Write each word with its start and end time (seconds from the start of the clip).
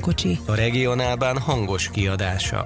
közvetlen 0.00 0.36
kocsi. 0.36 0.38
A 0.46 0.54
regionálban 0.54 1.38
hangos 1.38 1.90
kiadása. 1.90 2.64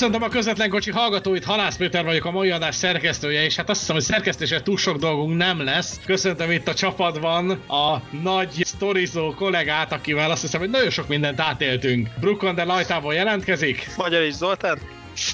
Köszöntöm 0.00 0.22
a 0.22 0.28
közvetlen 0.28 0.70
kocsi 0.70 0.90
hallgatóit, 0.90 1.44
Halász 1.44 1.76
Péter 1.76 2.04
vagyok, 2.04 2.24
a 2.24 2.30
mai 2.30 2.50
adás 2.50 2.74
szerkesztője, 2.74 3.44
és 3.44 3.56
hát 3.56 3.70
azt 3.70 3.80
hiszem, 3.80 3.94
hogy 3.94 4.04
szerkesztésre 4.04 4.62
túl 4.62 4.76
sok 4.76 4.96
dolgunk 4.96 5.36
nem 5.36 5.64
lesz. 5.64 6.00
Köszöntöm 6.06 6.50
itt 6.50 6.68
a 6.68 6.74
csapatban 6.74 7.50
a 7.50 8.02
nagy 8.22 8.50
sztorizó 8.64 9.34
kollégát, 9.34 9.92
akivel 9.92 10.30
azt 10.30 10.40
hiszem, 10.40 10.60
hogy 10.60 10.70
nagyon 10.70 10.90
sok 10.90 11.08
mindent 11.08 11.40
átéltünk. 11.40 12.08
Brukon 12.20 12.54
de 12.54 12.64
Lajtából 12.64 13.14
jelentkezik, 13.14 13.88
Magyar 13.96 14.22
is 14.22 14.34
Zoltán? 14.34 14.78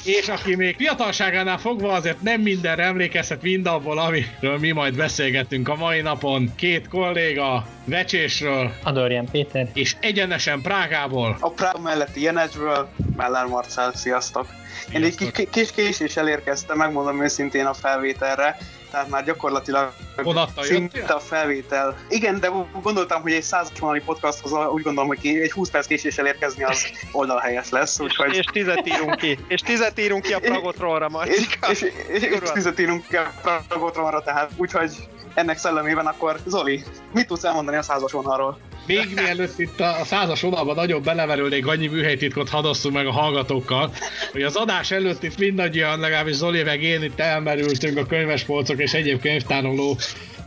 És 0.04 0.28
aki 0.28 0.54
még 0.54 0.76
fiatalságánál 0.76 1.58
fogva 1.58 1.92
azért 1.92 2.22
nem 2.22 2.40
mindenre 2.40 2.82
emlékezhet 2.82 3.42
mindabból, 3.42 3.98
amiről 3.98 4.58
mi 4.58 4.70
majd 4.70 4.96
beszélgettünk 4.96 5.68
a 5.68 5.74
mai 5.74 6.00
napon. 6.00 6.52
Két 6.56 6.88
kolléga 6.88 7.66
Vecsésről, 7.84 8.72
Adorján 8.82 9.28
Péter. 9.30 9.68
és 9.74 9.96
egyenesen 10.00 10.60
Prágából. 10.60 11.36
A 11.40 11.50
Prág 11.50 11.82
melletti 11.82 12.22
Jenedzsről, 12.22 12.88
Mellár 13.16 13.46
Marcel, 13.46 13.92
sziasztok! 13.94 14.46
Én 14.94 15.02
egy 15.02 15.14
kis, 15.14 15.46
kis 15.50 15.70
késéssel 15.70 16.28
érkeztem, 16.28 16.76
megmondom 16.76 17.22
őszintén 17.22 17.64
a 17.66 17.74
felvételre, 17.74 18.56
tehát 18.90 19.08
már 19.08 19.24
gyakorlatilag 19.24 19.92
Vonattal 20.22 20.64
szinte 20.64 20.98
jöttél? 20.98 21.16
a 21.16 21.20
felvétel. 21.20 21.96
Igen, 22.08 22.40
de 22.40 22.50
gondoltam, 22.82 23.22
hogy 23.22 23.32
egy 23.32 23.42
százas 23.42 23.78
vonali 23.78 24.00
podcasthoz 24.00 24.52
úgy 24.52 24.82
gondolom, 24.82 25.08
hogy 25.08 25.20
ki- 25.20 25.40
egy 25.40 25.52
20 25.52 25.70
perc 25.70 25.86
késéssel 25.86 26.26
érkezni 26.26 26.64
az 26.64 26.86
oldalhelyes 27.12 27.70
lesz, 27.70 28.00
úgyhogy... 28.00 28.34
És 28.36 28.44
tizet 28.44 28.86
írunk 28.86 29.16
ki. 29.16 29.38
És 29.48 29.60
tizet 29.60 30.00
írunk 30.00 30.22
ki 30.22 30.32
a 30.32 30.38
Pragotronra 30.38 31.08
majd. 31.08 31.30
és, 31.30 31.58
és, 31.68 31.82
és, 32.08 32.22
és 32.22 32.50
tüzet 32.52 32.78
írunk 32.78 33.04
a 33.44 33.62
Pragotronra, 33.68 34.22
tehát 34.22 34.50
úgyhogy 34.56 35.08
ennek 35.34 35.58
szellemében 35.58 36.06
akkor 36.06 36.36
Zoli, 36.46 36.84
mit 37.12 37.26
tudsz 37.26 37.44
elmondani 37.44 37.76
a 37.76 37.82
százas 37.82 38.12
vonalról? 38.12 38.58
Még 38.86 39.12
mielőtt 39.14 39.58
itt 39.58 39.80
a 39.80 40.04
százas 40.04 40.40
vonalban 40.40 40.74
nagyon 40.74 41.02
beleverülnék, 41.02 41.66
annyi 41.66 41.86
műhelytitkot 41.86 42.48
hadosszunk 42.48 42.94
meg 42.94 43.06
a 43.06 43.12
hallgatókkal, 43.12 43.92
hogy 44.32 44.42
az 44.42 44.56
adás 44.56 44.90
előtt 44.90 45.22
itt 45.22 45.38
mindannyian, 45.38 46.00
legalábbis 46.00 46.34
Zoli 46.34 46.62
meg 46.62 46.82
én 46.82 47.02
itt 47.02 47.20
elmerültünk 47.20 47.98
a 47.98 48.06
könyvespolcok 48.06 48.80
és 48.80 48.92
egyéb 48.92 49.20
könyvtároló 49.20 49.98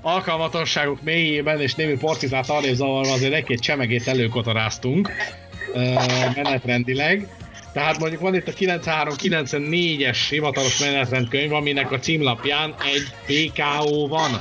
alkalmatosságok 0.01 1.01
mélyében, 1.01 1.61
és 1.61 1.75
némi 1.75 1.97
porcizát 1.97 2.49
arrébb 2.49 2.75
zavarva 2.75 3.11
azért 3.11 3.33
egy-két 3.33 3.59
csemegét 3.59 4.07
előkotoráztunk 4.07 5.11
menetrendileg. 6.35 7.27
Tehát 7.73 7.99
mondjuk 7.99 8.21
van 8.21 8.35
itt 8.35 8.47
a 8.47 8.51
93-94-es 8.51 10.17
hivatalos 10.29 10.79
menetrendkönyv, 10.79 11.53
aminek 11.53 11.91
a 11.91 11.99
címlapján 11.99 12.75
egy 12.93 13.07
PKO 13.25 14.07
van. 14.07 14.31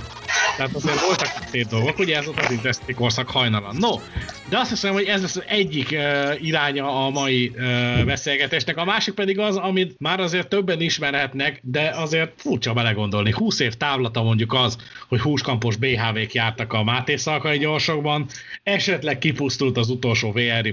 Tehát 0.56 0.75
azért 0.75 1.00
voltak 1.00 1.28
szép 1.50 1.66
dolgok, 1.66 1.99
ugye 1.99 2.16
ez 2.16 2.27
ott 2.27 2.39
az 2.39 2.50
indexi 2.50 2.94
korszak 2.94 3.31
hajnalan. 3.31 3.77
No, 3.78 4.00
de 4.49 4.59
azt 4.59 4.71
hiszem, 4.71 4.93
hogy 4.93 5.05
ez 5.05 5.21
lesz 5.21 5.37
az 5.37 5.44
egyik 5.47 5.89
uh, 5.91 6.47
iránya 6.47 7.06
a 7.06 7.11
mai 7.11 7.53
uh, 7.55 8.05
beszélgetésnek. 8.05 8.77
A 8.77 8.84
másik 8.84 9.15
pedig 9.15 9.38
az, 9.38 9.56
amit 9.56 9.94
már 9.99 10.21
azért 10.21 10.49
többen 10.49 10.81
ismerhetnek, 10.81 11.61
de 11.62 11.91
azért 11.94 12.33
furcsa 12.37 12.72
belegondolni. 12.72 13.33
20 13.33 13.61
év 13.61 13.75
távlata 13.75 14.22
mondjuk 14.22 14.53
az, 14.53 14.77
hogy 15.09 15.21
húskampos 15.21 15.77
BHV-k 15.77 16.33
jártak 16.33 16.72
a 16.72 16.84
Máté 16.84 17.17
Szalkai 17.17 17.59
gyorsokban, 17.59 18.27
esetleg 18.62 19.19
kipusztult 19.19 19.77
az 19.77 19.88
utolsó 19.88 20.33
VRY 20.33 20.72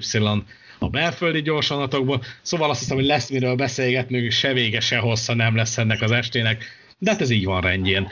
a 0.79 0.89
belföldi 0.89 1.41
gyorsonatokból, 1.41 2.23
szóval 2.41 2.69
azt 2.69 2.79
hiszem, 2.79 2.95
hogy 2.95 3.05
lesz 3.05 3.29
miről 3.29 3.55
beszélgetnünk, 3.55 4.31
se 4.31 4.53
vége, 4.53 4.79
se 4.79 4.97
hossza 4.97 5.33
nem 5.33 5.55
lesz 5.55 5.77
ennek 5.77 6.01
az 6.01 6.11
estének, 6.11 6.63
de 6.97 7.11
hát 7.11 7.21
ez 7.21 7.29
így 7.29 7.45
van 7.45 7.61
rendjén. 7.61 8.07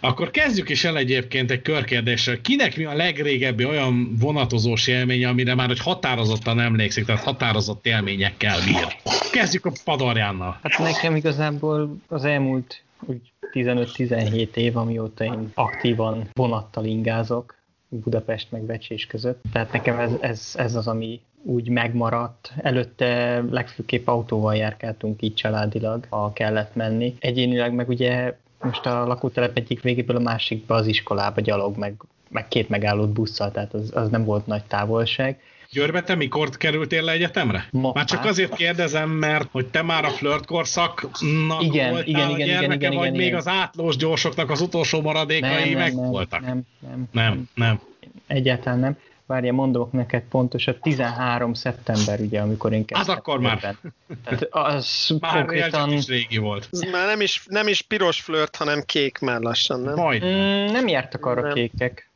Akkor 0.00 0.30
kezdjük 0.30 0.68
is 0.68 0.84
el 0.84 0.96
egyébként 0.96 1.50
egy 1.50 1.62
körkérdéssel. 1.62 2.40
Kinek 2.40 2.76
mi 2.76 2.84
a 2.84 2.94
legrégebbi 2.94 3.64
olyan 3.64 4.16
vonatozós 4.20 4.86
élménye, 4.86 5.28
amire 5.28 5.54
már 5.54 5.66
hogy 5.66 5.80
határozottan 5.80 6.60
emlékszik, 6.60 7.04
tehát 7.04 7.22
határozott 7.22 7.86
élményekkel 7.86 8.58
bír? 8.64 8.96
Kezdjük 9.32 9.66
a 9.66 9.72
Padarjánnal. 9.84 10.58
Hát 10.62 10.78
nekem 10.78 11.16
igazából 11.16 11.96
az 12.08 12.24
elmúlt 12.24 12.82
úgy 13.06 13.32
15-17 13.52 14.54
év, 14.54 14.76
amióta 14.76 15.24
én 15.24 15.50
aktívan 15.54 16.28
vonattal 16.32 16.84
ingázok 16.84 17.56
Budapest 17.88 18.50
meg 18.50 18.62
Becsés 18.62 19.06
között. 19.06 19.42
Tehát 19.52 19.72
nekem 19.72 19.98
ez, 19.98 20.10
ez, 20.20 20.52
ez 20.56 20.74
az, 20.74 20.86
ami 20.86 21.20
úgy 21.42 21.68
megmaradt. 21.68 22.52
Előtte 22.56 23.42
legfőképp 23.50 24.06
autóval 24.06 24.56
járkáltunk 24.56 25.22
így 25.22 25.34
családilag, 25.34 26.06
ha 26.08 26.32
kellett 26.32 26.74
menni. 26.74 27.16
Egyénileg 27.18 27.74
meg 27.74 27.88
ugye 27.88 28.36
most 28.60 28.86
a 28.86 29.06
lakótelep 29.06 29.56
egyik 29.56 29.82
végéből 29.82 30.16
a 30.16 30.20
másikba 30.20 30.74
az 30.74 30.86
iskolába 30.86 31.40
gyalog, 31.40 31.76
meg, 31.76 31.94
meg 32.28 32.48
két 32.48 32.68
megállott 32.68 33.10
busszal, 33.10 33.50
tehát 33.50 33.74
az, 33.74 33.90
az 33.94 34.08
nem 34.08 34.24
volt 34.24 34.46
nagy 34.46 34.64
távolság. 34.64 35.40
Györbe, 35.70 36.02
te 36.02 36.14
mikor 36.14 36.48
kerültél 36.48 37.02
le 37.02 37.12
egyetemre? 37.12 37.68
Ma- 37.70 37.92
már 37.94 38.04
csak 38.04 38.24
azért 38.24 38.54
kérdezem, 38.54 39.10
mert 39.10 39.48
hogy 39.50 39.66
te 39.66 39.82
már 39.82 40.04
a 40.04 40.08
flirt 40.08 40.46
korszaknak 40.46 41.62
Igen, 41.62 41.90
voltál 41.90 42.08
igen, 42.08 42.28
a 42.28 42.30
igen, 42.30 42.46
gyermeke, 42.46 42.74
igen, 42.74 42.92
igen, 42.92 42.94
vagy 42.94 43.06
igen, 43.06 43.16
még 43.16 43.26
igen. 43.26 43.38
az 43.38 43.48
átlós 43.48 43.96
gyorsoknak 43.96 44.50
az 44.50 44.60
utolsó 44.60 45.00
maradékai 45.00 45.74
meg 45.74 45.94
voltak? 45.94 46.40
Nem, 46.40 46.62
nem, 46.78 47.08
nem, 47.12 47.48
nem. 47.54 47.80
Egyáltalán 48.26 48.78
nem. 48.78 48.96
Várja, 49.28 49.52
mondok 49.52 49.92
neked 49.92 50.22
pontosan, 50.30 50.78
13 50.82 51.54
szeptember, 51.54 52.20
ugye, 52.20 52.40
amikor 52.40 52.72
én 52.72 52.84
kezdtem. 52.84 53.08
Hát 53.08 53.18
akkor 53.18 53.40
már. 53.40 53.56
ebben. 53.56 53.94
Tehát 54.24 54.48
az 54.50 55.08
Már 55.20 55.32
konkrétan... 55.32 55.92
is 55.92 56.06
régi 56.06 56.36
volt. 56.36 56.68
Ez 56.70 56.80
már 56.80 57.06
nem 57.06 57.20
is, 57.20 57.44
nem 57.46 57.68
is 57.68 57.82
piros 57.82 58.20
flört, 58.20 58.56
hanem 58.56 58.82
kék 58.86 59.18
már 59.18 59.40
lassan, 59.40 59.80
nem? 59.80 59.94
Majd. 59.94 60.24
Mm, 60.24 60.72
nem 60.72 60.88
jártak 60.88 61.26
arra 61.26 61.40
Nem. 61.40 61.52
kékek. 61.52 62.10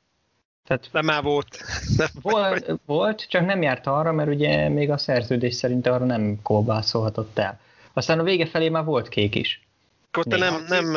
Tehát 0.67 0.89
De 0.93 1.03
már 1.03 1.23
volt. 1.23 1.59
De 1.97 2.09
volt, 2.23 2.73
volt, 2.87 3.29
csak 3.29 3.47
nem 3.47 3.63
járt 3.63 3.87
arra, 3.87 4.13
mert 4.13 4.29
ugye 4.29 4.69
még 4.69 4.91
a 4.91 4.99
szerződés 4.99 5.55
szerint 5.55 5.87
arra 5.87 6.05
nem 6.05 6.39
kolbászolhatott 6.43 7.39
el. 7.39 7.61
Aztán 7.93 8.19
a 8.19 8.23
vége 8.23 8.47
felé 8.47 8.69
már 8.69 8.85
volt 8.85 9.09
kék 9.09 9.35
is. 9.35 9.67
Akkor 10.09 10.25
te 10.25 10.37
nem, 10.37 10.65
nem, 10.69 10.97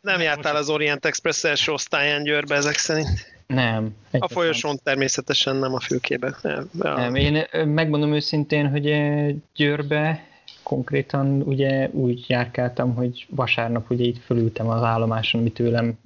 nem 0.00 0.20
jártál 0.20 0.56
az 0.56 0.68
Orient 0.68 1.04
Express 1.06 1.44
első 1.44 1.72
osztályán 1.72 2.22
Győrbe 2.22 2.54
ezek 2.54 2.76
szerint. 2.76 3.39
Nem. 3.54 3.94
A 4.18 4.28
folyosón 4.28 4.78
természetesen 4.82 5.56
nem 5.56 5.74
a 5.74 5.80
fülkébe. 5.80 6.36
Ja. 6.42 6.66
Nem, 6.72 7.14
én 7.14 7.44
megmondom 7.66 8.12
őszintén, 8.12 8.68
hogy 8.68 8.94
Győrbe 9.54 10.24
konkrétan 10.62 11.42
ugye 11.42 11.88
úgy 11.92 12.24
járkáltam, 12.28 12.94
hogy 12.94 13.26
vasárnap 13.30 13.90
ugye 13.90 14.04
itt 14.04 14.22
fölültem 14.22 14.68
az 14.68 14.82
állomáson, 14.82 15.40
ami 15.40 15.50
tőlem 15.52 15.98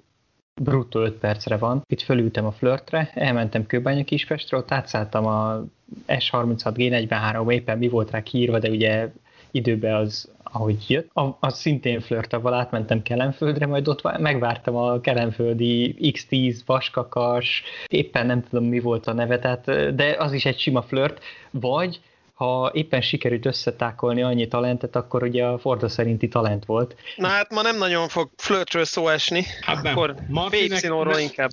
bruttó 0.62 1.00
5 1.00 1.12
percre 1.12 1.56
van. 1.56 1.82
Itt 1.86 2.02
fölültem 2.02 2.44
a 2.44 2.52
flörtre, 2.52 3.10
elmentem 3.14 3.66
Kőbánya 3.66 4.04
Kispestre, 4.04 4.56
ott 4.56 4.72
átszálltam 4.72 5.26
a 5.26 5.64
S36 6.06 6.72
G43, 6.76 7.52
éppen 7.52 7.78
mi 7.78 7.88
volt 7.88 8.10
rá 8.10 8.22
kiírva, 8.22 8.58
de 8.58 8.68
ugye 8.68 9.08
időben 9.50 9.94
az, 9.94 10.32
ahogy 10.54 10.84
jött, 10.88 11.10
a, 11.14 11.36
az 11.40 11.58
szintén 11.58 12.00
flörtával 12.00 12.54
átmentem 12.54 13.02
Kelenföldre, 13.02 13.66
majd 13.66 13.88
ott 13.88 14.18
megvártam 14.18 14.76
a 14.76 15.00
kelenföldi 15.00 15.96
X10 16.00 16.58
vaskakas, 16.66 17.62
éppen 17.88 18.26
nem 18.26 18.42
tudom 18.42 18.64
mi 18.64 18.80
volt 18.80 19.06
a 19.06 19.12
neve, 19.12 19.38
tehát, 19.38 19.94
de 19.94 20.16
az 20.18 20.32
is 20.32 20.44
egy 20.44 20.58
sima 20.58 20.82
flört, 20.82 21.22
vagy 21.50 22.00
ha 22.34 22.70
éppen 22.74 23.00
sikerült 23.00 23.46
összetákolni 23.46 24.22
annyi 24.22 24.48
talentet, 24.48 24.96
akkor 24.96 25.22
ugye 25.22 25.44
a 25.44 25.58
Forda 25.58 25.88
szerinti 25.88 26.28
talent 26.28 26.64
volt. 26.64 26.96
Na 27.16 27.28
hát 27.28 27.52
ma 27.52 27.62
nem 27.62 27.78
nagyon 27.78 28.08
fog 28.08 28.30
flirtről 28.36 28.84
szó 28.84 29.08
esni, 29.08 29.44
hát 29.60 29.82
nem. 29.82 29.92
akkor 29.92 30.14
Martinek, 30.28 31.20
inkább. 31.20 31.50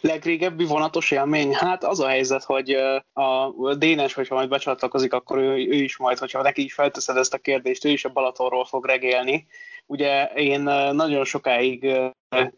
Legrégebbi 0.00 0.64
vonatos 0.64 1.10
élmény? 1.10 1.54
Hát 1.54 1.84
az 1.84 2.00
a 2.00 2.08
helyzet, 2.08 2.44
hogy 2.44 2.70
a 3.12 3.74
Dénes, 3.78 4.14
hogyha 4.14 4.34
majd 4.34 4.48
becsatlakozik, 4.48 5.12
akkor 5.12 5.38
ő, 5.38 5.50
ő 5.50 5.74
is 5.74 5.96
majd, 5.96 6.18
hogyha 6.18 6.42
neki 6.42 6.64
is 6.64 6.74
felteszed 6.74 7.16
ezt 7.16 7.34
a 7.34 7.38
kérdést, 7.38 7.84
ő 7.84 7.88
is 7.88 8.04
a 8.04 8.08
Balatonról 8.08 8.64
fog 8.64 8.86
regélni. 8.86 9.46
Ugye 9.86 10.24
én 10.24 10.60
nagyon 10.92 11.24
sokáig 11.24 11.86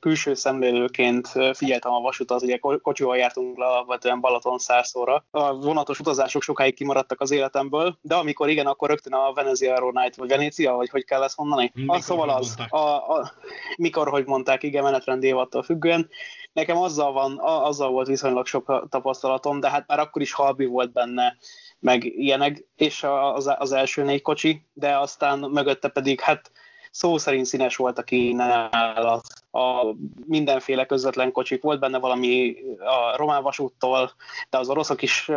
külső 0.01 0.35
szemlélőként 0.35 1.29
figyeltem 1.53 1.93
a 1.93 2.01
vasutat, 2.01 2.43
ugye 2.43 2.59
kocsival 2.59 3.17
jártunk 3.17 3.59
le 3.59 3.67
alapvetően 3.67 4.21
Balaton 4.21 4.59
szárszóra. 4.59 5.25
A 5.31 5.55
vonatos 5.55 6.01
utazások 6.01 6.43
sokáig 6.43 6.75
kimaradtak 6.75 7.21
az 7.21 7.31
életemből, 7.31 7.99
de 8.01 8.15
amikor 8.15 8.49
igen, 8.49 8.67
akkor 8.67 8.89
rögtön 8.89 9.13
a 9.13 9.33
Veneziano 9.33 9.91
Night, 9.91 10.17
vagy 10.17 10.29
Venécia, 10.29 10.73
vagy 10.73 10.89
hogy 10.89 11.05
kell 11.05 11.23
ezt 11.23 11.37
mondani? 11.37 11.71
Mikor 11.75 11.97
az, 11.97 12.05
szóval 12.05 12.31
az, 12.31 12.55
a, 12.69 12.79
a, 12.79 13.33
mikor, 13.77 14.09
hogy 14.09 14.27
mondták, 14.27 14.63
igen, 14.63 14.83
menetrendi 14.83 15.27
évattól 15.27 15.63
függően. 15.63 16.09
Nekem 16.53 16.77
azzal, 16.77 17.13
van, 17.13 17.39
azzal 17.41 17.91
volt 17.91 18.07
viszonylag 18.07 18.47
sok 18.47 18.87
tapasztalatom, 18.89 19.61
de 19.61 19.71
hát 19.71 19.87
már 19.87 19.99
akkor 19.99 20.23
is 20.23 20.33
halbi 20.33 20.65
volt 20.65 20.93
benne, 20.93 21.37
meg 21.79 22.05
ilyenek, 22.05 22.67
és 22.77 23.05
az, 23.35 23.55
az 23.59 23.73
első 23.73 24.03
négy 24.03 24.23
kocsi, 24.23 24.63
de 24.73 24.99
aztán 24.99 25.39
mögötte 25.39 25.89
pedig 25.89 26.21
hát 26.21 26.51
szó 26.91 27.19
szerint 27.19 27.47
színes 27.47 27.77
volt 27.77 27.99
a 27.99 28.03
kínálat. 28.03 29.27
A 29.51 29.95
mindenféle 30.27 30.87
közvetlen 30.87 31.33
kocsik, 31.33 31.63
volt 31.63 31.81
benne 31.81 31.99
valami 31.99 32.57
a 32.79 33.17
román 33.17 33.43
vasúttól, 33.43 34.13
de 34.51 34.59
az 34.59 34.69
oroszok 34.69 35.03
is 35.03 35.31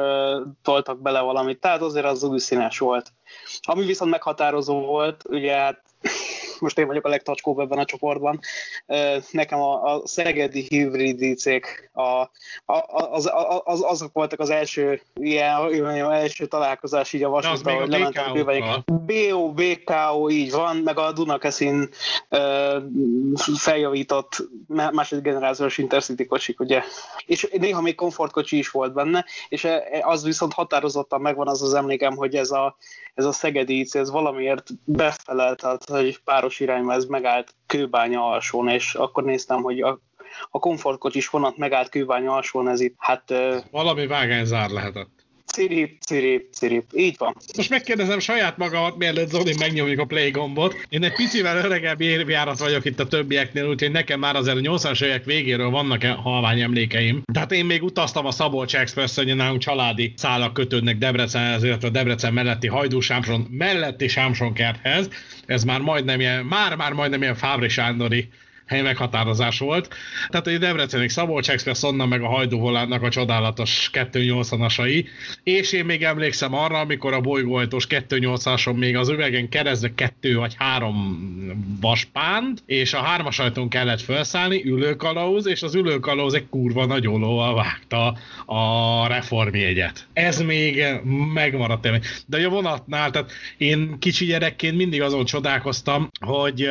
toltak 0.61 1.01
bele 1.01 1.19
valamit, 1.19 1.59
tehát 1.59 1.81
azért 1.81 2.05
az 2.05 2.23
úgy 2.23 2.39
színes 2.39 2.79
volt. 2.79 3.13
Ami 3.61 3.85
viszont 3.85 4.11
meghatározó 4.11 4.79
volt, 4.79 5.23
ugye 5.29 5.55
hát 5.55 5.81
most 6.61 6.77
én 6.77 6.87
vagyok 6.87 7.05
a 7.05 7.09
legtacskóbb 7.09 7.59
ebben 7.59 7.77
a 7.77 7.85
csoportban. 7.85 8.39
Nekem 9.31 9.59
a, 9.59 9.93
a 9.93 10.01
szegedi 10.07 10.65
hibridicék, 10.69 11.89
a, 11.93 12.01
a, 12.01 12.29
az, 13.11 13.31
az, 13.63 13.83
azok 13.83 14.13
voltak 14.13 14.39
az 14.39 14.49
első 14.49 15.01
ilyen, 15.13 15.55
az 15.55 16.11
első 16.11 16.45
találkozás 16.45 17.13
így 17.13 17.23
a 17.23 17.29
vasúttal, 17.29 17.79
hogy 17.79 17.89
lementem 17.89 18.33
kővegyek. 18.33 18.83
BO, 18.85 19.51
BKO, 19.51 20.29
így 20.29 20.51
van, 20.51 20.75
meg 20.75 20.97
a 20.97 21.11
Dunakeszin 21.11 21.89
feljavított 23.55 24.49
második 24.67 25.23
generációs 25.23 25.77
Intercity 25.77 26.25
kocsik, 26.25 26.59
ugye. 26.59 26.83
És 27.25 27.47
néha 27.51 27.81
még 27.81 27.95
komfortkocsi 27.95 28.57
is 28.57 28.69
volt 28.69 28.93
benne, 28.93 29.25
és 29.49 29.67
az 30.01 30.23
viszont 30.23 30.53
határozottan 30.53 31.21
megvan 31.21 31.47
az 31.47 31.61
az 31.61 31.73
emlékem, 31.73 32.15
hogy 32.15 32.35
ez 32.35 32.51
a, 32.51 32.75
ez 33.13 33.25
a 33.25 33.31
Szegedi 33.31 33.79
IC, 33.79 33.95
ez 33.95 34.11
valamiért 34.11 34.69
befelelt, 34.83 35.59
tehát 35.59 35.89
hogy 35.89 36.19
páros 36.23 36.50
irányba 36.59 36.93
ez 36.93 37.05
megállt 37.05 37.55
Kőbánya 37.65 38.25
alsón, 38.27 38.67
és 38.67 38.93
akkor 38.93 39.23
néztem, 39.23 39.61
hogy 39.61 39.81
a, 39.81 39.99
a 40.49 40.59
komfortkocsis 40.59 41.29
vonat 41.29 41.57
megállt 41.57 41.89
Kőbánya 41.89 42.33
alsón, 42.33 42.67
ez 42.67 42.79
itt, 42.79 42.95
hát... 42.97 43.33
Valami 43.71 44.07
vágányzár 44.07 44.69
lehetett. 44.69 45.20
Cirip, 45.51 45.97
cirip, 45.99 46.47
cirip. 46.53 46.83
Így 46.93 47.15
van. 47.17 47.35
Most 47.55 47.69
megkérdezem 47.69 48.19
saját 48.19 48.57
magamat, 48.57 48.97
mielőtt 48.97 49.29
Zoli 49.29 49.53
megnyomjuk 49.59 49.99
a 49.99 50.05
play 50.05 50.31
gombot. 50.31 50.75
Én 50.89 51.03
egy 51.03 51.13
picivel 51.13 51.65
öregebb 51.65 52.01
évjárat 52.01 52.59
vagyok 52.59 52.85
itt 52.85 52.99
a 52.99 53.07
többieknél, 53.07 53.67
úgyhogy 53.67 53.91
nekem 53.91 54.19
már 54.19 54.35
azért 54.35 54.57
a 54.57 54.59
80-as 54.59 55.03
évek 55.03 55.25
végéről 55.25 55.69
vannak 55.69 56.03
halvány 56.03 56.61
emlékeim. 56.61 57.21
Tehát 57.33 57.51
én 57.51 57.65
még 57.65 57.83
utaztam 57.83 58.25
a 58.25 58.31
Szabolcs 58.31 58.75
express 58.75 59.15
hogy 59.15 59.35
nálunk 59.35 59.61
családi 59.61 60.13
szálak 60.15 60.53
kötődnek 60.53 60.97
Debrecenhez, 60.97 61.63
illetve 61.63 61.87
a 61.87 61.91
Debrecen 61.91 62.33
melletti 62.33 62.67
Hajdú 62.67 62.99
Sámson 62.99 63.47
melletti 63.49 64.07
Sámson 64.07 64.53
kerthez. 64.53 65.09
Ez 65.45 65.63
már 65.63 65.79
majdnem 65.79 66.19
ilyen, 66.19 66.45
már-már 66.45 66.93
majdnem 66.93 67.21
ilyen 67.21 67.35
Fábri 67.35 67.69
Sándori 67.69 68.29
hely 68.71 68.81
meghatározás 68.81 69.59
volt. 69.59 69.93
Tehát 70.29 70.47
egy 70.47 70.57
Debrecenig 70.57 71.09
Szabolcs 71.09 71.49
Express, 71.49 71.83
onnan 71.83 72.07
meg 72.07 72.21
a 72.21 72.27
Hajdúvoládnak 72.27 73.03
a 73.03 73.09
csodálatos 73.09 73.89
280-asai, 73.93 75.05
és 75.43 75.71
én 75.71 75.85
még 75.85 76.03
emlékszem 76.03 76.53
arra, 76.53 76.79
amikor 76.79 77.13
a 77.13 77.21
bolygóajtós 77.21 77.87
280-ason 77.89 78.75
még 78.75 78.95
az 78.95 79.09
üvegen 79.09 79.49
keresztbe 79.49 79.91
kettő 79.95 80.35
vagy 80.35 80.55
három 80.57 81.29
vaspánt, 81.81 82.63
és 82.65 82.93
a 82.93 83.01
hármas 83.01 83.39
ajtón 83.39 83.69
kellett 83.69 84.01
felszállni, 84.01 84.63
ülőkalauz, 84.65 85.47
és 85.47 85.61
az 85.61 85.75
ülőkalauz 85.75 86.33
egy 86.33 86.49
kurva 86.49 86.85
nagy 86.85 87.07
ollóval 87.07 87.55
vágta 87.55 88.17
a 88.45 89.07
reformjegyet. 89.07 90.07
Ez 90.13 90.41
még 90.41 90.83
megmaradt 91.33 91.85
élmény. 91.85 92.01
De 92.25 92.45
a 92.45 92.49
vonatnál, 92.49 93.11
tehát 93.11 93.31
én 93.57 93.95
kicsi 93.99 94.25
gyerekként 94.25 94.77
mindig 94.77 95.01
azon 95.01 95.25
csodálkoztam, 95.25 96.09
hogy 96.25 96.69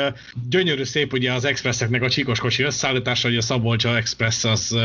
gyönyörű 0.48 0.84
szép 0.84 1.12
ugye 1.12 1.32
az 1.32 1.44
expressek 1.44 1.89
ezeknek 1.90 2.10
a 2.10 2.14
csíkos 2.14 2.38
kocsi 2.38 2.62
összeállítása, 2.62 3.28
hogy 3.28 3.36
a 3.36 3.40
Szabolcsa 3.40 3.96
Express 3.96 4.44
az 4.44 4.76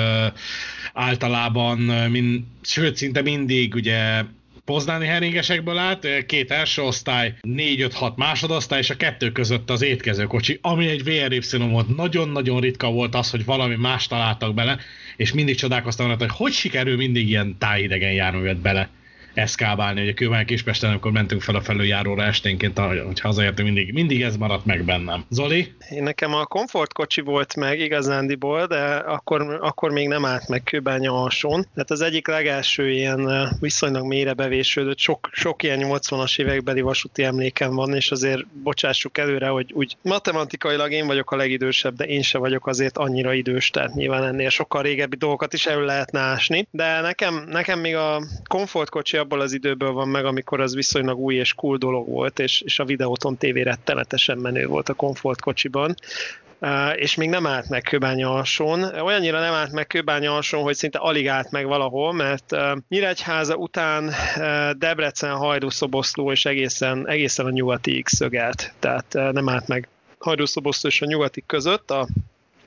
általában, 0.93 1.77
mind, 2.09 2.43
sőt 2.61 2.95
szinte 2.95 3.21
mindig 3.21 3.75
ugye 3.75 4.23
poznáni 4.65 5.05
heringesekből 5.05 5.77
állt, 5.77 6.07
két 6.25 6.51
első 6.51 6.81
osztály, 6.81 7.33
négy-öt-hat 7.41 8.17
másodosztály, 8.17 8.79
és 8.79 8.89
a 8.89 8.97
kettő 8.97 9.31
között 9.31 9.69
az 9.69 9.81
étkezőkocsi, 9.81 10.59
ami 10.61 10.87
egy 10.87 11.03
VRY 11.03 11.41
volt. 11.57 11.95
Nagyon-nagyon 11.95 12.61
ritka 12.61 12.91
volt 12.91 13.15
az, 13.15 13.29
hogy 13.29 13.45
valami 13.45 13.75
más 13.75 14.07
találtak 14.07 14.53
bele, 14.53 14.77
és 15.15 15.33
mindig 15.33 15.55
csodálkoztam 15.55 16.17
hogy 16.17 16.29
hogy 16.31 16.51
sikerül 16.51 16.95
mindig 16.95 17.29
ilyen 17.29 17.55
tájidegen 17.57 18.11
járművet 18.11 18.57
bele 18.57 18.89
eszkábálni, 19.37 19.99
hogy 19.99 20.09
a 20.09 20.13
Kővány 20.13 20.45
Kispesten, 20.45 20.89
amikor 20.89 21.11
mentünk 21.11 21.41
fel 21.41 21.55
a 21.55 21.61
felüljáróra 21.61 22.23
esténként, 22.23 22.79
hogy 22.79 23.19
hazaértünk, 23.19 23.67
mindig, 23.67 23.93
mindig 23.93 24.21
ez 24.21 24.37
maradt 24.37 24.65
meg 24.65 24.83
bennem. 24.83 25.25
Zoli? 25.29 25.75
Én 25.89 26.03
nekem 26.03 26.33
a 26.33 26.45
komfortkocsi 26.45 27.21
volt 27.21 27.55
meg 27.55 27.79
igazándiból, 27.79 28.65
de 28.65 28.83
akkor, 28.95 29.57
akkor 29.61 29.91
még 29.91 30.07
nem 30.07 30.25
állt 30.25 30.47
meg 30.47 30.63
Kőbánya 30.63 31.21
alsón. 31.21 31.67
Tehát 31.73 31.91
az 31.91 32.01
egyik 32.01 32.27
legelső 32.27 32.91
ilyen 32.91 33.49
viszonylag 33.59 34.05
mélyre 34.05 34.33
bevésődött, 34.33 34.97
sok, 34.97 35.29
sok 35.31 35.63
ilyen 35.63 35.79
80-as 35.83 36.39
évekbeli 36.39 36.81
vasúti 36.81 37.23
emlékem 37.23 37.75
van, 37.75 37.95
és 37.95 38.11
azért 38.11 38.47
bocsássuk 38.47 39.17
előre, 39.17 39.47
hogy 39.47 39.71
úgy 39.73 39.97
matematikailag 40.01 40.91
én 40.91 41.05
vagyok 41.07 41.31
a 41.31 41.35
legidősebb, 41.35 41.95
de 41.95 42.05
én 42.05 42.21
se 42.21 42.37
vagyok 42.37 42.67
azért 42.67 42.97
annyira 42.97 43.33
idős, 43.33 43.69
tehát 43.69 43.93
nyilván 43.93 44.23
ennél 44.23 44.49
sokkal 44.49 44.81
régebbi 44.81 45.15
dolgokat 45.15 45.53
is 45.53 45.65
elő 45.65 45.85
lehetne 45.85 46.19
ásni. 46.19 46.67
De 46.71 47.01
nekem, 47.01 47.45
nekem 47.49 47.79
még 47.79 47.95
a 47.95 48.21
komfortkocsi 48.47 49.17
abból 49.25 49.41
az 49.41 49.53
időből 49.53 49.91
van 49.91 50.07
meg, 50.07 50.25
amikor 50.25 50.59
az 50.61 50.75
viszonylag 50.75 51.17
új 51.17 51.35
és 51.35 51.53
cool 51.53 51.77
dolog 51.77 52.07
volt, 52.07 52.39
és, 52.39 52.61
és 52.61 52.79
a 52.79 52.85
Videoton 52.85 53.37
TV 53.37 53.55
rettenetesen 53.55 54.37
menő 54.37 54.65
volt 54.65 54.89
a 54.89 54.93
komfortkocsiban. 54.93 55.95
Uh, 56.59 56.69
és 56.95 57.15
még 57.15 57.29
nem 57.29 57.47
állt 57.47 57.69
meg 57.69 57.81
Kőbánya 57.81 58.33
alsón. 58.33 58.83
Olyannyira 58.83 59.39
nem 59.39 59.53
állt 59.53 59.71
meg 59.71 59.87
Kőbánya 59.87 60.35
alsón, 60.35 60.61
hogy 60.61 60.75
szinte 60.75 60.97
alig 60.97 61.27
állt 61.27 61.51
meg 61.51 61.65
valahol, 61.65 62.13
mert 62.13 62.51
uh, 62.51 62.77
Nyíregyháza 62.89 63.55
után 63.55 64.03
uh, 64.05 64.69
Debrecen, 64.71 65.35
Hajdúszoboszló 65.35 66.31
és 66.31 66.45
egészen, 66.45 67.07
egészen 67.07 67.45
a 67.45 67.49
nyugatig 67.49 68.07
szögelt. 68.07 68.73
Tehát 68.79 69.13
nem 69.13 69.49
állt 69.49 69.67
meg 69.67 69.87
Hajdúszoboszló 70.17 70.89
és 70.89 71.01
a 71.01 71.05
nyugati 71.05 71.43
között 71.45 71.91
a 71.91 72.07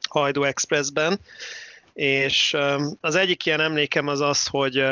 Hajdú 0.08 0.42
Expressben. 0.42 1.20
És 1.92 2.56
az 3.00 3.14
egyik 3.14 3.46
ilyen 3.46 3.60
emlékem 3.60 4.08
az 4.08 4.20
az, 4.20 4.46
hogy 4.46 4.84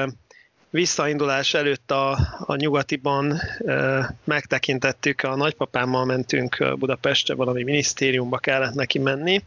visszaindulás 0.76 1.54
előtt 1.54 1.90
a, 1.90 2.18
a 2.40 2.56
nyugatiban 2.56 3.32
e, 3.66 4.14
megtekintettük, 4.24 5.22
a 5.22 5.36
nagypapámmal 5.36 6.04
mentünk 6.04 6.74
Budapestre, 6.78 7.34
valami 7.34 7.62
minisztériumba 7.62 8.38
kellett 8.38 8.74
neki 8.74 8.98
menni, 8.98 9.42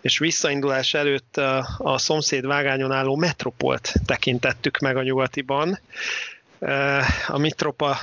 és 0.00 0.18
visszaindulás 0.18 0.94
előtt 0.94 1.36
a, 1.78 1.98
szomszéd 1.98 2.46
vágányon 2.46 2.92
álló 2.92 3.16
metropolt 3.16 3.92
tekintettük 4.04 4.78
meg 4.78 4.96
a 4.96 5.02
nyugatiban, 5.02 5.78
a 7.28 7.38
Mitropa 7.38 7.98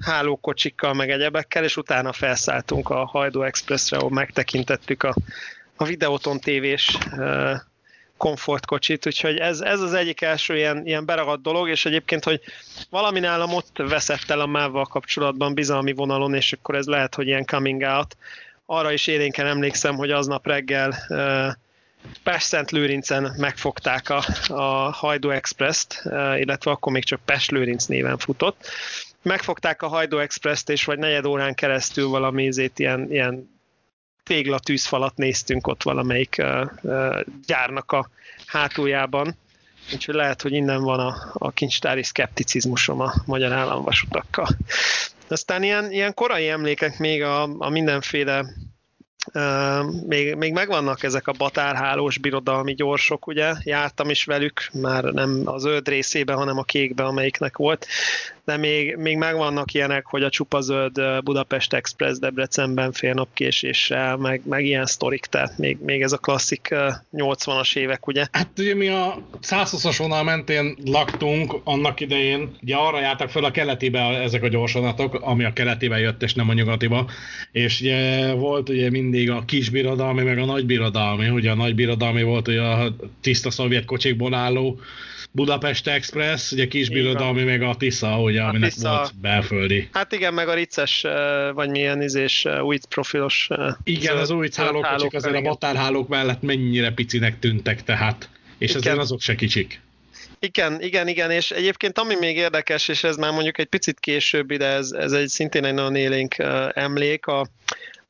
hálókocsikkal, 0.00 0.94
meg 0.94 1.10
egyebekkel, 1.10 1.64
és 1.64 1.76
utána 1.76 2.12
felszálltunk 2.12 2.90
a 2.90 3.04
Hajdó 3.04 3.42
Expressre, 3.42 3.96
ahol 3.96 4.10
megtekintettük 4.10 5.02
a, 5.02 5.14
a 5.76 5.84
Videoton 5.84 6.40
tévés 6.40 6.98
komfortkocsit, 8.20 9.06
úgyhogy 9.06 9.36
ez, 9.36 9.60
ez 9.60 9.80
az 9.80 9.94
egyik 9.94 10.20
első 10.20 10.56
ilyen, 10.56 10.86
ilyen 10.86 11.04
beragadt 11.04 11.42
dolog, 11.42 11.68
és 11.68 11.84
egyébként, 11.84 12.24
hogy 12.24 12.40
valami 12.90 13.20
nálam 13.20 13.52
ott 13.52 13.76
veszett 13.76 14.30
el 14.30 14.40
a 14.40 14.46
mávval 14.46 14.84
kapcsolatban 14.84 15.54
bizalmi 15.54 15.92
vonalon, 15.92 16.34
és 16.34 16.52
akkor 16.52 16.74
ez 16.74 16.86
lehet, 16.86 17.14
hogy 17.14 17.26
ilyen 17.26 17.44
coming 17.44 17.82
out. 17.82 18.16
Arra 18.66 18.92
is 18.92 19.06
élénken 19.06 19.46
emlékszem, 19.46 19.94
hogy 19.94 20.10
aznap 20.10 20.46
reggel 20.46 20.94
uh, 21.08 21.46
Pest-Szent 22.22 22.70
Lőrincen 22.70 23.34
megfogták 23.36 24.10
a, 24.10 24.24
a 24.48 24.90
Hajdú 24.90 25.30
Express-t, 25.30 26.02
uh, 26.04 26.40
illetve 26.40 26.70
akkor 26.70 26.92
még 26.92 27.04
csak 27.04 27.20
Pest 27.24 27.50
Lőrinc 27.50 27.84
néven 27.84 28.18
futott, 28.18 28.68
megfogták 29.22 29.82
a 29.82 29.88
Hajdó 29.88 30.18
Express-t, 30.18 30.68
és 30.68 30.84
vagy 30.84 30.98
negyed 30.98 31.24
órán 31.24 31.54
keresztül 31.54 32.08
valami 32.08 32.44
ízét, 32.44 32.78
ilyen, 32.78 33.06
ilyen 33.10 33.59
tégla 34.30 34.58
tűzfalat 34.58 35.16
néztünk 35.16 35.66
ott 35.66 35.82
valamelyik 35.82 36.36
uh, 36.38 36.70
uh, 36.82 37.20
gyárnak 37.46 37.92
a 37.92 38.10
hátuljában. 38.46 39.36
Úgyhogy 39.92 40.14
lehet, 40.14 40.42
hogy 40.42 40.52
innen 40.52 40.82
van 40.82 41.00
a, 41.00 41.14
a 41.32 41.50
kincstári 41.50 42.02
szkepticizmusom 42.02 43.00
a 43.00 43.12
magyar 43.26 43.52
államvasutakkal. 43.52 44.48
Aztán 45.28 45.62
ilyen, 45.62 45.92
ilyen 45.92 46.14
korai 46.14 46.48
emlékek 46.48 46.98
még 46.98 47.22
a, 47.22 47.42
a 47.58 47.68
mindenféle 47.68 48.44
még, 50.06 50.34
még 50.34 50.52
megvannak 50.52 51.02
ezek 51.02 51.28
a 51.28 51.32
batárhálós 51.38 52.18
birodalmi 52.18 52.74
gyorsok, 52.74 53.26
ugye? 53.26 53.52
Jártam 53.64 54.10
is 54.10 54.24
velük, 54.24 54.68
már 54.72 55.04
nem 55.04 55.42
az 55.44 55.62
zöld 55.62 55.88
részébe, 55.88 56.32
hanem 56.32 56.58
a 56.58 56.62
kékbe, 56.62 57.04
amelyiknek 57.04 57.56
volt 57.56 57.86
de 58.50 58.56
még, 58.56 58.96
még 58.96 59.16
megvannak 59.16 59.74
ilyenek, 59.74 60.06
hogy 60.06 60.22
a 60.22 60.30
csupa 60.30 60.60
zöld 60.60 61.22
Budapest 61.24 61.72
Express 61.72 62.18
Debrecenben 62.18 62.92
fél 62.92 63.14
nap 63.14 63.28
késéssel, 63.34 64.16
meg, 64.16 64.42
meg 64.44 64.64
ilyen 64.64 64.86
sztorik, 64.86 65.24
tehát 65.24 65.58
még, 65.58 65.78
még 65.80 66.02
ez 66.02 66.12
a 66.12 66.16
klasszik 66.16 66.68
80-as 67.12 67.76
évek, 67.76 68.06
ugye? 68.06 68.26
Hát 68.32 68.48
ugye 68.58 68.74
mi 68.74 68.88
a 68.88 69.18
120-as 69.42 69.94
vonal 69.98 70.22
mentén 70.22 70.76
laktunk 70.84 71.54
annak 71.64 72.00
idején, 72.00 72.56
ugye 72.62 72.76
arra 72.76 73.00
jártak 73.00 73.30
fel 73.30 73.44
a 73.44 73.50
keletibe 73.50 74.00
ezek 74.00 74.42
a 74.42 74.48
gyorsonatok, 74.48 75.14
ami 75.14 75.44
a 75.44 75.52
keletibe 75.52 75.98
jött, 75.98 76.22
és 76.22 76.34
nem 76.34 76.48
a 76.48 76.52
nyugatiba, 76.52 77.06
és 77.52 77.80
ugye 77.80 78.32
volt 78.32 78.68
ugye 78.68 78.90
mindig 79.10 79.30
a 79.30 79.44
kis 79.44 79.68
birodalmi, 79.68 80.22
meg 80.22 80.38
a 80.38 80.44
nagy 80.44 80.66
birodalmi, 80.66 81.28
ugye 81.28 81.50
a 81.50 81.54
nagy 81.54 81.74
birodalmi 81.74 82.22
volt 82.22 82.48
ugye 82.48 82.60
a 82.60 82.94
tiszta 83.20 83.50
szovjet 83.50 83.84
kocsikból 83.84 84.34
álló 84.34 84.80
Budapest 85.32 85.86
Express, 85.86 86.52
ugye 86.52 86.66
kisbirodalmi, 86.68 87.42
meg 87.42 87.62
a 87.62 87.74
Tisza, 87.74 88.20
ugye, 88.20 88.42
a 88.42 88.48
aminek 88.48 88.72
Tisza. 88.72 88.88
volt 88.88 89.20
belföldi. 89.20 89.88
Hát 89.92 90.12
igen, 90.12 90.34
meg 90.34 90.48
a 90.48 90.54
Rices, 90.54 91.06
vagy 91.54 91.70
milyen 91.70 92.02
izés, 92.02 92.46
új 92.62 92.78
profilos. 92.88 93.48
Igen, 93.84 94.16
az 94.16 94.30
új 94.30 94.48
hálókocsik 94.56 95.14
azért 95.14 95.34
a 95.34 95.40
batárhálók 95.40 96.08
mellett 96.08 96.42
mennyire 96.42 96.90
picinek 96.90 97.38
tűntek 97.38 97.82
tehát, 97.82 98.28
és 98.58 98.70
igen. 98.70 98.80
azért 98.80 98.98
azok 98.98 99.20
se 99.20 99.34
kicsik. 99.34 99.80
Igen, 100.38 100.82
igen, 100.82 101.08
igen, 101.08 101.30
és 101.30 101.50
egyébként 101.50 101.98
ami 101.98 102.14
még 102.20 102.36
érdekes, 102.36 102.88
és 102.88 103.04
ez 103.04 103.16
már 103.16 103.32
mondjuk 103.32 103.58
egy 103.58 103.66
picit 103.66 104.00
később, 104.00 104.52
de 104.52 104.66
ez, 104.66 104.90
ez 104.90 105.12
egy 105.12 105.28
szintén 105.28 105.64
egy 105.64 105.74
nagyon 105.74 105.94
élénk 105.94 106.34
emlék, 106.72 107.26
a, 107.26 107.46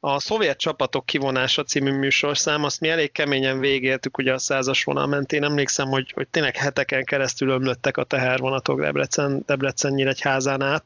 a 0.00 0.20
szovjet 0.20 0.58
csapatok 0.58 1.06
kivonása 1.06 1.62
című 1.62 1.92
műsorszám, 1.92 2.64
azt 2.64 2.80
mi 2.80 2.88
elég 2.88 3.12
keményen 3.12 3.58
végéltük 3.58 4.18
ugye 4.18 4.32
a 4.32 4.38
százas 4.38 4.84
vonal 4.84 5.06
mentén. 5.06 5.44
Emlékszem, 5.44 5.88
hogy, 5.88 6.12
hogy 6.12 6.28
tényleg 6.28 6.56
heteken 6.56 7.04
keresztül 7.04 7.48
ömlöttek 7.48 7.96
a 7.96 8.04
tehervonatok 8.04 8.80
Debrecen, 8.80 9.42
Debrecen 9.46 9.92
Nyíregyházán 9.92 10.62
át, 10.62 10.84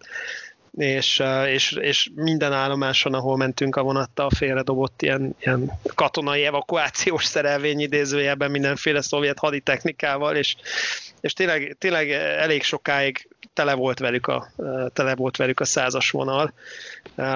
és, 0.76 1.22
és, 1.46 1.72
és 1.72 2.10
minden 2.14 2.52
állomáson, 2.52 3.14
ahol 3.14 3.36
mentünk 3.36 3.76
a 3.76 3.82
vonattal, 3.82 4.30
félredobott 4.30 5.02
ilyen, 5.02 5.36
ilyen 5.40 5.70
katonai 5.94 6.44
evakuációs 6.44 7.24
szerelvény 7.24 7.80
idézőjelben 7.80 8.50
mindenféle 8.50 9.00
szovjet 9.00 9.38
haditechnikával, 9.38 10.36
és, 10.36 10.56
és 11.20 11.32
tényleg, 11.32 11.76
tényleg 11.78 12.10
elég 12.10 12.62
sokáig 12.62 13.28
tele 13.52 13.74
volt 13.74 13.98
velük 13.98 14.26
a, 14.26 14.52
tele 14.92 15.14
volt 15.14 15.36
velük 15.36 15.60
a 15.60 15.64
százas 15.64 16.10
vonal. 16.10 16.54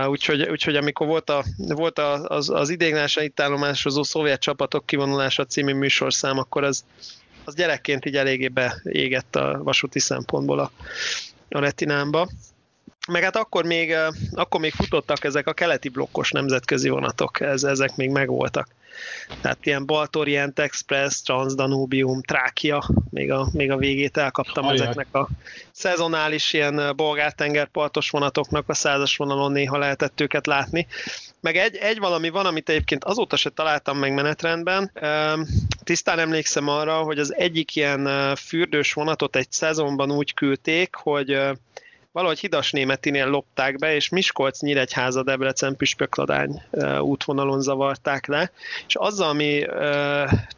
Úgyhogy, 0.06 0.48
úgyhogy 0.48 0.76
amikor 0.76 1.06
volt, 1.06 1.30
a, 1.30 1.44
volt 1.56 1.98
a, 1.98 2.24
az, 2.24 2.50
az 2.50 2.70
idégnása 2.70 3.22
itt 3.22 3.40
állomásozó 3.40 4.02
szovjet 4.02 4.40
csapatok 4.40 4.86
kivonulása 4.86 5.44
című 5.44 5.74
műsorszám, 5.74 6.38
akkor 6.38 6.64
az, 6.64 6.84
az 7.44 7.54
gyerekként 7.54 8.04
így 8.04 8.16
eléggé 8.16 8.48
beégett 8.48 9.36
a 9.36 9.60
vasúti 9.62 9.98
szempontból 9.98 10.58
a, 10.58 10.70
a 11.48 11.58
retinámba. 11.58 12.28
Meg 13.08 13.22
hát 13.22 13.36
akkor 13.36 13.64
még, 13.64 13.94
akkor 14.32 14.60
még 14.60 14.72
futottak 14.72 15.24
ezek 15.24 15.46
a 15.46 15.52
keleti 15.52 15.88
blokkos 15.88 16.30
nemzetközi 16.30 16.88
vonatok, 16.88 17.40
ez, 17.40 17.64
ezek 17.64 17.96
még 17.96 18.10
megvoltak. 18.10 18.68
Tehát 19.40 19.66
ilyen 19.66 19.86
Baltorient 19.86 20.58
Express, 20.58 21.22
Transdanubium, 21.22 22.22
Trákia, 22.22 22.90
még 23.10 23.32
a, 23.32 23.48
még 23.52 23.70
a 23.70 23.76
végét 23.76 24.16
elkaptam 24.16 24.64
Ajaj. 24.64 24.74
ezeknek 24.74 25.14
a 25.14 25.28
szezonális 25.72 26.52
ilyen 26.52 26.92
bolgár 26.96 27.32
tengerpartos 27.32 28.10
vonatoknak 28.10 28.68
a 28.68 28.74
százas 28.74 29.16
vonalon 29.16 29.52
néha 29.52 29.78
lehetett 29.78 30.20
őket 30.20 30.46
látni. 30.46 30.86
Meg 31.40 31.56
egy, 31.56 31.76
egy 31.76 31.98
valami 31.98 32.28
van, 32.28 32.46
amit 32.46 32.68
egyébként 32.68 33.04
azóta 33.04 33.36
se 33.36 33.50
találtam 33.50 33.98
meg 33.98 34.14
menetrendben. 34.14 34.92
Tisztán 35.84 36.18
emlékszem 36.18 36.68
arra, 36.68 36.96
hogy 36.96 37.18
az 37.18 37.34
egyik 37.34 37.76
ilyen 37.76 38.34
fürdős 38.36 38.92
vonatot 38.92 39.36
egy 39.36 39.50
szezonban 39.50 40.10
úgy 40.10 40.34
küldték, 40.34 40.94
hogy 40.94 41.38
valahogy 42.12 42.38
Hidas 42.38 42.72
Németinél 42.72 43.26
lopták 43.26 43.76
be, 43.76 43.94
és 43.94 44.08
Miskolc, 44.08 44.60
Nyíregyháza, 44.60 45.22
Debrecen, 45.22 45.76
Püspökladány 45.76 46.62
útvonalon 47.00 47.60
zavarták 47.60 48.26
le, 48.26 48.50
és 48.86 48.94
azzal 48.94 49.32
mi 49.32 49.66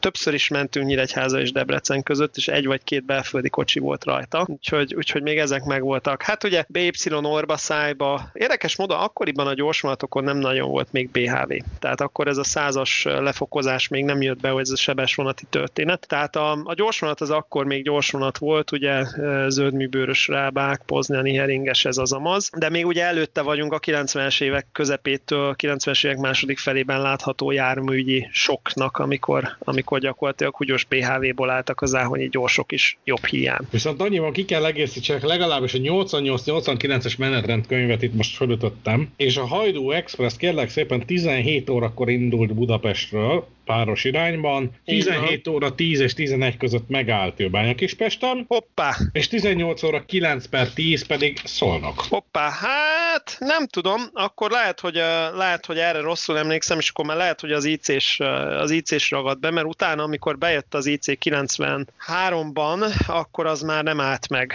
többször 0.00 0.34
is 0.34 0.48
mentünk 0.48 0.86
Nyíregyháza 0.86 1.40
és 1.40 1.52
Debrecen 1.52 2.02
között, 2.02 2.36
és 2.36 2.48
egy 2.48 2.66
vagy 2.66 2.84
két 2.84 3.04
belföldi 3.04 3.48
kocsi 3.48 3.78
volt 3.78 4.04
rajta, 4.04 4.46
úgyhogy, 4.48 4.94
úgyhogy 4.94 5.22
még 5.22 5.38
ezek 5.38 5.64
megvoltak. 5.64 6.22
Hát 6.22 6.44
ugye 6.44 6.64
BY 6.68 6.90
Orba 7.22 7.56
szájba, 7.56 8.30
érdekes 8.32 8.76
módon 8.76 8.98
akkoriban 8.98 9.46
a 9.46 9.54
gyorsvonatokon 9.54 10.24
nem 10.24 10.36
nagyon 10.36 10.68
volt 10.68 10.92
még 10.92 11.10
BHV, 11.10 11.52
tehát 11.78 12.00
akkor 12.00 12.28
ez 12.28 12.36
a 12.36 12.44
százas 12.44 13.04
lefokozás 13.04 13.88
még 13.88 14.04
nem 14.04 14.22
jött 14.22 14.40
be, 14.40 14.50
hogy 14.50 14.62
ez 14.62 14.70
a 14.70 14.76
sebes 14.76 15.14
vonati 15.14 15.44
történet. 15.50 16.06
Tehát 16.08 16.36
a, 16.36 16.58
a 16.64 16.74
gyorsvonat 16.74 17.20
az 17.20 17.30
akkor 17.30 17.64
még 17.64 17.84
gyorsvonat 17.84 18.38
volt, 18.38 18.72
ugye 18.72 19.04
zöldműbőrös 19.48 20.28
rábák, 20.28 20.82
Poznani, 20.86 21.38
ringes 21.44 21.84
ez 21.84 21.98
az 21.98 22.12
amaz, 22.12 22.50
de 22.58 22.68
még 22.68 22.86
ugye 22.86 23.04
előtte 23.04 23.42
vagyunk 23.42 23.72
a 23.72 23.80
90-es 23.80 24.42
évek 24.42 24.66
közepétől, 24.72 25.54
90-es 25.58 26.04
évek 26.04 26.18
második 26.18 26.58
felében 26.58 27.00
látható 27.00 27.50
járműgyi 27.50 28.28
soknak, 28.32 28.98
amikor, 28.98 29.56
amikor 29.58 30.00
gyakorlatilag 30.00 30.56
húgyos 30.56 30.84
PHV-ból 30.84 31.50
álltak 31.50 31.80
az 31.80 31.94
áhonyi 31.94 32.28
gyorsok 32.28 32.72
is 32.72 32.98
jobb 33.04 33.24
hiány. 33.24 33.66
Viszont 33.70 34.00
annyiban 34.00 34.32
ki 34.32 34.44
kell 34.44 34.64
egészítsek, 34.64 35.22
legalábbis 35.22 35.74
a 35.74 35.78
88-89-es 35.78 37.18
menetrend 37.18 37.66
könyvet 37.66 38.02
itt 38.02 38.14
most 38.14 38.36
fölütöttem, 38.36 39.12
és 39.16 39.36
a 39.36 39.46
Hajdú 39.46 39.90
Express 39.90 40.36
kérlek 40.36 40.68
szépen 40.68 41.06
17 41.06 41.70
órakor 41.70 42.10
indult 42.10 42.54
Budapestről, 42.54 43.46
páros 43.70 44.04
irányban. 44.04 44.70
17 44.84 45.48
óra 45.48 45.74
10 45.74 46.00
és 46.00 46.14
11 46.14 46.56
között 46.56 46.88
megállt 46.88 47.50
Bánya 47.50 47.74
Kispesten. 47.74 48.44
Hoppá! 48.48 48.96
És 49.12 49.28
18 49.28 49.82
óra 49.82 50.04
9 50.04 50.46
per 50.46 50.68
10 50.68 51.06
pedig 51.06 51.38
szólnak. 51.44 52.00
Hoppá, 52.08 52.50
hát 52.50 53.36
nem 53.38 53.66
tudom, 53.66 54.00
akkor 54.12 54.50
lehet, 54.50 54.80
hogy, 54.80 54.94
lehet, 55.34 55.66
hogy 55.66 55.78
erre 55.78 56.00
rosszul 56.00 56.38
emlékszem, 56.38 56.78
és 56.78 56.88
akkor 56.88 57.04
már 57.04 57.16
lehet, 57.16 57.40
hogy 57.40 57.52
az 57.52 57.64
IC-s, 57.64 58.20
az 58.60 58.70
IC-s 58.70 59.10
ragad 59.10 59.38
be, 59.38 59.50
mert 59.50 59.66
utána, 59.66 60.02
amikor 60.02 60.38
bejött 60.38 60.74
az 60.74 60.86
IC 60.86 61.04
93-ban, 61.08 63.06
akkor 63.06 63.46
az 63.46 63.62
már 63.62 63.84
nem 63.84 64.00
állt 64.00 64.28
meg. 64.28 64.54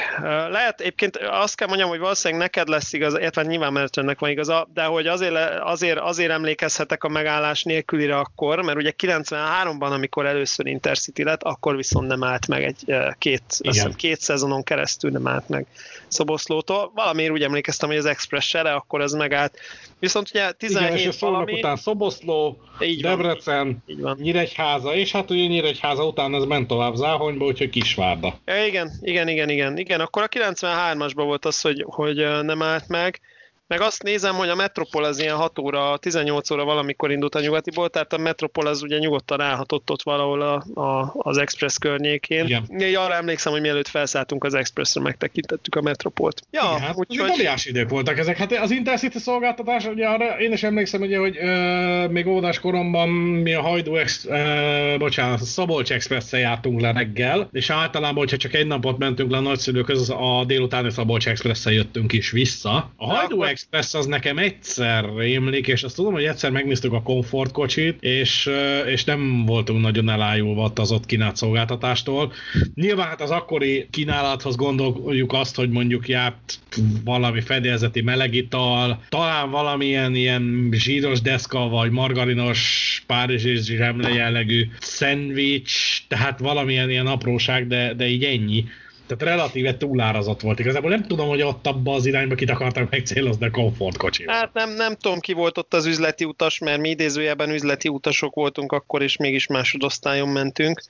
Lehet, 0.49 0.79
egyébként 0.79 1.17
azt 1.17 1.55
kell 1.55 1.67
mondjam, 1.67 1.89
hogy 1.89 1.99
valószínűleg 1.99 2.41
neked 2.43 2.67
lesz 2.67 2.93
igaz, 2.93 3.17
illetve 3.17 3.43
nyilván 3.43 3.73
mert 3.73 4.19
van 4.19 4.29
igaza, 4.29 4.67
de 4.73 4.83
hogy 4.83 5.07
azért, 5.07 5.35
azért, 5.59 5.99
azért 5.99 6.31
emlékezhetek 6.31 7.03
a 7.03 7.09
megállás 7.09 7.63
nélkülire 7.63 8.17
akkor, 8.17 8.61
mert 8.61 8.77
ugye 8.77 8.91
93-ban, 9.05 9.91
amikor 9.91 10.25
először 10.25 10.65
Intercity 10.65 11.23
lett, 11.23 11.43
akkor 11.43 11.75
viszont 11.75 12.07
nem 12.07 12.23
állt 12.23 12.47
meg 12.47 12.63
egy 12.63 12.95
két, 13.17 13.43
hiszem, 13.61 13.93
két 13.93 14.19
szezonon 14.19 14.63
keresztül 14.63 15.11
nem 15.11 15.27
állt 15.27 15.49
meg 15.49 15.65
Szoboszlótól. 16.07 16.91
Valamiért 16.95 17.31
úgy 17.31 17.43
emlékeztem, 17.43 17.89
hogy 17.89 17.97
az 17.97 18.05
Express 18.05 18.47
sere, 18.47 18.73
akkor 18.73 19.01
ez 19.01 19.11
megállt. 19.11 19.59
Viszont 19.99 20.29
ugye 20.29 20.51
17 20.51 20.89
Igen, 20.89 21.11
és 21.11 21.19
valami... 21.19 21.53
után 21.53 21.75
Szoboszló, 21.75 22.57
így 22.79 23.01
Debrecen, 23.01 23.57
van. 23.57 23.83
Így 23.85 24.01
van. 24.01 24.17
Nyíregyháza, 24.21 24.93
és 24.93 25.11
hát 25.11 25.31
ugye 25.31 25.45
Nyíregyháza 25.45 26.05
után 26.05 26.35
ez 26.35 26.43
ment 26.43 26.67
tovább 26.67 26.95
Záhonyba, 26.95 27.45
úgyhogy 27.45 27.69
Kisvárda. 27.69 28.39
Ja, 28.45 28.65
igen, 28.65 28.91
igen, 29.01 29.27
igen, 29.27 29.49
igen, 29.49 29.77
igen. 29.77 29.99
Akkor 29.99 30.23
a 30.23 30.27
93-asban 30.27 31.23
volt 31.25 31.45
az, 31.45 31.61
hogy, 31.61 31.83
hogy 31.87 32.15
nem 32.41 32.61
állt 32.61 32.87
meg. 32.87 33.19
Meg 33.67 33.81
azt 33.81 34.03
nézem, 34.03 34.35
hogy 34.35 34.49
a 34.49 34.55
Metropol 34.55 35.03
az 35.03 35.19
ilyen 35.19 35.35
6 35.35 35.59
óra, 35.59 35.97
18 35.97 36.49
óra 36.49 36.63
valamikor 36.63 37.11
indult 37.11 37.35
a 37.35 37.39
nyugatiból, 37.39 37.89
tehát 37.89 38.13
a 38.13 38.17
Metropol 38.17 38.67
az 38.67 38.81
ugye 38.81 38.97
nyugodtan 38.97 39.41
állhatott 39.41 39.91
ott 39.91 40.01
valahol 40.01 40.41
a, 40.41 40.81
a, 40.81 41.13
az 41.17 41.37
Express 41.37 41.77
környékén. 41.77 42.45
Igen. 42.45 42.65
Én 42.77 42.97
arra 42.97 43.13
emlékszem, 43.13 43.51
hogy 43.51 43.61
mielőtt 43.61 43.87
felszálltunk 43.87 44.43
az 44.43 44.53
Expressre, 44.53 45.01
megtekintettük 45.01 45.75
a 45.75 45.81
Metropolt. 45.81 46.41
Ja, 46.51 46.61
Igen, 46.75 46.87
hát 46.87 46.95
úgyhogy... 46.97 47.29
óriási 47.31 47.69
idők 47.69 47.89
voltak 47.89 48.17
ezek. 48.17 48.37
Hát 48.37 48.51
az 48.51 48.71
Intercity 48.71 49.17
szolgáltatás, 49.17 49.85
ugye 49.85 50.07
arra 50.07 50.39
én 50.39 50.51
is 50.51 50.63
emlékszem, 50.63 51.01
ugye, 51.01 51.17
hogy 51.17 51.37
ö, 51.37 52.07
még 52.07 52.27
óvodás 52.27 52.59
koromban 52.59 53.09
mi 53.09 53.53
a 53.53 53.61
Hajdú, 53.61 53.95
ex, 53.95 54.25
ö, 54.25 54.95
bocsánat, 54.97 55.41
a 55.41 55.45
Szabolcs 55.45 55.91
express 55.91 56.31
jártunk 56.31 56.81
le 56.81 56.91
reggel, 56.91 57.49
és 57.51 57.69
általában, 57.69 58.17
hogyha 58.17 58.37
csak 58.37 58.53
egy 58.53 58.67
napot 58.67 58.97
mentünk 58.97 59.31
le 59.31 59.37
a 59.37 59.41
nagyszülők, 59.41 59.89
az 59.89 60.09
a 60.09 60.43
délutáni 60.47 60.91
Szabolcs 60.91 61.27
express 61.27 61.65
jöttünk 61.65 62.13
is 62.13 62.31
vissza. 62.31 62.91
A 62.95 63.13
Hajdú 63.13 63.43
Express 63.55 63.93
az 63.93 64.05
nekem 64.05 64.37
egyszer 64.37 65.05
rémlik, 65.17 65.67
és 65.67 65.83
azt 65.83 65.95
tudom, 65.95 66.13
hogy 66.13 66.23
egyszer 66.23 66.51
megnéztük 66.51 66.93
a 66.93 67.01
komfortkocsit, 67.01 68.03
és, 68.03 68.49
és 68.85 69.03
nem 69.03 69.45
voltunk 69.45 69.81
nagyon 69.81 70.09
elájulva 70.09 70.71
az 70.75 70.91
ott 70.91 71.05
kínált 71.05 71.35
szolgáltatástól. 71.35 72.33
Nyilván 72.73 73.07
hát 73.07 73.21
az 73.21 73.29
akkori 73.29 73.87
kínálathoz 73.91 74.55
gondoljuk 74.55 75.33
azt, 75.33 75.55
hogy 75.55 75.69
mondjuk 75.69 76.07
járt 76.07 76.59
valami 77.03 77.41
fedélzeti 77.41 78.01
melegital, 78.01 79.03
talán 79.09 79.49
valamilyen 79.49 80.15
ilyen 80.15 80.69
zsíros 80.71 81.21
deszka, 81.21 81.67
vagy 81.67 81.91
margarinos 81.91 83.03
párizsi 83.07 83.55
zsemle 83.55 84.09
jellegű 84.09 84.67
szendvics, 84.79 86.03
tehát 86.07 86.39
valamilyen 86.39 86.89
ilyen 86.89 87.07
apróság, 87.07 87.67
de, 87.67 87.93
de 87.93 88.07
így 88.07 88.23
ennyi. 88.23 88.65
Tehát 89.07 89.35
relatíve 89.35 89.77
túlárazott 89.77 90.41
volt. 90.41 90.59
Igazából 90.59 90.89
nem 90.89 91.03
tudom, 91.03 91.27
hogy 91.27 91.41
ott 91.41 91.67
abba 91.67 91.93
az 91.93 92.05
irányba 92.05 92.35
kit 92.35 92.49
akartak 92.49 92.89
megcélozni 92.89 93.45
a 93.45 93.51
komfortkocsi. 93.51 94.23
Hát 94.27 94.53
nem, 94.53 94.71
nem 94.71 94.95
tudom, 94.95 95.19
ki 95.19 95.33
volt 95.33 95.57
ott 95.57 95.73
az 95.73 95.85
üzleti 95.85 96.25
utas, 96.25 96.59
mert 96.59 96.79
mi 96.79 96.89
idézőjelben 96.89 97.49
üzleti 97.49 97.87
utasok 97.87 98.33
voltunk 98.33 98.71
akkor, 98.71 99.01
és 99.01 99.17
mégis 99.17 99.47
másodosztályon 99.47 100.29
mentünk. 100.29 100.81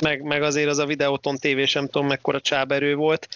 Meg, 0.00 0.22
meg 0.22 0.42
azért 0.42 0.68
az 0.68 0.78
a 0.78 0.86
videóton 0.86 1.36
tévé 1.36 1.64
sem 1.64 1.88
tudom 1.88 2.06
mekkora 2.06 2.40
csáberő 2.40 2.94
volt. 2.94 3.28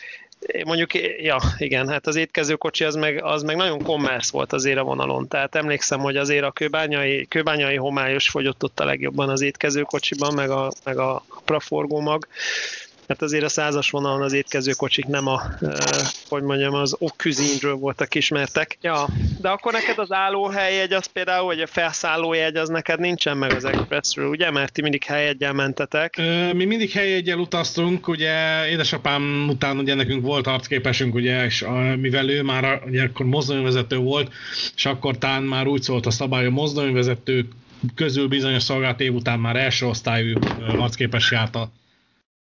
Mondjuk, 0.65 0.95
ja, 1.23 1.39
igen, 1.59 1.89
hát 1.89 2.07
az 2.07 2.17
étkezőkocsi 2.17 2.85
az 2.85 2.95
meg, 2.95 3.25
az 3.25 3.43
meg 3.43 3.57
nagyon 3.57 3.83
commerce 3.83 4.31
volt 4.33 4.53
azért 4.53 4.79
a 4.79 4.83
vonalon, 4.83 5.29
tehát 5.29 5.55
emlékszem, 5.55 6.01
hogy 6.01 6.17
azért 6.17 6.45
a 6.45 6.51
kőbányai, 6.51 7.27
kőbányai 7.27 7.77
homályos 7.77 8.29
fogyott 8.29 8.65
ott 8.65 8.81
a 8.81 8.85
legjobban 8.85 9.29
az 9.29 9.41
étkezőkocsiban, 9.41 10.35
meg 10.35 10.51
a, 10.51 10.73
meg 10.85 10.99
a 10.99 11.25
praforgó 11.45 12.01
mag 12.01 12.27
hát 13.09 13.23
azért 13.23 13.45
a 13.45 13.49
százas 13.49 13.91
vonalon 13.91 14.23
az 14.23 14.33
étkezőkocsik 14.33 15.05
nem 15.05 15.27
a, 15.27 15.43
e, 15.61 15.75
hogy 16.29 16.43
mondjam, 16.43 16.75
az 16.75 16.97
oküzinről 16.99 17.75
voltak 17.75 18.15
ismertek. 18.15 18.79
Ja, 18.81 19.07
de 19.41 19.49
akkor 19.49 19.73
neked 19.73 19.99
az 19.99 20.13
állóhelyjegy 20.13 20.93
az 20.93 21.07
például, 21.07 21.45
vagy 21.45 21.61
a 21.61 21.67
felszállójegy 21.67 22.57
az 22.57 22.69
neked 22.69 23.01
nincsen 23.01 23.37
meg 23.37 23.53
az 23.53 23.65
Expressről, 23.65 24.29
ugye? 24.29 24.51
Mert 24.51 24.73
ti 24.73 24.83
mindig 24.83 25.05
helyjegyel 25.05 25.53
mentetek. 25.53 26.17
Mi 26.53 26.65
mindig 26.65 26.91
helyjegyel 26.91 27.39
utaztunk, 27.39 28.09
ugye 28.09 28.69
édesapám 28.69 29.47
után 29.49 29.79
ugye 29.79 29.95
nekünk 29.95 30.23
volt 30.23 30.47
arcképesünk, 30.47 31.15
ugye, 31.15 31.45
és 31.45 31.63
a, 31.63 31.97
mivel 31.97 32.31
ő 32.31 32.43
már 32.43 32.83
ugye 32.87 33.03
akkor 33.03 33.27
mozdonyvezető 33.27 33.97
volt, 33.97 34.33
és 34.77 34.87
akkor 34.87 35.19
tán 35.19 35.43
már 35.43 35.67
úgy 35.67 35.83
szólt 35.83 36.07
a 36.07 36.11
szabály, 36.11 36.47
a 36.47 36.51
mozdonyvezetők 36.51 37.53
közül 37.95 38.29
bizonyos 38.29 38.63
szolgált 38.63 39.01
év 39.01 39.15
után 39.15 39.39
már 39.39 39.57
első 39.57 39.87
osztályú 39.87 40.39
arcképes 40.79 41.31
járt 41.31 41.55
a 41.55 41.71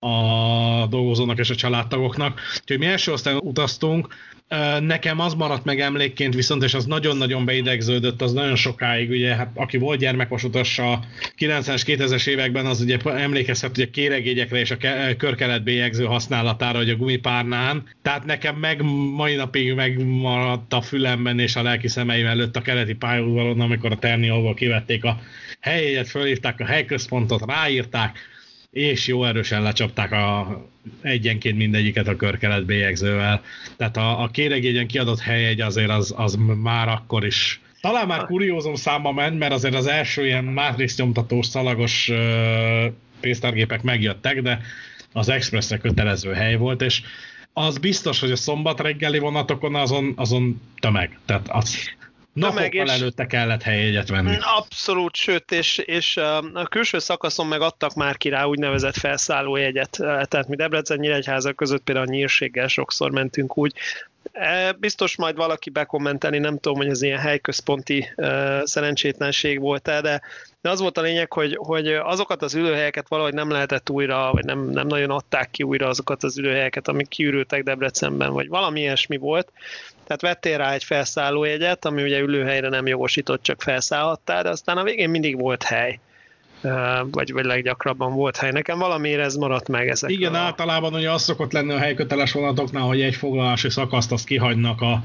a 0.06 0.88
dolgozónak 0.90 1.40
és 1.40 1.50
a 1.50 1.56
családtagoknak. 1.56 2.40
Úgyhogy 2.62 2.80
mi 2.80 2.86
első 2.86 3.12
osztályon 3.12 3.42
utaztunk, 3.44 4.08
Nekem 4.80 5.20
az 5.20 5.34
maradt 5.34 5.64
meg 5.64 5.80
emlékként 5.80 6.34
viszont, 6.34 6.64
és 6.64 6.74
az 6.74 6.86
nagyon-nagyon 6.86 7.46
beidegződött, 7.46 8.22
az 8.22 8.34
nagyon 8.34 8.56
sokáig, 8.56 9.10
ugye, 9.10 9.36
hát 9.36 9.52
aki 9.56 9.78
volt 9.78 10.00
gyermekosutas 10.00 10.80
a 10.80 11.00
90-es, 11.38 11.82
2000-es 11.86 12.28
években, 12.28 12.66
az 12.66 12.82
ugye 12.82 12.98
emlékezhet 13.04 13.78
ugye 13.78 13.90
kéregégyekre 13.90 14.60
és 14.60 14.72
a 14.72 14.78
körkeletbélyegző 15.18 16.06
használatára, 16.06 16.78
hogy 16.78 16.90
a 16.90 16.96
gumipárnán. 16.96 17.84
Tehát 18.02 18.26
nekem 18.26 18.56
meg 18.56 18.82
mai 19.16 19.36
napig 19.36 19.74
megmaradt 19.74 20.74
a 20.74 20.82
fülemben 20.82 21.40
és 21.40 21.56
a 21.56 21.64
lelki 21.64 21.88
szemeim 21.88 22.26
előtt 22.26 22.56
a 22.56 22.62
keleti 22.62 22.94
pályaudvaron, 22.94 23.62
amikor 23.62 23.92
a 23.92 24.00
Ternióval 24.00 24.54
kivették 24.54 25.04
a 25.04 25.20
helyet, 25.60 26.08
fölírták 26.08 26.60
a 26.60 26.66
helyközpontot, 26.66 27.46
ráírták, 27.46 28.20
és 28.75 29.08
jó 29.08 29.24
erősen 29.24 29.62
lecsapták 29.62 30.12
a, 30.12 30.62
egyenként 31.01 31.58
mindegyiket 31.58 32.08
a 32.08 32.15
körkelet 32.15 32.65
bélyegzővel. 32.65 33.41
Tehát 33.77 33.98
a, 33.98 34.22
a 34.22 34.27
kéregényen 34.27 34.88
kiadott 34.88 35.19
helyegy 35.19 35.62
azért 35.62 35.89
az, 35.89 36.13
az 36.17 36.38
már 36.62 36.88
akkor 36.88 37.26
is 37.26 37.62
talán 37.82 38.08
már 38.08 38.26
kuriózum 38.26 38.76
számba 38.76 39.12
ment, 39.12 39.39
mert 39.39 39.54
azért 39.54 39.76
az 39.76 39.88
első 39.88 40.26
ilyen 40.26 40.43
mátrix 40.43 40.97
nyomtatós 40.97 41.45
szalagos 41.45 42.10
uh, 42.10 42.86
pénztárgépek 43.19 43.82
megjöttek, 43.82 44.41
de 44.41 44.62
az 45.13 45.30
Expressre 45.30 45.78
kötelező 45.78 46.34
hely 46.34 46.56
volt, 46.56 46.82
és 46.82 47.02
az 47.54 47.78
biztos, 47.78 48.19
hogy 48.19 48.32
a 48.32 48.36
szombat 48.36 48.80
reggeli 48.80 49.19
vonatokon 49.19 49.76
azon, 49.76 50.13
azon 50.15 50.62
tömeg. 50.80 51.17
Tehát 51.26 51.47
az, 51.50 51.78
Napokkal 52.36 52.89
előtte 52.89 53.26
kellett 53.26 53.62
helyjegyet 53.62 54.10
venni. 54.10 54.38
Abszolút, 54.58 55.15
sőt, 55.15 55.52
és, 55.52 55.78
és 55.78 56.17
a 56.54 56.67
külső 56.69 57.00
szakaszon 57.00 57.48
meg 57.48 57.62
adtak 57.62 57.93
már 57.93 58.17
ki 58.17 58.30
rá 58.30 58.43
úgynevezett 58.43 58.95
felszállójegyet. 58.98 59.89
Tehát 60.00 60.48
mi 60.48 60.56
Debrecen 60.56 61.00
Nyíregyháza 61.00 61.54
között 61.54 61.84
például 61.84 62.08
a 62.08 62.12
nyírséggel 62.12 62.67
sokszor 62.67 63.12
mentünk 63.12 63.58
úgy, 63.58 63.74
e, 64.32 64.71
Biztos 64.71 65.17
majd 65.17 65.36
valaki 65.36 65.69
bekommenteni, 65.69 66.38
nem 66.38 66.58
tudom, 66.58 66.78
hogy 66.78 66.88
ez 66.88 67.02
ilyen 67.02 67.19
helyközponti 67.19 68.10
uh, 68.15 68.63
szerencsétlenség 68.63 69.60
volt-e, 69.60 70.02
de, 70.02 70.21
de 70.62 70.69
az 70.69 70.80
volt 70.80 70.98
a 70.98 71.02
lényeg, 71.02 71.34
hogy, 71.34 71.58
hogy 71.60 71.88
azokat 71.88 72.41
az 72.41 72.56
ülőhelyeket 72.56 73.08
valahogy 73.08 73.34
nem 73.34 73.50
lehetett 73.50 73.89
újra, 73.89 74.30
vagy 74.32 74.45
nem, 74.45 74.69
nem 74.69 74.88
nagyon 74.88 75.10
adták 75.10 75.52
ki 75.52 75.63
újra 75.63 75.88
azokat 75.88 76.24
az 76.24 76.38
ülőhelyeket, 76.38 76.88
amik 76.88 77.08
kiürültek 77.08 77.63
Debrecenben, 77.63 78.34
vagy 78.34 78.48
valami 78.48 78.80
ilyesmi 78.80 79.17
volt, 79.17 79.52
tehát 80.06 80.22
vettél 80.22 80.58
rá 80.58 80.74
egy 80.74 80.84
felszállójegyet, 80.84 81.86
ami 81.86 82.04
ugye 82.04 82.20
ülőhelyre 82.20 82.70
nem 82.70 82.88
jogosított, 82.88 83.44
csak 83.44 83.62
felszállhattál, 83.62 84.44
de 84.44 84.50
aztán 84.50 84.78
a 84.78 84.84
végén 84.84 85.10
mindig 85.10 85.39
volt 85.39 85.63
hely 85.63 86.00
vagy, 87.12 87.34
vagy 87.34 87.46
leggyakrabban 87.46 88.13
volt 88.13 88.38
hely. 88.38 88.52
Nekem 88.52 88.78
valamiért 88.78 89.22
ez 89.22 89.36
maradt 89.36 89.68
meg 89.68 89.88
ezek. 89.88 90.10
Igen, 90.10 90.34
a... 90.34 90.38
általában 90.38 90.94
ugye 90.94 91.12
az 91.12 91.24
szokott 91.24 91.52
lenni 91.52 91.74
a 91.74 91.78
helyköteles 91.78 92.32
vonatoknál, 92.32 92.84
hogy 92.84 93.02
egy 93.02 93.15
foglalási 93.15 93.70
szakaszt 93.70 94.12
azt 94.12 94.26
kihagynak 94.26 94.82
a, 94.82 95.02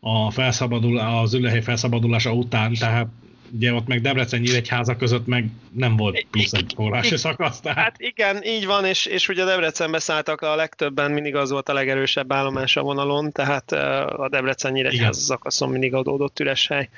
a 0.00 0.30
felszabadul, 0.30 0.98
az 0.98 1.34
ülőhely 1.34 1.62
felszabadulása 1.62 2.32
után, 2.32 2.72
tehát 2.72 3.06
ugye 3.52 3.72
ott 3.72 3.86
meg 3.86 4.00
Debrecen 4.00 4.40
Nyíregyháza 4.40 4.96
között 4.96 5.26
meg 5.26 5.48
nem 5.72 5.96
volt 5.96 6.26
plusz 6.30 6.52
egy 6.52 6.72
forrási 6.74 7.16
szakasz. 7.16 7.60
Tehát... 7.60 7.78
Hát 7.78 7.94
igen, 7.98 8.42
így 8.44 8.66
van, 8.66 8.84
és, 8.84 9.06
és 9.06 9.28
ugye 9.28 9.44
Debrecenbe 9.44 9.98
szálltak 9.98 10.40
a 10.40 10.54
legtöbben, 10.54 11.10
mindig 11.10 11.34
az 11.34 11.50
volt 11.50 11.68
a 11.68 11.72
legerősebb 11.72 12.32
állomás 12.32 12.76
a 12.76 12.82
vonalon, 12.82 13.32
tehát 13.32 13.72
a 13.72 14.28
Debrecen 14.30 14.72
Nyíregyháza 14.72 15.20
szakaszon 15.20 15.68
mindig 15.68 15.94
adódott 15.94 16.40
üres 16.40 16.66
hely. 16.66 16.88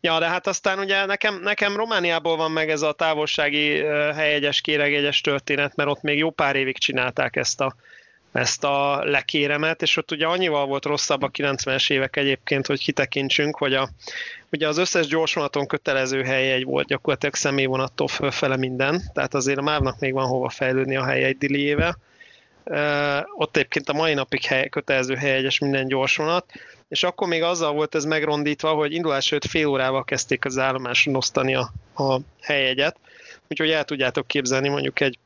Ja, 0.00 0.18
de 0.18 0.28
hát 0.28 0.46
aztán 0.46 0.78
ugye 0.78 1.04
nekem, 1.04 1.40
nekem 1.42 1.76
Romániából 1.76 2.36
van 2.36 2.50
meg 2.50 2.70
ez 2.70 2.82
a 2.82 2.92
távolsági 2.92 3.82
helyegyes, 4.14 4.60
kéregegyes 4.60 5.20
történet, 5.20 5.76
mert 5.76 5.88
ott 5.88 6.02
még 6.02 6.18
jó 6.18 6.30
pár 6.30 6.56
évig 6.56 6.78
csinálták 6.78 7.36
ezt 7.36 7.60
a 7.60 7.74
ezt 8.32 8.64
a 8.64 9.04
lekéremet, 9.04 9.82
és 9.82 9.96
ott 9.96 10.10
ugye 10.10 10.26
annyival 10.26 10.66
volt 10.66 10.84
rosszabb 10.84 11.22
a 11.22 11.30
90-es 11.30 11.90
évek 11.90 12.16
egyébként, 12.16 12.66
hogy 12.66 12.80
kitekintsünk, 12.80 13.56
hogy 13.56 13.74
a, 13.74 13.88
ugye 14.52 14.68
az 14.68 14.78
összes 14.78 15.06
gyorsvonaton 15.06 15.66
kötelező 15.66 16.22
egy 16.22 16.64
volt 16.64 16.86
gyakorlatilag 16.86 17.34
személyvonattól 17.34 18.08
fölfele 18.08 18.56
minden, 18.56 19.02
tehát 19.12 19.34
azért 19.34 19.58
a 19.58 19.62
mávnak 19.62 19.98
még 19.98 20.12
van 20.12 20.26
hova 20.26 20.48
fejlődni 20.48 20.96
a 20.96 21.10
egy 21.10 21.38
diliével. 21.38 21.98
Uh, 22.64 23.18
ott 23.36 23.56
egyébként 23.56 23.88
a 23.88 23.92
mai 23.92 24.14
napig 24.14 24.44
hely, 24.44 24.68
kötelező 24.68 25.16
egyes 25.16 25.58
minden 25.58 25.86
gyorsvonat, 25.86 26.44
és 26.88 27.02
akkor 27.02 27.28
még 27.28 27.42
azzal 27.42 27.72
volt 27.72 27.94
ez 27.94 28.04
megrondítva, 28.04 28.70
hogy 28.70 28.92
indulás 28.92 29.30
előtt 29.30 29.46
fél 29.46 29.66
órával 29.66 30.04
kezdték 30.04 30.44
az 30.44 30.58
állomáson 30.58 31.16
osztani 31.16 31.54
a, 31.54 31.72
a 31.94 32.20
helyegyet, 32.40 32.96
úgyhogy 33.48 33.70
el 33.70 33.84
tudjátok 33.84 34.26
képzelni 34.26 34.68
mondjuk 34.68 35.00
egy 35.00 35.18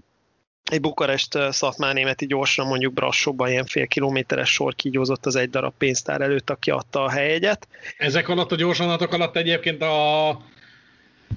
egy 0.71 0.81
Bukarest 0.81 1.39
Szatmár 1.51 1.95
németi 1.95 2.27
gyorsan 2.27 2.67
mondjuk 2.67 2.93
Brassóban 2.93 3.51
ilyen 3.51 3.67
fél 3.67 3.87
kilométeres 3.87 4.53
sor 4.53 4.75
kígyózott 4.75 5.27
az 5.27 5.37
egy 5.37 5.51
darab 5.51 5.73
pénztár 5.79 6.21
előtt, 6.21 6.51
aki 6.51 6.71
adta 6.71 7.05
a 7.05 7.11
helyegyet. 7.11 7.69
Ezek 7.97 8.29
alatt 8.29 8.53
a 8.53 8.57
gyorsanatok 8.57 9.13
alatt 9.13 9.37
egyébként 9.37 9.83
a 9.83 10.41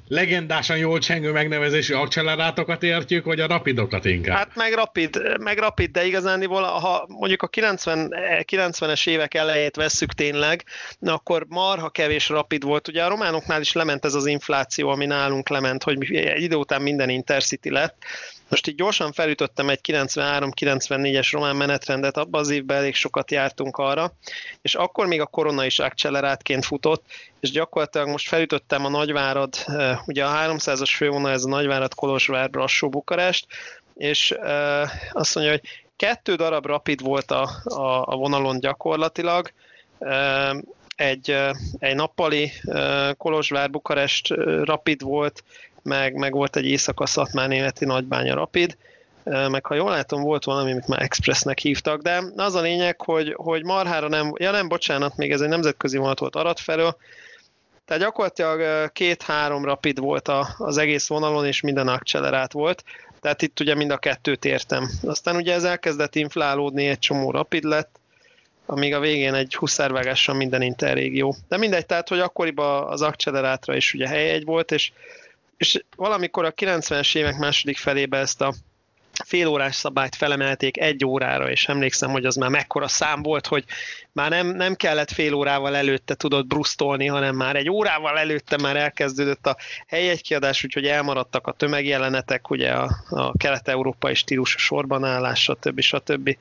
legendásan 0.08 0.78
jól 0.78 1.00
csengő 1.00 1.32
megnevezésű 1.32 1.94
accelerátokat 1.94 2.84
értjük, 2.84 3.26
vagy 3.26 3.40
a 3.40 3.48
rapidokat 3.48 4.06
inkább? 4.06 4.38
Hát 4.38 4.56
meg 4.56 4.74
rapid, 4.74 5.38
meg 5.40 5.58
rapid 5.58 5.92
de 5.92 6.06
igazániból, 6.06 6.62
ha 6.64 7.06
mondjuk 7.08 7.42
a 7.42 7.48
90, 7.48 8.14
90-es 8.52 9.08
évek 9.08 9.34
elejét 9.34 9.76
vesszük 9.76 10.14
tényleg, 10.14 10.64
akkor 11.06 11.46
marha 11.50 11.90
kevés 11.90 12.30
rapid 12.30 12.64
volt. 12.64 12.88
Ugye 12.88 13.04
a 13.04 13.10
románoknál 13.10 13.62
is 13.62 13.72
lement 13.72 14.06
ez 14.06 14.14
az 14.14 14.26
infláció, 14.26 14.90
ami 14.90 15.06
nálunk 15.06 15.50
lement, 15.50 15.84
hogy 15.84 16.16
egy 16.16 16.42
idő 16.42 16.56
után 16.56 16.82
minden 16.82 17.10
Intercity 17.10 17.70
lett, 17.70 17.98
most 18.50 18.68
így 18.68 18.76
gyorsan 18.76 19.12
felütöttem 19.12 19.70
egy 19.70 19.80
93-94-es 19.88 21.30
román 21.32 21.56
menetrendet, 21.56 22.18
abban 22.18 22.42
az 22.42 22.50
évben 22.50 22.78
elég 22.78 22.96
sokat 22.96 23.32
jártunk 23.32 23.78
arra, 23.78 24.14
és 24.62 24.76
akkor 24.76 25.08
még 25.08 25.22
a 25.22 25.26
korona 25.26 25.66
is 25.66 25.80
accelerátként 25.80 26.66
futott, 26.66 27.06
és 27.40 27.52
gyakorlatilag 27.52 28.08
most 28.08 28.28
felütöttem 28.28 28.86
a 28.86 28.90
Nagyvárad, 28.90 29.56
eh, 29.66 29.98
ugye 30.08 30.26
a 30.26 30.56
300-as 30.56 30.92
fővonal 30.96 31.32
ez 31.32 31.44
a 31.44 31.50
Nagyvárad, 31.50 31.94
Kolozsvár, 31.94 32.50
Brassó, 32.50 32.90
Bukarest, 32.90 33.48
és 33.96 34.32
eh, 34.32 34.90
azt 35.12 35.36
mondja, 35.36 35.54
hogy 35.54 35.86
kettő 35.96 36.36
darab 36.36 36.66
rapid 36.66 37.02
volt 37.02 37.32
a, 37.32 37.50
a, 37.64 38.04
a 38.06 38.16
vonalon 38.16 38.60
gyakorlatilag, 38.60 39.52
eh, 40.00 40.52
egy, 40.96 41.38
egy 41.80 41.96
nappali 41.96 42.52
Kolozsvár-Bukarest 43.18 44.28
rapid 44.64 45.02
volt, 45.02 45.44
meg, 45.86 46.14
meg 46.14 46.34
volt 46.34 46.56
egy 46.56 46.66
éjszaka 46.66 47.06
Szatmár 47.06 47.48
németi 47.48 47.86
nagybánya 47.86 48.36
rapid, 48.36 48.78
meg 49.24 49.66
ha 49.66 49.76
jól 49.76 49.90
látom, 49.90 50.22
volt 50.22 50.44
valami, 50.44 50.72
amit 50.72 50.88
már 50.88 51.02
Expressnek 51.02 51.60
hívtak, 51.60 52.02
de 52.02 52.24
az 52.36 52.56
a 52.56 52.62
lényeg, 52.62 53.02
hogy, 53.02 53.34
hogy 53.38 53.64
marhára 53.64 54.08
nem, 54.08 54.34
ja 54.38 54.52
nem, 54.52 54.68
bocsánat, 54.68 55.16
még 55.16 55.32
ez 55.32 55.42
egy 55.42 55.50
nemzetközi 55.50 55.98
vonat 55.98 56.20
volt 56.20 56.36
Arad 56.36 56.60
felől, 56.60 56.98
tehát 57.86 58.02
gyakorlatilag 58.04 58.92
két-három 58.92 59.66
rapid 59.66 60.00
volt 60.00 60.32
az 60.58 60.78
egész 60.78 61.08
vonalon, 61.08 61.46
és 61.46 61.62
minden 61.62 61.88
accelerált 61.88 62.52
volt. 62.52 62.84
Tehát 63.22 63.42
itt 63.42 63.60
ugye 63.60 63.76
mind 63.76 63.92
a 63.92 63.98
kettőt 63.98 64.46
értem. 64.46 64.90
Aztán 65.04 65.36
ugye 65.36 65.54
ez 65.54 65.64
elkezdett 65.64 66.16
inflálódni, 66.16 66.88
egy 66.88 67.00
csomó 67.00 67.32
rapid 67.32 67.64
lett, 67.64 68.00
amíg 68.66 68.94
a 68.94 69.00
végén 69.00 69.34
egy 69.34 69.56
huszárvágással 69.56 70.36
minden 70.36 70.62
interrégió. 70.62 71.36
De 71.48 71.58
mindegy, 71.58 71.86
tehát, 71.86 72.10
hogy 72.10 72.20
akkoriban 72.20 72.88
az 72.88 73.02
accelerátra 73.02 73.76
is 73.76 73.94
ugye 73.94 74.08
hely 74.08 74.30
egy 74.30 74.46
volt, 74.46 74.72
és, 74.72 74.92
és 75.58 75.84
valamikor 75.96 76.46
a 76.46 76.54
90-es 76.54 77.16
évek 77.16 77.38
második 77.38 77.78
felébe 77.78 78.18
ezt 78.18 78.42
a 78.42 78.54
fél 79.24 79.48
órás 79.48 79.76
szabályt 79.76 80.16
felemelték 80.16 80.80
egy 80.80 81.06
órára, 81.06 81.52
és 81.52 81.68
emlékszem, 81.68 82.10
hogy 82.10 82.26
az 82.26 82.36
már 82.36 82.50
mekkora 82.50 82.88
szám 82.88 83.22
volt, 83.22 83.48
hogy 83.48 83.64
már 84.12 84.30
nem, 84.30 84.48
nem 84.48 84.76
kellett 84.76 85.12
fél 85.12 85.34
órával 85.34 85.76
előtte 85.76 86.16
tudod 86.16 86.48
brusztolni, 86.48 87.08
hanem 87.08 87.36
már 87.36 87.56
egy 87.56 87.70
órával 87.70 88.18
előtte 88.18 88.58
már 88.58 88.76
elkezdődött 88.76 89.48
a 89.48 89.58
helyegykiadás, 89.88 90.64
úgyhogy 90.64 90.86
elmaradtak 90.86 91.48
a 91.48 91.52
tömegjelenetek, 91.52 92.50
ugye 92.50 92.72
a, 92.72 92.96
a 93.10 93.38
kelet-európai 93.38 94.14
stílus 94.14 94.56
sorban 94.58 95.04
állás, 95.04 95.42
stb. 95.42 95.80
stb. 95.80 96.38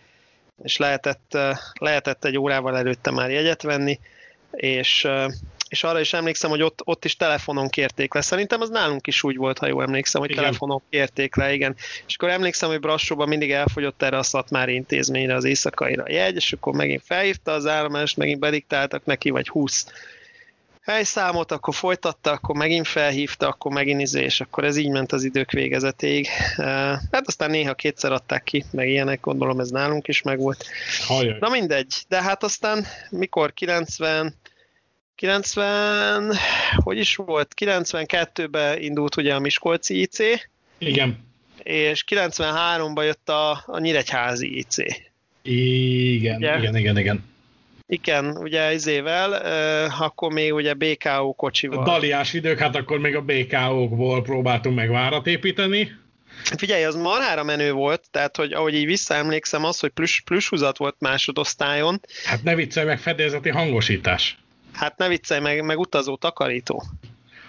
És 0.62 0.76
lehetett, 0.76 1.38
lehetett 1.78 2.24
egy 2.24 2.38
órával 2.38 2.76
előtte 2.76 3.10
már 3.10 3.30
jegyet 3.30 3.62
venni, 3.62 4.00
és 4.50 5.08
és 5.74 5.84
arra 5.84 6.00
is 6.00 6.12
emlékszem, 6.12 6.50
hogy 6.50 6.62
ott, 6.62 6.80
ott 6.84 7.04
is 7.04 7.16
telefonon 7.16 7.68
kérték 7.68 8.14
le. 8.14 8.20
Szerintem 8.20 8.60
az 8.60 8.68
nálunk 8.68 9.06
is 9.06 9.22
úgy 9.22 9.36
volt, 9.36 9.58
ha 9.58 9.66
jól 9.66 9.82
emlékszem, 9.82 10.20
hogy 10.20 10.30
igen. 10.30 10.42
telefonon 10.42 10.82
kérték 10.90 11.36
le, 11.36 11.52
igen. 11.52 11.76
És 12.06 12.14
akkor 12.16 12.28
emlékszem, 12.28 12.68
hogy 12.68 12.80
Brassóban 12.80 13.28
mindig 13.28 13.50
elfogyott 13.50 14.02
erre 14.02 14.18
a 14.18 14.22
szatmári 14.22 14.74
intézményre 14.74 15.34
az 15.34 15.44
éjszakaira 15.44 16.04
jegy, 16.06 16.36
és 16.36 16.52
akkor 16.52 16.74
megint 16.74 17.02
felhívta 17.04 17.52
az 17.52 17.66
állomást, 17.66 18.16
megint 18.16 18.38
bediktáltak 18.38 19.04
neki, 19.04 19.30
vagy 19.30 19.48
20 19.48 19.86
helyszámot, 20.84 21.52
akkor 21.52 21.74
folytatta, 21.74 22.30
akkor 22.30 22.56
megint 22.56 22.88
felhívta, 22.88 23.48
akkor 23.48 23.72
megint 23.72 24.00
izé, 24.00 24.22
és 24.22 24.40
akkor 24.40 24.64
ez 24.64 24.76
így 24.76 24.90
ment 24.90 25.12
az 25.12 25.24
idők 25.24 25.50
végezetéig. 25.50 26.26
Hát 27.10 27.26
aztán 27.26 27.50
néha 27.50 27.74
kétszer 27.74 28.12
adták 28.12 28.42
ki, 28.42 28.64
meg 28.70 28.88
ilyenek, 28.88 29.20
gondolom 29.20 29.60
ez 29.60 29.70
nálunk 29.70 30.08
is 30.08 30.22
megvolt. 30.22 30.66
Hajjaj. 31.06 31.36
Na 31.40 31.48
mindegy, 31.48 31.94
de 32.08 32.22
hát 32.22 32.42
aztán 32.42 32.86
mikor 33.10 33.52
90, 33.52 34.34
90, 35.14 36.34
hogy 36.76 36.98
is 36.98 37.16
volt, 37.16 37.54
92-ben 37.60 38.82
indult 38.82 39.16
ugye 39.16 39.34
a 39.34 39.38
Miskolci 39.38 40.00
IC. 40.00 40.18
Igen. 40.78 41.18
És 41.62 42.04
93-ban 42.08 43.04
jött 43.04 43.28
a, 43.28 43.62
a 43.66 43.78
Nyíregyházi 43.78 44.56
IC. 44.56 44.76
Igen, 45.42 46.36
ugye? 46.36 46.58
igen, 46.58 46.76
igen, 46.76 46.98
igen. 46.98 47.32
Igen, 47.86 48.36
ugye 48.36 48.72
izével, 48.72 49.30
uh, 49.30 50.00
akkor 50.00 50.32
még 50.32 50.54
ugye 50.54 50.74
BKO 50.74 51.32
kocsival. 51.32 51.78
A 51.78 51.84
daliás 51.84 52.32
idők, 52.32 52.58
hát 52.58 52.76
akkor 52.76 52.98
még 52.98 53.16
a 53.16 53.20
BKO-kból 53.20 54.22
próbáltunk 54.22 54.76
meg 54.76 54.90
várat 54.90 55.26
építeni. 55.26 55.90
Figyelj, 56.42 56.84
az 56.84 56.94
marhára 56.94 57.42
menő 57.42 57.72
volt, 57.72 58.02
tehát 58.10 58.36
hogy 58.36 58.52
ahogy 58.52 58.74
így 58.74 58.86
visszaemlékszem, 58.86 59.64
az, 59.64 59.80
hogy 59.80 59.90
plusz, 59.90 60.20
plusz 60.24 60.48
húzat 60.48 60.76
volt 60.76 60.96
másodosztályon. 60.98 62.00
Hát 62.24 62.42
ne 62.42 62.54
viccelj 62.54 62.86
meg, 62.86 62.98
fedélzeti 62.98 63.48
hangosítás. 63.48 64.38
Hát 64.74 64.96
ne 64.96 65.08
viccelj 65.08 65.40
meg, 65.40 65.64
meg 65.64 65.78
utazó 65.78 66.16
takarító. 66.16 66.82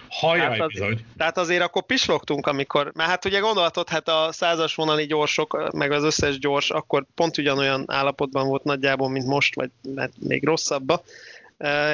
Hajjaj, 0.08 0.46
tehát, 0.46 0.60
az, 0.60 0.72
bizony. 0.72 1.04
tehát 1.16 1.38
azért 1.38 1.62
akkor 1.62 1.82
pislogtunk, 1.82 2.46
amikor, 2.46 2.90
mert 2.94 3.10
hát 3.10 3.24
ugye 3.24 3.38
gondolatod, 3.38 3.88
hát 3.88 4.08
a 4.08 4.28
százas 4.32 4.74
vonali 4.74 5.06
gyorsok, 5.06 5.72
meg 5.72 5.90
az 5.90 6.04
összes 6.04 6.38
gyors, 6.38 6.70
akkor 6.70 7.06
pont 7.14 7.38
ugyanolyan 7.38 7.84
állapotban 7.86 8.46
volt 8.46 8.64
nagyjából, 8.64 9.10
mint 9.10 9.26
most, 9.26 9.54
vagy 9.54 9.70
még 10.18 10.44
rosszabbba 10.44 11.02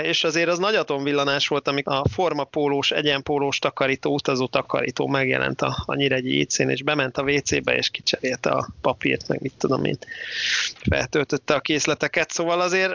és 0.02 0.24
azért 0.24 0.48
az 0.48 0.58
nagy 0.58 0.74
atomvillanás 0.74 1.48
volt, 1.48 1.68
amikor 1.68 1.94
a 1.94 2.08
formapólós, 2.08 2.90
egyenpólós 2.90 3.58
takarító, 3.58 4.14
utazó 4.14 4.46
takarító 4.46 5.06
megjelent 5.06 5.62
a, 5.62 5.82
a 5.86 5.94
Nyíregyi 5.94 6.40
IC-n, 6.40 6.68
és 6.68 6.82
bement 6.82 7.18
a 7.18 7.22
WC-be, 7.22 7.76
és 7.76 7.88
kicserélte 7.88 8.50
a 8.50 8.68
papírt, 8.80 9.28
meg 9.28 9.40
mit 9.40 9.52
tudom 9.58 9.84
én, 9.84 9.98
feltöltötte 10.90 11.54
a 11.54 11.60
készleteket, 11.60 12.30
szóval 12.30 12.60
azért, 12.60 12.92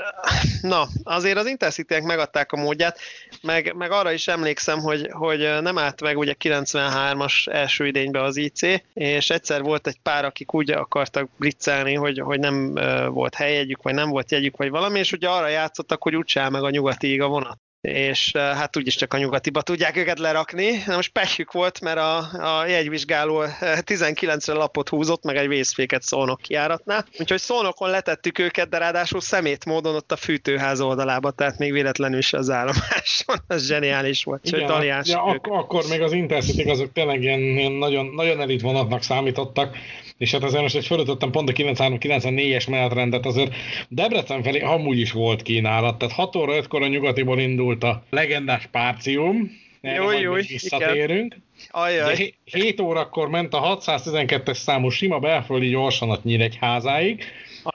na, 0.62 0.88
azért 1.04 1.38
az 1.38 1.46
intercity 1.46 2.02
megadták 2.02 2.52
a 2.52 2.58
módját, 2.58 3.00
meg, 3.42 3.74
meg 3.76 3.92
arra 3.92 4.12
is 4.12 4.28
emlékszem, 4.28 4.80
hogy, 4.80 5.10
hogy 5.12 5.40
nem 5.62 5.78
állt 5.78 6.02
meg 6.02 6.18
ugye 6.18 6.36
93-as 6.40 7.52
első 7.52 7.88
idénybe 7.88 8.24
az 8.24 8.38
IC, 8.38 8.62
és 8.94 9.30
egyszer 9.30 9.62
volt 9.62 9.88
egy 9.88 10.00
pár, 10.04 10.26
akik 10.26 10.54
úgy 10.54 10.72
akartak 10.72 11.30
blitzelni, 11.38 11.94
hogy, 11.94 12.20
hogy 12.20 12.40
nem 12.40 12.74
volt 13.10 13.36
helyegyük, 13.36 13.82
vagy 13.82 13.94
nem 13.94 14.10
volt 14.10 14.32
jegyük, 14.32 14.58
vagy 14.58 14.70
valami, 14.70 15.00
és 15.00 15.12
ugye 15.12 15.30
arra 15.30 15.48
játszottak, 15.48 16.04
hogy 16.04 16.16
úgyse 16.16 16.42
meg 16.58 16.66
a 16.66 16.76
nyugatiig 16.76 17.22
a 17.22 17.28
vonat 17.28 17.60
és 17.82 18.34
eh, 18.34 18.56
hát 18.56 18.78
úgyis 18.78 18.96
csak 18.96 19.14
a 19.14 19.18
nyugatiba 19.18 19.62
tudják 19.62 19.98
őket 19.98 20.20
lerakni. 20.20 20.84
Na 20.86 20.96
most 20.96 21.12
pekjük 21.12 21.52
volt, 21.52 21.82
mert 21.82 21.98
a, 21.98 22.18
a 22.60 22.66
jegyvizsgáló 22.66 23.44
19-re 23.62 24.54
eh, 24.54 24.58
lapot 24.58 24.90
húzott, 24.90 25.24
meg 25.24 25.36
egy 25.36 25.48
vészféket 25.48 26.02
szolnok 26.02 26.42
kiáratnál. 26.42 27.06
Úgyhogy 27.20 27.40
szolnokon 27.40 27.90
letettük 27.90 28.40
őket, 28.40 28.70
de 28.70 28.78
ráadásul 28.78 29.22
szemét 29.22 29.66
módon 29.66 29.96
ott 29.96 30.12
a 30.12 30.16
fűtőház 30.16 30.82
oldalába, 30.82 31.32
tehát 31.32 31.58
még 31.58 31.72
véletlenül 31.72 32.18
is 32.18 32.34
az 32.34 32.50
állomáson. 32.50 33.36
Ez 33.48 33.68
zseniális 33.68 34.24
volt. 34.24 34.46
Igen, 34.46 34.92
hát, 34.92 35.08
ja, 35.08 35.24
ak- 35.24 35.48
akkor 35.48 35.84
még 35.90 36.02
az 36.02 36.12
intercity 36.12 36.70
azok 36.70 36.92
tényleg 36.92 37.22
ilyen, 37.22 37.40
ilyen 37.40 37.72
nagyon, 37.72 38.06
nagyon 38.06 38.42
elit 38.42 38.62
vonatnak 38.62 39.04
számítottak 39.04 39.78
és 40.18 40.32
hát 40.32 40.44
azért 40.44 40.62
most 40.62 40.76
egy 40.76 40.86
fölötöttem 40.86 41.32
pont 41.32 41.50
a 41.50 41.54
93-94-es 41.54 42.70
menetrendet, 42.70 43.26
azért 43.26 43.56
Debrecen 43.90 44.44
felé 44.44 44.60
amúgy 44.60 45.00
is 45.00 45.12
volt 45.12 45.42
kínálat, 45.42 45.98
tehát 45.98 46.16
6 46.16 46.36
óra 46.36 46.54
5-kor 46.62 46.82
a 46.82 46.88
nyugatiból 46.88 47.40
indult 47.40 47.84
a 47.84 48.04
legendás 48.10 48.68
Párcium, 48.72 49.52
jó, 49.82 50.12
jó, 50.12 50.34
visszatérünk. 50.34 51.36
Ajaj. 51.72 52.34
7 52.44 52.80
órakor 52.80 53.30
ment 53.30 53.54
a 53.54 53.80
612-es 53.82 54.58
számú 54.58 54.90
sima 54.90 55.20
belföldi 55.20 55.70
gyorsanat 55.70 56.24
Nyíregyházáig, 56.24 57.24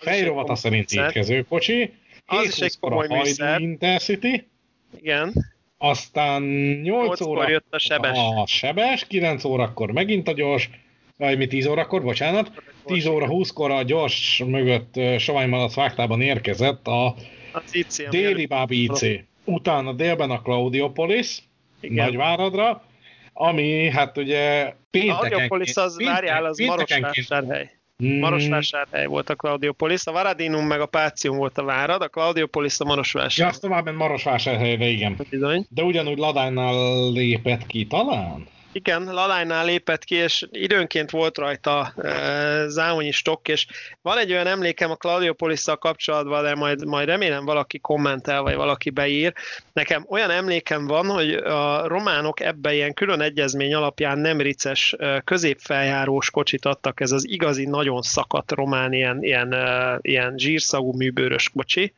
fejrovata 0.00 0.54
szerint 0.54 0.92
étkező 0.92 1.42
kocsi, 1.48 1.92
az 2.26 2.44
is 2.46 2.58
egy 2.58 2.78
komoly 2.80 3.06
a 3.06 3.58
Intercity, 3.58 4.48
igen. 5.00 5.32
Aztán 5.78 6.42
8 6.82 7.20
óra 7.20 7.48
jött 7.48 7.66
a 7.70 7.78
sebes. 7.78 8.18
A 8.18 8.46
sebes, 8.46 9.06
9 9.06 9.44
órakor 9.44 9.92
megint 9.92 10.28
a 10.28 10.32
gyors, 10.32 10.70
vagy 11.28 11.38
mi 11.38 11.46
10 11.46 11.66
órakor, 11.66 12.02
bocsánat, 12.02 12.50
10 12.84 13.06
óra 13.06 13.26
20-kor 13.30 13.70
a 13.70 13.82
gyors 13.82 14.42
mögött 14.46 15.00
Sovány 15.18 15.48
Malac 15.48 15.74
vágtában 15.74 16.20
érkezett 16.20 16.86
a, 16.86 17.06
a 17.52 17.62
IC, 17.72 18.08
déli 18.10 18.46
bábi 18.46 18.82
IC. 18.82 19.00
Utána 19.44 19.92
délben 19.92 20.30
a 20.30 20.42
Claudiopolis, 20.42 21.38
Igen. 21.80 22.04
Nagyváradra, 22.04 22.82
ami 23.32 23.90
hát 23.90 24.18
ugye 24.18 24.74
pénteken... 24.90 25.16
A 25.16 25.18
Claudiopolis 25.18 25.76
az, 25.76 25.96
péntek, 25.96 26.14
várjál, 26.14 26.44
az 26.44 26.58
Marosvásárhely. 26.58 27.70
Hmm. 27.96 28.18
Marosvásárhely 28.18 29.06
volt 29.06 29.30
a 29.30 29.34
Claudiopolis, 29.34 30.06
a 30.06 30.12
Varadinum 30.12 30.66
meg 30.66 30.80
a 30.80 30.86
Pácium 30.86 31.36
volt 31.36 31.58
a 31.58 31.64
Várad, 31.64 32.02
a 32.02 32.08
Claudiopolis 32.08 32.80
a 32.80 32.84
Marosvásárhely. 32.84 33.44
Ja, 33.44 33.52
azt 33.52 33.60
tovább 33.60 33.84
ment 33.84 33.96
Marosvásárhelyre, 33.96 34.86
igen. 34.86 35.16
Bizony. 35.30 35.66
De 35.68 35.82
ugyanúgy 35.82 36.18
Ladánynál 36.18 37.10
lépett 37.10 37.66
ki 37.66 37.86
talán? 37.86 38.46
Igen, 38.74 39.04
Lalánynál 39.04 39.64
lépett 39.64 40.04
ki, 40.04 40.14
és 40.14 40.46
időnként 40.50 41.10
volt 41.10 41.38
rajta 41.38 41.92
e, 42.02 42.68
zámonyi 42.68 43.10
stokk, 43.10 43.48
és 43.48 43.66
van 44.02 44.18
egy 44.18 44.32
olyan 44.32 44.46
emlékem 44.46 44.90
a 44.90 44.96
Claudiopolis-szal 44.96 45.76
kapcsolatban, 45.76 46.42
de 46.42 46.54
majd, 46.54 46.86
majd 46.86 47.08
remélem 47.08 47.44
valaki 47.44 47.78
kommentel, 47.78 48.42
vagy 48.42 48.54
valaki 48.54 48.90
beír. 48.90 49.32
Nekem 49.72 50.04
olyan 50.08 50.30
emlékem 50.30 50.86
van, 50.86 51.06
hogy 51.06 51.32
a 51.32 51.86
románok 51.86 52.40
ebbe 52.40 52.74
ilyen 52.74 52.94
külön 52.94 53.20
egyezmény 53.20 53.74
alapján 53.74 54.18
nem 54.18 54.40
rices 54.40 54.96
középfeljárós 55.24 56.30
kocsit 56.30 56.64
adtak, 56.64 57.00
ez 57.00 57.12
az 57.12 57.28
igazi 57.28 57.64
nagyon 57.64 58.02
szakadt 58.02 58.52
román 58.52 58.92
ilyen, 58.92 59.22
ilyen, 59.22 59.54
ilyen 60.00 60.34
zsírszagú 60.36 60.92
műbőrös 60.92 61.48
kocsi, 61.54 61.92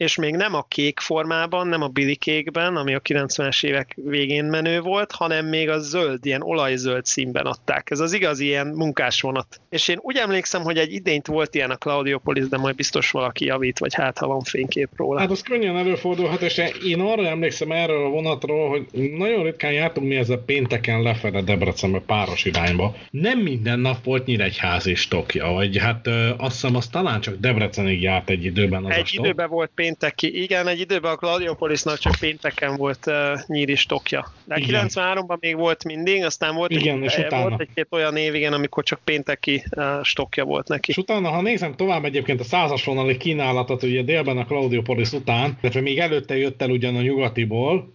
és 0.00 0.16
még 0.16 0.34
nem 0.34 0.54
a 0.54 0.64
kék 0.68 1.00
formában, 1.00 1.66
nem 1.66 1.82
a 1.82 1.88
Billy 1.88 2.14
kékben, 2.14 2.76
ami 2.76 2.94
a 2.94 3.00
90-es 3.00 3.64
évek 3.64 3.96
végén 4.04 4.44
menő 4.44 4.80
volt, 4.80 5.12
hanem 5.12 5.46
még 5.46 5.68
a 5.68 5.78
zöld, 5.78 6.26
ilyen 6.26 6.42
olajzöld 6.42 7.04
színben 7.04 7.46
adták. 7.46 7.90
Ez 7.90 8.00
az 8.00 8.12
igazi 8.12 8.44
ilyen 8.44 8.66
munkásvonat. 8.66 9.60
És 9.70 9.88
én 9.88 9.98
úgy 10.00 10.16
emlékszem, 10.16 10.62
hogy 10.62 10.76
egy 10.76 10.92
idényt 10.92 11.26
volt 11.26 11.54
ilyen 11.54 11.70
a 11.70 11.76
Claudiopolis, 11.76 12.48
de 12.48 12.56
majd 12.56 12.74
biztos 12.74 13.10
valaki 13.10 13.44
javít, 13.44 13.78
vagy 13.78 13.94
hát 13.94 14.18
ha 14.18 14.26
van 14.26 14.40
fénykép 14.40 14.88
róla. 14.96 15.20
Hát 15.20 15.30
az 15.30 15.42
könnyen 15.42 15.76
előfordulhat, 15.76 16.42
és 16.42 16.62
én 16.86 17.00
arra 17.00 17.26
emlékszem 17.26 17.72
erről 17.72 18.04
a 18.04 18.08
vonatról, 18.08 18.68
hogy 18.68 18.86
nagyon 19.12 19.44
ritkán 19.44 19.72
jártunk 19.72 20.06
mi 20.06 20.16
ezzel 20.16 20.42
pénteken 20.46 21.02
lefele 21.02 21.42
Debrecenbe 21.42 22.00
páros 22.06 22.44
irányba. 22.44 22.94
Nem 23.10 23.38
minden 23.38 23.78
nap 23.78 24.04
volt 24.04 24.26
Nyíregyházi 24.26 24.94
stokja, 24.94 25.46
vagy 25.46 25.78
hát 25.78 26.06
ö, 26.06 26.28
azt 26.36 26.52
hiszem 26.52 26.76
az 26.76 26.88
talán 26.88 27.20
csak 27.20 27.36
Debrecenig 27.36 28.02
járt 28.02 28.30
egy 28.30 28.44
időben 28.44 28.84
az 28.84 28.92
egy 28.94 29.14
a 29.16 29.20
időben 29.20 29.48
volt 29.48 29.70
péntek 29.74 29.88
pénteki, 29.90 30.42
igen, 30.42 30.66
egy 30.68 30.80
időben 30.80 31.12
a 31.12 31.16
Gladiopolisnak 31.16 31.98
csak 31.98 32.14
pénteken 32.20 32.76
volt 32.76 33.06
uh, 33.06 33.14
nyíri 33.46 33.74
stokja. 33.74 34.32
De 34.44 34.56
Igen. 34.56 34.86
93-ban 34.88 35.38
még 35.40 35.56
volt 35.56 35.84
mindig, 35.84 36.24
aztán 36.24 36.54
volt, 36.54 36.70
Igen, 36.70 37.02
és 37.02 37.14
egy, 37.14 37.24
utána. 37.24 37.48
volt 37.48 37.60
egy-két 37.60 37.86
olyan 37.90 38.16
év, 38.16 38.34
igen, 38.34 38.52
amikor 38.52 38.84
csak 38.84 39.00
pénteki 39.04 39.64
uh, 39.76 39.84
stokja 40.02 40.44
volt 40.44 40.68
neki. 40.68 40.90
És 40.90 40.96
utána, 40.96 41.28
ha 41.28 41.42
nézem 41.42 41.74
tovább 41.76 42.04
egyébként 42.04 42.40
a 42.40 42.44
százas 42.44 42.84
vonali 42.84 43.16
kínálatot, 43.16 43.82
ugye 43.82 44.02
délben 44.02 44.38
a 44.38 44.44
Claudiopolis 44.44 45.12
után, 45.12 45.58
illetve 45.60 45.80
még 45.80 45.98
előtte 45.98 46.36
jött 46.36 46.62
el 46.62 46.70
ugyan 46.70 46.96
a 46.96 47.00
nyugatiból, 47.00 47.92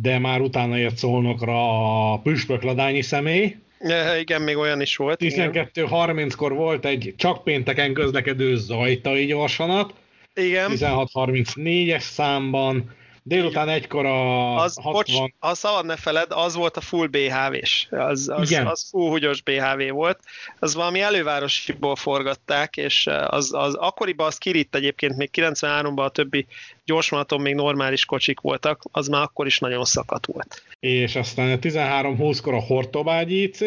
de 0.00 0.18
már 0.18 0.40
utána 0.40 0.78
ért 0.78 0.96
szolnokra 0.96 2.12
a 2.12 2.18
püspökladányi 2.18 3.02
személy. 3.02 3.56
Uh, 3.78 4.20
igen, 4.20 4.42
még 4.42 4.56
olyan 4.56 4.80
is 4.80 4.96
volt. 4.96 5.22
igen. 5.22 5.50
12.30-kor 5.52 6.54
volt 6.54 6.84
egy 6.84 7.14
csak 7.16 7.44
pénteken 7.44 7.92
közlekedő 7.92 8.56
zajtai 8.56 9.24
gyorsanat, 9.24 9.94
Igen. 10.40 10.70
16.34-es 10.74 12.00
számban, 12.00 12.94
délután 13.22 13.68
egykor 13.68 14.06
a 14.06 14.56
Az, 14.56 14.78
60... 14.82 14.92
bocs, 14.92 15.30
ha 15.38 15.54
szabad 15.54 15.86
ne 15.86 15.96
feled, 15.96 16.26
az 16.30 16.54
volt 16.54 16.76
a 16.76 16.80
full 16.80 17.06
BHV-s. 17.06 17.86
Az, 17.90 18.28
az, 18.28 18.50
Igen. 18.50 18.66
az 18.66 18.88
full 18.90 19.08
húgyos 19.08 19.42
BHV 19.42 19.90
volt. 19.90 20.18
Az 20.58 20.74
valami 20.74 21.00
elővárosiból 21.00 21.96
forgatták, 21.96 22.76
és 22.76 23.06
az, 23.26 23.52
az 23.54 23.74
akkoriban 23.74 24.26
az 24.26 24.38
kiritt 24.38 24.74
egyébként, 24.74 25.16
még 25.16 25.30
93-ban 25.32 26.04
a 26.04 26.08
többi 26.08 26.46
gyorsvonaton 26.84 27.40
még 27.40 27.54
normális 27.54 28.04
kocsik 28.04 28.40
voltak, 28.40 28.82
az 28.92 29.08
már 29.08 29.22
akkor 29.22 29.46
is 29.46 29.58
nagyon 29.58 29.84
szakadt 29.84 30.26
volt. 30.26 30.62
és 30.80 31.16
aztán 31.16 31.50
a 31.52 31.58
13.20-kor 31.58 32.54
a 32.54 32.60
Hortobágy 32.60 33.32
IC, 33.32 33.58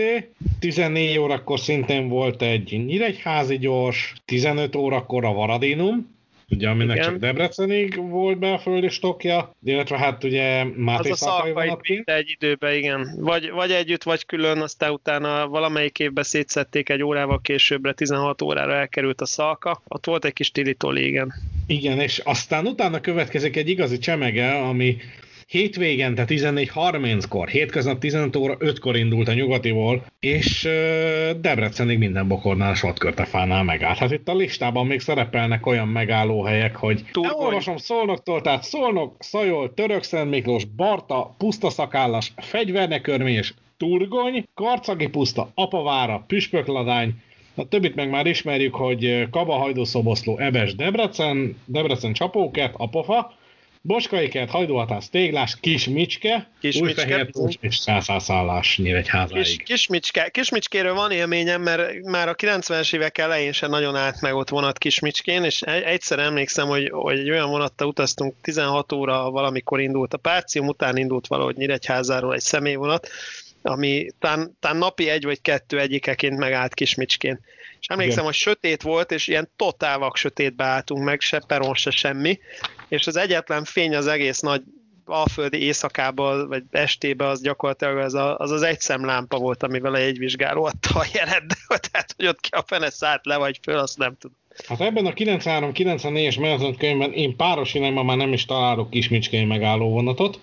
14 0.60 1.18
órakor 1.18 1.60
szintén 1.60 2.08
volt 2.08 2.42
egy 2.42 2.84
Nyíregyházi 2.86 3.58
gyors, 3.58 4.14
15 4.26 4.76
órakor 4.76 5.26
a 5.26 5.34
Varadinum, 5.34 6.18
ugye 6.50 6.70
aminek 6.70 6.96
Igen. 6.96 7.10
csak 7.10 7.20
Debrecenig 7.20 8.10
volt 8.10 8.40
belföldi 8.40 8.90
stokja, 8.90 9.56
illetve 9.64 9.98
hát 9.98 10.24
ugye 10.24 10.62
Az 10.62 10.68
Máté 10.76 11.10
a 11.10 11.16
szalkai 11.16 11.52
vonatként. 11.52 11.98
vitte 11.98 12.16
egy 12.16 12.30
időben, 12.30 12.74
igen. 12.74 13.16
Vagy, 13.20 13.52
vagy 13.52 13.72
együtt, 13.72 14.04
vagy 14.04 14.26
külön, 14.26 14.62
aztán 14.62 14.92
utána 14.92 15.48
valamelyik 15.48 16.00
évben 16.00 16.24
szétszették 16.24 16.90
egy 16.90 17.04
órával 17.04 17.42
későbbre, 17.42 17.94
16 17.94 18.42
órára 18.42 18.74
elkerült 18.74 19.22
a 19.22 19.26
szalka. 19.26 19.82
Ott 19.88 20.06
volt 20.06 20.26
egy 20.26 20.34
kis 20.34 20.52
tilitoli, 20.52 21.06
igen. 21.06 21.34
Igen, 21.68 22.00
és 22.00 22.18
aztán 22.18 22.66
utána 22.66 23.02
következik 23.02 23.56
egy 23.56 23.70
igazi 23.70 23.98
csemege, 23.98 24.52
ami 24.60 24.98
hétvégen, 25.50 26.16
tehát 26.16 26.30
14.30-kor, 26.30 27.48
hétköznap 27.48 28.00
15 28.00 28.36
óra 28.36 28.58
5-kor 28.60 28.96
indult 28.96 29.28
a 29.28 29.34
nyugatiból, 29.34 30.06
és 30.20 30.70
Debrecenig 31.40 31.98
minden 31.98 32.28
bokornál, 32.28 32.74
Sotkörtefánál 32.74 33.64
megállt. 33.64 33.98
Hát 33.98 34.12
itt 34.12 34.28
a 34.28 34.36
listában 34.36 34.88
még 34.88 35.00
szerepelnek 35.00 35.66
olyan 35.66 35.88
megállóhelyek, 35.88 36.76
hogy 36.76 37.04
Turgony. 37.12 37.32
elolvasom 37.40 37.78
Szolnoktól, 37.78 38.42
tehát 38.42 38.64
Szolnok, 38.64 39.16
Szajol, 39.20 39.74
Törökszent 39.74 40.30
Miklós, 40.30 40.66
Barta, 40.66 41.36
Pusztaszakállas, 41.38 42.34
Fegyvernekörményes, 42.38 43.54
Turgony, 43.78 44.46
Karcagi 44.54 45.08
puszta, 45.08 45.52
Apavára, 45.54 46.24
Püspökladány, 46.28 47.14
a 47.56 47.68
többit 47.68 47.96
meg 47.96 48.10
már 48.10 48.26
ismerjük, 48.26 48.76
hogy 48.76 49.28
Kaba, 49.30 49.54
Hajdúszoboszló, 49.54 50.38
Ebes, 50.38 50.76
Debrecen, 50.76 51.58
Debrecen 51.66 52.14
Csapókert, 52.14 52.74
Apofa, 52.78 53.38
Boskai 53.82 54.28
kert, 54.28 54.50
Hajdúhatász, 54.50 55.10
Téglás, 55.10 55.58
Kis 55.60 55.88
Micske, 55.88 56.50
Kis 56.60 56.80
Micske, 56.80 57.02
Újfehértócs 57.02 57.56
és 57.60 57.76
Szászászállás 57.78 58.68
Kis, 58.76 58.86
Nyíregyházáig. 58.86 59.64
kismicske, 59.64 60.30
kismicskéről 60.30 60.94
van 60.94 61.12
élményem, 61.12 61.62
mert 61.62 62.02
már 62.04 62.28
a 62.28 62.36
90-es 62.36 62.94
évek 62.94 63.18
elején 63.18 63.52
sem 63.52 63.70
nagyon 63.70 63.96
állt 63.96 64.22
meg 64.22 64.36
ott 64.36 64.50
vonat 64.50 64.78
Kismicskén, 64.78 65.44
és 65.44 65.62
egy- 65.62 65.84
egyszer 65.84 66.20
emlékszem, 66.20 66.68
hogy, 66.68 66.90
hogy 66.90 67.20
egy 67.20 67.30
olyan 67.30 67.50
vonattal 67.50 67.88
utaztunk, 67.88 68.34
16 68.42 68.92
óra 68.92 69.30
valamikor 69.30 69.80
indult 69.80 70.14
a 70.14 70.18
Párcium, 70.18 70.68
után 70.68 70.98
indult 70.98 71.28
valahogy 71.28 71.56
Nyíregyházáról 71.56 72.34
egy 72.34 72.40
személyvonat, 72.42 73.10
ami 73.62 74.08
talán, 74.20 74.58
talán 74.60 74.78
napi 74.78 75.10
egy 75.10 75.24
vagy 75.24 75.42
kettő 75.42 75.80
egyikeként 75.80 76.38
megállt 76.38 76.74
Kismicskén. 76.74 77.40
És 77.80 77.88
emlékszem, 77.88 78.14
Igen. 78.14 78.26
hogy 78.26 78.34
sötét 78.36 78.82
volt, 78.82 79.12
és 79.12 79.28
ilyen 79.28 79.50
totál 79.56 79.98
vak 79.98 80.16
sötétbe 80.18 80.64
álltunk 80.64 81.04
meg, 81.04 81.20
se 81.22 81.44
peron, 81.48 81.76
se 81.76 81.90
semmi, 81.92 82.40
és 82.90 83.08
az 83.08 83.16
egyetlen 83.16 83.64
fény 83.64 83.96
az 83.96 84.08
egész 84.08 84.40
nagy 84.40 84.62
alföldi 85.06 85.64
éjszakában, 85.64 86.48
vagy 86.48 86.64
estébe 86.72 87.26
az 87.28 87.42
gyakorlatilag 87.42 87.98
az 87.98 88.14
a, 88.14 88.38
az, 88.38 88.52
az 88.52 88.62
egy 88.62 88.80
szemlámpa 88.80 89.38
volt, 89.38 89.64
amivel 89.64 89.94
a 89.94 89.98
jegyvizsgáló 89.98 90.64
adta 90.64 91.00
a 91.00 91.06
jelet, 91.14 91.46
de 91.46 91.78
tehát, 91.92 92.14
hogy 92.16 92.28
ott 92.28 92.40
ki 92.40 92.50
a 92.52 92.64
fene 92.68 92.90
szállt 92.90 93.26
le, 93.26 93.38
vagy 93.38 93.60
föl, 93.62 93.78
azt 93.78 93.98
nem 93.98 94.16
tudom. 94.20 94.38
Hát 94.68 94.82
ebben 94.82 95.06
a 95.06 95.14
93-94-es 95.14 96.40
menetkönyvben 96.40 97.14
én 97.14 97.36
páros 97.36 97.74
irányban 97.74 98.06
már 98.06 98.18
nem 98.18 98.34
is 98.34 98.46
találok 98.46 98.90
Kismicskei 98.90 99.46
megálló 99.46 99.90
vonatot. 99.90 100.40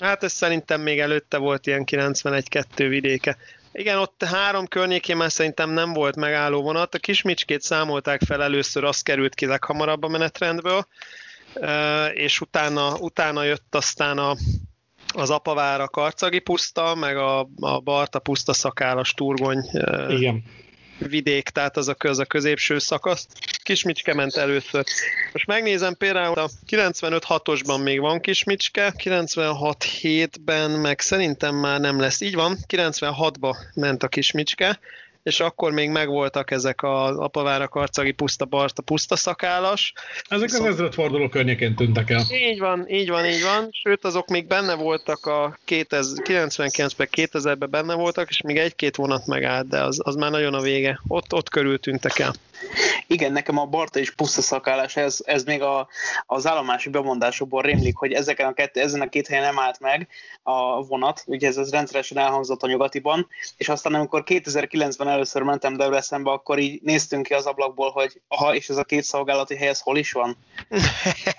Hát 0.00 0.22
ez 0.22 0.32
szerintem 0.32 0.80
még 0.80 0.98
előtte 0.98 1.36
volt 1.36 1.66
ilyen 1.66 1.84
91-2 1.90 2.62
vidéke. 2.76 3.36
Igen, 3.72 3.98
ott 3.98 4.24
három 4.24 4.66
környékén 4.66 5.16
már 5.16 5.32
szerintem 5.32 5.70
nem 5.70 5.92
volt 5.92 6.16
megálló 6.16 6.62
vonat. 6.62 6.94
A 6.94 6.98
Kismicskét 6.98 7.62
számolták 7.62 8.20
fel 8.26 8.42
először, 8.42 8.84
az 8.84 9.02
került 9.02 9.34
ki 9.34 9.46
leghamarabb 9.46 10.02
a 10.02 10.08
menetrendből, 10.08 10.86
és 12.14 12.40
utána, 12.40 12.96
utána 12.98 13.42
jött 13.42 13.74
aztán 13.74 14.18
a, 14.18 14.36
az 15.14 15.30
Apavára 15.30 15.88
Karcagi 15.88 16.38
puszta, 16.38 16.94
meg 16.94 17.16
a, 17.16 17.48
a 17.60 17.80
Barta 17.80 18.18
puszta 18.18 18.52
szakálas 18.52 19.14
turgony 19.14 19.70
Igen. 20.08 20.44
vidék, 20.98 21.48
tehát 21.48 21.76
az 21.76 21.88
a, 21.88 21.94
köz, 21.94 22.18
a 22.18 22.24
középső 22.24 22.78
szakasz. 22.78 23.26
Kismicske 23.62 24.14
ment 24.14 24.36
először. 24.36 24.84
Most 25.32 25.46
megnézem 25.46 25.94
például 25.94 26.38
a 26.38 26.48
95-6-osban 26.70 27.82
még 27.82 28.00
van 28.00 28.20
Kismicske, 28.20 28.92
96-7-ben 29.04 30.70
meg 30.70 31.00
szerintem 31.00 31.54
már 31.54 31.80
nem 31.80 32.00
lesz. 32.00 32.20
Így 32.20 32.34
van, 32.34 32.56
96-ba 32.68 33.56
ment 33.74 34.02
a 34.02 34.08
Kismicske, 34.08 34.78
és 35.28 35.40
akkor 35.40 35.72
még 35.72 35.90
megvoltak 35.90 36.50
ezek 36.50 36.82
az 36.82 37.16
Apavára 37.16 37.68
Karcagi 37.68 38.12
puszta 38.12 38.44
Barta 38.44 38.82
puszta 38.82 39.16
szakálas. 39.16 39.92
Ezek 40.28 40.44
az 40.44 40.52
Viszont- 40.52 40.68
ezredforduló 40.70 41.28
környékén 41.28 41.74
tűntek 41.74 42.10
el. 42.10 42.22
Így 42.30 42.58
van, 42.58 42.84
így 42.88 43.08
van, 43.08 43.24
így 43.26 43.42
van. 43.42 43.68
Sőt, 43.70 44.04
azok 44.04 44.28
még 44.28 44.46
benne 44.46 44.74
voltak 44.74 45.26
a 45.26 45.58
2000, 45.64 46.22
99-ben, 46.24 47.08
2000-ben 47.10 47.70
benne 47.70 47.94
voltak, 47.94 48.28
és 48.28 48.40
még 48.40 48.56
egy-két 48.56 48.96
vonat 48.96 49.26
megállt, 49.26 49.68
de 49.68 49.82
az, 49.82 50.00
az 50.02 50.14
már 50.14 50.30
nagyon 50.30 50.54
a 50.54 50.60
vége. 50.60 51.00
Ott, 51.08 51.32
ott 51.34 51.48
körül 51.48 51.78
tűntek 51.78 52.18
el. 52.18 52.32
Igen, 53.06 53.32
nekem 53.32 53.58
a 53.58 53.64
Barta 53.64 53.98
és 53.98 54.10
puszta 54.10 54.42
szakállás, 54.42 54.96
ez, 54.96 55.18
ez 55.24 55.44
még 55.44 55.62
a, 55.62 55.88
az 56.26 56.46
állomási 56.46 56.88
bemondásokból 56.88 57.62
rémlik, 57.62 57.96
hogy 57.96 58.12
ezeken 58.12 58.46
a 58.46 58.52
kettő, 58.52 58.80
ezen 58.80 59.00
a 59.00 59.08
két 59.08 59.26
helyen 59.26 59.44
nem 59.44 59.58
állt 59.58 59.80
meg 59.80 60.08
a 60.42 60.82
vonat, 60.82 61.22
ugye 61.26 61.48
ez, 61.48 61.56
ez 61.56 61.70
rendszeresen 61.70 62.18
elhangzott 62.18 62.62
a 62.62 62.66
nyugatiban, 62.66 63.28
és 63.56 63.68
aztán 63.68 63.94
amikor 63.94 64.22
2009-ben 64.26 65.08
először 65.08 65.42
mentem 65.42 65.76
Debrecenbe, 65.76 66.30
akkor 66.30 66.58
így 66.58 66.80
néztünk 66.82 67.26
ki 67.26 67.34
az 67.34 67.46
ablakból, 67.46 67.90
hogy 67.90 68.20
aha, 68.28 68.54
és 68.54 68.68
ez 68.68 68.76
a 68.76 68.84
két 68.84 69.04
szolgálati 69.04 69.56
hely, 69.56 69.68
ez 69.68 69.80
hol 69.80 69.96
is 69.96 70.12
van? 70.12 70.36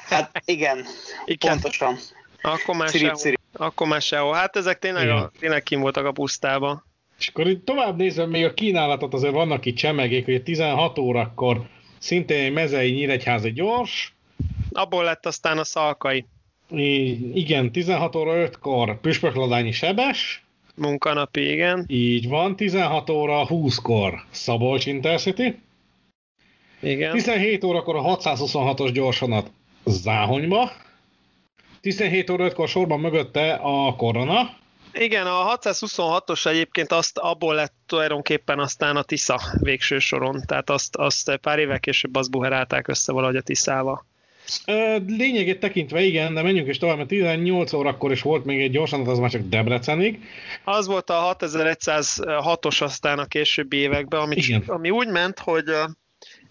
Hát 0.10 0.42
igen, 0.46 0.86
Igen, 1.26 1.52
pontosan. 1.52 2.00
akkor 2.42 2.76
már 2.76 2.90
Cirip, 2.90 3.06
sehol. 3.06 3.20
cirip. 3.20 3.40
Akkor 3.54 3.88
már 3.88 4.02
sehol. 4.02 4.34
Hát 4.34 4.56
ezek 4.56 4.80
tényleg, 4.80 5.10
a, 5.10 5.32
tényleg 5.40 5.64
kim 5.64 5.80
voltak 5.82 6.06
a 6.06 6.12
pusztában. 6.12 6.84
És 7.20 7.28
akkor 7.28 7.48
itt 7.48 7.66
tovább 7.66 7.98
nézem 7.98 8.30
még 8.30 8.46
a 8.46 8.54
kínálatot, 8.54 9.14
azért 9.14 9.34
vannak 9.34 9.66
itt 9.66 9.76
csemegék, 9.76 10.26
hogy 10.26 10.44
16 10.44 11.00
órakor 11.00 11.62
szintén 11.98 12.44
egy 12.44 12.52
mezei 12.54 12.92
nyíregyházi 12.92 13.52
gyors, 13.52 14.14
Abból 14.72 15.04
lett 15.04 15.26
aztán 15.26 15.58
a 15.58 15.64
szalkai. 15.64 16.26
Így, 16.76 17.38
igen, 17.38 17.72
16 17.72 18.16
óra 18.16 18.50
5-kor 18.50 19.00
Püspökladányi 19.00 19.72
Sebes, 19.72 20.44
munkanapi, 20.76 21.52
igen. 21.52 21.86
így 21.88 22.28
van, 22.28 22.56
16 22.56 23.10
óra 23.10 23.46
20-kor 23.48 24.24
Szabolcs 24.30 24.86
Intercity, 24.86 25.60
igen. 26.80 27.12
17 27.12 27.64
órakor 27.64 27.96
a 27.96 28.02
626-os 28.02 28.90
gyorsvonat 28.94 29.52
Záhonyba, 29.86 30.72
17 31.82 32.30
óra 32.30 32.50
5-kor 32.50 32.68
sorban 32.68 33.00
mögötte 33.00 33.54
a 33.54 33.96
Korona, 33.96 34.58
Igen, 34.94 35.28
a 35.28 35.58
626-os 35.58 36.46
egyébként 36.46 36.92
azt 36.92 37.18
abból 37.18 37.56
lett 37.56 37.74
tulajdonképpen 37.86 38.60
aztán 38.60 38.96
a 38.96 39.04
Tisza 39.04 39.42
végső 39.60 40.00
soron, 40.00 40.42
tehát 40.46 40.70
azt, 40.70 40.96
azt 40.96 41.36
pár 41.36 41.60
évvel 41.60 41.80
később 41.80 42.16
azt 42.16 42.32
buherálták 42.32 42.88
össze 42.88 43.12
valahogy 43.12 43.36
a 43.36 43.42
Tiszával. 43.42 44.06
Lényegét 45.08 45.60
tekintve 45.60 46.02
igen, 46.02 46.34
de 46.34 46.42
menjünk 46.42 46.68
is 46.68 46.78
tovább, 46.78 46.98
mert 46.98 47.10
18 47.10 47.74
órakor 47.74 48.12
is 48.12 48.22
volt 48.22 48.46
még 48.46 48.62
egy 48.62 48.72
gyorsanat, 48.72 49.08
az 49.08 49.20
már 49.20 49.30
csak 49.30 49.42
Debrecenig. 49.42 50.20
Az 50.64 50.88
volt 50.88 51.10
a 51.10 51.36
6106-os 51.40 52.84
aztán 52.84 53.20
a 53.20 53.26
későbbi 53.26 53.78
években, 53.78 54.20
ami, 54.20 54.36
Igen. 54.36 54.64
ami 54.68 54.90
úgy 54.90 55.08
ment, 55.08 55.40
hogy 55.40 55.66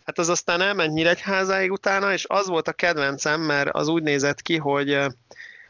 hát 0.05 0.18
az 0.18 0.29
aztán 0.29 0.61
elment 0.61 0.92
Nyíregyházáig 0.92 1.70
utána, 1.70 2.12
és 2.12 2.24
az 2.29 2.48
volt 2.48 2.68
a 2.68 2.72
kedvencem, 2.72 3.40
mert 3.40 3.70
az 3.72 3.88
úgy 3.88 4.03
nézett 4.03 4.42
ki, 4.42 4.57
hogy 4.57 4.98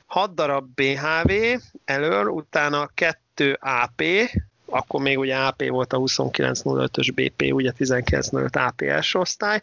6 0.09 0.35
darab 0.35 0.66
BHV 0.75 1.33
elől, 1.85 2.27
utána 2.27 2.90
2 2.94 3.59
AP, 3.61 4.03
akkor 4.66 5.01
még 5.01 5.18
ugye 5.18 5.37
AP 5.37 5.68
volt 5.68 5.92
a 5.92 5.99
2905-ös 5.99 7.11
BP, 7.14 7.53
ugye 7.53 7.73
1905 7.79 8.57
AP 8.57 8.81
első 8.81 9.18
osztály, 9.18 9.62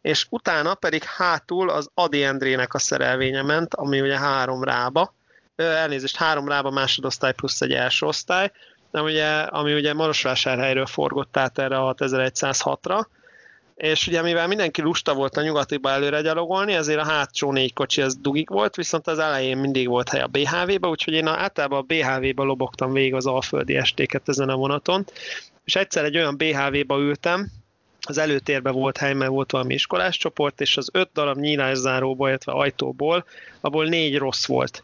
és 0.00 0.26
utána 0.30 0.74
pedig 0.74 1.02
hátul 1.02 1.70
az 1.70 1.90
Adi 1.94 2.22
Endrének 2.22 2.74
a 2.74 2.78
szerelvénye 2.78 3.42
ment, 3.42 3.74
ami 3.74 4.00
ugye 4.00 4.18
három 4.18 4.64
rába, 4.64 5.14
elnézést, 5.56 6.16
három 6.16 6.48
rába 6.48 6.70
másodosztály 6.70 7.32
plusz 7.32 7.60
egy 7.60 7.72
első 7.72 8.06
osztály, 8.06 8.50
de 8.90 9.02
ugye, 9.02 9.28
ami 9.30 9.74
ugye 9.74 9.94
Marosvásárhelyről 9.94 10.86
forgott 10.86 11.36
át 11.36 11.58
erre 11.58 11.78
a 11.78 11.94
6106-ra, 11.94 13.06
és 13.74 14.06
ugye 14.06 14.22
mivel 14.22 14.46
mindenki 14.46 14.82
lusta 14.82 15.14
volt 15.14 15.36
a 15.36 15.42
nyugatiba 15.42 15.90
előre 15.90 16.20
gyalogolni, 16.20 16.72
ezért 16.72 17.00
a 17.00 17.04
hátsó 17.04 17.52
négy 17.52 17.72
kocsi 17.72 18.02
az 18.02 18.16
dugik 18.16 18.50
volt, 18.50 18.74
viszont 18.74 19.06
az 19.06 19.18
elején 19.18 19.58
mindig 19.58 19.88
volt 19.88 20.08
hely 20.08 20.20
a 20.20 20.26
BHV-ba, 20.26 20.88
úgyhogy 20.88 21.14
én 21.14 21.26
általában 21.26 21.78
a 21.78 21.82
BHV-ba 21.82 22.44
lobogtam 22.44 22.92
végig 22.92 23.14
az 23.14 23.26
alföldi 23.26 23.76
estéket 23.76 24.28
ezen 24.28 24.48
a 24.48 24.56
vonaton, 24.56 25.04
és 25.64 25.76
egyszer 25.76 26.04
egy 26.04 26.16
olyan 26.16 26.36
BHV-ba 26.36 26.98
ültem, 26.98 27.50
az 28.06 28.18
előtérben 28.18 28.72
volt 28.72 28.96
hely, 28.96 29.12
mert 29.12 29.30
volt 29.30 29.50
valami 29.50 29.74
iskolás 29.74 30.16
csoport, 30.16 30.60
és 30.60 30.76
az 30.76 30.88
öt 30.92 31.10
darab 31.12 31.38
nyílászáróból, 31.38 32.28
illetve 32.28 32.52
ajtóból, 32.52 33.24
abból 33.60 33.84
négy 33.84 34.18
rossz 34.18 34.46
volt. 34.46 34.82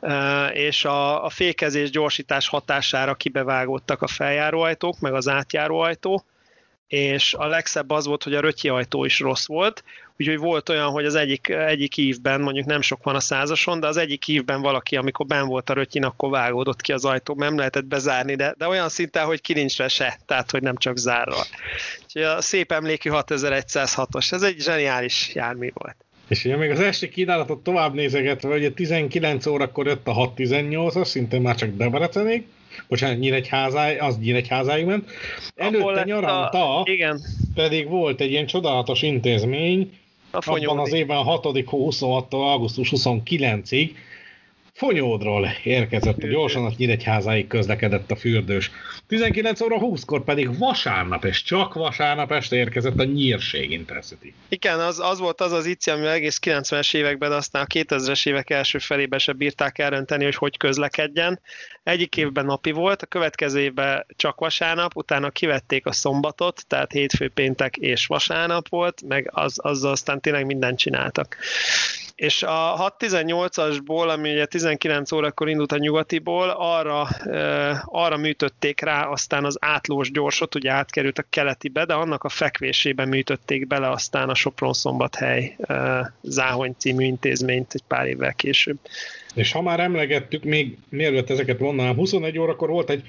Uh, 0.00 0.56
és 0.56 0.84
a, 0.84 1.24
a 1.24 1.28
fékezés 1.28 1.90
gyorsítás 1.90 2.48
hatására 2.48 3.14
kibevágódtak 3.14 4.02
a 4.02 4.06
feljáróajtók, 4.06 5.00
meg 5.00 5.14
az 5.14 5.28
átjáróajtó, 5.28 6.24
és 6.88 7.34
a 7.34 7.46
legszebb 7.46 7.90
az 7.90 8.06
volt, 8.06 8.22
hogy 8.22 8.34
a 8.34 8.40
rötyi 8.40 8.68
ajtó 8.68 9.04
is 9.04 9.20
rossz 9.20 9.46
volt, 9.46 9.84
úgyhogy 10.18 10.38
volt 10.38 10.68
olyan, 10.68 10.90
hogy 10.90 11.04
az 11.04 11.14
egyik, 11.14 11.48
egyik 11.48 11.96
ívben, 11.96 12.40
mondjuk 12.40 12.66
nem 12.66 12.80
sok 12.80 13.02
van 13.02 13.14
a 13.14 13.20
százason, 13.20 13.80
de 13.80 13.86
az 13.86 13.96
egyik 13.96 14.28
ívben 14.28 14.60
valaki, 14.60 14.96
amikor 14.96 15.26
ben 15.26 15.46
volt 15.46 15.70
a 15.70 15.74
rötyin, 15.74 16.04
akkor 16.04 16.30
vágódott 16.30 16.80
ki 16.80 16.92
az 16.92 17.04
ajtó, 17.04 17.34
nem 17.34 17.56
lehetett 17.56 17.84
bezárni, 17.84 18.34
de, 18.34 18.54
de 18.58 18.66
olyan 18.66 18.88
szinten, 18.88 19.24
hogy 19.24 19.40
kilincsre 19.40 19.88
se, 19.88 20.18
tehát 20.26 20.50
hogy 20.50 20.62
nem 20.62 20.76
csak 20.76 20.96
zárva. 20.96 21.44
Úgyhogy 22.02 22.22
a 22.22 22.40
szép 22.40 22.72
emlékű 22.72 23.10
6106-os, 23.12 24.32
ez 24.32 24.42
egy 24.42 24.60
zseniális 24.60 25.34
jármű 25.34 25.70
volt. 25.74 25.96
És 26.28 26.44
ugye 26.44 26.56
még 26.56 26.70
az 26.70 26.80
esti 26.80 27.08
kínálatot 27.08 27.62
tovább 27.62 27.94
nézegetve, 27.94 28.54
ugye 28.54 28.70
19 28.70 29.46
órakor 29.46 29.86
jött 29.86 30.06
a 30.08 30.12
618-as, 30.12 31.04
szinte 31.04 31.38
már 31.38 31.54
csak 31.54 31.76
Debrecenig, 31.76 32.46
bocsánat, 32.88 33.18
Nyíregyházáig, 33.18 34.00
az 34.00 34.18
Nyíregyházáig 34.18 34.84
ment. 34.84 35.10
Előtte 35.54 36.04
nyaranta 36.04 36.78
a... 36.78 36.82
igen. 36.84 37.20
pedig 37.54 37.88
volt 37.88 38.20
egy 38.20 38.30
ilyen 38.30 38.46
csodálatos 38.46 39.02
intézmény, 39.02 39.92
a 40.30 40.50
abban 40.50 40.78
az 40.78 40.92
évben 40.92 41.22
6. 41.22 41.68
26 41.68 42.32
augusztus 42.32 42.92
29-ig 42.96 43.90
Fonyódról 44.76 45.48
érkezett 45.64 46.22
a 46.22 46.26
gyorsan, 46.26 46.64
a 46.64 46.70
Nyíregyházáig 46.76 47.46
közlekedett 47.46 48.10
a 48.10 48.16
fürdős. 48.16 48.70
19 49.06 49.60
óra 49.60 49.76
20-kor 49.80 50.24
pedig 50.24 50.58
vasárnap, 50.58 51.24
és 51.24 51.42
csak 51.42 51.74
vasárnap 51.74 52.32
este 52.32 52.56
érkezett 52.56 52.98
a 52.98 53.04
Nyírség 53.04 53.70
Intercity. 53.70 54.34
Igen, 54.48 54.80
az, 54.80 55.00
az 55.00 55.18
volt 55.18 55.40
az 55.40 55.52
az 55.52 55.66
ICI, 55.66 55.90
ami 55.90 56.06
egész 56.06 56.38
90-es 56.42 56.94
években, 56.94 57.32
aztán 57.32 57.62
a 57.62 57.66
2000-es 57.66 58.28
évek 58.28 58.50
első 58.50 58.78
felében 58.78 59.18
se 59.18 59.32
bírták 59.32 59.78
elrönteni, 59.78 60.24
hogy 60.24 60.34
hogy 60.34 60.56
közlekedjen. 60.56 61.40
Egyik 61.82 62.16
évben 62.16 62.44
napi 62.44 62.70
volt, 62.70 63.02
a 63.02 63.06
következő 63.06 63.60
évben 63.60 64.06
csak 64.16 64.40
vasárnap, 64.40 64.96
utána 64.96 65.30
kivették 65.30 65.86
a 65.86 65.92
szombatot, 65.92 66.64
tehát 66.66 66.92
hétfő, 66.92 67.28
péntek 67.28 67.76
és 67.76 68.06
vasárnap 68.06 68.68
volt, 68.68 69.02
meg 69.08 69.30
az, 69.32 69.58
azzal 69.58 69.90
aztán 69.90 70.20
tényleg 70.20 70.46
mindent 70.46 70.78
csináltak 70.78 71.36
és 72.16 72.42
a 72.42 72.94
6-18-asból, 72.98 74.08
ami 74.08 74.32
ugye 74.32 74.46
19 74.46 75.12
órakor 75.12 75.48
indult 75.48 75.72
a 75.72 75.78
nyugatiból, 75.78 76.48
arra, 76.48 77.02
arra 77.84 78.16
műtötték 78.16 78.80
rá 78.80 79.02
aztán 79.02 79.44
az 79.44 79.56
átlós 79.60 80.10
gyorsot, 80.10 80.54
ugye 80.54 80.70
átkerült 80.70 81.18
a 81.18 81.24
keletibe, 81.30 81.84
de 81.84 81.94
annak 81.94 82.24
a 82.24 82.28
fekvésébe 82.28 83.04
műtötték 83.04 83.66
bele 83.66 83.90
aztán 83.90 84.28
a 84.28 84.34
Sopron-Szombathely 84.34 85.56
Záhony 86.22 86.74
című 86.78 87.04
intézményt 87.04 87.74
egy 87.74 87.84
pár 87.86 88.06
évvel 88.06 88.34
később. 88.34 88.78
És 89.34 89.52
ha 89.52 89.62
már 89.62 89.80
emlegettük, 89.80 90.44
még 90.44 90.78
mielőtt 90.88 91.30
ezeket 91.30 91.58
vonnám, 91.58 91.94
21 91.94 92.38
órakor 92.38 92.68
volt 92.68 92.90
egy 92.90 93.02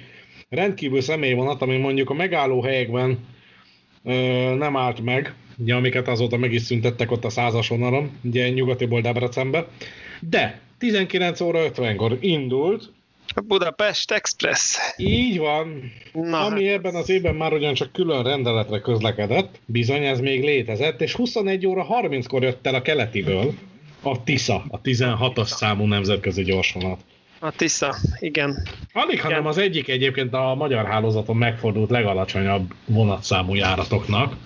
rendkívül 0.48 1.00
személyvonat, 1.00 1.62
ami 1.62 1.76
mondjuk 1.76 2.10
a 2.10 2.14
megállóhelyekben 2.14 3.18
ö, 4.04 4.12
nem 4.54 4.76
állt 4.76 5.00
meg, 5.00 5.34
ugye, 5.58 5.74
amiket 5.74 6.08
azóta 6.08 6.36
meg 6.36 6.52
is 6.52 6.62
szüntettek 6.62 7.10
ott 7.10 7.24
a 7.24 7.30
százas 7.30 7.68
vonalon, 7.68 8.10
ugye 8.22 8.48
nyugatiból 8.48 9.00
Debrecenbe. 9.00 9.66
De 10.20 10.60
19 10.78 11.40
óra 11.40 11.70
50-kor 11.70 12.16
indult, 12.20 12.92
a 13.34 13.40
Budapest 13.40 14.10
Express. 14.10 14.76
Így 14.96 15.38
van. 15.38 15.92
Na, 16.12 16.44
Ami 16.44 16.66
hát. 16.66 16.74
ebben 16.74 16.94
az 16.94 17.08
évben 17.08 17.34
már 17.34 17.52
ugyancsak 17.52 17.92
külön 17.92 18.22
rendeletre 18.22 18.80
közlekedett, 18.80 19.60
bizony 19.66 20.04
ez 20.04 20.20
még 20.20 20.42
létezett, 20.42 21.00
és 21.00 21.14
21 21.14 21.66
óra 21.66 21.86
30-kor 21.90 22.42
jött 22.42 22.66
el 22.66 22.74
a 22.74 22.82
keletiből 22.82 23.54
a 24.02 24.22
TISA, 24.22 24.64
a 24.68 24.80
16-as 24.80 25.46
számú 25.46 25.84
nemzetközi 25.84 26.42
gyorsvonat. 26.42 27.00
A 27.40 27.50
Tisza, 27.50 27.94
igen. 28.18 28.66
Alig, 28.92 29.20
hanem 29.20 29.46
az 29.46 29.58
egyik 29.58 29.88
egyébként 29.88 30.34
a 30.34 30.54
magyar 30.54 30.86
hálózaton 30.86 31.36
megfordult 31.36 31.90
legalacsonyabb 31.90 32.74
vonatszámú 32.86 33.54
járatoknak. 33.54 34.36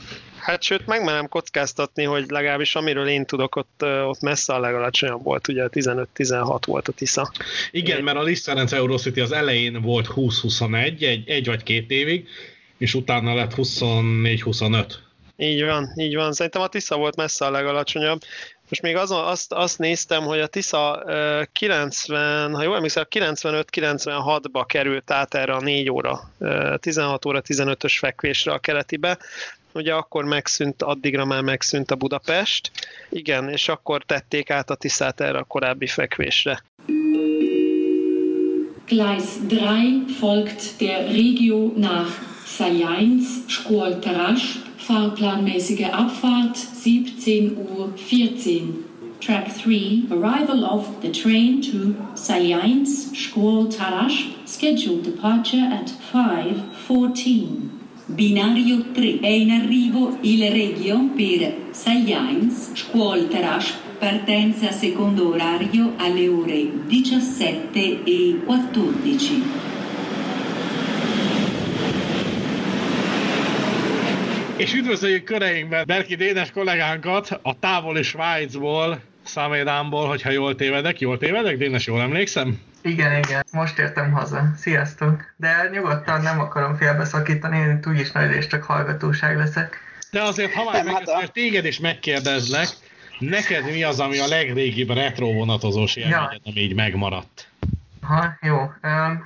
Hát 0.43 0.63
sőt, 0.63 0.87
megmerem 0.87 1.29
kockáztatni, 1.29 2.05
hogy 2.05 2.25
legalábbis 2.29 2.75
amiről 2.75 3.09
én 3.09 3.27
tudok, 3.27 3.57
ott, 3.57 3.85
ott 4.07 4.21
messze 4.21 4.55
a 4.55 4.61
legalacsonyabb 4.61 5.23
volt, 5.23 5.49
ugye 5.49 5.69
15-16 5.71 6.61
volt 6.67 6.89
a 6.89 6.93
Tisza. 6.93 7.33
Igen, 7.71 7.97
én... 7.97 8.05
mert 8.05 8.17
a 8.17 8.23
Liszt 8.23 8.45
Ferenc 8.45 8.73
Eurocity 8.73 9.21
az 9.21 9.33
elején 9.33 9.83
volt 9.83 10.09
20-21, 10.17 11.03
egy, 11.03 11.29
egy 11.29 11.47
vagy 11.47 11.63
két 11.63 11.91
évig, 11.91 12.29
és 12.79 12.95
utána 12.95 13.35
lett 13.35 13.53
24-25. 13.57 14.93
Így 15.37 15.65
van, 15.65 15.93
így 15.97 16.15
van. 16.15 16.33
Szerintem 16.33 16.63
a 16.63 16.69
Tisza 16.69 16.97
volt 16.97 17.17
messze 17.17 17.47
a 17.47 17.51
legalacsonyabb. 17.51 18.21
Most 18.69 18.83
még 18.83 18.97
azon, 18.97 19.25
azt, 19.25 19.53
azt 19.53 19.79
néztem, 19.79 20.23
hogy 20.23 20.41
a 20.41 20.47
Tisza 20.47 21.05
90, 21.53 22.55
ha 22.55 22.63
jól 22.63 22.77
emlékszem, 22.77 23.05
95-96-ba 23.11 24.65
került 24.67 25.11
át 25.11 25.35
erre 25.35 25.53
a 25.53 25.61
4 25.61 25.91
óra, 25.91 26.31
16 26.79 27.27
óra 27.27 27.43
15-ös 27.49 27.95
fekvésre 27.99 28.53
a 28.53 28.59
keletibe, 28.59 29.19
ugye 29.75 29.95
akkor 29.95 30.25
megszűnt, 30.25 30.83
addigra 30.83 31.25
már 31.25 31.43
megszűnt 31.43 31.91
a 31.91 31.97
Budapest, 31.97 32.71
igen, 33.11 33.49
és 33.49 33.69
akkor 33.69 34.03
tették 34.03 34.51
át 34.51 34.71
a 34.71 34.75
Tiszát 34.75 35.21
erre 35.21 35.39
a 35.39 35.45
korábbi 35.45 35.87
fekvésre. 35.87 36.63
Gleis 38.87 39.25
3 39.49 40.07
folgt 40.07 40.77
der 40.79 41.07
Regio 41.07 41.73
nach 41.77 42.11
Sajans, 42.45 43.25
Skol 43.47 43.99
Tarasch, 43.99 44.45
fahrplanmäßige 44.77 45.87
Abfahrt 45.87 46.57
17 46.83 47.57
Uhr 47.57 47.93
14. 47.97 48.85
Track 49.19 49.53
3, 49.57 50.09
arrival 50.11 50.65
of 50.65 51.01
the 51.01 51.11
train 51.11 51.61
to 51.61 51.95
Sajans, 52.17 53.13
Skol 53.15 53.69
Tarasch, 53.69 54.35
scheduled 54.45 55.05
departure 55.05 55.69
at 55.73 55.93
5.14. 56.13 57.72
Binario 58.07 58.91
3. 58.93 59.21
È 59.21 59.29
in 59.29 59.51
arrivo 59.51 60.19
il 60.23 60.51
Regio 60.51 60.99
per 61.17 61.55
Science 61.73 62.75
Scuol 62.75 63.29
Tarash, 63.29 63.75
partenza 63.99 64.73
secondo 64.73 65.29
orario 65.29 65.93
alle 65.99 66.29
ore 66.29 66.67
17 66.89 67.79
e 68.05 68.35
14. 68.45 69.43
És 74.57 74.75
üdvözöljük 74.75 75.25
köreinkben 75.25 75.87
Berki 75.87 76.15
Dénes 76.15 76.51
kollégánkat 76.51 77.41
a 77.43 77.59
távoli 77.59 78.03
Svájcból, 78.03 79.01
Szamédámból, 79.25 80.07
hogyha 80.07 80.31
jól 80.31 80.55
tévedek. 80.55 81.01
Jól 81.01 81.19
tévedek, 81.19 81.57
Dénes, 81.57 81.87
jól 81.87 82.01
emlékszem? 82.01 82.59
Igen, 82.83 83.19
igen, 83.19 83.45
most 83.53 83.79
értem 83.79 84.13
haza. 84.13 84.51
Sziasztok! 84.57 85.33
De 85.37 85.69
nyugodtan 85.73 86.21
nem 86.21 86.41
akarom 86.41 86.77
félbeszakítani, 86.77 87.59
én 87.59 87.81
úgyis 87.87 88.11
nagy 88.11 88.31
és 88.31 88.47
csak 88.47 88.63
hallgatóság 88.63 89.37
leszek. 89.37 89.81
De 90.11 90.23
azért, 90.23 90.53
ha 90.53 90.71
már 90.71 90.85
meg, 90.85 91.09
hát 91.09 91.33
téged 91.33 91.65
is 91.65 91.79
megkérdezlek, 91.79 92.69
neked 93.19 93.65
mi 93.65 93.83
az, 93.83 94.01
ami 94.01 94.19
a 94.19 94.27
legrégibb 94.27 94.91
retro 94.91 95.33
vonatozós 95.33 95.97
élményed, 95.97 96.21
ja. 96.33 96.41
ami 96.45 96.61
így 96.61 96.75
megmaradt? 96.75 97.49
Ha, 98.03 98.39
jó. 98.41 98.73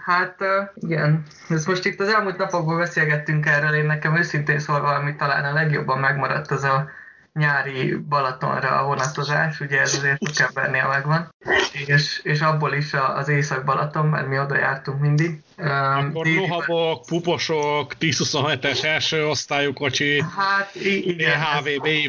Hát 0.04 0.36
igen, 0.74 1.22
ez 1.48 1.66
most 1.66 1.84
itt 1.84 2.00
az 2.00 2.08
elmúlt 2.08 2.36
napokban 2.36 2.78
beszélgettünk 2.78 3.46
erről, 3.46 3.74
én 3.74 3.86
nekem 3.86 4.16
őszintén 4.16 4.58
szólva, 4.58 4.88
ami 4.88 5.16
talán 5.16 5.44
a 5.44 5.52
legjobban 5.52 5.98
megmaradt, 5.98 6.50
az 6.50 6.62
a 6.62 6.90
nyári 7.36 7.94
Balatonra 7.94 8.78
a 8.78 8.84
vonatozás, 8.84 9.60
ugye 9.60 9.80
ez 9.80 9.94
azért 9.94 10.18
Tukembernél 10.18 10.88
megvan, 10.88 11.34
és, 11.86 12.20
és 12.22 12.40
abból 12.40 12.72
is 12.72 12.94
az 13.14 13.28
Észak-Balaton, 13.28 14.06
mert 14.06 14.28
mi 14.28 14.38
oda 14.38 14.56
jártunk 14.56 15.00
mindig. 15.00 15.40
Akkor 15.56 16.24
Déli... 16.24 16.36
lohabok, 16.36 17.06
puposok, 17.06 17.92
10-27-es 18.00 18.84
első 18.84 19.26
osztályú 19.26 19.72
kocsi, 19.72 20.22
hát, 20.36 20.74
igen, 20.74 21.40
HV, 21.40 21.82
BY. 21.82 22.08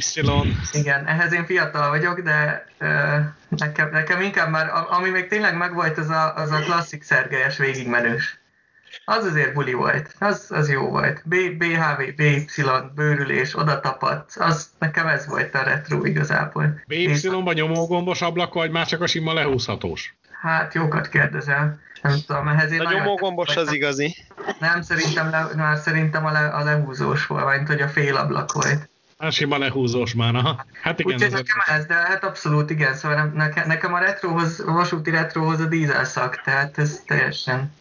Igen, 0.71 1.07
ehhez 1.07 1.33
én 1.33 1.45
fiatal 1.45 1.89
vagyok, 1.89 2.19
de 2.19 2.65
uh, 2.79 2.87
nekem, 3.49 3.89
nekem 3.91 4.21
inkább 4.21 4.49
már, 4.49 4.71
ami 4.89 5.09
még 5.09 5.27
tényleg 5.27 5.57
megvolt, 5.57 5.97
az 5.97 6.09
a, 6.09 6.35
az 6.35 6.51
a 6.51 6.59
klasszik 6.59 7.03
szergelyes 7.03 7.57
végigmenős. 7.57 8.36
Az 9.09 9.25
azért 9.25 9.53
buli 9.53 9.73
volt, 9.73 10.15
az, 10.19 10.45
az 10.49 10.69
jó 10.69 10.89
volt. 10.89 11.21
B, 11.25 11.35
BHV, 11.57 12.01
BY, 12.15 12.45
bőrülés, 12.95 13.57
oda 13.57 13.79
tapadt, 13.79 14.31
az 14.35 14.69
nekem 14.79 15.07
ez 15.07 15.27
volt 15.27 15.55
a 15.55 15.63
retro 15.63 16.05
igazából. 16.05 16.81
BY-ban 16.87 17.53
nyomógombos 17.53 18.21
ablak, 18.21 18.53
vagy 18.53 18.71
már 18.71 18.87
csak 18.87 19.01
a 19.01 19.07
sima 19.07 19.33
lehúzhatós? 19.33 20.15
Hát 20.41 20.73
jókat 20.73 21.09
kérdezel. 21.09 21.79
Nem 22.01 22.17
tudom, 22.25 22.47
ehhez 22.47 22.71
én 22.71 22.79
A 22.79 22.93
nyomógombos 22.93 23.55
az 23.55 23.73
igazi. 23.73 24.15
Nem, 24.59 24.81
szerintem, 24.81 25.29
le, 25.29 25.47
már 25.55 25.77
szerintem 25.77 26.25
a, 26.25 26.31
le, 26.31 26.47
a 26.47 26.63
lehúzós 26.63 27.25
volt, 27.25 27.55
mint 27.55 27.67
hogy 27.67 27.81
a 27.81 27.87
félablak 27.87 28.51
volt. 28.51 28.89
A 29.17 29.29
sima 29.29 29.57
lehúzós 29.57 30.13
már, 30.13 30.35
aha. 30.35 30.65
Hát 30.81 30.99
igen. 30.99 31.13
Úgyhogy 31.13 31.31
nekem 31.31 31.75
ez, 31.75 31.85
de 31.85 31.93
hát 31.93 32.23
abszolút 32.23 32.69
igen, 32.69 32.93
szóval 32.93 33.31
nekem, 33.35 33.67
nekem 33.67 33.93
a 33.93 33.99
retrohoz, 33.99 34.63
a 34.67 34.71
vasúti 34.71 35.09
retrohoz 35.09 35.59
a 35.59 35.65
dízel 35.65 36.05
szak, 36.05 36.41
tehát 36.41 36.77
ez 36.77 37.01
teljesen... 37.05 37.73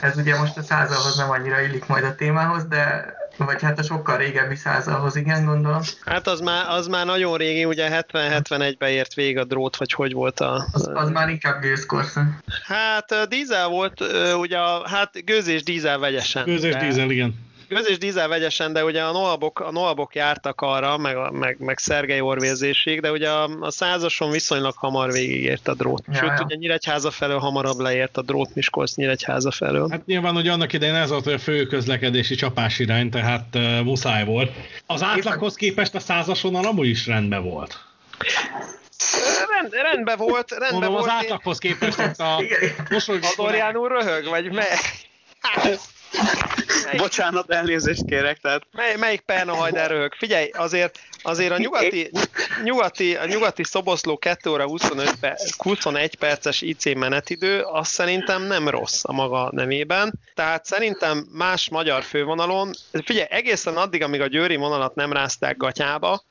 Ez 0.00 0.16
ugye 0.16 0.38
most 0.38 0.56
a 0.56 0.62
százalhoz 0.62 1.16
nem 1.16 1.30
annyira 1.30 1.60
illik 1.60 1.86
majd 1.86 2.04
a 2.04 2.14
témához, 2.14 2.64
de 2.66 3.16
vagy 3.36 3.62
hát 3.62 3.78
a 3.78 3.82
sokkal 3.82 4.16
régebbi 4.16 4.54
százalhoz, 4.54 5.16
igen, 5.16 5.44
gondolom. 5.44 5.80
Hát 6.04 6.26
az 6.26 6.40
már, 6.40 6.68
az 6.68 6.86
már 6.86 7.06
nagyon 7.06 7.36
régi, 7.36 7.64
ugye 7.64 8.04
70-71-ben 8.12 8.90
ért 8.90 9.14
vég 9.14 9.38
a 9.38 9.44
drót, 9.44 9.76
vagy 9.76 9.92
hogy 9.92 10.12
volt 10.12 10.40
a... 10.40 10.66
Az, 10.72 10.90
az 10.94 11.10
már 11.10 11.28
inkább 11.28 11.60
gőzkorszak. 11.60 12.24
Hát 12.66 13.28
dízel 13.28 13.68
volt, 13.68 14.04
ugye, 14.38 14.58
hát 14.84 15.24
gőz 15.24 15.46
és 15.46 15.62
dízel 15.62 15.98
vegyesen. 15.98 16.44
Gőz 16.44 16.62
és 16.62 16.74
dízel, 16.74 17.10
igen. 17.10 17.47
És 17.68 17.98
dízel 17.98 18.28
vegyesen, 18.28 18.72
de 18.72 18.84
ugye 18.84 19.02
a 19.02 19.12
Noabok, 19.12 19.60
a 19.60 19.70
Noabok 19.70 20.14
jártak 20.14 20.60
arra, 20.60 20.96
meg, 20.96 21.16
meg, 21.32 21.56
meg 21.58 21.78
Szergei 21.78 22.20
orvérzésig, 22.20 23.00
de 23.00 23.10
ugye 23.10 23.30
a, 23.30 23.48
a 23.60 23.70
százason 23.70 24.30
viszonylag 24.30 24.74
hamar 24.76 25.12
végigért 25.12 25.68
a 25.68 25.74
drót. 25.74 26.04
Ja, 26.06 26.14
Sőt, 26.14 26.28
ja. 26.28 26.44
ugye 26.44 26.56
Nyíregyháza 26.56 27.10
felől 27.10 27.38
hamarabb 27.38 27.78
leért 27.78 28.16
a 28.16 28.22
drót 28.22 28.54
Miskolc 28.54 28.94
Nyíregyháza 28.94 29.50
felől. 29.50 29.88
Hát 29.90 30.06
nyilván, 30.06 30.34
hogy 30.34 30.48
annak 30.48 30.72
idején 30.72 30.94
ez 30.94 31.10
volt 31.10 31.26
a 31.26 31.38
fő 31.38 31.66
közlekedési 31.66 32.34
csapás 32.34 32.78
irány, 32.78 33.10
tehát 33.10 33.54
uh, 33.54 33.80
muszáj 33.82 34.24
volt. 34.24 34.52
Az 34.86 35.02
átlaghoz 35.02 35.54
képest 35.54 35.94
a 35.94 36.00
százason 36.00 36.54
amúgy 36.54 36.88
is 36.88 37.06
rendben 37.06 37.42
volt. 37.42 37.86
Rend, 39.48 39.72
rendben 39.72 40.16
volt, 40.16 40.50
rendben 40.50 40.72
Mondom, 40.72 40.92
volt. 40.92 41.04
az 41.04 41.10
átlaghoz 41.10 41.58
képest 41.58 41.98
ott 41.98 42.18
a 42.18 42.42
mosolygó... 42.90 43.26
Adorján 43.36 43.76
úr 43.76 43.90
röhög, 43.90 44.28
vagy 44.28 44.50
Bocsánat, 46.96 47.50
elnézést 47.50 48.04
kérek. 48.04 48.38
Tehát... 48.38 48.62
Mely, 48.72 48.96
melyik 48.96 49.20
perna 49.20 49.54
hajder 49.54 49.90
röhög? 49.90 50.14
Figyelj, 50.14 50.48
azért, 50.48 50.98
azért 51.22 51.52
a 51.52 51.58
nyugati, 51.58 52.10
nyugati, 52.62 53.16
a 53.16 53.26
nyugati 53.26 53.64
szoboszló 53.64 54.18
2 54.18 54.50
óra 54.50 54.66
25 54.66 55.14
per, 55.20 55.36
21 55.56 56.14
perces 56.14 56.60
IC 56.60 56.94
menetidő, 56.94 57.60
az 57.60 57.88
szerintem 57.88 58.42
nem 58.42 58.68
rossz 58.68 59.00
a 59.02 59.12
maga 59.12 59.50
nemében. 59.52 60.20
Tehát 60.34 60.64
szerintem 60.64 61.26
más 61.32 61.68
magyar 61.68 62.02
fővonalon, 62.02 62.70
figyelj, 63.04 63.26
egészen 63.30 63.76
addig, 63.76 64.02
amíg 64.02 64.20
a 64.20 64.26
győri 64.26 64.56
vonalat 64.56 64.94
nem 64.94 65.12
rázták 65.12 65.56
gatyába, 65.56 66.26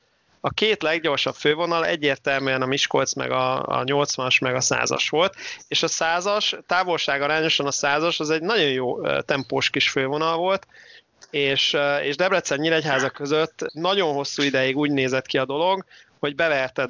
a 0.47 0.53
két 0.53 0.81
leggyorsabb 0.81 1.35
fővonal 1.35 1.85
egyértelműen 1.85 2.61
a 2.61 2.65
Miskolc 2.65 3.13
meg 3.13 3.31
a, 3.31 3.59
a 3.59 3.83
80-as 3.83 4.41
meg 4.41 4.55
a 4.55 4.59
100-as 4.59 5.07
volt, 5.09 5.35
és 5.67 5.83
a 5.83 5.87
100-as, 5.87 6.59
távolság 6.65 7.21
arányosan 7.21 7.65
a 7.65 7.71
100-as 7.71 8.19
az 8.19 8.29
egy 8.29 8.41
nagyon 8.41 8.69
jó 8.69 9.19
tempós 9.21 9.69
kis 9.69 9.89
fővonal 9.89 10.37
volt, 10.37 10.67
és, 11.29 11.77
és 12.01 12.15
Debrecen 12.15 12.59
Nyíregyháza 12.59 13.09
között 13.09 13.65
nagyon 13.73 14.13
hosszú 14.13 14.43
ideig 14.43 14.77
úgy 14.77 14.91
nézett 14.91 15.25
ki 15.25 15.37
a 15.37 15.45
dolog, 15.45 15.85
hogy 16.19 16.35
beverted, 16.35 16.89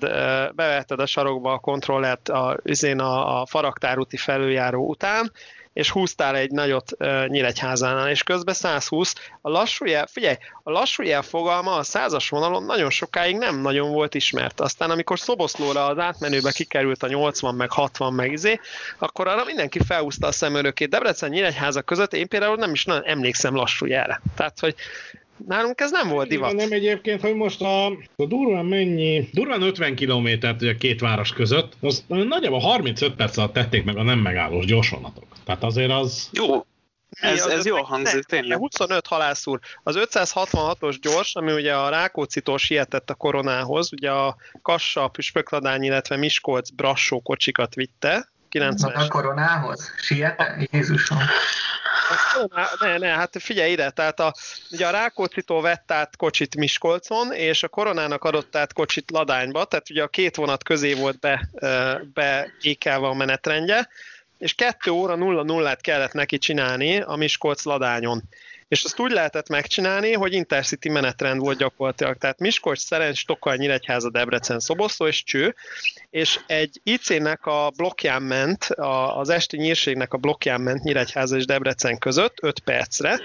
beverted 0.56 1.00
a 1.00 1.06
sarokba 1.06 1.54
a 1.54 1.60
kontrollert 1.60 2.30
a, 2.30 2.58
a, 2.98 3.40
a 3.42 3.46
faraktárúti 3.46 4.18
felüljáró 4.18 4.88
után, 4.88 5.32
és 5.78 5.92
húztál 5.92 6.36
egy 6.36 6.52
nagyot 6.52 6.92
uh, 7.00 7.28
Nyíregyházánál, 7.28 8.10
és 8.10 8.24
közben 8.24 8.54
120. 8.54 9.14
A 9.42 9.50
lassú 9.50 9.86
jel, 9.86 10.08
figyelj, 10.08 10.36
a 10.64 10.72
lassú 10.72 11.04
jel 11.04 11.22
fogalma 11.22 11.76
a 11.76 11.84
százas 11.84 12.30
vonalon 12.30 12.64
nagyon 12.64 12.90
sokáig 12.90 13.38
nem 13.38 13.62
nagyon 13.62 13.92
volt 13.92 14.16
ismert. 14.16 14.60
Aztán 14.60 14.90
amikor 14.90 15.20
Szoboszlóra 15.20 15.86
az 15.86 15.98
átmenőbe 15.98 16.52
kikerült 16.52 17.04
a 17.04 17.08
80 17.08 17.56
meg 17.56 17.72
60 17.72 18.14
meg 18.14 18.32
izé, 18.32 18.60
akkor 18.98 19.28
arra 19.28 19.44
mindenki 19.44 19.80
felhúzta 19.88 20.28
a 20.28 20.32
szemörökét. 20.32 20.90
Debrecen 20.90 21.30
Nyíregyháza 21.30 21.82
között 21.82 22.14
én 22.14 22.28
például 22.28 22.56
nem 22.56 22.72
is 22.72 22.86
nagyon 22.86 23.06
emlékszem 23.06 23.56
lassú 23.56 23.86
jelre. 23.86 24.22
Tehát, 24.36 24.60
hogy 24.60 24.76
Nálunk 25.46 25.82
ez 25.82 25.92
nem 25.92 26.08
volt 26.08 26.28
divat. 26.28 26.54
Nem 26.54 26.72
egyébként, 26.72 27.22
hogy 27.22 27.36
most 27.36 27.62
a, 27.62 27.86
a 28.16 28.26
durván 28.28 28.66
mennyi, 28.66 29.30
durván 29.34 29.62
50 29.62 29.96
kilométert 29.96 30.62
ugye 30.62 30.76
két 30.76 31.00
város 31.00 31.34
között, 31.34 31.74
az 31.82 32.04
nagyjából 32.08 32.60
35 32.60 33.16
perc 33.16 33.38
alatt 33.38 33.54
tették 33.54 33.84
meg 33.84 33.98
a 33.98 34.04
nem 34.04 34.20
megállós 34.20 34.66
gyorsvonatok. 34.66 35.26
Tehát 35.46 35.64
azért 35.64 35.92
az... 35.92 36.30
Jó, 36.32 36.66
ez, 37.10 37.46
ez 37.46 37.66
jó 37.66 37.84
hangzik, 37.84 38.24
tényleg. 38.24 38.58
25 38.58 39.08
halász 39.08 39.48
úr. 39.48 39.60
Az 39.84 39.96
566-os 40.00 40.98
gyors, 41.02 41.36
ami 41.36 41.52
ugye 41.52 41.76
a 41.76 41.90
Rákócitól 41.90 42.58
sietett 42.58 43.10
a 43.10 43.14
koronához, 43.14 43.94
ugye 43.94 44.12
a 44.12 44.36
Kassa, 44.62 45.08
Püspökladány, 45.08 45.84
illetve 45.84 46.16
Miskolc 46.16 46.70
Brassó 46.70 47.22
kocsikat 47.22 47.76
vitte, 47.76 48.30
90 48.50 48.92
A 48.92 49.08
koronához? 49.08 49.92
Siete? 49.98 50.68
Jézusom. 50.72 51.18
Ne, 52.80 52.98
ne, 52.98 53.08
hát 53.08 53.36
figyelj 53.40 53.72
ide, 53.72 53.90
tehát 53.90 54.20
a, 54.20 54.34
ugye 54.72 54.88
a 54.88 54.92
Rákóczitól 54.92 55.62
vett 55.62 55.92
át 55.92 56.16
kocsit 56.16 56.56
Miskolcon, 56.56 57.34
és 57.34 57.64
a 57.64 57.68
koronának 57.68 58.24
adott 58.24 58.56
át 58.56 58.74
kocsit 58.74 59.12
Ladányba, 59.12 59.66
tehát 59.66 59.90
ugye 59.90 60.04
a 60.04 60.08
két 60.08 60.36
vonat 60.36 60.64
közé 60.64 60.94
volt 60.94 61.20
be, 61.20 61.50
be 62.14 62.52
ékelve 62.62 63.08
a 63.08 63.14
menetrendje, 63.14 63.90
és 64.38 64.56
2 64.56 64.92
óra 64.92 65.16
0 65.16 65.44
0 65.44 65.76
kellett 65.76 66.14
neki 66.14 66.38
csinálni 66.38 67.02
a 67.02 67.16
Miskolc 67.16 67.64
Ladányon. 67.64 68.24
És 68.68 68.84
azt 68.84 69.00
úgy 69.00 69.12
lehetett 69.12 69.50
megcsinálni, 69.50 70.14
hogy 70.14 70.34
Intercity 70.34 70.90
menetrend 70.90 71.40
volt 71.40 71.58
gyakorlatilag. 71.58 72.18
Tehát 72.18 72.40
Miskolc, 72.40 72.80
Szerencs, 72.82 73.26
Tokaj, 73.26 73.58
Nyíregyháza, 73.58 74.10
Debrecen, 74.10 74.60
Szoboszló 74.60 75.08
és 75.08 75.24
Cső, 75.24 75.56
és 76.10 76.40
egy 76.48 76.80
IC-nek 76.84 77.46
a 77.46 77.72
blokkján 77.76 78.22
ment, 78.22 78.64
az 79.16 79.30
esti 79.30 79.58
nyírségnek 79.58 80.14
a 80.14 80.18
blokkján 80.18 80.62
ment 80.62 80.84
Nyíregyháza 80.84 81.36
és 81.36 81.46
Debrecen 81.46 81.98
között 81.98 82.38
5 82.42 82.60
percre. 82.60 83.20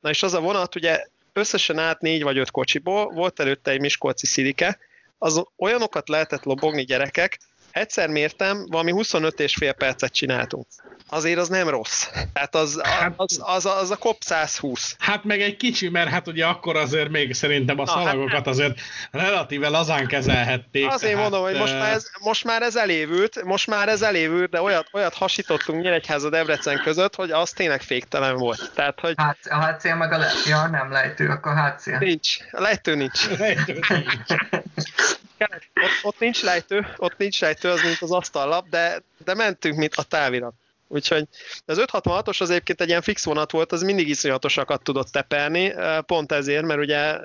Na 0.00 0.10
és 0.10 0.22
az 0.22 0.34
a 0.34 0.40
vonat 0.40 0.74
ugye 0.74 1.06
összesen 1.32 1.78
át 1.78 2.00
négy 2.00 2.22
vagy 2.22 2.38
öt 2.38 2.50
kocsiból, 2.50 3.10
volt 3.10 3.40
előtte 3.40 3.70
egy 3.70 3.80
Miskolci 3.80 4.26
szidike, 4.26 4.78
az 5.18 5.42
olyanokat 5.56 6.08
lehetett 6.08 6.44
lobogni 6.44 6.84
gyerekek, 6.84 7.38
egyszer 7.72 8.08
mértem, 8.08 8.66
valami 8.68 8.90
25 8.90 9.40
és 9.40 9.54
fél 9.54 9.72
percet 9.72 10.12
csináltunk 10.12 10.66
azért 11.10 11.38
az 11.38 11.48
nem 11.48 11.68
rossz. 11.68 12.08
Tehát 12.32 12.54
az, 12.54 12.80
hát, 12.82 13.12
az, 13.16 13.40
az, 13.44 13.66
az 13.66 13.90
a 13.90 13.96
COP 13.96 14.22
120. 14.22 14.96
Hát 14.98 15.24
meg 15.24 15.40
egy 15.40 15.56
kicsi, 15.56 15.88
mert 15.88 16.08
hát 16.08 16.28
ugye 16.28 16.46
akkor 16.46 16.76
azért 16.76 17.08
még 17.08 17.34
szerintem 17.34 17.78
a 17.78 17.84
Na, 17.84 17.92
hát 17.92 18.02
szalagokat 18.02 18.32
hát, 18.34 18.46
azért 18.46 18.80
relatíve 19.10 19.68
lazán 19.68 20.06
kezelhették. 20.06 20.86
Azért 20.86 21.12
tehát, 21.12 21.30
mondom, 21.30 21.50
hogy 21.50 21.58
most 21.58 21.78
már, 21.78 21.92
ez, 21.92 22.10
most 22.20 22.44
már 22.44 22.62
ez 22.62 22.76
elévült, 22.76 23.44
most 23.44 23.66
már 23.66 23.88
ez 23.88 24.02
elévült, 24.02 24.50
de 24.50 24.62
olyat, 24.62 24.88
olyat 24.92 25.14
hasítottunk 25.14 25.82
Nyíregyháza 25.82 26.30
Debrecen 26.30 26.80
között, 26.82 27.14
hogy 27.14 27.30
az 27.30 27.50
tényleg 27.50 27.82
féktelen 27.82 28.36
volt. 28.36 28.70
Tehát, 28.74 29.00
hogy... 29.00 29.14
Hát, 29.16 29.38
a 29.50 29.54
hátszél 29.54 29.94
meg 29.94 30.12
a 30.12 30.18
le... 30.18 30.30
Ja, 30.46 30.66
nem 30.66 30.90
lejtő, 30.90 31.28
akkor 31.28 31.54
hátszél. 31.54 31.98
Nincs. 31.98 32.36
A 32.50 32.60
lejtő 32.60 32.94
nincs. 32.94 33.28
lejtő 33.38 33.72
nincs. 33.88 34.40
ott, 35.74 35.90
ott 36.02 36.18
nincs 36.18 36.42
lejtő, 36.42 36.86
ott 36.96 37.16
nincs 37.16 37.40
lejtő, 37.40 37.68
az 37.68 37.82
mint 37.82 38.02
az 38.02 38.12
asztallap, 38.12 38.68
de, 38.68 39.02
de 39.24 39.34
mentünk, 39.34 39.76
mint 39.76 39.94
a 39.94 40.02
távirat. 40.02 40.54
Úgyhogy 40.92 41.24
az 41.64 41.82
566-os 41.86 42.40
az 42.40 42.50
egyébként 42.50 42.80
egy 42.80 42.88
ilyen 42.88 43.02
fix 43.02 43.24
vonat 43.24 43.50
volt, 43.50 43.72
az 43.72 43.82
mindig 43.82 44.08
iszonyatosakat 44.08 44.82
tudott 44.82 45.08
tepelni, 45.08 45.72
pont 46.06 46.32
ezért, 46.32 46.64
mert 46.64 46.80
ugye 46.80 47.18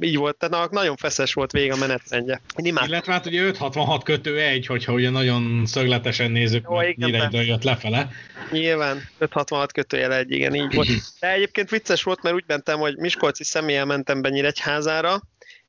így 0.00 0.16
volt, 0.16 0.36
tehát 0.36 0.70
nagyon 0.70 0.96
feszes 0.96 1.32
volt 1.32 1.52
végig 1.52 1.72
a 1.72 1.76
menetrendje. 1.76 2.40
Illetve 2.56 3.12
hát 3.12 3.26
ugye 3.26 3.42
566 3.42 4.02
kötő 4.02 4.40
egy, 4.40 4.66
hogyha 4.66 4.92
ugye 4.92 5.10
nagyon 5.10 5.66
szögletesen 5.66 6.30
nézzük, 6.30 6.64
Jó, 6.68 6.76
mert 6.76 6.96
Nyíregyről 6.96 7.42
jött 7.42 7.62
lefele. 7.62 8.08
Nyilván, 8.50 8.96
566 9.18 9.72
kötőjel 9.72 10.14
egy, 10.14 10.30
igen, 10.30 10.54
így 10.54 10.74
volt. 10.74 10.88
De 11.20 11.32
egyébként 11.32 11.70
vicces 11.70 12.02
volt, 12.02 12.22
mert 12.22 12.34
úgy 12.34 12.44
mentem, 12.46 12.78
hogy 12.78 12.96
Miskolci 12.96 13.44
személyen 13.44 13.86
mentem 13.86 14.22
be 14.22 14.28
Nyíregyházára, 14.28 15.22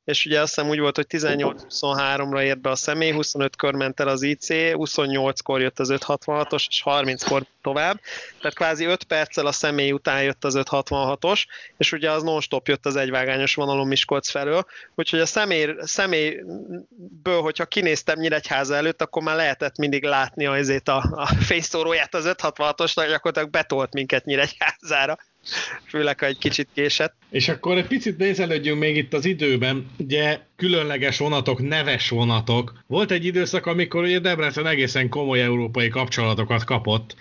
és 0.08 0.26
ugye 0.26 0.40
azt 0.40 0.54
hiszem 0.54 0.70
úgy 0.70 0.78
volt, 0.78 0.96
hogy 0.96 1.06
18-23-ra 1.08 2.42
ért 2.42 2.60
be 2.60 2.70
a 2.70 2.76
személy, 2.76 3.12
25 3.12 3.56
kör 3.56 3.74
ment 3.74 4.00
el 4.00 4.08
az 4.08 4.22
IC, 4.22 4.46
28-kor 4.50 5.60
jött 5.60 5.78
az 5.78 5.92
566-os, 5.92 6.64
és 6.68 6.82
30-kor 6.84 7.44
tovább, 7.62 8.00
tehát 8.38 8.54
kvázi 8.54 8.84
5 8.84 9.04
perccel 9.04 9.46
a 9.46 9.52
személy 9.52 9.92
után 9.92 10.22
jött 10.22 10.44
az 10.44 10.58
566-os, 10.58 11.44
és 11.76 11.92
ugye 11.92 12.10
az 12.10 12.22
non-stop 12.22 12.68
jött 12.68 12.86
az 12.86 12.96
egyvágányos 12.96 13.54
vonalon 13.54 13.86
Miskolc 13.86 14.30
felől, 14.30 14.64
úgyhogy 14.94 15.20
a 15.20 15.26
személy, 15.26 15.74
személyből, 15.80 17.40
hogyha 17.40 17.64
kinéztem 17.64 18.18
Nyíregyháza 18.18 18.74
előtt, 18.74 19.02
akkor 19.02 19.22
már 19.22 19.36
lehetett 19.36 19.76
mindig 19.76 20.04
látni 20.04 20.46
azért 20.46 20.88
a, 20.88 20.96
a 21.10 21.26
fényszóróját 21.26 22.14
az 22.14 22.24
566-osnak, 22.28 23.06
gyakorlatilag 23.08 23.50
betolt 23.50 23.92
minket 23.92 24.24
Nyíregyházára 24.24 25.18
főleg, 25.86 26.20
ha 26.20 26.26
egy 26.26 26.38
kicsit 26.38 26.68
késett. 26.74 27.14
És 27.30 27.48
akkor 27.48 27.76
egy 27.76 27.86
picit 27.86 28.18
nézelődjünk 28.18 28.78
még 28.78 28.96
itt 28.96 29.12
az 29.12 29.24
időben, 29.24 29.90
ugye 29.98 30.38
különleges 30.56 31.18
vonatok, 31.18 31.68
neves 31.68 32.08
vonatok. 32.08 32.72
Volt 32.86 33.10
egy 33.10 33.24
időszak, 33.24 33.66
amikor 33.66 34.02
ugye 34.02 34.18
Debrecen 34.18 34.66
egészen 34.66 35.08
komoly 35.08 35.42
európai 35.42 35.88
kapcsolatokat 35.88 36.64
kapott, 36.64 37.16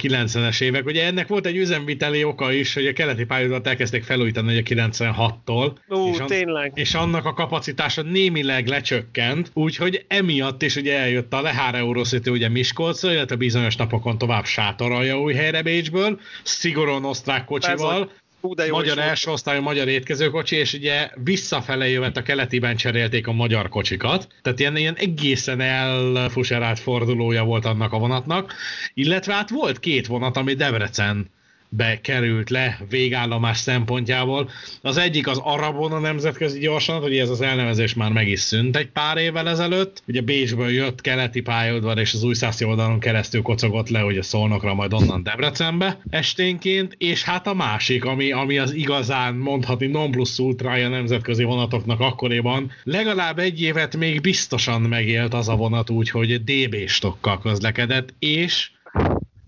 90-es 0.00 0.60
évek. 0.60 0.86
Ugye 0.86 1.04
ennek 1.04 1.28
volt 1.28 1.46
egy 1.46 1.56
üzemviteli 1.56 2.24
oka 2.24 2.52
is, 2.52 2.74
hogy 2.74 2.86
a 2.86 2.92
keleti 2.92 3.24
pályadat 3.24 3.66
elkezdték 3.66 4.02
felújítani 4.02 4.58
a 4.58 4.62
96-tól. 4.62 5.72
Ú, 5.88 6.08
és, 6.08 6.16
tényleg. 6.26 6.72
és 6.74 6.94
annak 6.94 7.24
a 7.24 7.32
kapacitása 7.32 8.02
némileg 8.02 8.66
lecsökkent, 8.66 9.50
úgyhogy 9.54 10.04
emiatt 10.08 10.62
is 10.62 10.76
ugye 10.76 10.98
eljött 10.98 11.32
a 11.32 11.40
Lehár 11.40 11.74
Eurocity 11.74 12.28
ugye 12.28 12.48
Miskolcra, 12.48 13.12
illetve 13.12 13.36
bizonyos 13.36 13.76
napokon 13.76 14.18
tovább 14.18 14.44
sátoralja 14.44 15.20
új 15.20 15.34
helyre 15.34 15.62
Bécsből, 15.62 16.20
szigorúan 16.42 17.04
osztrák 17.04 17.44
kocsival, 17.44 18.10
Hú, 18.42 18.54
de 18.54 18.66
jó 18.66 18.74
magyar 18.74 18.98
első 18.98 19.30
osztályú 19.30 19.62
magyar 19.62 19.88
étkezőkocsi, 19.88 20.56
és 20.56 20.72
ugye 20.72 21.10
visszafele 21.14 21.88
jövet 21.88 22.16
a 22.16 22.22
keletiben 22.22 22.76
cserélték 22.76 23.26
a 23.26 23.32
magyar 23.32 23.68
kocsikat, 23.68 24.28
tehát 24.42 24.60
ilyen, 24.60 24.76
ilyen 24.76 24.96
egészen 24.96 25.60
elfuserált 25.60 26.78
fordulója 26.78 27.44
volt 27.44 27.64
annak 27.64 27.92
a 27.92 27.98
vonatnak, 27.98 28.54
illetve 28.94 29.32
hát 29.32 29.50
volt 29.50 29.80
két 29.80 30.06
vonat, 30.06 30.36
ami 30.36 30.54
Debrecen 30.54 31.30
bekerült 31.76 32.50
le 32.50 32.78
végállomás 32.88 33.58
szempontjából. 33.58 34.50
Az 34.82 34.96
egyik 34.96 35.26
az 35.26 35.40
Arabon 35.42 35.92
a 35.92 35.98
nemzetközi 35.98 36.58
gyorsanat, 36.58 37.04
ugye 37.04 37.22
ez 37.22 37.28
az 37.28 37.40
elnevezés 37.40 37.94
már 37.94 38.12
meg 38.12 38.28
is 38.28 38.40
szűnt 38.40 38.76
egy 38.76 38.90
pár 38.90 39.16
évvel 39.16 39.48
ezelőtt. 39.48 40.02
Ugye 40.06 40.20
Bécsből 40.20 40.70
jött 40.70 41.00
keleti 41.00 41.40
pályaudvar, 41.40 41.98
és 41.98 42.14
az 42.14 42.22
újszászi 42.22 42.64
oldalon 42.64 43.00
keresztül 43.00 43.42
kocogott 43.42 43.88
le, 43.88 44.04
ugye 44.04 44.22
Szolnokra, 44.22 44.74
majd 44.74 44.92
onnan 44.92 45.22
Debrecenbe 45.22 46.00
esténként, 46.10 46.94
és 46.98 47.22
hát 47.22 47.46
a 47.46 47.54
másik, 47.54 48.04
ami, 48.04 48.32
ami 48.32 48.58
az 48.58 48.72
igazán 48.72 49.34
mondhatni 49.34 49.86
non 49.86 50.10
plus 50.10 50.38
ultrája 50.38 50.88
nemzetközi 50.88 51.44
vonatoknak 51.44 52.00
akkoriban, 52.00 52.72
legalább 52.84 53.38
egy 53.38 53.62
évet 53.62 53.96
még 53.96 54.20
biztosan 54.20 54.82
megélt 54.82 55.34
az 55.34 55.48
a 55.48 55.56
vonat 55.56 55.90
úgy, 55.90 56.10
hogy 56.10 56.44
DB 56.44 56.76
stokkal 56.86 57.40
közlekedett, 57.40 58.14
és 58.18 58.70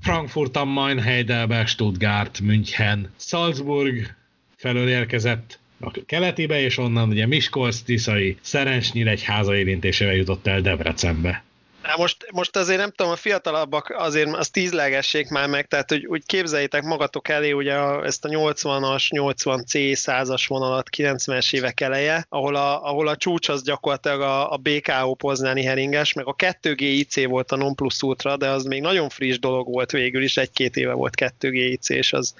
Frankfurt 0.04 0.56
am 0.56 0.68
Main, 0.68 0.98
Heidelberg, 0.98 1.66
Stuttgart, 1.66 2.40
München, 2.40 3.10
Salzburg 3.16 4.14
felől 4.56 4.88
érkezett 4.88 5.58
a 5.80 5.90
keletibe, 6.06 6.60
és 6.60 6.78
onnan 6.78 7.08
ugye 7.08 7.26
Miskolc, 7.26 7.80
Tiszai, 7.80 8.36
Szerencsnyíregyháza 8.40 9.56
érintésével 9.56 10.14
jutott 10.14 10.46
el 10.46 10.60
Debrecenbe. 10.60 11.43
Na 11.86 11.96
most, 11.96 12.26
most 12.32 12.56
azért 12.56 12.78
nem 12.78 12.90
tudom, 12.90 13.12
a 13.12 13.16
fiatalabbak 13.16 13.94
azért 13.96 14.36
az 14.36 14.48
tízlegessék 14.48 15.28
már 15.28 15.48
meg, 15.48 15.66
tehát 15.66 15.90
hogy 15.90 16.06
úgy 16.06 16.26
képzeljétek 16.26 16.82
magatok 16.82 17.28
elé 17.28 17.52
ugye 17.52 17.74
a, 17.74 18.04
ezt 18.04 18.24
a 18.24 18.28
80-as, 18.28 19.08
80C, 19.10 19.98
100-as 20.04 20.44
vonalat 20.48 20.88
90-es 20.96 21.54
évek 21.54 21.80
eleje, 21.80 22.26
ahol 22.28 22.54
a, 22.54 22.84
ahol 22.84 23.08
a 23.08 23.16
csúcs 23.16 23.48
az 23.48 23.62
gyakorlatilag 23.62 24.20
a, 24.20 24.52
a 24.52 24.56
BKO 24.56 25.14
Poznáni 25.14 25.64
heringes, 25.64 26.12
meg 26.12 26.26
a 26.26 26.34
2G 26.34 26.80
IC 26.80 27.24
volt 27.26 27.52
a 27.52 27.56
non 27.56 27.74
plus 27.74 28.02
ultra, 28.02 28.36
de 28.36 28.48
az 28.48 28.64
még 28.64 28.80
nagyon 28.80 29.08
friss 29.08 29.38
dolog 29.38 29.72
volt 29.72 29.90
végül 29.90 30.22
is, 30.22 30.36
egy-két 30.36 30.76
éve 30.76 30.92
volt 30.92 31.14
2G 31.16 31.52
IC, 31.52 31.88
és 31.88 32.12
az, 32.12 32.34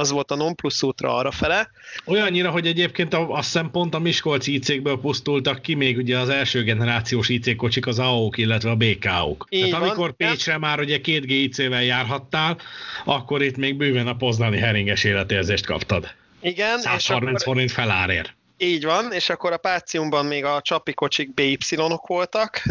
az 0.00 0.10
volt 0.10 0.30
a 0.30 0.34
non 0.34 0.54
plus 0.54 0.82
útra 0.82 1.16
arra 1.16 1.30
fele. 1.30 1.70
Olyannyira, 2.04 2.50
hogy 2.50 2.66
egyébként 2.66 3.14
a, 3.14 3.30
azt 3.30 3.44
hiszem 3.44 3.70
pont 3.70 3.94
a 3.94 3.98
Miskolci 3.98 4.54
IC-kből 4.54 5.00
pusztultak 5.00 5.62
ki 5.62 5.74
még 5.74 5.96
ugye 5.96 6.18
az 6.18 6.28
első 6.28 6.62
generációs 6.62 7.28
IC 7.28 7.56
kocsik, 7.56 7.86
az 7.86 7.98
AO-k, 7.98 8.36
illetve 8.36 8.70
a 8.70 8.76
BK-ok. 8.76 9.46
Tehát 9.50 9.70
van, 9.70 9.82
amikor 9.82 10.12
Pécsre 10.12 10.58
már 10.58 10.80
ugye 10.80 11.00
két 11.00 11.26
G 11.26 11.30
IC-vel 11.30 11.82
járhattál, 11.82 12.58
akkor 13.04 13.42
itt 13.42 13.56
még 13.56 13.76
bőven 13.76 14.06
a 14.06 14.16
poznani 14.16 14.58
heringes 14.58 15.04
életérzést 15.04 15.66
kaptad. 15.66 16.14
Igen. 16.40 16.78
130 16.78 17.00
és 17.02 17.10
akkor... 17.10 17.40
forint 17.40 17.70
felárért. 17.70 18.34
Így 18.62 18.84
van, 18.84 19.12
és 19.12 19.28
akkor 19.28 19.52
a 19.52 19.56
Páciumban 19.56 20.26
még 20.26 20.44
a 20.44 20.60
csapi 20.62 20.94
kocsik 20.94 21.34
BY-ok 21.34 22.06
voltak, 22.06 22.62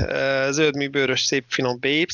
zöldműbőrös 0.49 1.21
szép 1.21 1.45
finom 1.47 1.79
BY, 1.79 2.05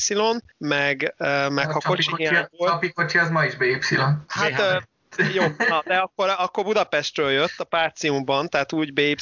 meg, 0.58 1.14
meg 1.48 1.68
A 1.68 1.72
ha 1.72 1.80
csapi 1.80 1.86
kocsi 1.86 2.10
kocsi, 2.10 2.22
hiány 2.22 2.46
volt... 2.56 2.70
csapi 2.70 2.92
kocsi 2.92 3.18
az 3.18 3.30
ma 3.30 3.44
is 3.44 3.54
BY. 3.54 3.78
Hát 4.26 4.88
jó, 5.34 5.44
na, 5.68 5.82
de 5.86 5.96
akkor, 5.96 6.34
akkor 6.38 6.64
Budapestről 6.64 7.30
jött 7.30 7.54
a 7.56 7.64
Páciumban, 7.64 8.48
tehát 8.48 8.72
úgy 8.72 8.92
BY, 8.92 9.14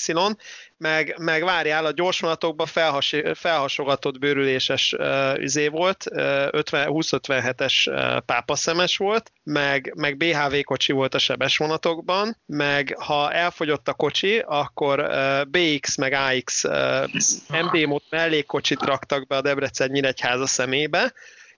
meg, 0.76 1.14
meg 1.18 1.45
várjál, 1.45 1.84
a 1.84 1.90
gyorsvonatokban 1.90 2.66
felhas, 2.66 3.14
felhasogatott 3.34 4.18
bőrüléses 4.18 4.92
uh, 4.92 5.38
üzé 5.38 5.68
volt, 5.68 6.05
uh, 6.11 6.20
20-57-es 6.20 7.88
uh, 7.88 8.20
pápaszemes 8.20 8.97
volt, 8.97 9.32
meg, 9.42 9.92
meg 9.97 10.16
BHV 10.16 10.55
kocsi 10.64 10.92
volt 10.92 11.14
a 11.14 11.18
sebes 11.18 11.57
vonatokban, 11.57 12.36
meg 12.47 12.97
ha 12.99 13.32
elfogyott 13.32 13.88
a 13.88 13.95
kocsi, 13.95 14.38
akkor 14.38 15.01
uh, 15.01 15.45
BX 15.45 15.97
meg 15.97 16.12
AX 16.12 16.64
uh, 16.64 17.09
MD-mód 17.49 18.03
mellékkocsit 18.11 18.82
raktak 18.82 19.26
be 19.26 19.36
a 19.36 19.40
Debrecen 19.40 19.90
Nyíregyháza 19.90 20.47
szemébe, 20.47 21.12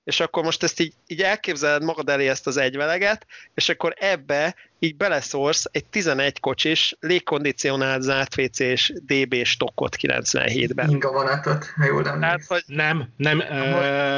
és 0.06 0.20
akkor 0.20 0.44
most 0.44 0.62
ezt 0.62 0.80
így, 0.80 0.94
így 1.06 1.22
elképzeled 1.22 1.82
magad 1.82 2.08
elé 2.08 2.28
ezt 2.28 2.46
az 2.46 2.56
egyveleget, 2.56 3.26
és 3.54 3.68
akkor 3.68 3.94
ebbe 3.98 4.54
így 4.78 4.96
beleszórsz 4.96 5.64
egy 5.70 5.84
11 5.84 6.40
kocsis, 6.40 6.96
légkondicionált 7.00 8.02
zárt 8.02 8.40
WC 8.40 8.58
és 8.58 8.92
DB 9.06 9.44
stokkot 9.44 9.96
97-ben. 10.00 10.90
Inga 10.90 11.12
vonatot, 11.12 11.64
ha 11.76 11.84
jól 11.84 12.02
Tehát, 12.02 12.22
emlékszem. 12.22 12.46
hogy 12.66 12.76
Nem, 12.76 13.08
nem, 13.16 13.42
nem, 13.48 13.68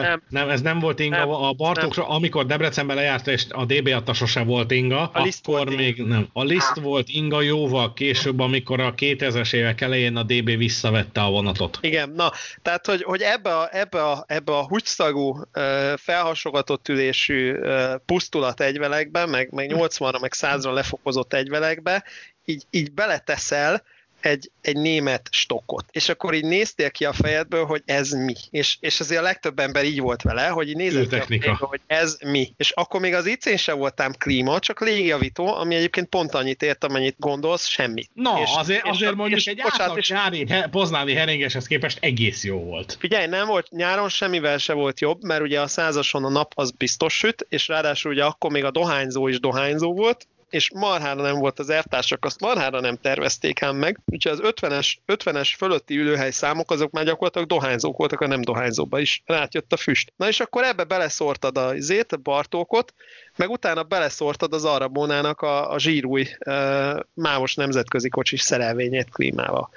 nem. 0.01 0.23
nem, 0.29 0.49
ez 0.49 0.61
nem 0.61 0.79
volt 0.79 0.99
inga. 0.99 1.17
Nem, 1.17 1.29
a 1.31 1.53
Bartókra, 1.53 2.09
amikor 2.09 2.47
Debrecenbe 2.47 2.95
lejárt, 2.95 3.27
és 3.27 3.47
a 3.49 3.65
DB 3.65 3.87
adta 3.87 4.13
sose 4.13 4.43
volt 4.45 4.71
inga, 4.71 5.11
A 5.13 5.23
Liszt 5.23 5.49
akkor 5.49 5.65
volt 5.65 5.77
még 5.77 6.03
nem. 6.03 6.29
A 6.33 6.45
Liszt 6.45 6.75
volt 6.75 7.09
inga 7.09 7.41
jóval 7.41 7.93
később, 7.93 8.41
amikor 8.41 8.81
a 8.81 8.95
2000-es 8.95 9.53
évek 9.53 9.81
elején 9.81 10.17
a 10.17 10.23
DB 10.23 10.57
visszavette 10.57 11.21
a 11.21 11.31
vonatot. 11.31 11.79
Igen, 11.81 12.11
na, 12.11 12.33
tehát, 12.63 12.87
hogy, 12.87 13.03
hogy 13.03 13.21
ebbe 13.21 13.57
a, 13.57 13.69
ebbe 13.73 14.05
a, 14.05 14.25
ebbe 14.27 14.57
a 14.57 14.67
húgyszagú, 14.67 15.41
felhasogatott 15.97 16.89
ülésű 16.89 17.55
pusztulat 18.07 18.61
egyvelekben, 18.61 19.29
meg, 19.29 19.53
meg 19.53 19.73
80-ra, 19.75 20.21
meg 20.21 20.33
100-ra 20.57 20.73
lefokozott 20.73 21.33
egyvelekbe, 21.35 22.05
így, 22.45 22.65
így 22.71 22.93
beleteszel 22.93 23.83
egy, 24.21 24.51
egy 24.61 24.77
német 24.77 25.29
stokkot. 25.31 25.85
És 25.91 26.09
akkor 26.09 26.35
így 26.35 26.45
néztél 26.45 26.91
ki 26.91 27.05
a 27.05 27.13
fejedből, 27.13 27.65
hogy 27.65 27.83
ez 27.87 28.11
mi. 28.11 28.35
És, 28.51 28.77
és 28.81 29.01
azért 29.01 29.21
a 29.21 29.23
legtöbb 29.23 29.59
ember 29.59 29.85
így 29.85 30.01
volt 30.01 30.23
vele, 30.23 30.47
hogy 30.47 30.69
így 30.69 30.77
nézett 30.77 31.09
ki 31.09 31.17
a 31.17 31.25
fejedből, 31.25 31.55
hogy 31.69 31.81
ez 31.87 32.17
mi. 32.25 32.53
És 32.57 32.71
akkor 32.71 33.01
még 33.01 33.15
az 33.15 33.27
IC-n 33.27 33.57
sem 33.57 33.79
voltám 33.79 34.13
klíma, 34.19 34.59
csak 34.59 34.81
légjavító, 34.81 35.55
ami 35.55 35.75
egyébként 35.75 36.07
pont 36.09 36.35
annyit 36.35 36.63
ért, 36.63 36.85
amennyit 36.85 37.15
gondolsz, 37.19 37.67
semmi. 37.67 38.05
Na, 38.15 38.41
És- 38.43 38.51
azért, 38.57 38.85
és- 38.85 38.91
azért 38.91 39.15
mondjuk 39.15 39.39
és- 39.41 39.47
egy 39.47 39.57
bocsánat, 39.57 39.81
átlag 39.81 39.99
és- 39.99 40.11
nyári 40.11 40.47
he, 40.49 40.69
poznáni 40.71 41.15
heringeshez 41.15 41.67
képest 41.67 41.99
egész 42.01 42.45
jó 42.45 42.59
volt. 42.65 42.97
Figyelj, 43.01 43.27
nem 43.27 43.47
volt, 43.47 43.71
nyáron 43.71 44.09
semmivel 44.09 44.59
se 44.59 44.73
volt 44.73 45.01
jobb, 45.01 45.23
mert 45.23 45.43
ugye 45.43 45.61
a 45.61 45.67
százason 45.67 46.25
a 46.25 46.29
nap 46.31 46.53
az 46.55 46.71
biztos 46.71 47.17
süt, 47.17 47.47
és 47.49 47.69
ráadásul 47.69 48.13
ugye 48.13 48.25
akkor 48.25 48.51
még 48.51 48.65
a 48.65 48.71
dohányzó 48.71 49.29
is 49.29 49.41
dohányzó 49.41 49.93
volt, 49.95 50.27
és 50.51 50.71
marhára 50.75 51.23
nem 51.23 51.39
volt 51.39 51.59
az 51.59 51.71
elvtársak, 51.71 52.25
azt 52.25 52.41
marhára 52.41 52.81
nem 52.81 52.97
tervezték 52.97 53.63
ám 53.63 53.77
meg, 53.77 54.01
úgyhogy 54.07 54.33
az 54.33 54.41
50-es, 54.43 54.95
50-es 55.07 55.53
fölötti 55.57 55.97
ülőhely 55.97 56.31
számok 56.31 56.71
azok 56.71 56.91
már 56.91 57.05
gyakorlatilag 57.05 57.49
dohányzók 57.49 57.97
voltak, 57.97 58.21
a 58.21 58.27
nem 58.27 58.41
dohányzóba 58.41 58.99
is 58.99 59.23
rátjött 59.27 59.73
a 59.73 59.77
füst. 59.77 60.13
Na 60.17 60.29
és 60.29 60.41
akkor 60.41 60.65
ebbe 60.65 60.85
beleszórtad 60.85 61.59
a 61.59 61.75
izét, 61.75 62.13
a 62.13 62.17
Bartókot, 62.17 62.95
meg 63.37 63.51
utána 63.51 63.83
beleszórtad 63.83 64.53
az 64.53 64.65
Arabónának 64.65 65.41
a, 65.41 65.73
a 65.73 65.79
zsírúj 65.79 66.27
uh, 66.47 67.01
mávos 67.15 67.55
nemzetközi 67.55 68.09
kocsis 68.09 68.41
szerelvényét 68.41 69.11
klímával. 69.11 69.71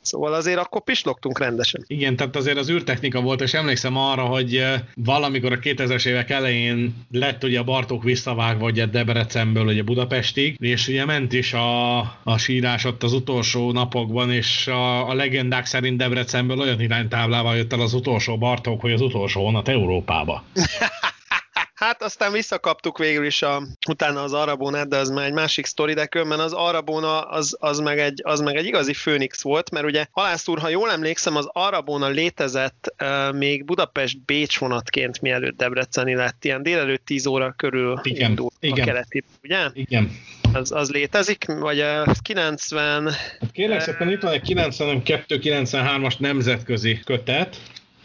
Szóval 0.00 0.32
azért 0.34 0.58
akkor 0.58 0.82
pislogtunk 0.82 1.38
rendesen. 1.38 1.84
Igen, 1.86 2.16
tehát 2.16 2.36
azért 2.36 2.58
az 2.58 2.70
űrtechnika 2.70 3.20
volt, 3.20 3.40
és 3.40 3.54
emlékszem 3.54 3.96
arra, 3.96 4.22
hogy 4.22 4.56
eh, 4.56 4.80
valamikor 4.94 5.52
a 5.52 5.58
2000-es 5.58 6.06
évek 6.06 6.30
elején 6.30 6.94
lett 7.10 7.44
ugye 7.44 7.58
a 7.58 7.64
Bartók 7.64 8.02
visszavágva 8.02 8.64
ugye 8.64 8.86
Debrecenből 8.86 9.66
ugye 9.66 9.82
Budapestig, 9.82 10.56
és 10.58 10.88
ugye 10.88 11.04
ment 11.04 11.32
is 11.32 11.52
a, 11.52 11.98
a 12.22 12.38
sírás 12.38 12.84
ott 12.84 13.02
az 13.02 13.12
utolsó 13.12 13.72
napokban, 13.72 14.32
és 14.32 14.66
a, 14.66 15.08
a 15.08 15.14
legendák 15.14 15.66
szerint 15.66 15.96
Debrecenből 15.96 16.58
olyan 16.58 16.80
iránytáblával 16.80 17.56
jött 17.56 17.72
el 17.72 17.80
az 17.80 17.94
utolsó 17.94 18.38
Bartók, 18.38 18.80
hogy 18.80 18.92
az 18.92 19.00
utolsó 19.00 19.42
vonat 19.42 19.68
Európába. 19.68 20.44
Hát 21.80 22.02
aztán 22.02 22.32
visszakaptuk 22.32 22.98
végül 22.98 23.26
is 23.26 23.42
a, 23.42 23.62
utána 23.88 24.22
az 24.22 24.32
Arabónát, 24.32 24.88
de 24.88 24.96
az 24.96 25.10
már 25.10 25.26
egy 25.26 25.32
másik 25.32 25.66
sztori, 25.66 25.94
de 25.94 26.06
különben 26.06 26.40
az 26.40 26.52
Arabóna 26.52 27.20
az, 27.20 27.56
az, 27.60 27.78
meg 27.78 27.98
egy, 27.98 28.20
az 28.24 28.40
meg 28.40 28.56
egy 28.56 28.66
igazi 28.66 28.92
főnix 28.92 29.42
volt, 29.42 29.70
mert 29.70 29.84
ugye 29.84 30.06
Halász 30.10 30.48
úr, 30.48 30.58
ha 30.58 30.68
jól 30.68 30.90
emlékszem, 30.90 31.36
az 31.36 31.48
Arabóna 31.52 32.08
létezett 32.08 32.94
uh, 33.02 33.36
még 33.36 33.64
Budapest-Bécs 33.64 34.58
vonatként, 34.58 35.20
mielőtt 35.20 35.56
Debreceni 35.56 36.14
lett, 36.14 36.44
ilyen 36.44 36.62
délelőtt 36.62 37.04
10 37.04 37.26
óra 37.26 37.54
körül 37.56 38.00
Igen, 38.02 38.30
indult 38.30 38.54
igen. 38.60 38.82
a 38.82 38.84
keleti, 38.84 39.24
ugye? 39.42 39.68
Igen. 39.72 40.10
Az, 40.52 40.72
az 40.72 40.90
létezik, 40.90 41.44
vagy 41.44 41.80
uh, 41.80 42.12
90, 42.22 43.10
Hát 43.40 43.50
kérlek 43.52 43.80
szépen, 43.80 44.10
itt 44.10 44.20
van 44.20 44.32
egy 44.32 44.52
92-93-as 44.54 46.18
nemzetközi 46.18 47.00
kötet, 47.04 47.56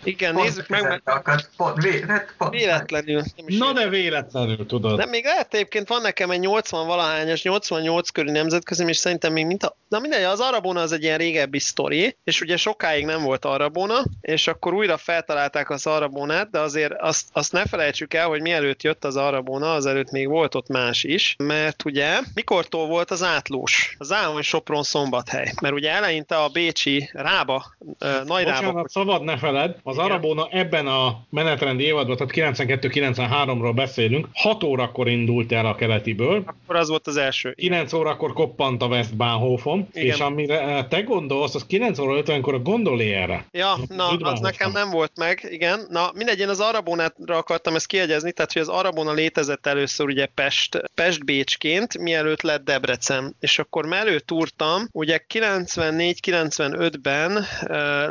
Igen, 0.06 0.34
Pont 0.34 0.46
nézzük 0.46 0.68
meg, 0.68 0.82
mert 0.82 1.02
akadt, 1.10 1.50
pont, 1.58 1.84
vé, 1.84 2.04
hát 2.08 2.34
pont, 2.38 2.52
véletlenül. 2.52 3.22
Nem 3.36 3.48
is 3.48 3.58
Na 3.58 3.74
de 3.74 3.90
véletlenül 3.90 4.66
tudod. 4.66 4.98
Nem, 4.98 5.10
még 5.10 5.24
lehet 5.24 5.54
egyébként 5.54 5.88
van 5.88 6.02
nekem 6.02 6.30
egy 6.30 6.40
80 6.40 6.88
valahányas, 6.88 7.44
88 7.44 8.10
körű 8.10 8.32
nemzetközim, 8.32 8.88
és 8.88 8.98
szerintem 8.98 9.34
még 9.34 9.46
mint 9.46 9.64
a... 9.64 9.78
Na 9.88 10.00
mindegy, 10.00 10.24
az 10.24 10.40
Arabona 10.40 10.82
az 10.82 10.92
egy 10.92 11.04
ilyen 11.04 11.18
régebbi 11.18 11.60
sztori, 11.60 12.18
és 12.24 12.42
ugye 12.42 12.58
sokáig 12.58 13.06
nem 13.06 13.24
volt 13.24 13.46
Arabona, 13.46 14.04
és 14.22 14.48
akkor 14.48 14.74
újra 14.74 14.98
feltalálták 14.98 15.70
az 15.70 15.88
Arabonát, 15.88 16.50
de 16.50 16.60
azért 16.60 16.94
azt, 16.98 17.28
azt 17.34 17.52
ne 17.52 17.66
felejtsük 17.66 18.14
el, 18.14 18.28
hogy 18.28 18.42
mielőtt 18.42 18.84
jött 18.84 19.06
az 19.06 19.16
Arabona, 19.16 19.74
azelőtt 19.74 20.12
még 20.12 20.28
volt 20.28 20.56
ott 20.56 20.68
más 20.68 21.04
is, 21.04 21.36
mert 21.38 21.86
ugye 21.86 22.20
mikortól 22.34 22.88
volt 22.88 23.12
az 23.12 23.24
átlós, 23.24 23.96
az 24.00 24.12
Áhony 24.12 24.42
Sopron 24.42 24.84
szombathely, 24.84 25.52
mert 25.62 25.74
ugye 25.74 25.92
eleinte 25.92 26.36
a 26.36 26.48
Bécsi 26.48 27.10
Rába, 27.14 27.66
ö, 28.00 28.24
Nagy 28.26 28.44
Rába, 28.44 28.66
Bocsánat, 28.66 28.90
szabad 28.90 29.24
ne 29.24 29.38
feled, 29.38 29.76
az 29.84 29.95
Igen. 29.96 30.06
Arabona 30.06 30.48
ebben 30.52 30.88
a 30.88 31.20
menetrendi 31.30 31.84
évadban, 31.84 32.18
tehát 32.18 32.56
92-93-ról 32.56 33.72
beszélünk, 33.76 34.28
6 34.34 34.64
órakor 34.64 35.08
indult 35.08 35.52
el 35.52 35.66
a 35.66 35.76
keletiből, 35.76 36.44
akkor 36.46 36.76
az 36.76 36.90
volt 36.90 37.08
az 37.08 37.18
első. 37.18 37.54
9 37.54 37.94
órakor 37.94 38.34
koppant 38.34 38.82
a 38.82 38.86
Westbahnhofon, 38.86 39.88
Igen. 39.94 40.08
és 40.08 40.20
amire 40.20 40.62
eh, 40.62 40.86
te 40.90 41.02
gondolsz, 41.02 41.56
az 41.56 41.66
9 41.66 42.00
óra 42.00 42.22
50-kor 42.26 42.54
a 42.54 42.60
gondolérre. 42.60 43.46
Ja, 43.52 43.76
na, 43.88 44.08
az 44.08 44.40
nekem 44.40 44.42
hoztam. 44.42 44.72
nem 44.72 44.90
volt 44.90 45.12
meg, 45.18 45.48
igen. 45.50 45.86
Na, 45.90 46.12
mindegy, 46.14 46.40
én 46.40 46.50
az 46.50 46.60
Arabonatra 46.60 47.38
akartam 47.38 47.76
ezt 47.76 47.88
kiegyezni, 47.88 48.32
tehát 48.32 48.54
hogy 48.54 48.62
az 48.62 48.70
Arabona 48.70 49.12
létezett 49.12 49.68
először 49.68 50.06
ugye 50.06 50.26
Pest, 50.26 50.82
Pest-Bécsként, 50.96 51.98
mielőtt 51.98 52.42
lett 52.42 52.64
Debrecen. 52.66 53.36
És 53.40 53.60
akkor 53.60 53.86
mellő 53.86 54.20
túrtam, 54.20 54.88
ugye 54.92 55.20
94-95-ben 55.34 57.32
uh, 57.32 57.46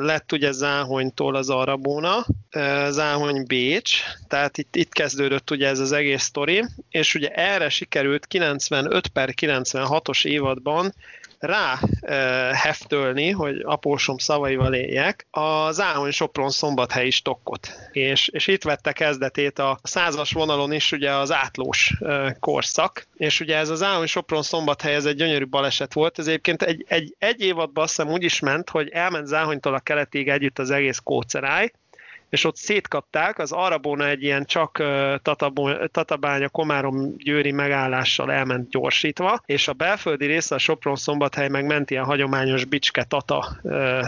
lett 0.05 0.33
ugye 0.33 0.53
Záhonytól 0.53 1.35
az 1.35 1.51
Arabona, 1.51 1.74
uh, 2.17 2.89
Záhony 2.91 3.47
Bécs, 3.47 4.03
tehát 4.29 4.59
itt, 4.59 4.77
itt 4.77 4.93
kezdődött 4.93 5.51
ugye 5.51 5.69
ez 5.69 5.79
az 5.79 5.93
egész 5.93 6.23
sztori, 6.23 6.65
és 6.89 7.15
ugye 7.15 7.29
erre 7.29 7.69
sikerült 7.69 8.27
95 8.27 9.09
per 9.09 9.35
96-os 9.41 10.25
évadban 10.25 10.95
rá 11.45 11.79
heftölni, 12.53 13.31
hogy 13.31 13.63
apósom 13.65 14.19
szavaival 14.19 14.75
éljek, 14.75 15.27
a 15.31 15.71
Záhony 15.71 16.11
Sopron 16.11 16.51
szombathelyi 16.51 17.11
stokkot. 17.11 17.69
És, 17.93 18.29
és 18.29 18.47
itt 18.47 18.63
vette 18.63 18.93
kezdetét 18.93 19.59
a 19.59 19.79
százas 19.83 20.33
vonalon 20.33 20.73
is 20.73 20.93
ugye 20.93 21.13
az 21.13 21.33
átlós 21.33 21.95
korszak, 22.41 23.07
és 23.17 23.41
ugye 23.41 23.57
ez 23.57 23.69
a 23.69 23.75
Záhony 23.75 24.07
Sopron 24.07 24.43
szombathely, 24.43 24.95
ez 24.95 25.05
egy 25.05 25.17
gyönyörű 25.17 25.47
baleset 25.47 25.93
volt, 25.93 26.19
ez 26.19 26.27
egyébként 26.27 26.63
egy, 26.63 26.85
egy, 26.89 27.15
egy 27.19 27.41
évadban 27.41 27.85
azt 27.85 27.97
hiszem 27.97 28.13
úgy 28.13 28.25
is 28.25 28.41
ment, 28.41 28.71
hogy 28.71 28.89
elment 28.89 29.27
Záhonytól 29.27 29.75
a 29.75 29.81
keletig 29.81 30.29
együtt 30.29 30.59
az 30.59 30.71
egész 30.71 30.99
kóceráj, 30.99 31.73
és 32.35 32.45
ott 32.45 32.57
szétkapták, 32.57 33.39
az 33.39 33.53
Arabona 33.53 34.09
egy 34.09 34.23
ilyen 34.23 34.45
csak 34.45 34.83
Tatabánya, 35.93 36.49
Komárom, 36.49 37.17
Győri 37.17 37.53
megállással 37.53 38.33
elment 38.33 38.71
gyorsítva, 38.71 39.41
és 39.47 39.69
a 39.69 39.73
belföldi 39.73 40.27
része, 40.27 40.55
a 40.55 40.59
Sopron-Szombathely 40.59 41.49
meg 41.49 41.67
ment 41.67 41.91
ilyen 41.91 42.05
hagyományos 42.05 42.65
Bicske-Tata 42.65 43.57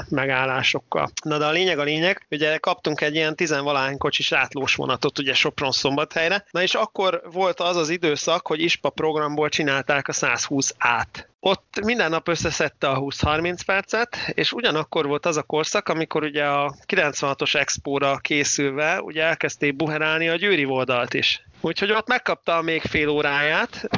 megállásokkal. 0.08 1.10
Na 1.24 1.38
de 1.38 1.44
a 1.44 1.50
lényeg 1.50 1.78
a 1.78 1.82
lényeg, 1.82 2.26
ugye 2.30 2.56
kaptunk 2.56 3.00
egy 3.00 3.14
ilyen 3.14 3.36
tizenvalány 3.36 3.98
kocsis 3.98 4.32
átlós 4.32 4.74
vonatot 4.74 5.18
ugye 5.18 5.34
Sopron-Szombathelyre, 5.34 6.44
na 6.50 6.62
és 6.62 6.74
akkor 6.74 7.22
volt 7.32 7.60
az 7.60 7.76
az 7.76 7.88
időszak, 7.88 8.46
hogy 8.46 8.60
ISPA 8.60 8.90
programból 8.90 9.48
csinálták 9.48 10.08
a 10.08 10.12
120 10.12 10.74
át. 10.78 11.28
Ott 11.40 11.80
minden 11.84 12.10
nap 12.10 12.28
összeszedte 12.28 12.88
a 12.88 12.98
20-30 12.98 13.58
percet, 13.66 14.16
és 14.34 14.52
ugyanakkor 14.52 15.06
volt 15.06 15.26
az 15.26 15.36
a 15.36 15.42
korszak, 15.42 15.88
amikor 15.88 16.22
ugye 16.22 16.44
a 16.44 16.74
96-os 16.86 17.54
expóra 17.54 18.16
készülve 18.16 19.00
ugye 19.00 19.24
elkezdték 19.24 19.76
buherálni 19.76 20.28
a 20.28 20.36
győri 20.36 20.64
oldalt 20.64 21.14
is. 21.14 21.42
Úgyhogy 21.60 21.92
ott 21.92 22.08
megkapta 22.08 22.62
még 22.62 22.82
fél 22.82 23.08
óráját, 23.08 23.88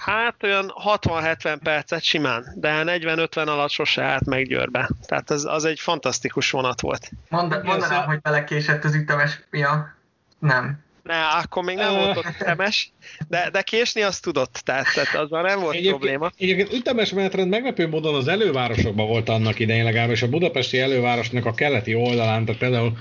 hát 0.00 0.42
olyan 0.42 0.72
60-70 0.84 1.58
percet 1.62 2.02
simán, 2.02 2.52
de 2.56 2.82
40-50 2.86 3.46
alatt 3.46 3.70
sose 3.70 4.02
állt 4.02 4.26
meg 4.26 4.46
Győrbe. 4.46 4.90
Tehát 5.06 5.30
az, 5.30 5.44
az 5.44 5.64
egy 5.64 5.80
fantasztikus 5.80 6.50
vonat 6.50 6.80
volt. 6.80 7.10
Mond, 7.28 7.60
mondanám, 7.64 8.04
hogy 8.04 8.20
belekésett 8.20 8.84
az 8.84 8.94
ütemes... 8.94 9.40
Ja, 9.50 9.94
nem. 10.38 10.78
Ne, 11.02 11.14
akkor 11.14 11.64
még 11.64 11.76
nem 11.76 11.94
volt 11.94 12.16
ott 12.16 12.24
ütemes, 12.40 12.92
de, 13.28 13.48
de 13.52 13.62
késni 13.62 14.02
azt 14.02 14.22
tudott, 14.22 14.60
tehát, 14.64 14.86
tehát 14.94 15.14
azzal 15.14 15.42
nem 15.42 15.60
volt 15.60 15.88
probléma. 15.88 16.30
Egyébként 16.38 16.72
ütemes 16.72 17.12
menetrend 17.12 17.48
meglepő 17.48 17.88
módon 17.88 18.14
az 18.14 18.28
elővárosokban 18.28 19.06
volt 19.06 19.28
annak 19.28 19.58
idején 19.58 19.84
legalábbis 19.84 20.22
a 20.22 20.28
budapesti 20.28 20.78
elővárosnak 20.78 21.46
a 21.46 21.54
keleti 21.54 21.94
oldalán, 21.94 22.44
tehát 22.44 22.60
például 22.60 22.96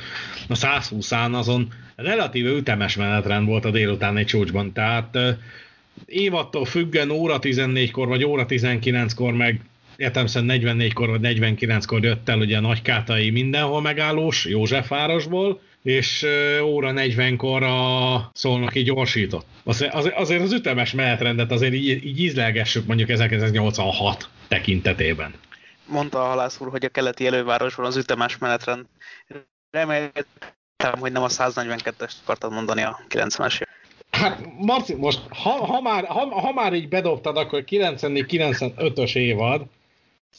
a 0.47 0.53
120-án 0.53 1.33
azon 1.33 1.73
relatíve 1.95 2.49
ütemes 2.49 2.95
menetrend 2.95 3.47
volt 3.47 3.65
a 3.65 3.71
délutáni 3.71 4.23
csúcsban, 4.23 4.73
tehát 4.73 5.17
évattól 6.05 6.65
függen 6.65 7.09
óra 7.09 7.37
14-kor 7.41 8.07
vagy 8.07 8.23
óra 8.23 8.45
19-kor 8.47 9.33
meg 9.33 9.61
értelemszerűen 9.95 10.59
44-kor 10.61 11.09
vagy 11.09 11.37
49-kor 11.39 12.03
jött 12.03 12.29
el 12.29 12.39
ugye 12.39 12.57
a 12.57 12.61
nagykátai 12.61 13.29
mindenhol 13.29 13.81
megállós 13.81 14.45
Józsefvárosból, 14.45 15.61
és 15.83 16.25
óra 16.63 16.91
40-kor 16.95 17.63
a 17.63 18.29
Szolnoki 18.33 18.83
gyorsított. 18.83 19.45
Azért, 19.63 19.93
azért- 19.93 20.17
azért 20.17 20.41
az 20.41 20.51
ütemes 20.51 20.91
menetrendet 20.93 21.51
azért 21.51 21.73
így, 21.73 22.05
így 22.05 22.19
ízlelgessük 22.19 22.85
mondjuk 22.85 23.09
1986 23.09 24.29
tekintetében. 24.47 25.33
Mondta 25.85 26.23
a 26.23 26.27
halász 26.27 26.59
úr, 26.59 26.69
hogy 26.69 26.85
a 26.85 26.89
keleti 26.89 27.25
elővárosban 27.25 27.85
az 27.85 27.97
ütemes 27.97 28.37
menetrend. 28.37 28.85
Reméltem, 29.71 30.99
hogy 30.99 31.11
nem 31.11 31.23
a 31.23 31.27
142-est 31.27 32.13
akartad 32.23 32.51
mondani 32.51 32.81
a 32.81 32.99
90-es 33.09 33.53
évek. 33.53 33.79
Hát 34.11 34.39
Marci, 34.57 34.95
most 34.95 35.19
ha, 35.29 35.49
ha, 35.49 35.81
már, 35.81 36.05
ha, 36.05 36.39
ha 36.39 36.53
már 36.53 36.73
így 36.73 36.87
bedobtad, 36.89 37.37
akkor 37.37 37.63
94-95-ös 37.67 39.15
évad, 39.15 39.61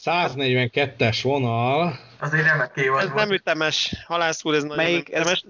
142-es 0.05 1.19
vonal, 1.21 1.99
Azért 2.23 2.43
remek 2.45 2.71
évad 2.75 2.99
Ez 3.01 3.11
volt. 3.11 3.15
nem 3.15 3.31
ütemes, 3.31 4.03
halász 4.07 4.45
úr, 4.45 4.53
ez 4.53 4.61
nagyon 4.63 4.83
Melyik, 4.83 5.11
nem 5.11 5.21
ez, 5.21 5.27
ütemes. 5.27 5.45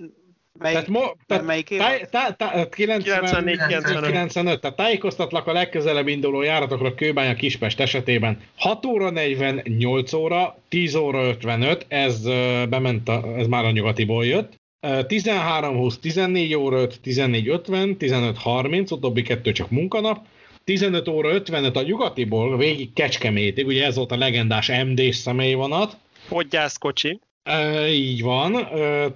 melyik, 0.59 0.77
tehát, 0.77 0.87
mo, 0.87 1.01
tehát 1.27 1.45
melyik 1.45 1.69
évad? 1.69 1.85
táj, 1.85 2.07
tá, 2.11 2.31
tá, 2.31 2.69
94, 2.69 3.57
95. 3.57 4.05
95, 4.05 4.61
tehát 4.61 4.75
tájékoztatlak 4.77 5.47
a 5.47 5.51
legközelebb 5.53 6.07
induló 6.07 6.41
járatokra 6.41 6.93
Kőbánya 6.95 7.35
Kispest 7.35 7.79
esetében. 7.79 8.41
6 8.57 8.85
óra 8.85 9.09
40, 9.09 9.61
8 9.77 10.13
óra, 10.13 10.57
10 10.69 10.95
óra 10.95 11.23
55, 11.23 11.85
ez 11.87 12.21
bement, 12.69 13.09
a, 13.09 13.23
ez 13.37 13.47
már 13.47 13.65
a 13.65 13.71
nyugatiból 13.71 14.25
jött. 14.25 14.53
Ö, 14.79 15.03
13 15.05 15.75
20, 15.75 15.97
14 15.99 16.53
óra 16.55 16.77
5, 16.81 16.99
14 17.01 17.47
50, 17.47 17.97
15 17.97 18.37
30, 18.37 18.91
utóbbi 18.91 19.21
kettő 19.21 19.51
csak 19.51 19.69
munkanap. 19.69 20.25
15 20.63 21.07
óra 21.07 21.29
55 21.29 21.75
a 21.75 21.81
nyugatiból 21.81 22.57
végig 22.57 22.93
Kecskemétig, 22.93 23.65
ugye 23.65 23.85
ez 23.85 23.95
volt 23.95 24.11
a 24.11 24.17
legendás 24.17 24.71
MD-s 24.85 25.15
személyvonat. 25.15 25.97
Podgyászkocsi. 26.27 27.19
E, 27.43 27.87
így 27.87 28.21
van. 28.21 28.55
E, 28.55 28.65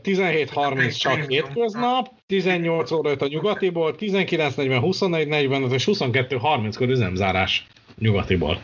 17.30 0.03 0.97
csak 0.97 1.25
hétköznap, 1.29 2.09
18 2.25 2.91
óra 2.91 3.09
5 3.09 3.21
a 3.21 3.27
nyugatiból, 3.27 3.95
19.40, 3.99 4.55
21.45 4.81 5.71
és 5.73 5.83
22.30-kor 5.85 6.89
üzemzárás 6.89 7.65
nyugatiból. 7.97 8.61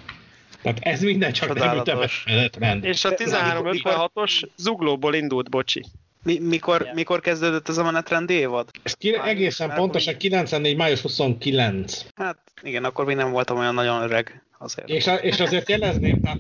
Tehát 0.62 0.80
ez 0.82 1.02
minden 1.02 1.32
csak 1.32 1.54
nem 1.54 1.78
ütemes 1.78 2.24
menetrend. 2.26 2.84
És 2.86 3.06
a 3.06 3.10
De- 3.10 3.16
mikor- 3.62 4.10
1356-os 4.14 4.42
zuglóból 4.56 5.14
indult, 5.14 5.50
bocsi. 5.50 5.84
Mi, 6.24 6.40
mikor, 6.40 6.90
mikor 6.94 7.20
kezdődött 7.20 7.70
ez 7.70 7.78
a 7.78 7.84
menetrend 7.84 8.30
évad? 8.30 8.70
Ez 8.84 8.94
ki, 8.94 9.16
egészen 9.26 9.68
Már 9.68 9.78
pontosan 9.78 10.18
94. 10.18 10.76
május 10.76 11.02
29. 11.02 12.06
Hát 12.16 12.38
igen, 12.62 12.84
akkor 12.84 13.06
még 13.06 13.16
nem 13.16 13.32
voltam 13.32 13.58
olyan 13.58 13.74
nagyon 13.74 14.02
öreg 14.02 14.44
azért. 14.58 14.90
És, 14.90 15.08
a- 15.08 15.16
és 15.16 15.40
azért 15.40 15.70
jelezném, 15.70 16.22
tehát 16.22 16.38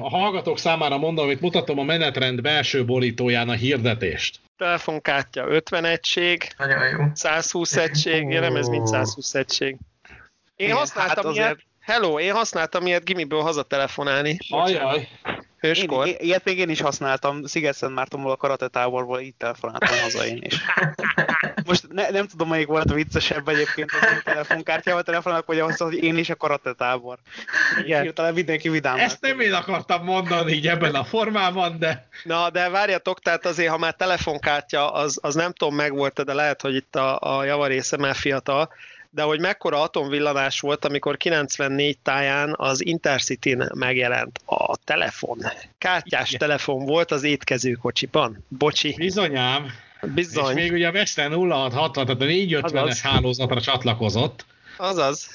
a 0.00 0.08
hallgatók 0.08 0.58
számára 0.58 0.98
mondom, 0.98 1.26
hogy 1.26 1.38
mutatom 1.40 1.78
a 1.78 1.82
menetrend 1.82 2.40
belső 2.40 2.84
borítóján 2.84 3.48
a 3.48 3.52
hirdetést. 3.52 4.40
Telefonkártya 4.56 5.46
50 5.48 5.84
egység, 5.84 6.48
Nagyon 6.58 6.88
jó. 6.88 7.04
120 7.14 7.76
egység, 7.76 8.26
nem 8.26 8.56
ez 8.56 8.68
mind 8.68 8.86
120 8.86 9.34
egység. 9.34 9.76
Én 10.56 10.66
Igen, 10.66 10.76
használtam 10.76 11.24
hát 11.24 11.34
ilyet, 11.34 11.44
azért- 11.46 11.66
hello, 11.88 12.18
én 12.20 12.32
használtam 12.32 12.86
ilyet 12.86 13.04
gimiből 13.04 13.40
hazatelefonálni. 13.40 14.38
Ajaj, 14.48 14.96
Én, 14.98 15.08
Hőskor. 15.60 16.06
i- 16.06 16.16
ilyet 16.18 16.44
még 16.44 16.58
én 16.58 16.68
is 16.68 16.80
használtam, 16.80 17.44
Sziget-Szent 17.44 17.94
Mártonból 17.94 18.30
a 18.30 18.36
karate 18.36 18.68
táborból 18.68 19.20
így 19.20 19.34
telefonáltam 19.34 19.98
haza 20.02 20.26
én 20.26 20.38
is. 20.42 20.60
Most 21.66 21.86
ne, 21.88 22.08
nem 22.08 22.26
tudom, 22.26 22.48
melyik 22.48 22.66
volt 22.66 22.90
a 22.90 22.94
viccesebb 22.94 23.48
egyébként 23.48 23.90
az 24.00 24.08
én 24.12 24.20
telefonkártyával 24.24 25.02
telefonálok, 25.02 25.46
vagy 25.46 25.58
ahhoz, 25.58 25.76
hogy 25.76 26.02
én 26.02 26.16
is 26.16 26.30
a 26.30 26.34
karate 26.36 26.72
tábor. 26.72 27.18
Igen. 27.84 28.02
Hirtelen 28.02 28.34
mindenki 28.34 28.68
vidám. 28.68 28.96
ezt 28.98 29.20
nem 29.20 29.40
én 29.40 29.52
akartam 29.52 30.04
mondani 30.04 30.52
így 30.52 30.68
ebben 30.68 30.94
a 30.94 31.04
formában, 31.04 31.78
de 31.78 32.08
Na, 32.24 32.50
de 32.50 32.68
várjatok, 32.68 33.20
tehát 33.20 33.46
azért, 33.46 33.70
ha 33.70 33.78
már 33.78 33.94
telefonkártya, 33.94 34.92
az, 34.92 35.18
az 35.22 35.34
nem 35.34 35.52
tudom, 35.52 35.74
megvolt 35.74 36.24
de 36.24 36.34
lehet, 36.34 36.60
hogy 36.60 36.74
itt 36.74 36.96
a, 36.96 37.18
a 37.20 37.44
javarésze 37.44 37.96
már 37.96 38.14
fiatal, 38.14 38.68
de 39.10 39.22
hogy 39.22 39.40
mekkora 39.40 39.82
atomvillanás 39.82 40.60
volt, 40.60 40.84
amikor 40.84 41.16
94 41.16 41.98
táján 41.98 42.54
az 42.56 42.84
Intercity-n 42.84 43.70
megjelent 43.74 44.40
a 44.44 44.76
telefon. 44.76 45.38
Kártyás 45.78 46.28
Igen. 46.28 46.40
telefon 46.40 46.84
volt 46.84 47.10
az 47.10 47.22
étkezőkocsiban. 47.22 48.44
Bocsi. 48.48 48.94
Bizonyám. 48.96 49.66
Bizony. 50.14 50.56
És 50.56 50.62
még 50.62 50.72
ugye 50.72 50.88
a 50.88 50.90
Western 50.90 51.32
0660, 51.32 52.04
tehát 52.04 52.22
a 52.22 52.24
450-es 52.24 52.98
hálózatra 53.02 53.60
csatlakozott. 53.60 54.44
Azaz. 54.76 55.34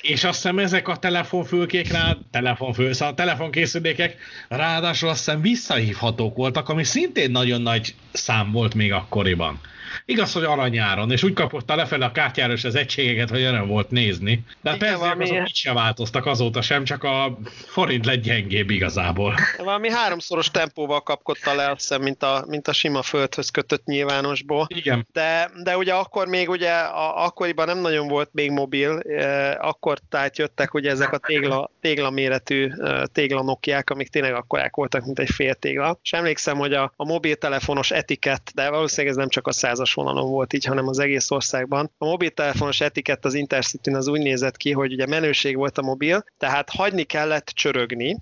És 0.00 0.24
azt 0.24 0.34
hiszem 0.34 0.58
ezek 0.58 0.88
a 0.88 0.96
telefonfülkék 0.96 1.92
rá, 1.92 2.16
telefonfül, 2.30 2.92
szóval 2.92 3.12
a 3.12 3.16
telefonkészülékek 3.16 4.16
ráadásul 4.48 5.08
azt 5.08 5.24
hiszem 5.24 5.40
visszahívhatók 5.40 6.36
voltak, 6.36 6.68
ami 6.68 6.84
szintén 6.84 7.30
nagyon 7.30 7.62
nagy 7.62 7.94
szám 8.12 8.52
volt 8.52 8.74
még 8.74 8.92
akkoriban. 8.92 9.60
Igaz, 10.04 10.32
hogy 10.32 10.44
aranyáron, 10.44 11.10
és 11.10 11.22
úgy 11.22 11.32
kapotta 11.32 11.74
lefelé 11.74 12.04
a 12.04 12.12
kártyáros 12.12 12.64
az 12.64 12.74
egységeket, 12.74 13.30
hogy 13.30 13.42
öröm 13.42 13.66
volt 13.66 13.90
nézni. 13.90 14.44
De 14.62 14.74
Igen, 14.74 14.78
persze 14.78 14.96
valami... 14.96 15.24
azok 15.24 15.48
így 15.48 15.54
se 15.54 15.72
változtak 15.72 16.26
azóta 16.26 16.62
sem, 16.62 16.84
csak 16.84 17.02
a 17.02 17.38
forint 17.66 18.06
lett 18.06 18.22
gyengébb 18.22 18.70
igazából. 18.70 19.34
Valami 19.56 19.90
háromszoros 19.90 20.50
tempóval 20.50 21.00
kapkodta 21.00 21.54
le, 21.54 21.70
azt 21.70 21.80
hiszem, 21.80 22.02
mint 22.02 22.22
a, 22.22 22.44
mint 22.48 22.68
a 22.68 22.72
sima 22.72 23.02
földhöz 23.02 23.50
kötött 23.50 23.84
nyilvánosból. 23.84 24.66
Igen. 24.74 25.06
De, 25.12 25.50
de 25.62 25.76
ugye 25.76 25.92
akkor 25.92 26.26
még 26.26 26.48
ugye, 26.48 26.72
a, 26.72 27.24
akkoriban 27.24 27.66
nem 27.66 27.78
nagyon 27.78 28.08
volt 28.08 28.28
még 28.32 28.50
mobil, 28.50 28.98
eh, 28.98 29.66
akkor 29.66 29.98
tehát 30.08 30.38
jöttek 30.38 30.74
ugye 30.74 30.90
ezek 30.90 31.12
a 31.12 31.18
tégla, 31.18 31.70
tégla 31.80 32.10
méretű 32.10 32.70
eh, 32.70 33.02
tégla 33.12 33.42
Nokiák, 33.42 33.90
amik 33.90 34.08
tényleg 34.08 34.34
akkorák 34.34 34.74
voltak, 34.74 35.04
mint 35.04 35.18
egy 35.18 35.30
fél 35.30 35.54
tégla. 35.54 35.98
És 36.02 36.12
emlékszem, 36.12 36.56
hogy 36.56 36.72
a, 36.72 36.92
a 36.96 37.04
mobiltelefonos 37.04 37.90
etikett, 37.90 38.50
de 38.54 38.70
valószínűleg 38.70 39.10
ez 39.10 39.18
nem 39.18 39.28
csak 39.28 39.46
a 39.46 39.52
százas 39.84 39.94
vonalon 39.94 40.30
volt 40.30 40.52
így, 40.52 40.64
hanem 40.64 40.88
az 40.88 40.98
egész 40.98 41.30
országban. 41.30 41.90
A 41.98 42.04
mobiltelefonos 42.04 42.80
etikett 42.80 43.24
az 43.24 43.34
intercity 43.34 43.88
az 43.88 44.08
úgy 44.08 44.20
nézett 44.20 44.56
ki, 44.56 44.72
hogy 44.72 44.92
ugye 44.92 45.06
menőség 45.06 45.56
volt 45.56 45.78
a 45.78 45.82
mobil, 45.82 46.24
tehát 46.38 46.70
hagyni 46.70 47.02
kellett 47.02 47.46
csörögni, 47.46 48.16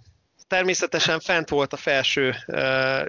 természetesen 0.48 1.20
fent 1.20 1.48
volt 1.48 1.72
a 1.72 1.76
felső 1.76 2.34
uh, 2.46 2.58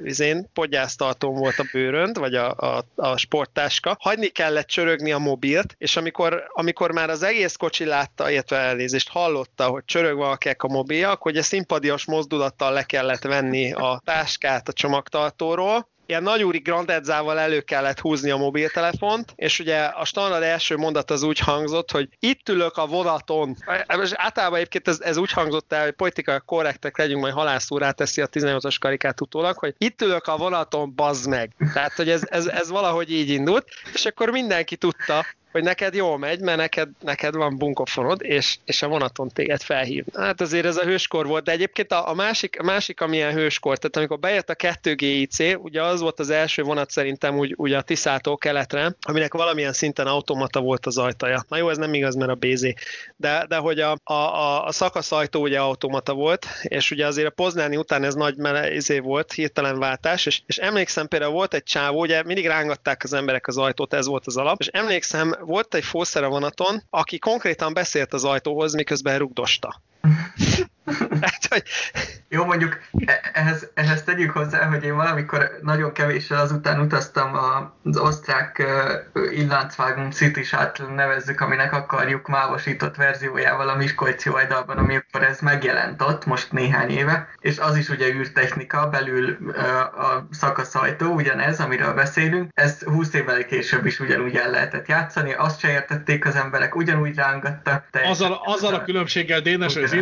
izén, 0.03 0.49
podgyásztartón 0.53 1.35
volt 1.35 1.59
a 1.59 1.65
bőrönd, 1.71 2.17
vagy 2.17 2.35
a, 2.35 2.51
a, 2.51 2.83
a 2.95 3.17
sporttáska. 3.17 3.95
Hagyni 3.99 4.27
kellett 4.27 4.67
csörögni 4.67 5.11
a 5.11 5.17
mobilt, 5.17 5.75
és 5.77 5.97
amikor, 5.97 6.43
amikor 6.53 6.91
már 6.91 7.09
az 7.09 7.23
egész 7.23 7.55
kocsi 7.55 7.85
látta, 7.85 8.29
illetve 8.29 8.57
elnézést 8.57 9.09
hallotta, 9.09 9.67
hogy 9.67 9.85
csörög 9.85 10.17
valakinek 10.17 10.63
a 10.63 10.67
mobilja, 10.67 11.09
akkor 11.09 11.31
ugye 11.31 11.41
szimpadias 11.41 12.05
mozdulattal 12.05 12.73
le 12.73 12.83
kellett 12.83 13.23
venni 13.23 13.73
a 13.73 14.01
táskát 14.05 14.67
a 14.67 14.73
csomagtartóról, 14.73 15.87
ilyen 16.05 16.23
nagyúri 16.23 16.57
grandedzával 16.57 17.39
elő 17.39 17.61
kellett 17.61 17.99
húzni 17.99 18.29
a 18.29 18.37
mobiltelefont, 18.37 19.33
és 19.35 19.59
ugye 19.59 19.83
a 19.83 20.05
standard 20.05 20.43
első 20.43 20.75
mondat 20.75 21.11
az 21.11 21.23
úgy 21.23 21.39
hangzott, 21.39 21.91
hogy 21.91 22.09
itt 22.19 22.49
ülök 22.49 22.77
a 22.77 22.87
vonaton. 22.87 23.55
És 24.01 24.11
általában 24.13 24.57
egyébként 24.57 24.87
ez, 24.87 24.99
ez 25.01 25.17
úgy 25.17 25.31
hangzott 25.31 25.73
el, 25.73 25.83
hogy 25.83 25.91
politikai 25.91 26.37
korrektek 26.45 26.97
legyünk, 26.97 27.21
majd 27.21 27.33
halászúr 27.33 27.93
teszi 27.93 28.21
a 28.21 28.27
18-as 28.27 28.75
karikát 28.79 29.21
utólag, 29.21 29.57
hogy 29.57 29.75
itt 29.77 30.01
ülök 30.01 30.27
a 30.27 30.37
vonaton, 30.37 30.95
bazd 30.95 31.29
meg. 31.29 31.51
Tehát, 31.73 31.93
hogy 31.93 32.09
ez, 32.09 32.21
ez, 32.29 32.45
ez 32.45 32.69
valahogy 32.69 33.11
így 33.11 33.29
indult, 33.29 33.65
és 33.93 34.05
akkor 34.05 34.29
mindenki 34.29 34.75
tudta, 34.75 35.25
hogy 35.53 35.63
neked 35.63 35.95
jól 35.95 36.17
megy, 36.17 36.39
mert 36.39 36.57
neked, 36.57 36.89
neked 36.99 37.35
van 37.35 37.57
bunkofonod, 37.57 38.21
és, 38.23 38.57
és 38.65 38.81
a 38.81 38.87
vonaton 38.87 39.29
téged 39.29 39.61
felhív. 39.61 40.05
Hát 40.13 40.41
azért 40.41 40.65
ez 40.65 40.77
a 40.77 40.83
hőskor 40.83 41.27
volt, 41.27 41.43
de 41.43 41.51
egyébként 41.51 41.91
a, 41.91 42.09
a 42.09 42.13
másik, 42.13 42.59
a 42.59 42.63
másik, 42.63 43.01
amilyen 43.01 43.33
hőskor, 43.33 43.77
tehát 43.77 43.97
amikor 43.97 44.19
bejött 44.19 44.49
a 44.49 44.55
2GIC, 44.55 45.61
ugye 45.61 45.83
az 45.83 46.01
volt 46.01 46.19
az 46.19 46.29
első 46.29 46.63
vonat 46.63 46.89
szerintem 46.89 47.37
úgy, 47.37 47.53
ugye 47.57 47.77
a 47.77 47.81
Tiszától 47.81 48.37
keletre, 48.37 48.95
aminek 49.01 49.33
valamilyen 49.33 49.73
szinten 49.73 50.07
automata 50.07 50.59
volt 50.59 50.85
az 50.85 50.97
ajtaja. 50.97 51.45
Na 51.47 51.57
jó, 51.57 51.69
ez 51.69 51.77
nem 51.77 51.93
igaz, 51.93 52.15
mert 52.15 52.31
a 52.31 52.35
BZ, 52.35 52.65
de, 53.15 53.45
de 53.47 53.55
hogy 53.55 53.79
a, 53.79 53.97
a, 54.03 54.13
a, 54.13 54.65
a 54.65 54.71
szakaszajtó 54.71 55.41
ugye 55.41 55.59
automata 55.59 56.13
volt, 56.13 56.45
és 56.63 56.91
ugye 56.91 57.05
azért 57.05 57.27
a 57.27 57.31
Poznáni 57.31 57.77
után 57.77 58.03
ez 58.03 58.13
nagy 58.15 58.35
izé 58.71 58.99
volt, 58.99 59.31
hirtelen 59.31 59.79
váltás, 59.79 60.25
és, 60.25 60.41
és 60.45 60.57
emlékszem 60.57 61.07
például 61.07 61.31
volt 61.31 61.53
egy 61.53 61.63
csávó, 61.63 61.99
ugye 61.99 62.23
mindig 62.23 62.47
rángatták 62.47 63.03
az 63.03 63.13
emberek 63.13 63.47
az 63.47 63.57
ajtót, 63.57 63.93
ez 63.93 64.07
volt 64.07 64.27
az 64.27 64.37
alap, 64.37 64.59
és 64.59 64.67
emlékszem, 64.67 65.35
volt 65.45 65.73
egy 65.73 65.83
fószer 65.83 66.23
a 66.23 66.29
vonaton, 66.29 66.83
aki 66.89 67.19
konkrétan 67.19 67.73
beszélt 67.73 68.13
az 68.13 68.23
ajtóhoz, 68.23 68.73
miközben 68.73 69.17
rugdosta. 69.17 69.81
hát, 71.21 71.45
hogy... 71.49 71.63
Jó, 72.29 72.45
mondjuk 72.45 72.79
e- 73.05 73.31
ehhez, 73.33 73.71
ehhez 73.73 74.03
tegyük 74.03 74.31
hozzá, 74.31 74.65
hogy 74.65 74.83
én 74.83 74.95
valamikor 74.95 75.59
nagyon 75.61 75.93
kevéssel 75.93 76.39
azután 76.39 76.79
utaztam 76.79 77.33
az 77.83 77.97
osztrák 77.97 78.63
Illáncvágum 79.31 80.11
city 80.11 80.41
nevezzük, 80.95 81.41
aminek 81.41 81.73
akarjuk 81.73 82.27
mávosított 82.27 82.95
verziójával 82.95 83.69
a 83.69 83.75
Miskolci 83.75 84.29
oldalban, 84.29 84.77
amikor 84.77 85.23
ez 85.23 85.39
megjelent 85.39 86.01
ott, 86.01 86.25
most 86.25 86.51
néhány 86.51 86.89
éve, 86.89 87.27
és 87.39 87.57
az 87.57 87.77
is 87.77 87.89
ugye 87.89 88.07
űrtechnika, 88.07 88.89
belül 88.89 89.37
a 89.97 90.27
szakaszajtó, 90.31 91.13
ugyanez, 91.13 91.59
amiről 91.59 91.93
beszélünk, 91.93 92.51
ez 92.53 92.81
20 92.83 93.13
évvel 93.13 93.45
később 93.45 93.85
is 93.85 93.99
ugyanúgy 93.99 94.35
el 94.35 94.49
lehetett 94.49 94.87
játszani, 94.87 95.33
azt 95.33 95.59
se 95.59 95.71
értették 95.71 96.25
az 96.25 96.35
emberek, 96.35 96.75
ugyanúgy 96.75 97.15
rángatta. 97.15 97.85
Azzal, 97.91 98.41
azzal 98.45 98.73
a 98.73 98.83
különbséggel, 98.83 99.41
Dénes, 99.41 99.73
hogy 99.73 99.83
az 99.83 99.93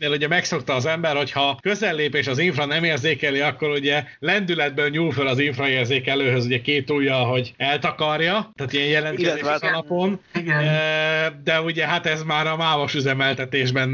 Illáncvágeneknél 0.00 0.10
ugye 0.10 0.28
megszokta 0.28 0.74
az 0.74 0.86
ember, 0.86 1.16
hogyha 1.16 1.58
közellép 1.62 2.14
és 2.14 2.26
az 2.26 2.38
infra 2.38 2.64
nem 2.64 2.84
érzékeli, 2.84 3.40
akkor 3.40 3.68
ugye 3.68 4.04
lendületből 4.18 4.88
nyúl 4.88 5.12
fel 5.12 5.26
az 5.26 5.38
infraérzékelőhöz 5.38 6.44
ugye 6.44 6.60
két 6.60 6.90
ujja, 6.90 7.16
hogy 7.16 7.54
eltakarja, 7.56 8.50
tehát 8.54 8.72
ilyen 8.72 8.88
jelentkezés 8.88 9.42
alapon. 9.42 10.20
Igen. 10.34 10.62
De 11.44 11.60
ugye 11.60 11.86
hát 11.86 12.06
ez 12.06 12.22
már 12.22 12.46
a 12.46 12.56
mávos 12.56 12.94
üzemeltetésben 12.94 13.88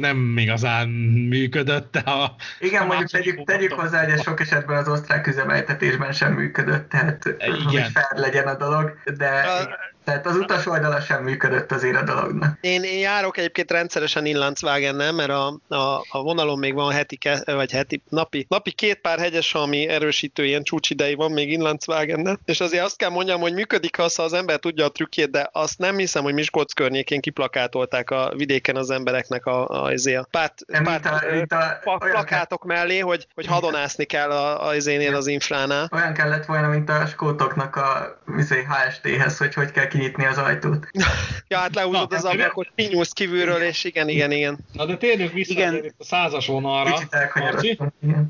nem 0.00 0.34
igazán 0.38 0.88
működött. 1.28 1.96
A, 1.96 2.34
Igen, 2.60 2.82
a 2.82 2.84
mondjuk 2.84 3.10
tegyük, 3.10 3.44
tegyük 3.44 3.72
hozzá, 3.72 4.04
hogy 4.04 4.22
sok 4.22 4.40
esetben 4.40 4.76
az 4.76 4.88
osztrák 4.88 5.26
üzemeltetésben 5.26 6.12
sem 6.12 6.32
működött, 6.32 6.88
tehát 6.88 7.24
Igen. 7.24 7.62
hogy 7.64 7.90
fel 7.92 8.10
legyen 8.14 8.46
a 8.46 8.56
dolog, 8.56 8.98
de 9.16 9.28
a, 9.28 9.94
tehát 10.06 10.26
az 10.26 10.36
utas 10.36 10.66
oldala 10.66 11.00
sem 11.00 11.22
működött 11.22 11.72
azért 11.72 11.96
a 11.96 12.02
dolognak. 12.02 12.58
Én, 12.60 12.82
én 12.82 12.98
járok 12.98 13.36
egyébként 13.36 13.70
rendszeresen 13.70 14.26
Inlandswagennel, 14.26 15.12
mert 15.12 15.30
a, 15.30 15.46
a, 15.68 16.04
a 16.10 16.22
vonalon 16.22 16.58
még 16.58 16.74
van 16.74 16.92
heti, 16.92 17.18
vagy 17.44 17.70
heti, 17.70 18.02
napi, 18.08 18.46
napi 18.48 18.70
két 18.70 19.00
pár 19.00 19.18
hegyes, 19.18 19.54
ami 19.54 19.88
erősítő 19.88 20.44
ilyen 20.44 20.62
csúcsidei 20.62 21.14
van 21.14 21.32
még 21.32 21.52
Inlandswagennel, 21.52 22.38
és 22.44 22.60
azért 22.60 22.84
azt 22.84 22.96
kell 22.96 23.10
mondjam, 23.10 23.40
hogy 23.40 23.52
működik 23.52 23.98
az, 23.98 24.14
ha 24.14 24.22
az 24.22 24.32
ember 24.32 24.58
tudja 24.58 24.84
a 24.84 24.90
trükkét, 24.90 25.30
de 25.30 25.48
azt 25.52 25.78
nem 25.78 25.96
hiszem, 25.96 26.22
hogy 26.22 26.34
Miskolc 26.34 26.72
környékén 26.72 27.20
kiplakátolták 27.20 28.10
a 28.10 28.32
vidéken 28.36 28.76
az 28.76 28.90
embereknek 28.90 29.46
a, 29.46 29.68
a, 29.68 29.84
a, 29.84 30.16
a 30.18 30.26
pát, 30.30 30.64
pát, 30.84 31.06
a, 31.06 31.54
a, 31.84 31.90
a, 31.90 31.98
plakátok 31.98 32.64
mellé, 32.64 32.98
hogy, 32.98 33.26
hogy 33.34 33.46
hadonászni 33.46 34.04
kell 34.04 34.30
a, 34.30 34.68
a, 34.68 34.74
az 35.12 35.26
infránál. 35.26 35.88
Olyan 35.92 36.12
kellett 36.12 36.44
volna, 36.44 36.68
mint 36.68 36.90
a 36.90 37.06
skótoknak 37.06 37.76
a 37.76 38.18
HST-hez, 38.46 39.38
hogy 39.38 39.54
hogy 39.54 39.70
kell 39.70 39.86
kinyitni 39.96 40.24
az 40.24 40.38
ajtót. 40.38 40.88
ja, 41.48 41.58
hát 41.58 41.74
lehúzod 41.74 42.12
az 42.12 42.24
ablakot, 42.24 42.72
kinyúlsz 42.74 43.12
kívülről, 43.12 43.62
és 43.62 43.84
igen, 43.84 44.08
igen, 44.08 44.30
igen. 44.30 44.58
Na 44.72 44.86
de 44.86 44.96
térjünk 44.96 45.32
vissza 45.32 45.52
igen. 45.52 45.94
a 45.98 46.04
százas 46.04 46.46
vonalra. 46.46 46.98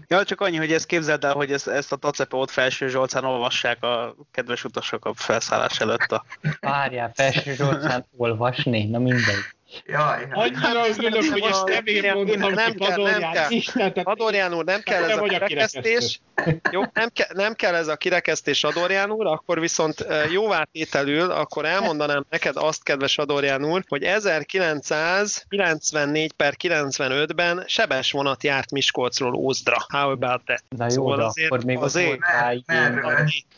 Ja, 0.09 0.25
csak 0.25 0.41
annyi, 0.41 0.57
hogy 0.57 0.73
ezt 0.73 0.87
képzeld 0.87 1.25
el, 1.25 1.33
hogy 1.33 1.53
ezt, 1.53 1.69
ezt 1.69 1.93
a 1.93 1.97
tacepót 1.97 2.51
Felső 2.51 2.89
Zsolcán 2.89 3.25
olvassák 3.25 3.85
a 3.85 4.17
kedves 4.31 4.65
utasok 4.65 5.05
a 5.05 5.13
felszállás 5.15 5.81
előtt. 5.81 6.13
A... 6.13 6.25
Várjál, 6.61 7.13
Felső 7.15 7.55
Zsolcán 7.55 8.07
olvasni? 8.17 8.85
Na 8.85 8.99
mindegy. 8.99 9.56
Jaj, 9.85 10.27
Annyira 10.31 10.89
örülök, 10.89 11.31
hogy 11.31 11.43
ezt 11.43 11.65
nem 11.65 11.87
én 11.87 12.13
mondtam, 12.13 12.53
nem 12.53 12.75
kell, 12.75 12.97
nem 13.75 13.93
kell. 13.93 14.05
Adorján 14.05 14.55
úr, 14.55 14.65
nem 14.65 14.81
kell 14.81 15.03
ez 15.03 15.17
a 15.17 15.23
kirekesztés. 15.23 16.21
Jó, 16.71 16.83
nem, 16.93 17.09
ke, 17.13 17.29
nem 17.33 17.55
kell 17.55 17.75
ez 17.75 17.89
a 17.89 17.97
kirekesztés 17.97 18.65
Adorján 18.65 19.11
úr, 19.11 19.27
akkor 19.27 19.61
viszont 19.61 20.07
jóvátételül, 20.31 21.31
akkor 21.31 21.65
elmondanám 21.65 22.27
neked 22.31 22.57
azt, 22.57 22.83
kedves 22.83 23.19
Adorján 23.19 23.65
úr, 23.65 23.85
hogy 23.89 24.03
1994 24.03 26.33
per 26.33 26.55
95-ben 26.63 27.65
sebes 27.67 28.13
vonat 28.13 28.43
járt 28.43 28.71
Miskolcról 28.71 29.35
Ózdra. 29.35 29.77
How 29.89 30.11
about 30.11 30.43
that? 30.45 30.63
Na 30.69 30.85
jó, 30.85 30.91
szóval 30.91 31.21
azért, 31.21 31.53
akkor 31.53 31.65
még 31.65 31.79
az 31.79 31.97
év, 31.97 32.19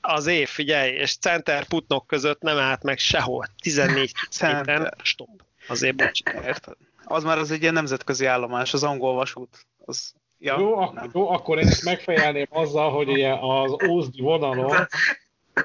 az 0.00 0.26
év, 0.26 0.48
figyelj, 0.48 0.90
és 0.90 1.16
Center 1.16 1.64
Putnok 1.64 2.06
között 2.06 2.40
nem 2.40 2.58
állt 2.58 2.82
meg 2.82 2.98
sehol. 2.98 3.46
14 3.62 4.12
héten, 4.40 4.94
stop. 5.02 5.28
Azért 5.68 5.96
bocs. 5.96 6.20
Érted? 6.46 6.76
Az 7.04 7.24
már 7.24 7.38
az 7.38 7.50
egy 7.50 7.62
ilyen 7.62 7.72
nemzetközi 7.74 8.26
állomás, 8.26 8.74
az 8.74 8.82
angol 8.82 9.14
vasút. 9.14 9.66
Az, 9.84 10.14
ja, 10.38 10.58
jó, 10.58 10.76
ak- 10.78 11.10
jó, 11.14 11.30
akkor 11.30 11.58
én 11.58 11.66
ezt 11.66 11.84
megfejelném 11.84 12.46
azzal, 12.50 12.90
hogy 12.90 13.08
ugye 13.08 13.32
az 13.40 13.76
Ózdi 13.88 14.20
vonalon 14.20 14.86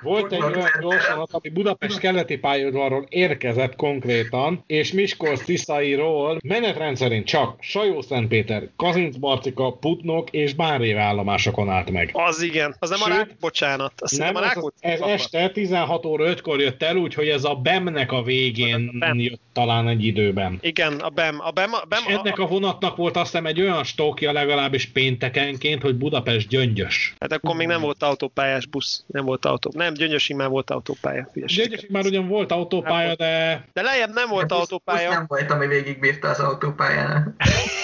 Volt 0.01 0.31
egy 0.31 0.41
olyan 0.41 0.69
gyorsanat, 0.81 1.29
ami 1.31 1.49
Budapest 1.49 1.99
keleti 1.99 2.37
pályaudvarról 2.37 3.05
érkezett 3.09 3.75
konkrétan, 3.75 4.63
és 4.67 4.91
Miskolc 4.91 5.43
Tiszairól 5.43 6.39
menetrendszerint 6.43 7.25
csak 7.25 7.55
Sajó-Szentpéter, 7.59 8.69
Kazincbarcika, 8.75 9.71
Putnok 9.71 10.29
és 10.29 10.53
Bánrév 10.53 10.97
állomásokon 10.97 11.69
állt 11.69 11.91
meg. 11.91 12.09
Az 12.13 12.41
igen, 12.41 12.75
az 12.79 12.89
nem 12.89 12.99
Sőt, 12.99 13.07
a 13.07 13.15
rák, 13.15 13.35
bocsánat. 13.39 13.93
Azt 13.97 14.17
Nem, 14.17 14.33
nem 14.33 14.43
a 14.43 14.45
ez, 14.45 14.53
rákot 14.53 14.73
ez 14.79 14.99
este 14.99 15.49
16 15.49 16.05
óra 16.05 16.33
5-kor 16.33 16.59
jött 16.59 16.83
el, 16.83 16.95
úgyhogy 16.95 17.27
ez 17.27 17.43
a 17.43 17.55
BEM-nek 17.55 18.11
a 18.11 18.23
végén 18.23 18.91
A 18.93 18.97
BEM. 18.97 19.19
jött 19.19 19.41
talán 19.53 19.87
egy 19.87 20.03
időben. 20.03 20.57
Igen, 20.61 20.93
a 20.93 21.09
BEM. 21.09 21.39
A 21.39 21.51
BEM, 21.51 21.73
a 21.73 21.85
BEM 21.87 22.03
És 22.07 22.13
ennek 22.13 22.39
a 22.39 22.47
vonatnak 22.47 22.95
volt 22.95 23.15
azt 23.15 23.31
hiszem 23.31 23.45
egy 23.45 23.61
olyan 23.61 23.83
stókja 23.83 24.31
legalábbis 24.31 24.85
péntekenként, 24.85 25.81
hogy 25.81 25.95
Budapest 25.95 26.47
gyöngyös. 26.47 27.13
Hát 27.19 27.31
akkor 27.31 27.55
még 27.55 27.67
nem 27.67 27.81
volt 27.81 28.03
autópályás 28.03 28.65
busz. 28.65 29.03
Nem 29.07 29.25
volt 29.25 29.45
autó. 29.45 29.71
Nem, 29.84 29.93
Gyöngyösi 29.93 30.34
már 30.34 30.49
volt 30.49 30.69
autópálya. 30.69 31.29
Gyöngyösig 31.34 31.89
már 31.89 32.05
ugyan 32.05 32.27
volt 32.27 32.51
autópálya, 32.51 33.15
de 33.15 33.65
De 33.73 33.81
lejjebb 33.81 34.13
nem 34.13 34.29
volt 34.29 34.47
Busz- 34.47 34.59
autópálya. 34.59 35.07
busz 35.07 35.17
nem 35.17 35.25
volt, 35.27 35.51
ami 35.51 35.67
végigbírta 35.67 36.29
az 36.29 36.39
autópályán. 36.39 37.36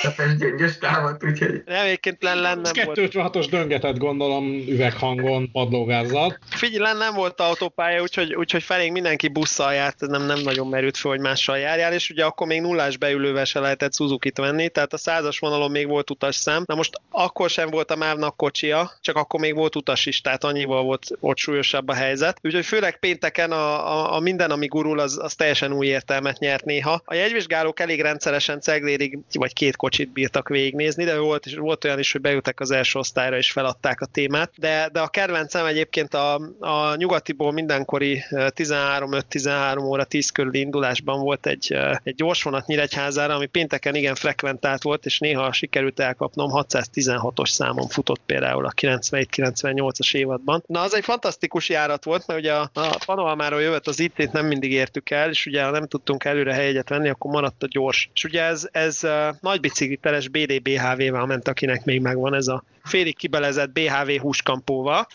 Budapest 0.02 0.38
gyöngyös 0.42 0.78
távot, 0.78 1.24
úgyhogy... 1.24 1.62
Nem, 1.66 1.86
egyébként 1.86 2.24
len, 2.24 2.38
len 2.42 2.66
ez 2.66 2.72
nem 2.72 2.86
volt. 2.86 2.98
256-os 3.02 3.48
döngetett 3.50 3.98
gondolom 3.98 4.46
üveghangon, 4.68 5.52
padlógázzal. 5.52 6.38
Figyelj, 6.50 6.82
len 6.82 6.98
nem 6.98 7.14
volt 7.14 7.42
autópálya, 7.42 8.02
úgyhogy, 8.02 8.36
úgyhogy 8.36 8.64
felénk 8.64 8.94
mindenki 8.94 9.28
busszal 9.28 9.74
járt, 9.74 10.02
ez 10.02 10.08
nem, 10.08 10.26
nem 10.26 10.40
nagyon 10.40 10.68
merült 10.68 10.98
fel, 10.98 11.12
hogy 11.12 11.20
mással 11.20 11.58
járjál, 11.58 11.94
és 11.94 12.10
ugye 12.10 12.26
akkor 12.26 12.48
még 12.48 12.62
nullás 12.62 12.98
beülővel 12.98 13.46
se 13.46 13.60
lehetett 13.60 13.96
Suzuki-t 13.96 14.38
venni, 14.38 14.70
tehát 14.70 14.94
a 14.94 14.98
százas 14.98 15.40
vonalon 15.40 15.72
még 15.72 15.88
volt 15.88 16.10
utasszám. 16.10 16.64
Na 16.66 16.76
most 16.76 17.02
akkor 17.10 17.50
sem 17.50 17.70
volt 17.70 17.92
a 17.92 17.96
MÁV-nak 17.96 18.38
kocsia, 18.38 18.92
csak 19.02 19.16
akkor 19.16 19.40
még 19.40 19.56
volt 19.56 19.76
utas 19.76 20.06
is, 20.06 20.22
tehát 20.22 20.44
annyival 20.44 20.84
volt 20.84 21.08
ott 21.20 21.38
súlyosabb 21.38 21.89
a 21.90 21.94
helyzet. 21.94 22.40
Úgyhogy 22.44 22.66
főleg 22.66 23.00
pénteken 23.00 23.52
a, 23.52 23.92
a, 23.92 24.16
a 24.16 24.20
minden, 24.20 24.52
ami 24.52 24.66
gurul, 24.66 25.00
az, 25.00 25.20
az 25.22 25.36
teljesen 25.36 25.74
új 25.74 25.88
értelmet 25.88 26.40
nyert 26.40 26.66
néha. 26.66 27.02
A 27.06 27.14
jegyvizsgálók 27.14 27.80
elég 27.80 28.02
rendszeresen 28.02 28.62
Ceglérig 28.62 29.20
vagy 29.34 29.54
két 29.54 29.76
kocsit 29.76 30.10
bírtak 30.12 30.48
végignézni, 30.48 31.04
de 31.04 31.18
volt, 31.18 31.46
is, 31.46 31.56
volt 31.56 31.86
olyan 31.86 32.00
is, 32.00 32.12
hogy 32.12 32.22
beültek 32.22 32.60
az 32.60 32.72
első 32.72 33.00
osztályra 33.00 33.38
és 33.38 33.52
feladták 33.52 34.02
a 34.02 34.06
témát. 34.06 34.52
De, 34.56 34.90
de 34.92 35.00
a 35.00 35.08
kedvencem 35.08 35.66
egyébként 35.66 36.14
a, 36.14 36.34
a 36.60 36.96
nyugatiból 36.96 37.52
mindenkori 37.52 38.24
eh, 38.30 38.48
13-5-13 38.56 39.84
óra 39.84 40.04
10 40.04 40.30
körüli 40.30 40.60
indulásban 40.60 41.20
volt 41.20 41.46
egy, 41.46 41.78
egy 42.04 42.16
gyorsvonat 42.16 42.68
Nyíregyházára, 42.68 43.34
ami 43.36 43.46
pénteken 43.46 43.96
igen 43.96 44.16
frekventált 44.16 44.84
volt, 44.84 45.06
és 45.06 45.20
néha 45.20 45.52
sikerült 45.52 46.00
elkapnom, 46.00 46.50
616-os 46.54 47.50
számon 47.50 47.88
futott 47.88 48.22
például 48.26 48.66
a 48.66 48.72
97-98-as 48.72 50.16
évadban. 50.16 50.64
Na, 50.68 50.82
az 50.82 50.96
egy 50.96 51.04
fantasztikus 51.04 51.70
járat 51.80 52.04
volt, 52.04 52.28
mert 52.28 52.40
ugye 52.40 52.54
a, 52.54 52.70
a 52.74 53.04
Panoalmáról 53.06 53.62
jövett 53.62 53.88
az 53.88 54.00
itt 54.00 54.32
nem 54.32 54.46
mindig 54.46 54.72
értük 54.72 55.10
el, 55.10 55.30
és 55.30 55.46
ugye 55.46 55.64
ha 55.64 55.72
nem 55.72 55.88
tudtunk 55.88 56.24
előre 56.24 56.54
helyegyet 56.54 56.90
venni, 56.90 57.10
akkor 57.10 57.32
maradt 57.32 57.64
a 57.64 57.68
gyors. 57.70 58.10
És 58.14 58.24
ugye 58.24 58.44
ez, 58.44 58.68
ez 58.72 59.00
nagy 59.40 59.60
bicikliteles 59.60 60.28
BD-BHV-vel 60.28 61.26
ment, 61.26 61.48
akinek 61.48 61.86
még 61.86 62.02
megvan 62.02 62.34
ez 62.34 62.48
a 62.48 62.64
félig 62.84 63.18
kibelezett 63.18 63.72
BHV 63.72 64.22
húskampóval. 64.22 65.08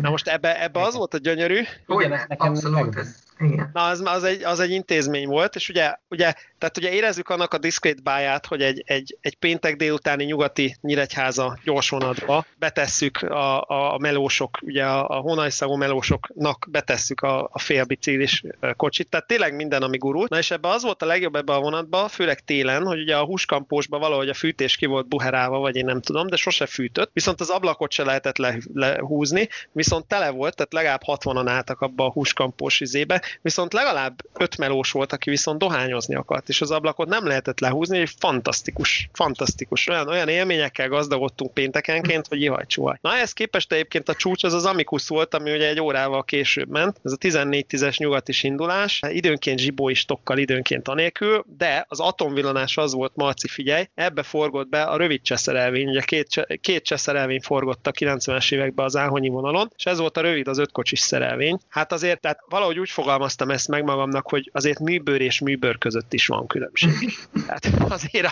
Na 0.00 0.10
most 0.10 0.28
ebbe, 0.28 0.62
ebbe 0.62 0.80
az 0.80 0.94
volt 0.94 1.14
a 1.14 1.18
gyönyörű, 1.18 1.60
ez 1.86 2.24
nekem 2.28 2.48
abszolút, 2.48 2.96
ez, 2.96 3.22
igen. 3.44 3.70
Na, 3.72 3.86
az, 3.86 4.02
az, 4.04 4.24
egy, 4.24 4.42
az 4.42 4.60
egy 4.60 4.70
intézmény 4.70 5.26
volt, 5.26 5.54
és 5.54 5.68
ugye, 5.68 5.94
ugye, 6.08 6.32
tehát 6.58 6.76
ugye 6.76 6.92
érezzük 6.92 7.28
annak 7.28 7.54
a 7.54 7.58
diszkrét 7.58 8.02
báját, 8.02 8.46
hogy 8.46 8.62
egy, 8.62 8.82
egy, 8.86 9.16
egy 9.20 9.36
péntek 9.36 9.76
délutáni 9.76 10.24
nyugati 10.24 10.76
Nyíregyháza 10.80 11.58
gyorsvonatba 11.64 12.46
betesszük 12.58 13.22
a, 13.22 13.62
a, 13.62 13.94
a 13.94 13.98
melósok, 13.98 14.58
ugye 14.62 14.84
a, 14.84 15.08
a 15.08 15.20
honajszagú 15.20 15.74
melósoknak 15.74 16.66
betesszük 16.70 17.20
a, 17.20 17.48
a 17.52 17.58
félbiciklis 17.58 18.42
ö, 18.60 18.72
kocsit, 18.72 19.08
tehát 19.08 19.26
tényleg 19.26 19.54
minden, 19.54 19.82
ami 19.82 19.96
gurult. 19.96 20.30
Na 20.30 20.38
és 20.38 20.50
ebbe 20.50 20.68
az 20.68 20.82
volt 20.82 21.02
a 21.02 21.06
legjobb 21.06 21.34
ebbe 21.34 21.52
a 21.52 21.60
vonatba, 21.60 22.08
főleg 22.08 22.40
télen, 22.40 22.82
hogy 22.82 23.00
ugye 23.00 23.16
a 23.16 23.24
húskampósba 23.24 23.98
valahogy 23.98 24.28
a 24.28 24.34
fűtés 24.34 24.76
ki 24.76 24.86
volt 24.86 25.08
buherálva, 25.08 25.58
vagy 25.58 25.76
én 25.76 25.84
nem 25.84 26.00
tudom, 26.00 26.26
de 26.26 26.36
sose 26.36 26.66
fűtött, 26.66 27.10
viszont 27.12 27.40
az 27.40 27.50
ablakot 27.50 27.92
se 27.92 28.04
lehetett 28.04 28.36
le, 28.36 28.56
lehúzni, 28.74 29.48
viszont 29.72 30.06
tele 30.06 30.30
volt, 30.30 30.56
tehát 30.56 30.72
legalább 30.72 31.02
60-an 31.06 31.44
álltak 31.46 31.80
abba 31.80 32.06
a 32.06 32.10
húskampós 32.10 32.80
izébe, 32.80 33.22
viszont 33.42 33.72
legalább 33.72 34.22
öt 34.38 34.58
melós 34.58 34.90
volt, 34.90 35.12
aki 35.12 35.30
viszont 35.30 35.58
dohányozni 35.58 36.14
akart, 36.14 36.48
és 36.48 36.60
az 36.60 36.70
ablakot 36.70 37.08
nem 37.08 37.26
lehetett 37.26 37.60
lehúzni, 37.60 37.98
és 37.98 38.14
fantasztikus, 38.18 39.08
fantasztikus. 39.12 39.88
Olyan, 39.88 40.08
olyan 40.08 40.28
élményekkel 40.28 40.88
gazdagodtunk 40.88 41.54
péntekenként, 41.54 42.26
hogy 42.28 42.42
ihaj 42.42 42.66
csuhaj. 42.66 42.98
Na 43.00 43.14
ehhez 43.14 43.32
képest 43.32 43.72
egyébként 43.72 44.08
a 44.08 44.14
csúcs 44.14 44.44
az 44.44 44.52
az 44.52 44.64
Amicus 44.64 45.08
volt, 45.08 45.34
ami 45.34 45.52
ugye 45.52 45.68
egy 45.68 45.80
órával 45.80 46.24
később 46.24 46.68
ment. 46.68 47.00
Ez 47.02 47.12
a 47.12 47.16
14-10-es 47.16 47.96
nyugati 47.96 48.32
indulás, 48.42 49.00
időnként 49.08 49.58
zsibói 49.58 49.94
stokkal, 49.94 50.38
időnként 50.38 50.88
anélkül, 50.88 51.44
de 51.56 51.84
az 51.88 52.00
atomvillanás 52.00 52.76
az 52.76 52.94
volt, 52.94 53.12
Marci 53.14 53.48
figyelj, 53.48 53.88
ebbe 53.94 54.22
forgott 54.22 54.68
be 54.68 54.82
a 54.82 54.96
rövid 54.96 55.22
cseszerelvény, 55.22 55.88
ugye 55.88 56.00
két, 56.00 56.58
két 56.60 56.84
cseszerelvény 56.84 57.40
forgott 57.40 57.86
a 57.86 57.92
90-es 57.92 58.52
években 58.52 58.84
az 58.84 58.96
Áhonyi 58.96 59.28
vonalon, 59.28 59.72
és 59.76 59.86
ez 59.86 59.98
volt 59.98 60.16
a 60.16 60.20
rövid, 60.20 60.48
az 60.48 60.58
ötkocsis 60.58 61.00
szerelvény. 61.00 61.58
Hát 61.68 61.92
azért, 61.92 62.20
tehát 62.20 62.38
valahogy 62.48 62.78
úgy 62.78 62.90
fogalmaztam 63.14 63.50
ezt 63.50 63.68
meg 63.68 63.84
magamnak, 63.84 64.28
hogy 64.28 64.50
azért 64.52 64.78
műbőr 64.78 65.20
és 65.20 65.40
műbőr 65.40 65.78
között 65.78 66.12
is 66.12 66.26
van 66.26 66.46
különbség. 66.46 66.90
Tehát 67.46 67.92
azért 67.92 68.26
a, 68.26 68.30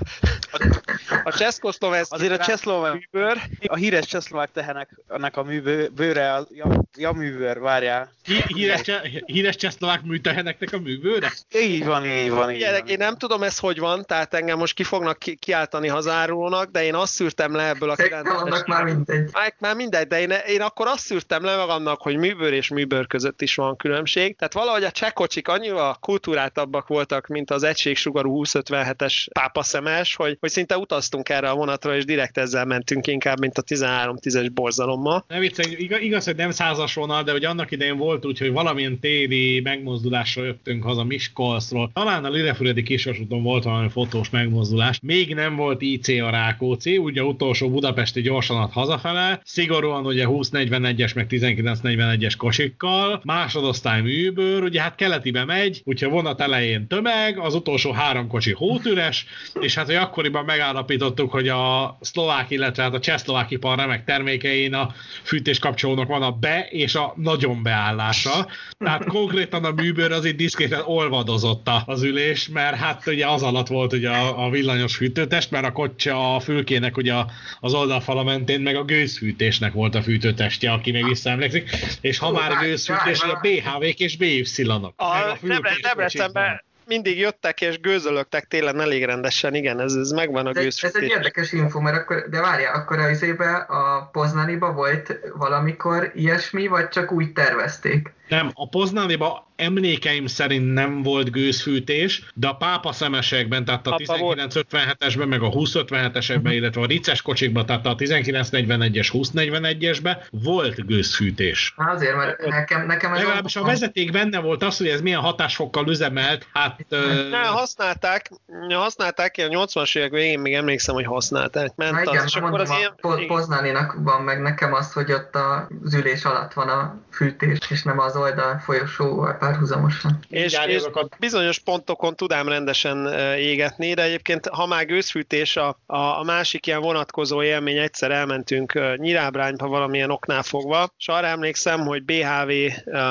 a, 0.50 0.80
a 1.24 1.32
cseszkoszlovesz 1.32 2.12
Azért 2.12 2.32
a 2.32 2.44
csehszlovák, 2.44 3.08
műbőr, 3.12 3.38
a 3.66 3.74
híres 3.74 4.06
csehszlovák 4.06 4.50
tehenek, 4.52 4.98
annak 5.08 5.36
a 5.36 5.42
műbőre, 5.42 6.32
a 6.32 6.46
ja, 6.50 6.84
ja 6.96 7.12
műbőr, 7.12 7.60
várjál. 7.60 8.12
Hí- 8.24 8.46
Híres, 8.46 8.80
cse- 8.80 9.22
híres 9.26 9.56
csehszlovák 9.56 10.02
műteheneknek 10.02 10.72
a 10.72 10.78
művőre? 10.78 11.32
Így 11.54 11.84
van, 11.84 12.06
így 12.06 12.30
van, 12.30 12.50
így 12.50 12.58
Gyerek, 12.58 12.80
van. 12.80 12.88
én 12.88 12.98
nem 12.98 13.16
tudom 13.16 13.42
ez 13.42 13.58
hogy 13.58 13.78
van, 13.78 14.04
tehát 14.04 14.34
engem 14.34 14.58
most 14.58 14.74
ki 14.74 14.82
fognak 14.84 15.18
ki- 15.18 15.34
kiáltani 15.36 15.88
hazárónak, 15.88 16.70
de 16.70 16.84
én 16.84 16.94
azt 16.94 17.12
szűrtem 17.12 17.54
le 17.54 17.68
ebből 17.68 17.90
a 17.90 17.96
Szerintem 17.96 18.36
annak 18.36 18.66
már 18.66 18.84
mindegy. 18.84 19.30
Hát 19.32 19.54
már 19.58 19.74
mindegy, 19.74 20.06
de 20.06 20.20
én, 20.20 20.30
én 20.30 20.60
akkor 20.60 20.86
azt 20.86 21.04
szűrtem 21.04 21.44
le 21.44 21.56
magamnak, 21.56 22.02
hogy 22.02 22.16
műbőr 22.16 22.52
és 22.52 22.68
műbőr 22.68 23.06
között 23.06 23.42
is 23.42 23.54
van 23.54 23.76
különbség. 23.76 24.36
Tehát 24.36 24.52
valahogy 24.72 24.92
a 24.96 25.00
csekocsik 25.04 25.48
annyira 25.48 25.96
kultúráltabbak 26.00 26.86
voltak, 26.88 27.26
mint 27.26 27.50
az 27.50 27.62
egységsugarú 27.62 28.42
2057-es 28.44 29.26
pápaszemes, 29.32 30.14
hogy, 30.14 30.36
hogy 30.40 30.50
szinte 30.50 30.78
utaztunk 30.78 31.28
erre 31.28 31.50
a 31.50 31.54
vonatra, 31.54 31.96
és 31.96 32.04
direkt 32.04 32.38
ezzel 32.38 32.64
mentünk 32.64 33.06
inkább, 33.06 33.40
mint 33.40 33.58
a 33.58 33.62
13-10-es 33.62 34.50
borzalommal. 34.54 35.24
Nem 35.28 35.40
viccelj, 35.40 35.76
igaz, 35.78 36.24
hogy 36.24 36.36
nem 36.36 36.50
százas 36.50 36.94
vonal, 36.94 37.22
de 37.22 37.32
hogy 37.32 37.44
annak 37.44 37.70
idején 37.70 37.96
volt 37.96 38.26
úgy, 38.26 38.38
hogy 38.38 38.52
valamilyen 38.52 38.98
téli 38.98 39.60
megmozdulásra 39.60 40.44
jöttünk 40.44 40.82
haza 40.82 41.04
Miskolcról. 41.04 41.90
Talán 41.94 42.24
a 42.24 42.30
Lirefüredi 42.30 42.82
kisvasúton 42.82 43.42
volt 43.42 43.64
valami 43.64 43.88
fotós 43.88 44.30
megmozdulás. 44.30 44.98
Még 45.02 45.34
nem 45.34 45.56
volt 45.56 45.82
IC 45.82 46.08
a 46.08 46.30
Rákóczi, 46.30 46.96
ugye 46.96 47.22
utolsó 47.22 47.70
budapesti 47.70 48.20
gyorsanat 48.20 48.72
hazafele, 48.72 49.40
szigorúan 49.44 50.06
ugye 50.06 50.24
20-41-es 50.28 51.14
meg 51.14 51.26
19-41-es 51.30 52.34
kosikkal, 52.36 53.20
másodosztály 53.24 54.00
műbőr, 54.00 54.61
ugye 54.62 54.80
hát 54.80 54.94
keletibe 54.94 55.44
megy, 55.44 55.82
úgyhogy 55.84 56.10
vonat 56.10 56.40
elején 56.40 56.86
tömeg, 56.86 57.38
az 57.38 57.54
utolsó 57.54 57.92
három 57.92 58.28
kocsi 58.28 58.52
hótüres, 58.52 59.26
és 59.60 59.74
hát 59.74 59.86
hogy 59.86 59.94
akkoriban 59.94 60.44
megállapítottuk, 60.44 61.30
hogy 61.30 61.48
a 61.48 61.96
szlovák, 62.00 62.50
illetve 62.50 62.82
hát 62.82 62.94
a 62.94 63.00
csehszlovák 63.00 63.50
ipar 63.50 63.78
remek 63.78 64.04
termékein 64.04 64.74
a 64.74 64.94
fűtéskapcsolónak 65.22 66.08
van 66.08 66.22
a 66.22 66.30
be 66.30 66.66
és 66.70 66.94
a 66.94 67.12
nagyon 67.16 67.62
beállása. 67.62 68.46
Tehát 68.78 69.04
konkrétan 69.04 69.64
a 69.64 69.70
műbőr 69.70 70.12
az 70.12 70.24
itt 70.24 70.36
diszkréten 70.36 70.82
olvadozott 70.84 71.68
a- 71.68 71.82
az 71.86 72.02
ülés, 72.02 72.48
mert 72.48 72.76
hát 72.76 73.06
ugye 73.06 73.26
az 73.26 73.42
alatt 73.42 73.66
volt 73.66 73.92
ugye 73.92 74.08
a, 74.10 74.44
a 74.46 74.50
villanyos 74.50 74.96
fűtőtest, 74.96 75.50
mert 75.50 75.64
a 75.64 75.72
kocsa 75.72 76.34
a 76.34 76.40
fülkének 76.40 76.96
ugye 76.96 77.12
a- 77.12 77.30
az 77.60 77.74
oldalfala 77.74 78.22
mentén 78.22 78.60
meg 78.60 78.76
a 78.76 78.84
gőzfűtésnek 78.84 79.72
volt 79.72 79.94
a 79.94 80.02
fűtőtestje, 80.02 80.70
aki 80.72 80.90
még 80.90 81.04
visszaemlékszik, 81.04 81.70
és 82.00 82.18
ha 82.18 82.30
már 82.32 82.52
gőzfűtés, 82.60 83.20
a 83.20 83.40
BHV-k 83.42 83.98
és 84.00 84.16
BY-nak. 84.56 84.92
A 84.96 85.36
Debre- 85.42 85.80
Debrecenben 85.82 86.62
mindig 86.86 87.18
jöttek 87.18 87.60
és 87.60 87.80
gőzölögtek 87.80 88.44
télen 88.44 88.80
elég 88.80 89.04
rendesen, 89.04 89.54
igen, 89.54 89.80
ez, 89.80 89.94
ez 89.94 90.10
megvan 90.10 90.46
a 90.46 90.50
Ez, 90.50 90.56
egy- 90.56 90.78
ez 90.82 90.94
egy 90.94 91.02
érdekes 91.08 91.52
info, 91.52 91.80
mert 91.80 91.96
akkor, 91.96 92.26
de 92.30 92.40
várjál, 92.40 92.74
akkor 92.74 92.98
az 92.98 93.10
izébe 93.10 93.52
a 93.54 94.08
Poznaniba 94.12 94.72
volt 94.72 95.18
valamikor 95.34 96.10
ilyesmi, 96.14 96.66
vagy 96.66 96.88
csak 96.88 97.12
úgy 97.12 97.32
tervezték? 97.32 98.12
Nem, 98.28 98.50
a 98.54 98.68
Poznaniba 98.68 99.46
emlékeim 99.56 100.26
szerint 100.26 100.72
nem 100.72 101.02
volt 101.02 101.30
gőzfűtés, 101.30 102.22
de 102.34 102.48
a 102.48 102.54
pápa 102.54 102.92
szemesekben, 102.92 103.64
tehát 103.64 103.86
a 103.86 103.90
Abba 103.90 104.18
volt. 104.18 104.40
1957-esben, 104.48 105.28
meg 105.28 105.42
a 105.42 105.48
2057-esekben, 105.48 106.50
illetve 106.50 106.80
a 106.80 106.86
rices 106.86 107.22
kocsikban, 107.22 107.66
tehát 107.66 107.86
a 107.86 107.94
1941-es, 107.94 109.08
2041-esben 109.12 110.16
volt 110.30 110.86
gőzfűtés. 110.86 111.74
Hát 111.76 111.94
azért, 111.94 112.16
mert 112.16 112.46
nekem, 112.46 112.86
nekem 112.86 113.12
ez 113.12 113.18
Legalábbis 113.18 113.56
a 113.56 113.62
vezeték 113.64 114.12
benne 114.12 114.38
volt 114.40 114.62
az, 114.62 114.76
hogy 114.76 114.88
ez 114.88 115.00
milyen 115.00 115.20
hatásfokkal 115.20 115.88
üzemelt, 115.88 116.46
hát... 116.52 116.80
ö, 116.88 117.28
Ne, 117.30 117.38
használták, 117.38 118.30
használták, 118.68 119.34
a 119.38 119.42
80-as 119.42 119.96
évek 119.96 120.10
végén 120.10 120.40
még 120.40 120.54
emlékszem, 120.54 120.94
hogy 120.94 121.06
használták. 121.06 121.72
Ment 121.76 121.92
Na 121.92 122.00
az, 122.00 122.06
igen, 122.08 122.24
és 122.26 122.34
akkor 122.34 122.60
az 122.60 122.70
a 122.70 122.76
ilyen... 122.78 122.94
Po- 123.00 123.26
Poznaninak 123.26 123.94
van 123.98 124.22
meg 124.22 124.40
nekem 124.40 124.74
az, 124.74 124.92
hogy 124.92 125.12
ott 125.12 125.36
az 125.82 125.94
ülés 125.94 126.24
alatt 126.24 126.52
van 126.52 126.68
a 126.68 126.98
fűtés, 127.10 127.58
és 127.68 127.82
nem 127.82 127.98
az 127.98 128.16
oldal 128.22 128.58
folyosóval 128.58 129.36
párhuzamosan. 129.38 130.18
És, 130.28 130.58
és 130.66 130.82
bizonyos 131.18 131.58
pontokon 131.58 132.16
tudám 132.16 132.48
rendesen 132.48 133.06
égetni, 133.36 133.94
de 133.94 134.02
egyébként 134.02 134.46
ha 134.46 134.66
már 134.66 134.86
gőzfűtés, 134.86 135.56
a, 135.56 135.78
a, 135.86 135.96
a 135.96 136.22
másik 136.22 136.66
ilyen 136.66 136.80
vonatkozó 136.80 137.42
élmény, 137.42 137.78
egyszer 137.78 138.10
elmentünk 138.10 138.96
Nyirábrányba 138.96 139.66
valamilyen 139.66 140.10
oknál 140.10 140.42
fogva, 140.42 140.94
és 140.98 141.08
arra 141.08 141.26
emlékszem, 141.26 141.80
hogy 141.80 142.04
BHV 142.04 142.52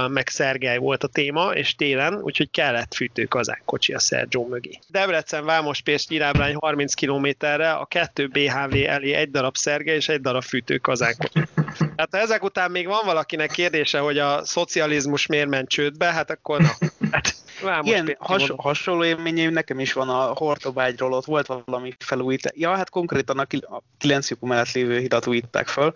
meg 0.07 0.28
Szergely 0.28 0.78
volt 0.78 1.03
a 1.03 1.07
téma, 1.07 1.51
és 1.53 1.76
télen, 1.76 2.20
úgyhogy 2.22 2.51
kellett 2.51 2.93
fűtőkazák 2.93 3.62
kocsi 3.66 3.93
a 3.93 3.99
Sergio 3.99 4.47
mögé. 4.47 4.80
Debrecen, 4.88 5.45
Vámos, 5.45 5.82
Pest, 5.82 6.09
Nyirábrány 6.09 6.55
30 6.55 6.93
kilométerre, 6.93 7.72
a 7.72 7.86
kettő 7.86 8.28
BHV 8.28 8.76
elé 8.86 9.14
egy 9.14 9.32
darab 9.32 9.55
Szergely 9.55 9.95
és 9.95 10.09
egy 10.09 10.22
darab 10.22 10.43
fűtőkazák 10.43 11.16
kocsi. 11.18 11.47
Hát 11.97 12.07
ha 12.11 12.17
ezek 12.17 12.43
után 12.43 12.72
még 12.72 12.88
van 12.88 13.05
valakinek 13.05 13.51
kérdése, 13.51 13.99
hogy 13.99 14.17
a 14.17 14.45
szocializmus 14.45 15.26
miért 15.26 15.49
ment 15.49 15.69
csődbe, 15.69 16.05
hát 16.05 16.32
akkor 16.32 16.61
na. 16.61 16.72
Hát, 17.11 17.36
Vámos 17.61 17.87
Ilyen 17.87 18.17
has, 18.19 18.51
hasonló 18.57 19.03
élményeim 19.03 19.51
nekem 19.51 19.79
is 19.79 19.93
van 19.93 20.09
a 20.09 20.21
Hortobágyról, 20.21 21.13
ott 21.13 21.25
volt 21.25 21.63
valami 21.65 21.93
felújítás. 21.99 22.51
Ja, 22.55 22.75
hát 22.75 22.89
konkrétan 22.89 23.39
a 23.39 23.47
9 23.97 24.29
mellett 24.39 24.71
lévő 24.71 24.99
hidat 24.99 25.27
újították 25.27 25.67
föl, 25.67 25.93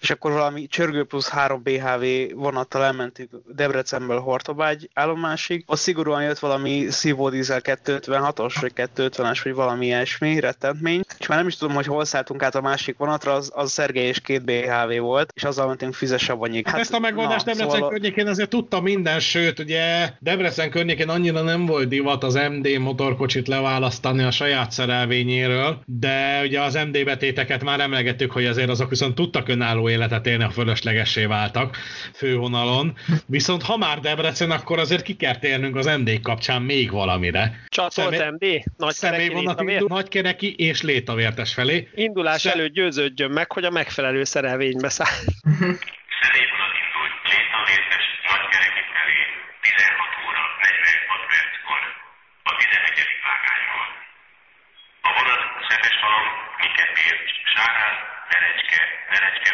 és 0.00 0.10
akkor 0.10 0.32
valami 0.32 0.66
csörgő 0.66 1.04
plusz 1.04 1.28
3 1.28 1.62
BHV 1.62 2.04
vonattal 2.34 2.84
elmentünk 2.84 3.30
Debrecenből 3.46 4.20
Hortobágy 4.20 4.88
állomásig. 4.94 5.64
Ott 5.66 5.78
szigorúan 5.78 6.22
jött 6.22 6.38
valami 6.38 6.86
szívódízel 6.90 7.60
256-os, 7.62 8.54
vagy 8.60 8.72
250-es, 8.76 9.40
vagy 9.42 9.54
valami 9.54 9.86
ilyesmi 9.86 10.40
rettentmény, 10.40 11.00
és 11.18 11.26
már 11.26 11.38
nem 11.38 11.46
is 11.46 11.56
tudom, 11.56 11.74
hogy 11.74 11.86
hol 11.86 12.04
szálltunk 12.04 12.42
át 12.42 12.54
a 12.54 12.60
másik 12.60 12.96
vonatra, 12.96 13.32
az, 13.32 13.50
az 13.54 13.72
Szergej 13.72 14.06
és 14.06 14.20
két 14.20 14.44
BHV 14.44 14.98
volt, 14.98 15.32
és 15.34 15.44
azzal 15.44 15.66
mentünk 15.66 15.94
Fizesabanyig. 15.94 16.66
Hát, 16.66 16.80
Ezt 16.80 16.92
a 16.92 16.98
megoldást 16.98 17.44
na, 17.44 17.52
Debrecen 17.52 17.74
szóval... 17.74 17.90
környékén 17.90 18.26
azért 18.26 18.48
tudta 18.48 18.80
minden, 18.80 19.20
sőt, 19.20 19.58
ugye 19.58 20.10
Debrecen 20.18 20.70
környékén 20.70 21.05
annyira 21.08 21.42
nem 21.42 21.66
volt 21.66 21.88
divat 21.88 22.24
az 22.24 22.34
MD 22.50 22.78
motorkocsit 22.78 23.48
leválasztani 23.48 24.22
a 24.22 24.30
saját 24.30 24.70
szerelvényéről, 24.70 25.82
de 25.84 26.40
ugye 26.42 26.60
az 26.60 26.74
MD 26.74 27.04
betéteket 27.04 27.64
már 27.64 27.80
emlegettük, 27.80 28.32
hogy 28.32 28.44
azért 28.44 28.68
azok 28.68 28.88
viszont 28.88 29.14
tudtak 29.14 29.48
önálló 29.48 29.88
életet 29.88 30.26
élni, 30.26 30.44
a 30.44 30.50
fölöslegessé 30.50 31.24
váltak 31.24 31.76
fővonalon. 32.14 32.94
Viszont 33.26 33.62
ha 33.62 33.76
már 33.76 34.00
Debrecen, 34.00 34.50
akkor 34.50 34.78
azért 34.78 35.02
ki 35.02 35.16
kell 35.16 35.36
térnünk 35.36 35.76
az 35.76 35.86
MD 35.86 36.20
kapcsán 36.20 36.62
még 36.62 36.90
valamire. 36.90 37.64
Csatolt 37.68 38.14
Személy... 38.14 39.28
MD? 39.28 39.44
Nagy 39.44 39.84
Nagykereki 39.86 40.54
és 40.54 40.82
Létavértes 40.82 41.54
felé. 41.54 41.88
Indulás 41.94 42.40
Sze... 42.40 42.52
előtt 42.52 42.72
győződjön 42.72 43.30
meg, 43.30 43.52
hogy 43.52 43.64
a 43.64 43.70
megfelelő 43.70 44.24
szerelvénybe 44.24 44.88
száll. 44.88 45.06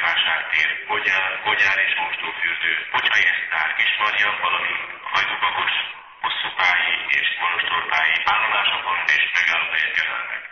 Vásártér, 0.03 0.69
Bogyár, 0.89 1.31
Bogyár 1.45 1.79
és 1.87 1.95
Mostófürdő, 2.05 2.73
Bocsaiesztár, 2.93 3.69
Kismarja, 3.75 4.31
valamint 4.41 4.85
Hajdubagos, 5.13 5.75
Hosszúpályi 6.21 6.97
és 7.19 7.29
Monostorpályi 7.41 8.17
állomásokon 8.33 8.99
és 9.17 9.25
megállóhelyek 9.39 9.95
jelennek. 10.01 10.43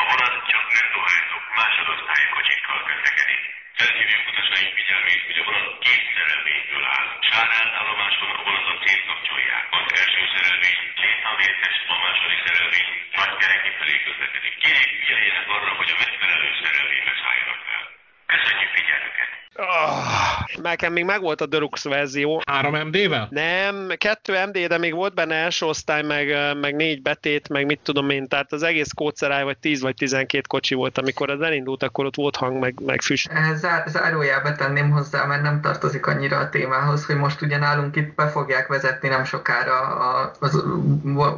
A 0.00 0.02
vonat 0.08 0.34
csak 0.50 0.64
nem 0.76 0.88
dohányzók 0.96 1.44
másodosztályi 1.58 2.26
kocsikkal 2.34 2.80
közlekedik. 2.88 3.57
Felhívjuk 3.80 4.28
utasaink 4.30 4.72
figyelmét, 4.78 5.22
hogy 5.28 5.38
a 5.42 5.44
vonat 5.48 5.78
két 5.86 6.04
szerelvényből 6.16 6.84
áll. 6.96 7.08
Sárán 7.30 7.68
állomáson 7.80 8.30
a 8.36 8.42
vonatot 8.46 8.78
szétkapcsolják. 8.86 9.64
Az 9.78 9.86
első 10.00 10.22
szerelvény 10.34 10.80
létavértes, 11.02 11.76
a 11.94 11.96
második 12.04 12.40
szerelvény 12.46 12.88
nagy 13.20 13.34
kereki 13.42 13.70
felé 13.78 13.96
közlekedik. 14.06 14.54
Kérjük 14.62 14.92
figyeljenek 15.00 15.48
arra, 15.56 15.70
hogy 15.80 15.90
a 15.94 16.00
megfelelő 16.04 16.50
szerelvénybe 16.62 17.14
szálljanak 17.22 17.62
el. 17.74 17.84
Köszönjük 18.32 18.70
figyelmüket! 18.76 19.37
Oh, 19.60 20.62
nekem 20.62 20.92
még 20.92 21.04
megvolt 21.04 21.40
a 21.40 21.46
Deluxe 21.46 21.88
verzió. 21.88 22.42
3 22.46 22.74
MD-vel? 22.74 23.28
Nem, 23.30 23.92
2 23.96 24.46
MD, 24.46 24.58
de 24.66 24.78
még 24.78 24.94
volt 24.94 25.14
benne 25.14 25.34
első 25.34 25.66
osztály, 25.66 26.02
meg, 26.02 26.56
meg 26.60 26.74
négy 26.74 27.02
betét, 27.02 27.48
meg 27.48 27.66
mit 27.66 27.80
tudom 27.82 28.10
én, 28.10 28.28
tehát 28.28 28.52
az 28.52 28.62
egész 28.62 28.92
kódszeráj 28.92 29.44
vagy 29.44 29.58
10 29.58 29.80
vagy 29.80 29.94
12 29.94 30.44
kocsi 30.48 30.74
volt, 30.74 30.98
amikor 30.98 31.30
az 31.30 31.40
elindult, 31.40 31.82
akkor 31.82 32.04
ott 32.04 32.14
volt 32.14 32.36
hang, 32.36 32.58
meg, 32.58 32.74
meg 32.84 33.02
füst. 33.02 33.30
Zár, 33.54 33.84
zárójelbe 33.88 34.52
tenném 34.52 34.90
hozzá, 34.90 35.24
mert 35.24 35.42
nem 35.42 35.60
tartozik 35.60 36.06
annyira 36.06 36.38
a 36.38 36.48
témához, 36.48 37.06
hogy 37.06 37.16
most 37.16 37.42
ugye 37.42 37.58
nálunk 37.58 37.96
itt 37.96 38.14
be 38.14 38.28
fogják 38.28 38.66
vezetni 38.66 39.08
nem 39.08 39.24
sokára 39.24 39.80
a, 39.80 40.32
az, 40.40 40.64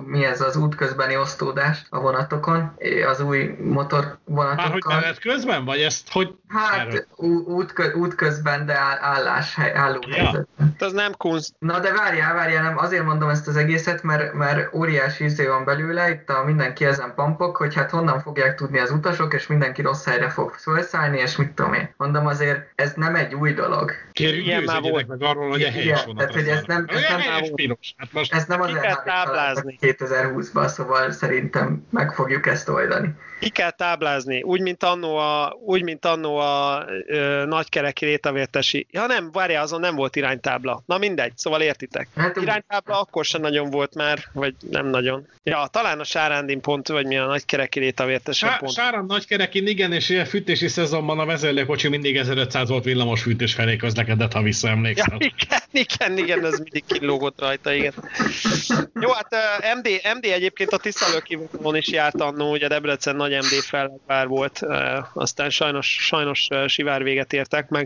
mi 0.05 0.25
ez 0.25 0.41
az 0.41 0.57
útközbeni 0.57 1.17
osztódás 1.17 1.87
a 1.91 2.01
vonatokon, 2.01 2.77
az 3.11 3.21
új 3.21 3.57
motor 3.63 4.19
vonatokkal. 4.25 4.65
Már 4.65 4.73
hogy 4.73 4.83
menet 4.87 5.19
közben, 5.19 5.65
vagy 5.65 5.81
ezt 5.81 6.13
hogy 6.13 6.35
Hát 6.49 7.07
út, 7.17 7.75
út 7.95 8.10
közben, 8.15 8.67
de 8.67 8.79
állás, 9.01 9.59
álló 9.75 10.01
ja. 10.07 10.47
Ez 10.79 10.93
nem 10.93 11.13
kunst. 11.17 11.53
Na 11.59 11.81
de 11.81 11.93
várjál, 11.93 12.35
várjál, 12.35 12.63
nem, 12.63 12.79
azért 12.79 13.05
mondom 13.05 13.29
ezt 13.29 13.49
az 13.49 13.57
egészet, 13.57 14.03
mert, 14.03 14.33
mert 14.33 14.75
óriási 14.75 15.25
izé 15.25 15.47
van 15.47 15.65
belőle, 15.65 16.11
itt 16.11 16.29
a 16.29 16.45
mindenki 16.45 16.85
ezen 16.85 17.13
pampok, 17.15 17.57
hogy 17.57 17.75
hát 17.75 17.91
honnan 17.91 18.21
fogják 18.21 18.55
tudni 18.55 18.79
az 18.79 18.91
utasok, 18.91 19.35
és 19.35 19.47
mindenki 19.47 19.83
rossz 19.83 20.05
helyre 20.05 20.29
fog 20.29 20.55
felszállni, 20.55 21.19
és 21.19 21.37
mit 21.37 21.51
tudom 21.51 21.73
én. 21.73 21.95
Mondom 21.97 22.27
azért, 22.27 22.73
ez 22.75 22.93
nem 22.97 23.15
egy 23.15 23.35
új 23.35 23.53
dolog. 23.53 23.93
Kérjük, 24.13 24.47
Igen, 24.47 24.63
már 24.63 24.81
volt. 24.81 25.07
meg 25.07 25.23
arról, 25.23 25.49
hogy 25.49 25.63
a 25.63 25.71
helyes 25.71 26.07
Tehát, 26.17 26.33
hogy 26.33 26.49
ez 26.49 26.63
nem, 26.67 26.85
ez 26.89 27.01
nem, 27.09 27.21
hát 27.97 28.13
most 28.13 28.35
ez 28.35 28.45
nem 28.45 28.61
az 28.61 28.71
2020-ban, 29.81 30.67
szóval 30.67 31.11
szerintem 31.11 31.87
meg 31.91 32.13
fogjuk 32.13 32.47
ezt 32.47 32.69
oldani. 32.69 33.15
Ki 33.41 33.49
kell 33.49 33.71
táblázni, 33.71 34.43
úgy, 34.43 34.61
mint 34.61 34.83
annó 34.85 35.17
a, 35.17 35.57
úgy, 35.65 35.83
mint 35.83 36.05
annó 36.05 36.37
a 36.37 36.85
ö, 37.07 37.45
nagykereki 37.91 38.05
rétavértesi. 38.05 38.87
Ja 38.91 39.07
nem, 39.07 39.33
várjál, 39.33 39.63
azon 39.63 39.81
nem 39.81 39.95
volt 39.95 40.17
iránytábla. 40.17 40.83
Na 40.87 40.99
mindegy, 40.99 41.33
szóval 41.37 41.61
értitek. 41.61 42.09
Hát, 42.17 42.37
iránytábla 42.37 43.01
akkor 43.01 43.25
sem 43.25 43.41
nagyon 43.41 43.71
volt 43.71 43.95
már, 43.95 44.19
vagy 44.33 44.55
nem 44.71 44.87
nagyon. 44.87 45.27
Ja, 45.43 45.67
talán 45.71 46.01
a 46.01 46.05
Sárándin 46.05 46.61
pont, 46.61 46.89
vagy 46.89 47.07
mi 47.07 47.17
a 47.17 47.27
nagykereki 47.27 47.79
rétavértesi 47.79 48.45
Sá- 48.45 48.59
pont. 48.59 48.73
Sáránd 48.73 49.09
nagykerekin 49.09 49.67
igen, 49.67 49.93
és 49.93 50.11
a 50.11 50.25
fűtési 50.25 50.69
szezonban 50.69 51.19
a 51.19 51.25
vezérlőkocsi 51.25 51.89
mindig 51.89 52.17
1500 52.17 52.69
volt 52.69 52.85
villamos 52.85 53.23
fűtés 53.23 53.55
felé 53.55 53.77
közlekedett, 53.77 54.33
ha 54.33 54.43
visszaemlékszel. 54.43 55.17
Ja, 55.19 55.31
igen, 55.37 55.61
igen, 55.71 56.19
igen, 56.19 56.45
ez 56.45 56.59
mindig 56.59 56.85
kilógott 56.87 57.41
rajta, 57.41 57.73
igen. 57.73 57.93
Jó, 59.01 59.11
hát 59.13 59.29
uh, 59.31 59.77
MD, 59.77 59.89
MD 60.17 60.25
egyébként 60.25 60.71
a 60.71 60.79
Tiszalőkivonalon 60.79 61.77
is 61.77 61.89
járt 61.89 62.21
annó, 62.21 62.51
ugye 62.51 62.69
Debrecen 62.69 63.17
nagy 63.17 63.33
MD 63.33 63.63
felvár 63.63 64.27
volt, 64.27 64.61
uh, 64.63 64.77
aztán 65.15 65.51
sajnos, 65.51 65.97
sajnos 66.01 66.47
uh, 66.51 66.67
sivár 66.67 67.03
véget 67.03 67.33
értek 67.33 67.69
meg, 67.69 67.80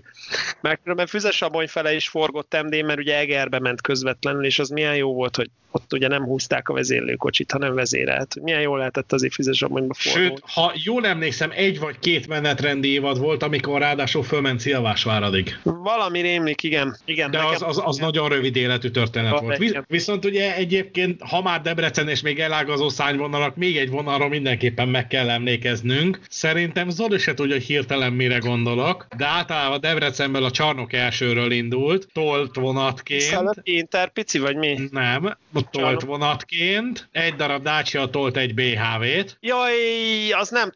mert 0.61 0.81
különben 0.83 1.07
Füzesabony 1.07 1.69
fele 1.69 1.95
is 1.95 2.09
forgott 2.09 2.63
MD, 2.63 2.85
mert 2.85 2.99
ugye 2.99 3.17
Egerbe 3.17 3.59
ment 3.59 3.81
közvetlenül, 3.81 4.45
és 4.45 4.59
az 4.59 4.69
milyen 4.69 4.97
jó 4.97 5.15
volt, 5.15 5.37
hogy 5.37 5.51
ott 5.75 5.93
ugye 5.93 6.09
nem 6.09 6.25
húzták 6.25 6.69
a 6.69 6.73
vezérlőkocsit, 6.73 7.53
hanem 7.53 7.75
vezérelt. 7.75 8.37
Milyen 8.43 8.61
jól 8.61 8.79
lehetett 8.79 9.13
azért 9.13 9.33
Füzesabonyba 9.33 9.95
forgolni. 9.95 10.29
Sőt, 10.29 10.43
ha 10.47 10.73
jól 10.75 11.07
emlékszem, 11.07 11.51
egy 11.55 11.79
vagy 11.79 11.99
két 11.99 12.27
menetrendi 12.27 12.93
évad 12.93 13.19
volt, 13.19 13.43
amikor 13.43 13.81
ráadásul 13.81 14.23
fölment 14.23 14.61
Szilvásváradig. 14.61 15.59
Valami 15.63 16.21
rémlik, 16.21 16.63
igen. 16.63 16.97
igen 17.05 17.31
De 17.31 17.39
az, 17.45 17.63
az, 17.63 17.81
az 17.85 17.97
nagyon 17.97 18.29
rövid 18.29 18.57
életű 18.57 18.89
történet 18.89 19.41
volt. 19.41 19.85
Viszont 19.87 20.25
ugye 20.25 20.57
egyébként, 20.57 21.23
ha 21.23 21.43
már 21.43 21.61
Debrecen 21.61 22.09
és 22.09 22.21
még 22.21 22.41
elágazó 22.41 22.89
szányvonalak, 22.89 23.57
még 23.57 23.77
egy 23.77 23.91
vonalra 23.91 24.29
mindenképpen 24.29 24.89
meg 24.89 25.07
kell 25.07 25.31
emlékeznünk. 25.31 26.21
Szerintem 26.29 26.91
Zoli 26.91 27.19
se 27.19 27.35
tudja, 27.35 27.55
hogy 27.55 27.65
hirtelen 27.65 28.13
mire 28.13 28.39
gondolok, 28.39 29.07
de 29.17 29.27
általában 29.27 29.81
Debrecenből 29.81 30.45
a 30.45 30.51
csarnok 30.51 30.93
elsőről 30.93 31.51
indult, 31.51 32.09
tolt 32.13 32.55
vonatként. 32.55 33.21
Szállat 33.21 33.61
Inter 33.63 34.13
pici 34.13 34.39
vagy 34.39 34.57
mi? 34.57 34.79
Nem, 34.91 35.37
tolt 35.71 36.03
vonatként, 36.03 37.09
egy 37.13 37.35
darab 37.35 37.63
Dacia 37.63 38.07
tolt 38.07 38.37
egy 38.37 38.55
BHV-t. 38.55 39.37
Jaj, 39.41 40.33
az 40.33 40.49
nem, 40.49 40.73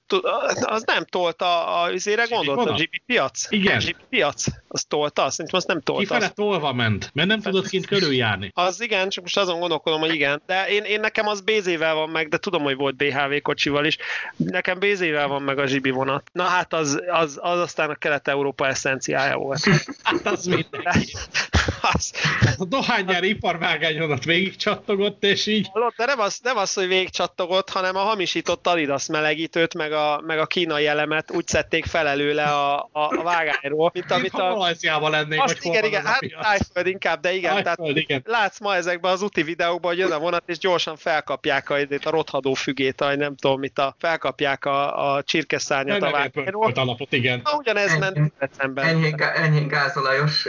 az 0.61 0.83
nem 0.87 1.05
tolt 1.05 1.43
a, 1.43 1.83
a 1.83 1.93
üzére 1.93 2.25
gondolt, 2.31 2.69
a 2.69 2.73
GP 2.73 3.03
piac? 3.07 3.51
Igen. 3.51 3.77
A 3.77 3.85
GP 3.85 4.03
piac, 4.09 4.45
az 4.69 4.85
tolta, 4.85 5.31
szerintem 5.31 5.61
az 5.61 5.65
nem 5.65 5.81
tolta. 5.81 6.03
Kifele 6.03 6.29
tolva 6.29 6.73
ment, 6.73 7.11
mert 7.15 7.29
nem 7.29 7.41
tudott 7.41 7.69
kint 7.69 7.87
körüljárni. 7.87 8.51
Az 8.55 8.81
igen, 8.81 9.09
csak 9.09 9.23
most 9.23 9.39
azon 9.39 9.61
gondolkodom, 9.61 10.01
hogy 10.01 10.15
igen. 10.15 10.43
De 10.47 10.69
én, 10.69 10.83
én 10.83 11.01
nekem 11.01 11.27
az 11.27 11.41
BZ-vel 11.41 11.95
van 11.95 12.09
meg, 12.09 12.29
de 12.29 12.39
tudom, 12.39 12.63
hogy 12.63 12.77
volt 12.77 12.97
BHV 12.97 13.35
kocsival 13.43 13.85
is. 13.85 13.97
Nekem 14.37 14.79
BZ-vel 14.79 15.29
van 15.29 15.43
meg 15.43 15.59
a 15.59 15.67
zsibi 15.67 15.91
vonat. 15.91 16.31
Na 16.33 16.43
hát 16.43 16.73
az, 16.73 17.03
az, 17.11 17.39
az 17.43 17.59
aztán 17.59 17.91
a 17.91 17.95
Kelet-Európa 17.95 18.67
eszenciája 18.67 19.37
volt. 19.37 19.61
hát 20.03 20.27
az 20.27 20.45
mindenki. 20.45 21.13
az, 21.93 22.13
A 22.59 22.65
dohánygyári 22.65 23.29
iparvágányon 23.29 24.19
végig 24.25 24.57
csattogott, 24.57 25.25
és 25.25 25.47
így... 25.47 25.71
De 25.97 26.05
nem 26.05 26.21
az, 26.21 26.39
nem 26.43 26.57
az, 26.57 26.75
hogy 26.75 26.87
végigcsattogott, 26.87 27.71
hanem 27.71 27.97
a 27.97 28.01
hamisított 28.01 28.67
Adidas 28.67 29.07
melegítőt, 29.07 29.75
meg 29.75 29.93
a, 29.93 30.23
meg 30.27 30.39
a 30.39 30.47
kínai 30.47 30.87
elemet 30.87 31.31
úgy 31.31 31.47
szedték 31.47 31.85
fel 31.85 32.07
előle 32.07 32.45
a, 32.45 32.77
a, 32.77 32.89
a 32.93 33.23
vágányról, 33.23 33.91
mint 33.95 34.11
amit 34.11 34.33
a... 34.33 34.58
Malajziában 34.59 35.11
lennék, 35.11 35.41
Azt 35.43 35.65
igen, 35.65 35.85
igen, 35.85 36.05
hát 36.05 36.21
Tájföld 36.41 36.87
inkább, 36.87 37.21
de 37.21 37.33
igen, 37.33 37.51
Tájföld, 37.51 37.77
tehát 37.77 37.97
igen. 37.97 38.23
látsz 38.25 38.61
ma 38.61 38.75
ezekben 38.75 39.13
az 39.13 39.23
úti 39.23 39.43
videókban, 39.43 39.91
hogy 39.91 40.01
jön 40.01 40.13
a 40.13 40.19
vonat, 40.19 40.43
és 40.47 40.59
gyorsan 40.59 40.97
felkapják 40.97 41.71
a, 41.71 41.77
a 42.05 42.11
rothadó 42.11 42.55
fügét, 42.55 43.01
vagy 43.01 43.19
nem 43.19 43.37
tudom 43.37 43.59
mit, 43.61 43.79
a, 43.79 43.95
felkapják 43.99 44.65
a, 44.65 45.13
a 45.15 45.23
csirkeszárnyat 45.23 46.03
a 46.03 46.11
vágányról. 46.11 46.73
alapot, 46.75 47.13
igen. 47.13 47.41
Na, 47.45 47.57
ugyanez 47.57 47.91
Ennyi- 47.91 47.99
ment 48.01 48.17
Debrecenben. 48.39 48.85
Enyhén, 48.85 49.17
gá- 49.17 49.37
enyhén 49.37 49.69
gázolajos 49.69 50.47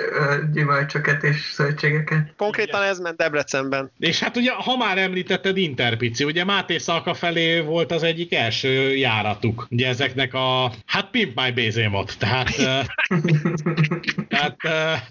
gyümölcsöket 0.53 1.24
és 1.24 1.53
zöldségeket. 1.55 2.34
Konkrétan 2.38 2.84
ez 2.84 2.99
ment 2.99 3.18
Debrecenben. 3.18 3.91
És 3.99 4.20
hát 4.20 4.38
ugye, 4.38 4.51
ha 4.51 4.78
már 4.78 4.97
említetted 4.97 5.57
Interpici, 5.57 6.24
ugye 6.24 6.43
Máté 6.43 6.78
Szalka 6.78 7.14
felé 7.14 7.60
volt 7.60 7.91
az 7.91 8.03
egyik 8.03 8.34
első 8.34 8.95
járatuk. 8.95 9.68
Ugye 9.70 9.88
ezeknek 9.88 10.34
a, 10.34 10.72
hát 10.86 11.10
Pimp 11.10 11.39
My 11.41 11.51
Bézémot, 11.51 12.18
tehát... 12.18 12.49
eh, 14.07 14.23
tehát 14.27 14.55
eh, 14.59 15.01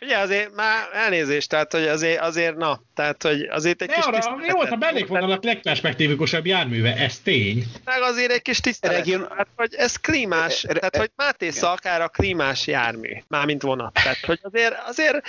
Ugye 0.00 0.16
azért 0.18 0.54
már 0.54 0.88
elnézést, 0.92 1.48
tehát 1.48 1.72
hogy 1.72 1.86
azért, 1.86 2.20
azért 2.20 2.56
na, 2.56 2.80
tehát 2.94 3.22
hogy 3.22 3.42
azért 3.42 3.82
egy 3.82 3.88
de 3.88 3.94
kis 3.94 4.04
arra, 4.04 4.16
tiszteletet- 4.16 4.46
mi 4.46 4.52
volt 4.52 4.70
a 4.70 4.76
mellékvonalat 4.76 5.44
legperspektívikusabb 5.44 6.46
járműve? 6.46 6.96
Ez 6.96 7.18
tény. 7.18 7.64
Meg 7.84 8.02
azért 8.02 8.30
egy 8.30 8.42
kis 8.42 8.60
tisztelet. 8.60 8.96
Region- 8.96 9.32
Hát, 9.36 9.48
hogy 9.56 9.74
ez 9.74 9.96
klímás, 9.96 10.60
tehát 10.60 10.96
hogy 10.96 11.10
Máté 11.16 11.50
Szalkára 11.50 12.08
klímás 12.08 12.66
jármű, 12.66 13.12
mármint 13.28 13.62
vonat. 13.62 13.92
Tehát, 13.92 14.24
hogy 14.26 14.38
azért, 14.42 14.74
azért 14.86 15.26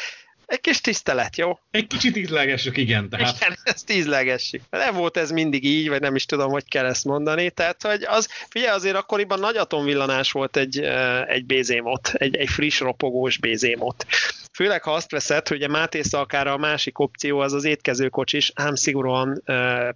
egy 0.52 0.62
kis 0.62 0.82
tisztelet, 0.82 1.38
jó? 1.38 1.60
Egy 1.72 1.88
kicsit 1.88 2.16
ízlegessük, 2.16 2.78
igen, 2.78 3.10
tehát. 3.10 3.36
Igen, 3.36 3.58
ezt 3.64 3.91
ízlegessük. 3.91 4.62
Nem 4.70 4.95
volt 4.95 5.18
ez 5.18 5.32
mindig 5.32 5.64
így, 5.64 5.89
vagy 5.89 6.02
nem 6.02 6.16
is 6.16 6.26
tudom, 6.26 6.52
hogy 6.52 6.68
kell 6.68 6.86
ezt 6.86 7.06
mondani. 7.06 7.49
Tehát, 7.49 7.84
hogy 7.84 8.04
az, 8.04 8.30
figyelj, 8.49 8.76
azért 8.76 8.95
akkoriban 8.95 9.39
nagy 9.39 9.56
atomvillanás 9.56 10.32
volt 10.32 10.58
egy, 10.58 10.80
egy 11.28 11.45
bézémot, 11.45 12.12
egy, 12.14 12.36
egy 12.36 12.49
friss, 12.49 12.80
ropogós 12.80 13.38
bézémot. 13.38 14.06
Főleg, 14.54 14.84
ha 14.84 14.93
azt 14.93 15.12
veszed, 15.12 15.47
hogy 15.47 15.62
a 15.62 15.68
Máté 15.68 16.02
Szalkára 16.02 16.54
a 16.54 16.58
másik 16.58 16.99
opció 16.99 17.39
az 17.39 17.54
az 17.54 17.64
étkezőkocsis, 17.64 18.52
ám 18.56 18.76
szigorúan 18.76 19.43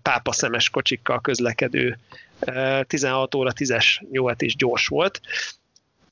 pápaszemes 0.02 0.70
kocsikkal 0.70 1.22
közlekedő 1.22 1.98
uh, 2.48 2.82
16 2.82 3.36
óra 3.36 3.52
10-es 3.56 4.10
nyugat 4.12 4.42
is 4.42 4.56
gyors 4.56 4.88
volt 4.88 5.22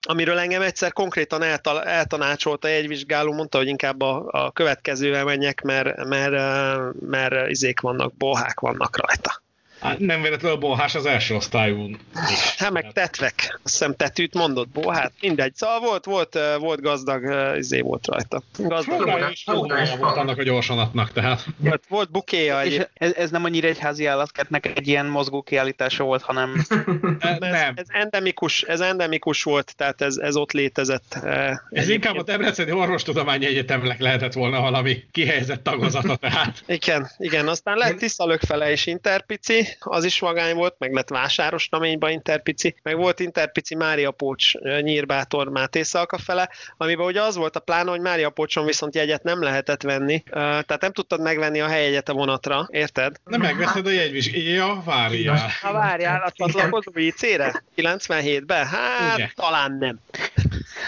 amiről 0.07 0.37
engem 0.37 0.61
egyszer 0.61 0.93
konkrétan 0.93 1.41
eltal- 1.41 1.85
eltanácsolta 1.85 2.67
egy 2.67 2.87
vizsgáló, 2.87 3.33
mondta, 3.33 3.57
hogy 3.57 3.67
inkább 3.67 4.01
a, 4.01 4.25
a 4.31 4.51
következővel 4.51 5.23
menjek, 5.23 5.61
mert, 5.61 6.05
mert, 6.05 6.33
eh, 6.33 6.77
mert 6.99 7.49
izék 7.49 7.79
vannak, 7.79 8.13
bohák 8.13 8.59
vannak 8.59 8.97
rajta. 8.97 9.42
Hát 9.83 9.99
nem 9.99 10.21
véletlenül 10.21 10.57
a 10.57 10.59
bolhás 10.59 10.95
az 10.95 11.05
első 11.05 11.35
osztályú. 11.35 11.89
Hát 12.57 12.71
meg 12.71 12.91
tetvek, 12.91 13.59
azt 13.63 13.77
hiszem 13.77 13.95
tetűt 13.95 14.33
mondott, 14.33 14.67
bohát, 14.69 15.11
mindegy. 15.21 15.55
Szóval 15.55 15.79
volt, 15.79 16.05
volt, 16.05 16.35
eh, 16.35 16.57
volt 16.57 16.81
gazdag, 16.81 17.25
eh, 17.25 17.57
izé 17.57 17.81
volt 17.81 18.07
rajta. 18.07 18.41
Gazdag 18.57 19.29
is 19.31 19.43
volt 19.45 20.17
annak 20.17 20.37
a 20.37 20.43
gyorsanatnak, 20.43 21.11
tehát. 21.11 21.45
volt, 21.57 21.83
volt 21.87 22.11
bukéja 22.11 22.63
És 22.63 22.81
ez, 22.93 23.13
ez 23.13 23.29
nem 23.29 23.43
annyira 23.43 23.67
egy 23.67 23.79
házi 23.79 24.05
állatkertnek 24.05 24.65
egy 24.65 24.87
ilyen 24.87 25.05
mozgó 25.05 25.41
kiállítása 25.41 26.03
volt, 26.03 26.21
hanem 26.21 26.51
Eh, 27.19 27.31
ez, 27.31 27.37
Nem. 27.39 27.73
ez, 27.75 27.85
endemikus, 27.87 28.61
ez 28.61 28.79
endemikus 28.79 29.43
volt, 29.43 29.75
tehát 29.75 30.01
ez, 30.01 30.17
ez 30.17 30.35
ott 30.35 30.51
létezett. 30.51 31.13
Ez 31.13 31.57
egyébként. 31.69 31.89
inkább 31.89 32.17
a 32.17 32.23
Debreceni 32.23 32.71
Orvostudományi 32.71 33.45
Egyetemnek 33.45 33.99
lehetett 33.99 34.33
volna 34.33 34.61
valami 34.61 35.03
kihelyezett 35.11 35.63
tagozata, 35.63 36.15
tehát. 36.15 36.63
Igen, 36.65 37.09
igen, 37.17 37.47
aztán 37.47 37.77
lett 37.77 37.97
Tiszalök 37.97 38.41
fele 38.41 38.71
is 38.71 38.85
Interpici, 38.85 39.67
az 39.79 40.03
is 40.03 40.19
magány 40.19 40.55
volt, 40.55 40.75
meg 40.77 40.93
lett 40.93 41.09
Vásáros 41.09 41.69
Naményba 41.69 42.09
Interpici, 42.09 42.75
meg 42.83 42.97
volt 42.97 43.19
Interpici 43.19 43.75
Mária 43.75 44.11
Pócs 44.11 44.53
Nyírbátor 44.81 45.49
Máté 45.49 45.81
Szalka 45.81 46.17
fele, 46.17 46.49
amiben 46.77 47.05
ugye 47.05 47.21
az 47.21 47.35
volt 47.35 47.55
a 47.55 47.59
plán, 47.59 47.87
hogy 47.87 47.99
Mária 47.99 48.29
Pócson 48.29 48.65
viszont 48.65 48.95
jegyet 48.95 49.23
nem 49.23 49.41
lehetett 49.41 49.81
venni, 49.81 50.23
tehát 50.29 50.81
nem 50.81 50.91
tudtad 50.91 51.21
megvenni 51.21 51.61
a 51.61 51.67
helyjegyet 51.67 52.09
a 52.09 52.13
vonatra, 52.13 52.67
érted? 52.71 53.15
Nem 53.25 53.41
megveszed 53.41 53.87
a 53.87 53.91
jegyvizsgát. 53.91 54.43
Ja, 54.43 54.81
várjál. 54.85 55.49
Ha 55.61 55.71
várjál, 55.71 56.21
a 56.21 56.31
csatlakozó 56.31 56.91
IC-re? 56.93 57.63
97-ben? 57.75 58.65
Hát 58.65 59.17
Igen. 59.17 59.31
talán 59.35 59.77
nem. 59.79 59.99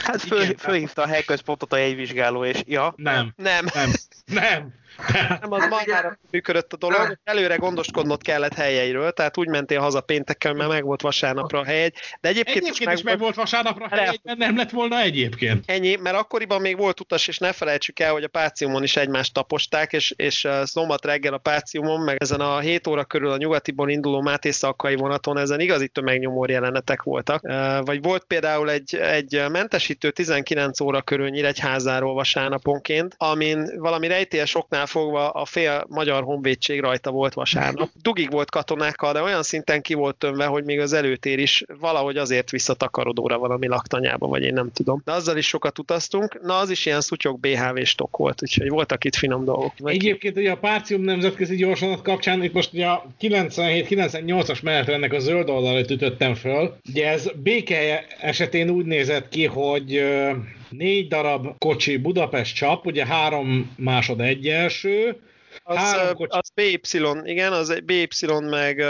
Hát 0.03 0.21
föl, 0.21 0.41
Igen. 0.41 0.57
fölhívta 0.57 1.01
a 1.01 1.07
helyközpontot 1.07 1.73
a 1.73 1.77
jegyvizsgáló, 1.77 2.45
és 2.45 2.61
ja, 2.65 2.93
Nem, 2.97 3.33
Nem. 3.35 3.65
nem, 3.73 3.91
nem. 4.25 4.73
Nem, 5.13 5.51
az 5.51 5.67
magára 5.69 6.19
működött 6.31 6.73
a 6.73 6.77
dolog. 6.77 7.17
Előre 7.23 7.55
gondoskodnod 7.55 8.21
kellett 8.21 8.53
helyeiről, 8.53 9.11
tehát 9.11 9.37
úgy 9.37 9.47
mentél 9.47 9.79
haza 9.79 10.01
péntekkel, 10.01 10.53
mert 10.53 10.69
meg 10.69 10.83
volt 10.83 11.01
vasárnapra 11.01 11.59
a 11.59 11.63
helyegy. 11.63 11.93
De 12.21 12.29
egyébként, 12.29 12.57
Egyébként 12.57 12.91
is 12.91 13.01
meg 13.01 13.19
volt 13.19 13.35
vasárnapra 13.35 13.87
Re- 13.87 13.95
helyegyben, 13.95 14.37
nem 14.37 14.57
lett 14.57 14.69
volna 14.69 14.99
egyébként. 14.99 15.63
Ennyi, 15.65 15.95
mert 15.95 16.15
akkoriban 16.15 16.61
még 16.61 16.77
volt 16.77 16.99
utas, 16.99 17.27
és 17.27 17.37
ne 17.37 17.51
felejtsük 17.51 17.99
el, 17.99 18.11
hogy 18.11 18.23
a 18.23 18.27
Páciumon 18.27 18.83
is 18.83 18.95
egymást 18.95 19.33
taposták, 19.33 19.93
és, 19.93 20.13
és 20.15 20.47
szombat 20.63 21.05
reggel 21.05 21.33
a 21.33 21.37
Páciumon, 21.37 22.01
meg 22.01 22.21
ezen 22.21 22.39
a 22.39 22.59
7 22.59 22.87
óra 22.87 23.03
körül 23.03 23.31
a 23.31 23.37
nyugatiból 23.37 23.89
induló 23.89 24.21
Máté 24.21 24.51
Szalkai 24.51 24.95
vonaton, 24.95 25.37
ezen 25.37 25.59
igazi 25.59 25.87
tömegnyomor 25.87 26.49
jelenetek 26.49 27.03
voltak. 27.03 27.41
Vagy 27.85 28.01
volt 28.01 28.23
például 28.23 28.69
egy, 28.69 28.95
egy 28.95 29.43
mentesítő 29.87 30.11
19 30.11 30.79
óra 30.79 31.01
körül 31.01 31.29
Nyíregyházáról 31.29 32.13
vasárnaponként, 32.13 33.15
amin 33.17 33.71
valami 33.77 34.07
rejtélyes 34.07 34.55
oknál 34.55 34.85
fogva 34.85 35.29
a 35.29 35.45
fél 35.45 35.85
magyar 35.89 36.23
honvédség 36.23 36.79
rajta 36.79 37.11
volt 37.11 37.33
vasárnap. 37.33 37.89
Dugig 38.01 38.31
volt 38.31 38.51
katonákkal, 38.51 39.13
de 39.13 39.21
olyan 39.21 39.43
szinten 39.43 39.81
ki 39.81 39.93
volt 39.93 40.15
tömve, 40.15 40.45
hogy 40.45 40.63
még 40.63 40.79
az 40.79 40.93
előtér 40.93 41.39
is 41.39 41.63
valahogy 41.79 42.17
azért 42.17 42.51
visszatakarodóra 42.51 43.37
valami 43.37 43.67
laktanyába, 43.67 44.27
vagy 44.27 44.43
én 44.43 44.53
nem 44.53 44.71
tudom. 44.71 45.01
De 45.05 45.11
azzal 45.11 45.37
is 45.37 45.47
sokat 45.47 45.79
utaztunk. 45.79 46.41
Na, 46.41 46.57
az 46.57 46.69
is 46.69 46.85
ilyen 46.85 47.01
szutyok 47.01 47.39
BHV 47.39 47.81
stok 47.83 48.17
volt, 48.17 48.41
úgyhogy 48.41 48.69
voltak 48.69 49.03
itt 49.03 49.15
finom 49.15 49.45
dolgok. 49.45 49.73
Egyébként 49.83 50.37
ugye 50.37 50.51
a 50.51 50.57
Párcium 50.57 51.01
nemzetközi 51.01 51.55
gyorsanat 51.55 52.01
kapcsán 52.01 52.43
itt 52.43 52.53
most 52.53 52.73
ugye 52.73 52.85
a 52.85 53.05
97-98-as 53.21 54.63
menetrendnek 54.63 55.13
a 55.13 55.19
zöld 55.19 55.49
oldalát 55.49 55.91
ütöttem 55.91 56.35
föl. 56.35 56.75
Ugye 56.89 57.07
ez 57.07 57.29
béke 57.43 58.05
esetén 58.19 58.69
úgy 58.69 58.85
nézett 58.85 59.29
ki, 59.29 59.45
hogy 59.45 59.74
ö, 59.95 60.31
négy 60.69 61.07
darab 61.07 61.57
kocsi 61.57 61.97
Budapest 61.97 62.55
csap, 62.55 62.85
ugye 62.85 63.05
három 63.05 63.73
másod 63.77 64.21
egy 64.21 64.47
első, 64.47 65.19
Az, 65.63 65.77
három 65.77 66.15
kocsi- 66.15 66.33
az 66.33 66.51
BY, 66.55 66.79
igen, 67.23 67.53
az 67.53 67.79
BY 67.85 68.07
meg... 68.49 68.85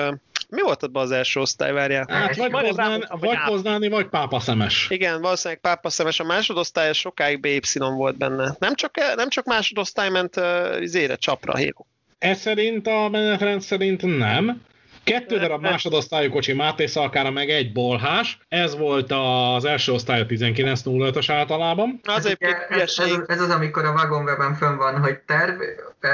Mi 0.49 0.61
volt 0.61 0.83
abban 0.83 1.03
az 1.03 1.11
első 1.11 1.39
osztály, 1.39 1.71
várjál? 1.71 2.05
hát 2.09 2.35
vagy, 2.35 2.51
Majdnem 2.51 2.63
Poznán, 2.63 3.05
hogy 3.09 3.19
vagy. 3.19 3.37
Poznáni, 3.45 3.87
vagy 3.87 4.07
Pápaszemes. 4.07 4.87
Igen, 4.89 5.21
valószínűleg 5.21 5.61
pápaszemes. 5.61 6.19
A 6.19 6.23
másodosztály 6.23 6.93
sokáig 6.93 7.39
BY 7.39 7.59
volt 7.77 8.17
benne. 8.17 8.55
Nem 8.59 8.75
csak, 8.75 8.95
nem 9.15 9.29
csak 9.29 9.45
másodosztály 9.45 10.09
ment 10.09 10.35
uh, 10.35 10.81
izére, 10.81 11.15
csapra, 11.15 11.55
híró. 11.55 11.87
Ez 12.17 12.39
szerint 12.39 12.87
a 12.87 13.09
menetrend 13.09 13.61
szerint 13.61 14.17
nem. 14.17 14.61
Kettő 15.05 15.37
darab 15.37 15.61
másodosztályú 15.61 16.29
kocsi 16.29 16.53
Máté 16.53 16.85
Szalkára, 16.85 17.31
meg 17.31 17.49
egy 17.49 17.71
bolhás. 17.71 18.39
Ez 18.47 18.77
volt 18.77 19.11
az 19.11 19.65
első 19.65 19.91
osztály 19.91 20.19
a 20.19 20.25
19.05-ös 20.25 21.25
általában. 21.27 21.99
Az 22.03 22.25
ez, 22.25 22.35
ez, 22.39 22.53
hülyeség. 22.69 23.23
ez, 23.27 23.41
az, 23.41 23.49
amikor 23.49 23.85
a 23.85 23.91
vagonweben 23.91 24.53
fönn 24.53 24.77
van, 24.77 24.99
hogy 24.99 25.17
terv, 25.17 25.61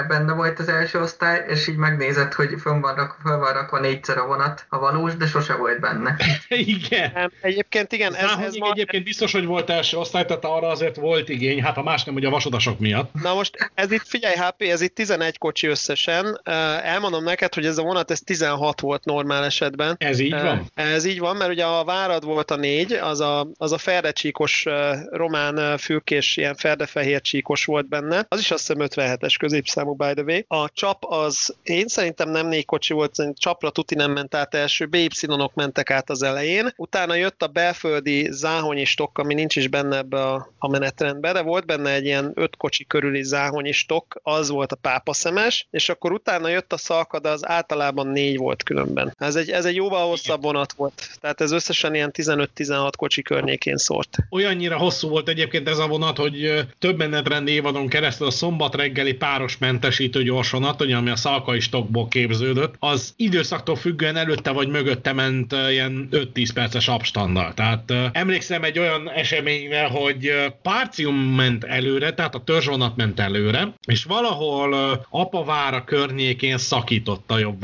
benne 0.07 0.33
volt 0.33 0.59
az 0.59 0.69
első 0.69 0.99
osztály, 0.99 1.45
és 1.47 1.67
így 1.67 1.75
megnézed, 1.75 2.33
hogy 2.33 2.49
fönn 2.61 2.81
van, 2.81 2.95
rak, 2.95 3.17
fönn 3.23 3.39
van 3.39 3.53
rakva 3.53 3.79
négyszer 3.79 4.17
a 4.17 4.25
vonat, 4.25 4.65
a 4.69 4.79
valós, 4.79 5.15
de 5.15 5.27
sose 5.27 5.55
volt 5.55 5.79
benne. 5.79 6.15
Igen. 6.49 7.11
Nem, 7.13 7.31
egyébként 7.41 7.91
igen, 7.91 8.15
ez, 8.15 8.31
Ez, 8.31 8.45
ez 8.45 8.55
ma, 8.55 8.71
egyébként 8.71 9.03
biztos, 9.03 9.31
hogy 9.31 9.45
volt 9.45 9.69
első 9.69 9.97
osztály, 9.97 10.25
tehát 10.25 10.45
arra 10.45 10.67
azért 10.67 10.95
volt 10.95 11.29
igény, 11.29 11.63
hát 11.63 11.75
ha 11.75 11.83
más 11.83 12.03
nem, 12.03 12.13
hogy 12.13 12.25
a 12.25 12.29
vasodasok 12.29 12.79
miatt. 12.79 13.13
Na 13.21 13.33
most 13.33 13.71
ez 13.73 13.91
itt, 13.91 14.07
figyelj 14.07 14.35
HP, 14.35 14.61
ez 14.61 14.81
itt 14.81 14.95
11 14.95 15.37
kocsi 15.37 15.67
összesen. 15.67 16.41
Elmondom 16.83 17.23
neked, 17.23 17.53
hogy 17.53 17.65
ez 17.65 17.77
a 17.77 17.83
vonat, 17.83 18.11
ez 18.11 18.19
16 18.19 18.80
volt 18.81 19.05
normál 19.05 19.43
esetben. 19.45 19.95
Ez 19.99 20.19
így 20.19 20.31
van? 20.31 20.71
Ez 20.73 21.05
így 21.05 21.19
van, 21.19 21.35
mert 21.35 21.51
ugye 21.51 21.65
a 21.65 21.83
várad 21.83 22.23
volt 22.23 22.51
a 22.51 22.55
négy, 22.55 22.91
az 22.91 23.19
a, 23.19 23.47
az 23.57 23.71
a 23.71 23.77
ferdecsíkos 23.77 24.65
román 25.09 25.77
fülkés, 25.77 26.37
ilyen 26.37 26.55
ferdefehér 26.55 27.21
csíkos 27.21 27.65
volt 27.65 27.87
benne. 27.87 28.25
Az 28.27 28.39
is 28.39 28.51
azt 28.51 28.67
hiszem 28.67 28.87
57-es 28.89 29.35
középszámú 29.39 29.93
by 29.93 30.13
the 30.13 30.23
way. 30.23 30.63
A 30.63 30.69
csap 30.73 31.05
az, 31.05 31.55
én 31.63 31.87
szerintem 31.87 32.29
nem 32.29 32.47
négy 32.47 32.65
kocsi 32.65 32.93
volt, 32.93 33.15
csapra 33.33 33.69
tuti 33.69 33.95
nem 33.95 34.11
ment 34.11 34.35
át 34.35 34.55
első, 34.55 34.85
BY-ok 34.85 35.53
mentek 35.53 35.91
át 35.91 36.09
az 36.09 36.23
elején. 36.23 36.73
Utána 36.77 37.15
jött 37.15 37.43
a 37.43 37.47
belföldi 37.47 38.27
záhonyi 38.31 38.85
stok, 38.85 39.17
ami 39.17 39.33
nincs 39.33 39.55
is 39.55 39.67
benne 39.67 39.97
ebbe 39.97 40.21
a, 40.23 40.53
a 40.57 40.67
menetrendbe, 40.67 41.31
de 41.31 41.41
volt 41.41 41.65
benne 41.65 41.93
egy 41.93 42.05
ilyen 42.05 42.31
öt 42.35 42.57
kocsi 42.57 42.85
körüli 42.85 43.23
záhonyi 43.23 43.71
stok, 43.71 44.19
az 44.23 44.49
volt 44.49 44.71
a 44.71 44.75
pápaszemes, 44.75 45.67
és 45.71 45.89
akkor 45.89 46.11
utána 46.11 46.47
jött 46.47 46.73
a 46.73 46.77
szalka, 46.77 47.19
de 47.19 47.29
az 47.29 47.47
általában 47.47 48.07
négy 48.07 48.37
volt 48.37 48.63
különben. 48.71 49.15
Ez 49.17 49.35
egy, 49.35 49.49
ez 49.49 49.65
egy 49.65 49.75
jóval 49.75 50.07
hosszabb 50.07 50.41
vonat 50.41 50.73
volt, 50.73 51.09
tehát 51.21 51.41
ez 51.41 51.51
összesen 51.51 51.95
ilyen 51.95 52.11
15-16 52.13 52.91
kocsi 52.97 53.21
környékén 53.21 53.77
szórt. 53.77 54.17
Olyannyira 54.29 54.77
hosszú 54.77 55.09
volt 55.09 55.29
egyébként 55.29 55.69
ez 55.69 55.77
a 55.77 55.87
vonat, 55.87 56.17
hogy 56.17 56.65
több 56.79 56.97
menetrend 56.97 57.47
évadon 57.47 57.87
keresztül 57.87 58.27
a 58.27 58.31
szombat 58.31 58.75
reggeli 58.75 59.13
páros 59.13 59.57
mentesítő 59.57 60.23
gyorsvonat, 60.23 60.81
ami 60.81 61.09
a 61.09 61.15
szalkai 61.15 61.59
stokból 61.59 62.07
képződött, 62.07 62.75
az 62.79 63.13
időszaktól 63.15 63.75
függően 63.75 64.15
előtte 64.15 64.51
vagy 64.51 64.67
mögötte 64.67 65.13
ment 65.13 65.55
ilyen 65.69 66.07
5-10 66.11 66.49
perces 66.53 66.87
abstandal. 66.87 67.53
Tehát 67.53 67.93
emlékszem 68.11 68.63
egy 68.63 68.79
olyan 68.79 69.09
eseményre, 69.09 69.87
hogy 69.87 70.31
Párcium 70.61 71.15
ment 71.15 71.63
előre, 71.63 72.13
tehát 72.13 72.35
a 72.35 72.43
törzsvonat 72.43 72.95
ment 72.95 73.19
előre, 73.19 73.73
és 73.85 74.03
valahol 74.03 75.05
Apavára 75.09 75.83
környékén 75.83 76.57
szakított 76.57 77.31
a 77.31 77.37
jobb 77.37 77.59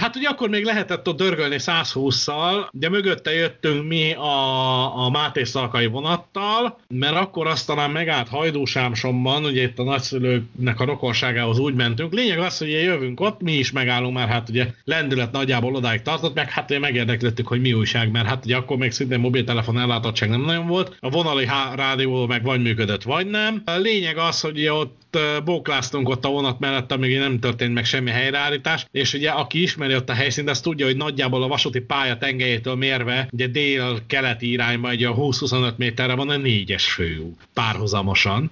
hát 0.00 0.16
ugye 0.16 0.28
akkor 0.28 0.48
még 0.48 0.64
lehetett 0.64 1.08
ott 1.08 1.16
dörgölni 1.16 1.56
120-szal, 1.58 2.68
de 2.72 2.88
mögötte 2.88 3.32
jöttünk 3.32 3.88
mi 3.88 4.12
a, 4.12 5.04
a 5.04 5.10
Máté 5.10 5.44
Szalkai 5.44 5.86
vonattal, 5.86 6.78
mert 6.88 7.16
akkor 7.16 7.46
azt 7.46 7.66
talán 7.66 7.90
megállt 7.90 8.28
Hajdúsámsomban, 8.28 9.44
ugye 9.44 9.62
itt 9.62 9.78
a 9.78 9.82
nagyszülőknek 9.82 10.80
a 10.80 10.84
rokonságához 10.84 11.58
úgy 11.58 11.74
mentünk. 11.74 12.12
Lényeg 12.12 12.38
az, 12.38 12.58
hogy 12.58 12.70
jövünk 12.70 13.20
ott, 13.20 13.40
mi 13.40 13.52
is 13.52 13.72
megállunk, 13.72 14.14
mert 14.14 14.30
hát 14.30 14.48
ugye 14.48 14.66
lendület 14.84 15.32
nagyjából 15.32 15.74
odáig 15.74 16.02
tartott, 16.02 16.34
meg 16.34 16.50
hát 16.50 16.70
ugye 16.70 16.78
megérdeklődtük, 16.78 17.46
hogy 17.46 17.60
mi 17.60 17.72
újság, 17.72 18.10
mert 18.10 18.26
hát 18.28 18.44
ugye 18.44 18.56
akkor 18.56 18.76
még 18.76 18.90
szintén 18.90 19.20
mobiltelefon 19.20 19.78
ellátottság 19.78 20.28
nem 20.28 20.40
nagyon 20.40 20.66
volt. 20.66 20.96
A 21.00 21.10
vonali 21.10 21.48
rádió 21.74 22.26
meg 22.26 22.42
vagy 22.42 22.62
működött, 22.62 23.02
vagy 23.02 23.26
nem. 23.26 23.62
A 23.64 23.76
lényeg 23.76 24.16
az, 24.16 24.40
hogy 24.40 24.66
ott 24.66 25.18
bókláztunk 25.44 26.08
ott 26.08 26.24
a 26.24 26.28
vonat 26.28 26.58
mellett, 26.58 26.92
amíg 26.92 27.18
nem 27.18 27.38
történt 27.38 27.74
meg 27.74 27.84
semmi 27.84 28.10
helyreállítás, 28.10 28.86
és 28.90 29.07
ugye 29.14 29.30
aki 29.30 29.62
ismeri 29.62 29.94
ott 29.94 30.08
a 30.08 30.12
helyszínt, 30.12 30.48
az 30.48 30.60
tudja, 30.60 30.86
hogy 30.86 30.96
nagyjából 30.96 31.42
a 31.42 31.48
vasúti 31.48 31.80
pálya 31.80 32.18
tengelyétől 32.18 32.74
mérve, 32.74 33.28
ugye 33.32 33.46
dél-keleti 33.46 34.50
irányba 34.50 34.90
egy 34.90 35.04
a 35.04 35.14
20-25 35.14 35.76
méterre 35.76 36.14
van 36.14 36.28
a 36.28 36.36
négyes 36.36 36.92
főút 36.92 37.48
párhuzamosan. 37.54 38.50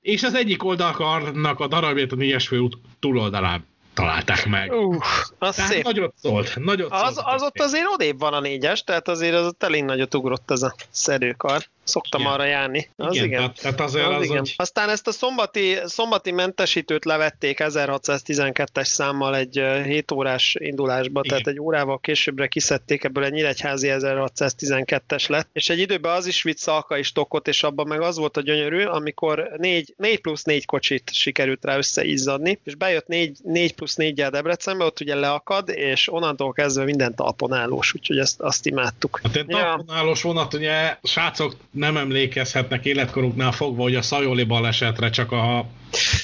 És 0.00 0.22
az 0.22 0.34
egyik 0.34 0.64
oldalkarnak 0.64 1.60
a 1.60 1.66
darabját 1.66 2.12
a 2.12 2.16
négyes 2.16 2.48
főút 2.48 2.78
túloldalán 3.00 3.66
találták 3.94 4.46
meg. 4.46 4.72
Uh, 4.72 4.96
az 5.38 5.54
tehát 5.54 5.70
szép. 5.70 5.84
Nagyot 5.84 6.14
szólt. 6.22 6.56
Nagyot 6.56 6.92
az, 6.92 7.14
szólt 7.14 7.26
az 7.26 7.42
ott 7.42 7.60
azért 7.60 7.86
odébb 7.92 8.18
van 8.18 8.32
a 8.32 8.40
négyes, 8.40 8.84
tehát 8.84 9.08
azért 9.08 9.34
az 9.34 9.46
ott 9.46 9.62
elég 9.62 9.84
nagyot 9.84 10.14
ugrott 10.14 10.50
ez 10.50 10.62
a 10.62 10.74
szerőkar. 10.90 11.62
Szoktam 11.88 12.20
igen. 12.20 12.32
arra 12.32 12.44
járni. 12.44 12.90
Az 12.96 13.14
igen. 13.14 13.26
igen. 13.26 13.52
Tehát, 13.60 13.80
azért 13.80 14.06
az, 14.06 14.14
az 14.14 14.24
igen. 14.24 14.38
Hogy... 14.38 14.54
Aztán 14.56 14.88
ezt 14.88 15.06
a 15.06 15.12
szombati, 15.12 15.76
szombati 15.84 16.30
mentesítőt 16.30 17.04
levették 17.04 17.58
1612-es 17.60 18.84
számmal 18.84 19.36
egy 19.36 19.62
7 19.84 20.12
órás 20.12 20.56
indulásba, 20.58 21.20
igen. 21.24 21.28
tehát 21.28 21.46
egy 21.46 21.60
órával 21.60 21.98
későbbre 21.98 22.46
kiszedték, 22.46 23.04
ebből 23.04 23.24
egy 23.24 23.32
nyíregyházi 23.32 23.88
1612-es 23.90 25.28
lett, 25.28 25.48
és 25.52 25.68
egy 25.68 25.78
időben 25.78 26.16
az 26.16 26.26
is 26.26 26.42
vitt 26.42 26.58
Szalka 26.58 26.98
is 26.98 27.12
tokot, 27.12 27.48
és 27.48 27.62
abban 27.62 27.86
meg 27.86 28.00
az 28.00 28.18
volt 28.18 28.36
a 28.36 28.40
gyönyörű, 28.40 28.84
amikor 28.84 29.50
4, 29.56 29.94
4 29.96 30.20
plusz 30.20 30.42
4 30.42 30.66
kocsit 30.66 31.10
sikerült 31.12 31.64
rá 31.64 31.76
összeizzadni, 31.76 32.60
és 32.64 32.74
bejött 32.74 33.06
4, 33.06 33.38
4 33.42 33.74
plusz 33.74 33.94
4 33.94 34.18
jel 34.18 34.30
Debrecenbe, 34.30 34.84
ott 34.84 35.00
ugye 35.00 35.14
leakad, 35.14 35.68
és 35.68 36.12
onnantól 36.12 36.52
kezdve 36.52 36.84
minden 36.84 37.14
talponállós, 37.14 37.94
úgyhogy 37.94 38.18
ezt, 38.18 38.40
azt 38.40 38.66
imádtuk. 38.66 39.20
Hát 39.22 39.36
egy 39.36 39.46
talponállós 39.46 40.22
vonat, 40.22 40.54
ugye 40.54 40.96
srácok 41.02 41.56
nem 41.78 41.96
emlékezhetnek 41.96 42.84
életkoruknál 42.84 43.52
fogva, 43.52 43.82
hogy 43.82 43.94
a 43.94 44.02
Szajoli 44.02 44.44
balesetre 44.44 45.10
csak 45.10 45.32
a 45.32 45.66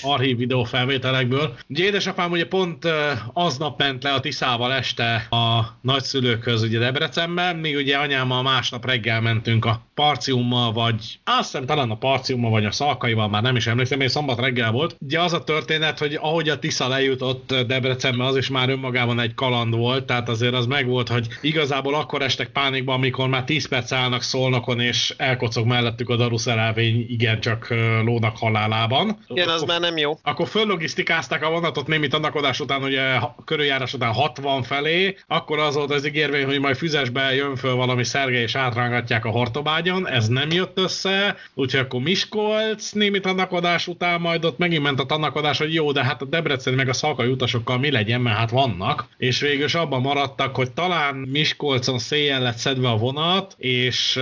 archív 0.03 0.37
videófelvételekből. 0.37 1.57
Ugye 1.69 1.85
édesapám 1.85 2.31
ugye 2.31 2.47
pont 2.47 2.89
aznap 3.33 3.79
ment 3.79 4.03
le 4.03 4.13
a 4.13 4.21
Tiszával 4.21 4.73
este 4.73 5.27
a 5.31 5.77
nagyszülőkhöz 5.81 6.63
ugye 6.63 6.79
Debrecenben, 6.79 7.57
míg 7.57 7.77
ugye 7.77 7.97
anyámmal 7.97 8.43
másnap 8.43 8.87
reggel 8.87 9.21
mentünk 9.21 9.65
a 9.65 9.83
Parciummal, 9.95 10.73
vagy 10.73 11.19
azt 11.25 11.51
hiszem 11.51 11.67
talán 11.67 11.91
a 11.91 11.97
Parciummal, 11.97 12.51
vagy 12.51 12.65
a 12.65 12.71
Szalkaival, 12.71 13.29
már 13.29 13.43
nem 13.43 13.57
is 13.57 13.67
emlékszem, 13.67 13.99
mert 13.99 14.11
szombat 14.11 14.41
reggel 14.41 14.73
volt. 14.73 14.97
Ugye 15.01 15.21
az 15.21 15.33
a 15.33 15.45
történet, 15.45 15.99
hogy 15.99 16.19
ahogy 16.21 16.49
a 16.49 16.59
Tisza 16.59 16.89
lejutott 16.89 17.55
Debrecenbe, 17.67 18.25
az 18.25 18.37
is 18.37 18.49
már 18.49 18.69
önmagában 18.69 19.21
egy 19.21 19.35
kaland 19.35 19.75
volt, 19.75 20.05
tehát 20.05 20.29
azért 20.29 20.55
az 20.55 20.67
megvolt, 20.67 21.09
hogy 21.09 21.27
igazából 21.41 21.95
akkor 21.95 22.23
estek 22.23 22.49
pánikba, 22.49 22.93
amikor 22.93 23.29
már 23.29 23.45
10 23.45 23.69
perc 23.69 23.93
állnak 23.93 24.23
szolnokon, 24.23 24.81
és 24.81 25.15
elkocog 25.45 25.67
mellettük 25.67 26.09
a 26.09 26.17
daruszerelvény 26.17 27.07
igencsak 27.09 27.69
lónak 28.05 28.37
halálában. 28.37 29.19
Igen, 29.29 29.49
az 29.49 29.63
már 29.63 29.81
nem 29.81 29.97
jó. 29.97 30.19
Akkor 30.23 30.49
föllogisztikázták 30.49 31.43
a 31.45 31.51
vonatot 31.51 31.87
némi 31.87 32.09
tanakodás 32.09 32.61
után, 32.61 32.83
ugye 32.83 33.03
körüljárás 33.45 33.95
után 33.95 34.13
60 34.13 34.63
felé, 34.63 35.17
akkor 35.27 35.59
az 35.59 35.75
volt 35.75 35.91
az 35.91 36.07
ígérvény, 36.07 36.45
hogy 36.45 36.61
majd 36.61 36.77
füzesbe 36.77 37.35
jön 37.35 37.57
föl 37.57 37.75
valami 37.75 38.05
szerge 38.05 38.41
és 38.41 38.55
átrángatják 38.55 39.25
a 39.25 39.31
hortobágyon, 39.31 40.09
ez 40.09 40.29
nem 40.29 40.51
jött 40.51 40.79
össze, 40.79 41.37
úgyhogy 41.55 41.81
akkor 41.81 42.01
Miskolc 42.01 42.91
némi 42.91 43.21
tanakodás 43.21 43.87
után 43.87 44.21
majd 44.21 44.45
ott 44.45 44.59
megint 44.59 44.83
ment 44.83 45.01
a 45.01 45.07
tanakodás, 45.07 45.59
hogy 45.59 45.75
jó, 45.75 45.93
de 45.93 46.05
hát 46.05 46.23
a 46.23 46.25
Debrecen 46.25 46.75
meg 46.75 46.89
a 46.89 46.93
szalkai 46.93 47.31
utasokkal 47.31 47.79
mi 47.79 47.91
legyen, 47.91 48.21
mert 48.21 48.37
hát 48.37 48.51
vannak, 48.51 49.07
és 49.17 49.41
végül 49.41 49.65
is 49.65 49.75
abban 49.75 50.01
maradtak, 50.01 50.57
hogy 50.57 50.73
talán 50.73 51.15
Miskolcon 51.15 51.99
széjjel 51.99 52.43
lett 52.43 52.57
szedve 52.57 52.89
a 52.89 52.97
vonat, 52.97 53.55
és 53.59 54.17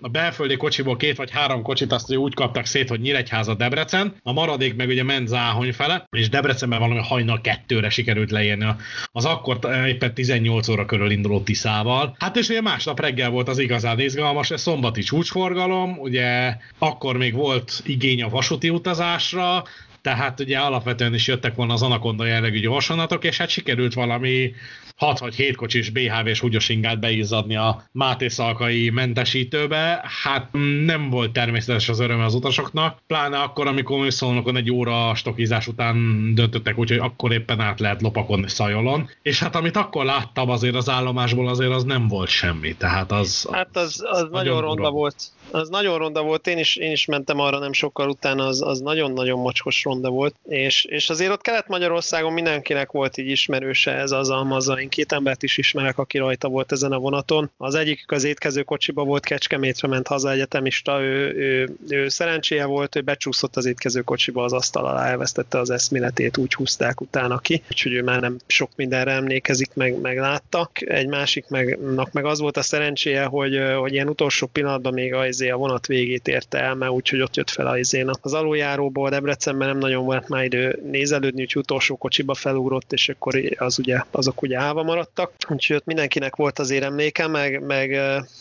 a 0.00 0.08
belföldi 0.08 0.56
kocsiból 0.58 0.96
két 0.96 1.16
vagy 1.16 1.30
három 1.30 1.62
kocsit 1.62 1.92
azt 1.92 2.16
úgy 2.16 2.34
kaptak 2.34 2.64
szét, 2.64 2.88
hogy 2.88 3.00
Nyíregyháza 3.00 3.54
Debrecen, 3.54 4.14
a 4.22 4.32
maradék 4.32 4.76
meg 4.76 4.88
ugye 4.88 5.02
ment 5.02 5.28
Záhony 5.28 5.72
fele, 5.72 6.06
és 6.10 6.28
Debrecenben 6.28 6.78
valami 6.78 7.00
hajnal 7.00 7.40
kettőre 7.40 7.88
sikerült 7.88 8.30
leérni 8.30 8.66
az 9.12 9.24
akkor 9.24 9.58
éppen 9.86 10.14
18 10.14 10.68
óra 10.68 10.84
körül 10.84 11.10
induló 11.10 11.40
Tiszával. 11.40 12.16
Hát 12.18 12.36
és 12.36 12.48
ugye 12.48 12.60
másnap 12.60 13.00
reggel 13.00 13.30
volt 13.30 13.48
az 13.48 13.58
igazán 13.58 14.00
izgalmas, 14.00 14.50
ez 14.50 14.60
szombati 14.60 15.02
csúcsforgalom, 15.02 15.98
ugye 15.98 16.56
akkor 16.78 17.16
még 17.16 17.34
volt 17.34 17.82
igény 17.84 18.22
a 18.22 18.28
vasúti 18.28 18.70
utazásra, 18.70 19.64
tehát 20.00 20.40
ugye 20.40 20.58
alapvetően 20.58 21.14
is 21.14 21.26
jöttek 21.26 21.54
volna 21.54 21.72
az 21.72 21.82
Anaconda 21.82 22.24
jellegű 22.24 22.60
gyorsanatok, 22.60 23.24
és 23.24 23.36
hát 23.36 23.48
sikerült 23.48 23.94
valami 23.94 24.52
6 24.98 25.18
vagy 25.18 25.34
7 25.34 25.56
kocsis 25.56 25.90
BHV-s 25.90 26.40
húgyosingát 26.40 27.00
beizzadni 27.00 27.56
a 27.56 27.84
Máté 27.92 28.28
Szalkai 28.28 28.90
mentesítőbe. 28.90 30.04
Hát 30.22 30.48
nem 30.84 31.10
volt 31.10 31.32
természetes 31.32 31.88
az 31.88 32.00
öröm 32.00 32.20
az 32.20 32.34
utasoknak, 32.34 32.98
pláne 33.06 33.38
akkor, 33.38 33.66
amikor 33.66 33.98
műszolnokon 33.98 34.56
egy 34.56 34.70
óra 34.70 35.14
stokizás 35.14 35.66
után 35.66 35.96
döntöttek 36.34 36.78
úgy, 36.78 36.88
hogy 36.88 36.98
akkor 36.98 37.32
éppen 37.32 37.60
át 37.60 37.80
lehet 37.80 38.02
lopakodni 38.02 38.48
Szajolon. 38.48 39.10
És 39.22 39.40
hát 39.40 39.56
amit 39.56 39.76
akkor 39.76 40.04
láttam 40.04 40.50
azért 40.50 40.74
az 40.74 40.88
állomásból, 40.88 41.48
azért 41.48 41.72
az 41.72 41.84
nem 41.84 42.08
volt 42.08 42.28
semmi. 42.28 42.76
Tehát 42.76 43.12
az, 43.12 43.48
hát 43.52 43.76
az, 43.76 44.04
az, 44.10 44.22
az 44.22 44.28
nagyon 44.30 44.60
ronda 44.60 44.90
volt. 44.90 45.16
Az 45.50 45.68
nagyon 45.68 45.98
ronda 45.98 46.22
volt, 46.22 46.46
én 46.46 46.58
is, 46.58 46.76
én 46.76 46.90
is 46.90 47.04
mentem 47.04 47.40
arra 47.40 47.58
nem 47.58 47.72
sokkal 47.72 48.08
utána, 48.08 48.46
az, 48.46 48.62
az 48.62 48.80
nagyon-nagyon 48.80 49.38
mocskos 49.38 49.84
ronda 49.84 50.08
volt, 50.08 50.34
és, 50.48 50.84
és 50.84 51.10
azért 51.10 51.32
ott 51.32 51.40
Kelet-Magyarországon 51.40 52.32
mindenkinek 52.32 52.90
volt 52.90 53.16
így 53.16 53.28
ismerőse 53.28 53.94
ez 53.94 54.10
az 54.10 54.30
almazain 54.30 54.88
én 54.88 54.94
két 54.94 55.12
embert 55.12 55.42
is 55.42 55.58
ismerek, 55.58 55.98
aki 55.98 56.18
rajta 56.18 56.48
volt 56.48 56.72
ezen 56.72 56.92
a 56.92 56.98
vonaton. 56.98 57.50
Az 57.56 57.74
egyik 57.74 58.04
az 58.12 58.24
étkező 58.24 58.62
kocsiba 58.62 59.04
volt, 59.04 59.24
Kecskemétre 59.24 59.88
ment 59.88 60.06
haza 60.06 60.30
egyetemista, 60.30 61.00
ő, 61.00 61.34
ő, 61.34 61.76
ő 61.88 62.08
szerencséje 62.08 62.64
volt, 62.64 62.96
ő 62.96 63.00
becsúszott 63.00 63.56
az 63.56 63.66
étkező 63.66 64.00
kocsiba 64.00 64.44
az 64.44 64.52
asztal 64.52 64.86
alá, 64.86 65.06
elvesztette 65.06 65.58
az 65.58 65.70
eszméletét, 65.70 66.36
úgy 66.36 66.54
húzták 66.54 67.00
utána 67.00 67.38
ki, 67.38 67.62
úgyhogy 67.70 67.92
ő 67.92 68.02
már 68.02 68.20
nem 68.20 68.36
sok 68.46 68.70
mindenre 68.76 69.12
emlékezik, 69.12 69.70
meg, 69.74 70.00
meg 70.00 70.18
látta. 70.18 70.70
Egy 70.74 71.06
másik 71.06 71.48
meg, 71.48 71.78
meg 72.12 72.24
az 72.24 72.40
volt 72.40 72.56
a 72.56 72.62
szerencséje, 72.62 73.24
hogy, 73.24 73.60
hogy 73.78 73.92
ilyen 73.92 74.08
utolsó 74.08 74.46
pillanatban 74.46 74.92
még 74.92 75.14
a, 75.40 75.54
a 75.54 75.56
vonat 75.56 75.86
végét 75.86 76.28
érte 76.28 76.58
el, 76.58 76.74
mert 76.74 76.92
úgyhogy 76.92 77.20
ott 77.20 77.36
jött 77.36 77.50
fel 77.50 77.66
a 77.66 77.76
az 78.20 78.32
aluljáróból, 78.32 79.10
Debrecenben 79.10 79.68
nem 79.68 79.78
nagyon 79.78 80.04
volt 80.04 80.28
már 80.28 80.44
idő 80.44 80.82
nézelődni, 80.90 81.40
úgyhogy 81.40 81.62
utolsó 81.62 81.96
kocsiba 81.96 82.34
felugrott, 82.34 82.92
és 82.92 83.08
akkor 83.08 83.40
az 83.56 83.78
ugye, 83.78 84.00
azok 84.10 84.42
ugye 84.42 84.58
állva 84.58 84.82
maradtak, 84.82 85.32
úgyhogy 85.48 85.76
ott 85.76 85.84
mindenkinek 85.84 86.36
volt 86.36 86.58
azért 86.58 86.84
emléke, 86.84 87.26
meg, 87.26 87.62
meg, 87.66 88.00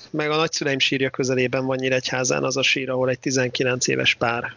meg 0.10 0.32
a 0.32 0.36
nagyszüleim 0.36 0.80
sírja 0.80 1.10
közelében 1.10 1.66
van 1.66 1.78
Nyíregyházán 1.80 2.44
az 2.44 2.58
a 2.58 2.62
sír, 2.62 2.90
ahol 2.90 3.10
egy 3.10 3.20
19 3.20 3.88
éves 3.88 4.16
pár 4.16 4.56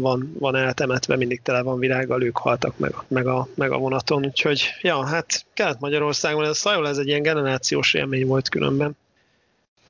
van, 0.00 0.36
van 0.38 0.56
eltemetve, 0.56 1.16
mindig 1.16 1.42
tele 1.42 1.62
van 1.62 1.78
virággal, 1.78 2.22
ők 2.22 2.36
haltak 2.36 2.78
meg, 2.78 2.94
meg, 3.08 3.26
a, 3.26 3.48
meg 3.54 3.70
a 3.70 3.78
vonaton, 3.78 4.24
úgyhogy 4.24 4.62
ja, 4.80 5.06
hát 5.06 5.44
Kelet-Magyarországon 5.54 6.42
ez 6.42 6.50
a 6.50 6.54
Szajol, 6.54 6.88
ez 6.88 6.98
egy 6.98 7.06
ilyen 7.06 7.22
generációs 7.22 7.94
élmény 7.94 8.26
volt 8.26 8.48
különben. 8.48 8.96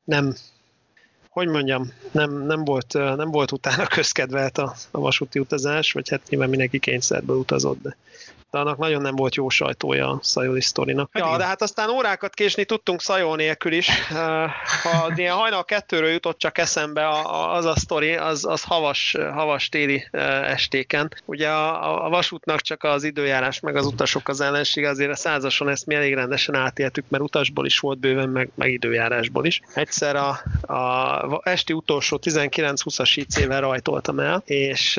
Nem, 0.05 0.35
hogy 1.35 1.49
mondjam, 1.49 1.93
nem, 2.11 2.47
nem, 2.47 2.65
volt, 2.65 2.93
nem 2.93 3.31
volt 3.31 3.53
utána 3.53 3.87
közkedvelt 3.97 4.59
a, 4.59 4.75
a 4.91 5.01
vasúti 5.01 5.39
utazás, 5.39 5.93
vagy 5.93 6.09
hát 6.09 6.21
nyilván 6.29 6.49
mindenki 6.49 6.79
kényszerből 6.79 7.37
utazott, 7.37 7.83
de 7.83 7.97
annak 8.55 8.79
nagyon 8.79 9.03
nem 9.03 9.17
volt 9.17 9.35
jó 9.35 9.49
sajtója 9.49 10.09
a 10.09 10.19
Szajoli 10.23 10.61
sztorinak. 10.61 11.09
Hát 11.13 11.23
ja, 11.23 11.29
igen. 11.29 11.41
de 11.41 11.47
hát 11.47 11.63
aztán 11.63 11.91
órákat 11.91 12.35
késni 12.35 12.65
tudtunk 12.65 13.01
Szajol 13.01 13.37
nélkül 13.37 13.73
is. 13.73 13.89
Ha 14.83 15.13
ilyen 15.17 15.35
hajnal 15.35 15.65
kettőről 15.65 16.11
jutott 16.11 16.39
csak 16.39 16.59
eszembe 16.59 17.09
az 17.53 17.65
a 17.65 17.77
sztori, 17.77 18.15
az, 18.15 18.45
az 18.45 18.63
havas, 18.63 19.17
havas 19.33 19.69
téli 19.69 20.09
estéken. 20.43 21.13
Ugye 21.25 21.49
a, 21.49 22.05
a 22.05 22.09
vasútnak 22.09 22.61
csak 22.61 22.83
az 22.83 23.05
időjárás 23.05 23.61
meg 23.61 23.77
az 23.77 23.87
utasok 23.87 24.29
az 24.29 24.41
ellenség, 24.41 24.85
azért 24.85 25.11
a 25.11 25.17
százason 25.17 25.69
ezt 25.69 25.87
mi 25.87 25.95
elég 25.95 26.15
rendesen 26.15 26.55
átéltük, 26.55 27.05
mert 27.09 27.23
utasból 27.23 27.67
is 27.67 27.79
volt 27.79 27.99
bőven, 27.99 28.29
meg, 28.29 28.49
meg 28.55 28.71
időjárásból 28.71 29.47
is. 29.47 29.61
Egyszer 29.75 30.17
a, 30.17 30.29
a 30.75 31.41
esti 31.43 31.73
utolsó 31.73 32.19
19-20-as 32.23 33.13
IC-vel 33.15 33.61
rajtoltam 33.61 34.19
el, 34.19 34.43
és 34.45 34.99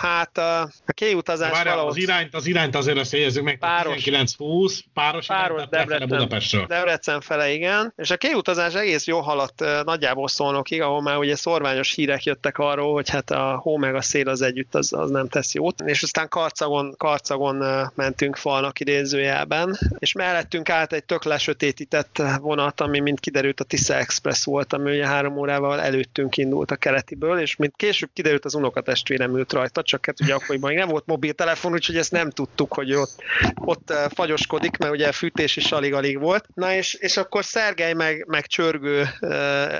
hát 0.00 0.38
a, 0.38 0.60
a 0.60 0.92
kiutazás 0.94 1.50
Várjál, 1.50 1.74
valahogy... 1.74 1.96
az 1.96 2.02
irányt, 2.02 2.34
az 2.34 2.46
irányt 2.46 2.74
azért 2.84 2.98
azt 2.98 3.12
jegyezzük 3.12 3.42
meg, 3.42 3.58
páros, 3.58 4.02
19-20, 4.04 4.78
páros, 4.94 5.26
páros 5.26 5.62
Debrecen, 5.68 6.08
Budapestről. 6.08 6.66
Debrecen 6.66 7.20
fele, 7.20 7.50
igen. 7.52 7.92
És 7.96 8.10
a 8.10 8.16
kiutazás 8.16 8.74
egész 8.74 9.06
jó 9.06 9.20
haladt 9.20 9.64
nagyjából 9.84 10.28
szólnokig, 10.28 10.82
ahol 10.82 11.02
már 11.02 11.16
ugye 11.16 11.36
szorványos 11.36 11.94
hírek 11.94 12.24
jöttek 12.24 12.58
arról, 12.58 12.92
hogy 12.92 13.10
hát 13.10 13.30
a 13.30 13.58
hó 13.62 13.76
meg 13.76 13.94
a 13.94 14.02
szél 14.02 14.28
az 14.28 14.42
együtt 14.42 14.74
az, 14.74 14.92
az 14.92 15.10
nem 15.10 15.28
tesz 15.28 15.54
jót. 15.54 15.80
És 15.80 16.02
aztán 16.02 16.28
karcagon, 16.28 16.94
karcagon 16.96 17.64
mentünk 17.94 18.36
falnak 18.36 18.80
idézőjelben, 18.80 19.78
és 19.98 20.12
mellettünk 20.12 20.70
át 20.70 20.92
egy 20.92 21.04
tök 21.04 21.24
lesötétített 21.24 22.22
vonat, 22.40 22.80
ami 22.80 23.00
mint 23.00 23.20
kiderült 23.20 23.60
a 23.60 23.64
Tisza 23.64 23.94
Express 23.94 24.44
volt, 24.44 24.72
ami 24.72 24.90
ugye 24.90 25.06
három 25.06 25.36
órával 25.36 25.80
előttünk 25.80 26.36
indult 26.36 26.70
a 26.70 26.76
keletiből, 26.76 27.38
és 27.38 27.56
mint 27.56 27.76
később 27.76 28.10
kiderült 28.12 28.44
az 28.44 28.54
unokatestvérem 28.54 29.36
ült 29.36 29.52
rajta, 29.52 29.82
csak 29.82 30.06
hát 30.06 30.20
ugye 30.20 30.34
akkoriban 30.34 30.70
még 30.70 30.78
nem 30.78 30.88
volt 30.88 31.06
mobiltelefon, 31.06 31.72
úgyhogy 31.72 31.96
ezt 31.96 32.12
nem 32.12 32.30
tudtuk, 32.30 32.73
hogy 32.74 32.94
ott, 32.94 33.22
ott 33.54 33.92
fagyoskodik, 34.14 34.76
mert 34.76 34.92
ugye 34.92 35.12
fűtés 35.12 35.56
is 35.56 35.72
alig-alig 35.72 36.18
volt. 36.18 36.48
Na 36.54 36.72
és, 36.72 36.94
és 36.94 37.16
akkor 37.16 37.44
Szergej 37.44 37.92
meg, 37.92 38.24
meg 38.28 38.46
csörgő 38.46 39.08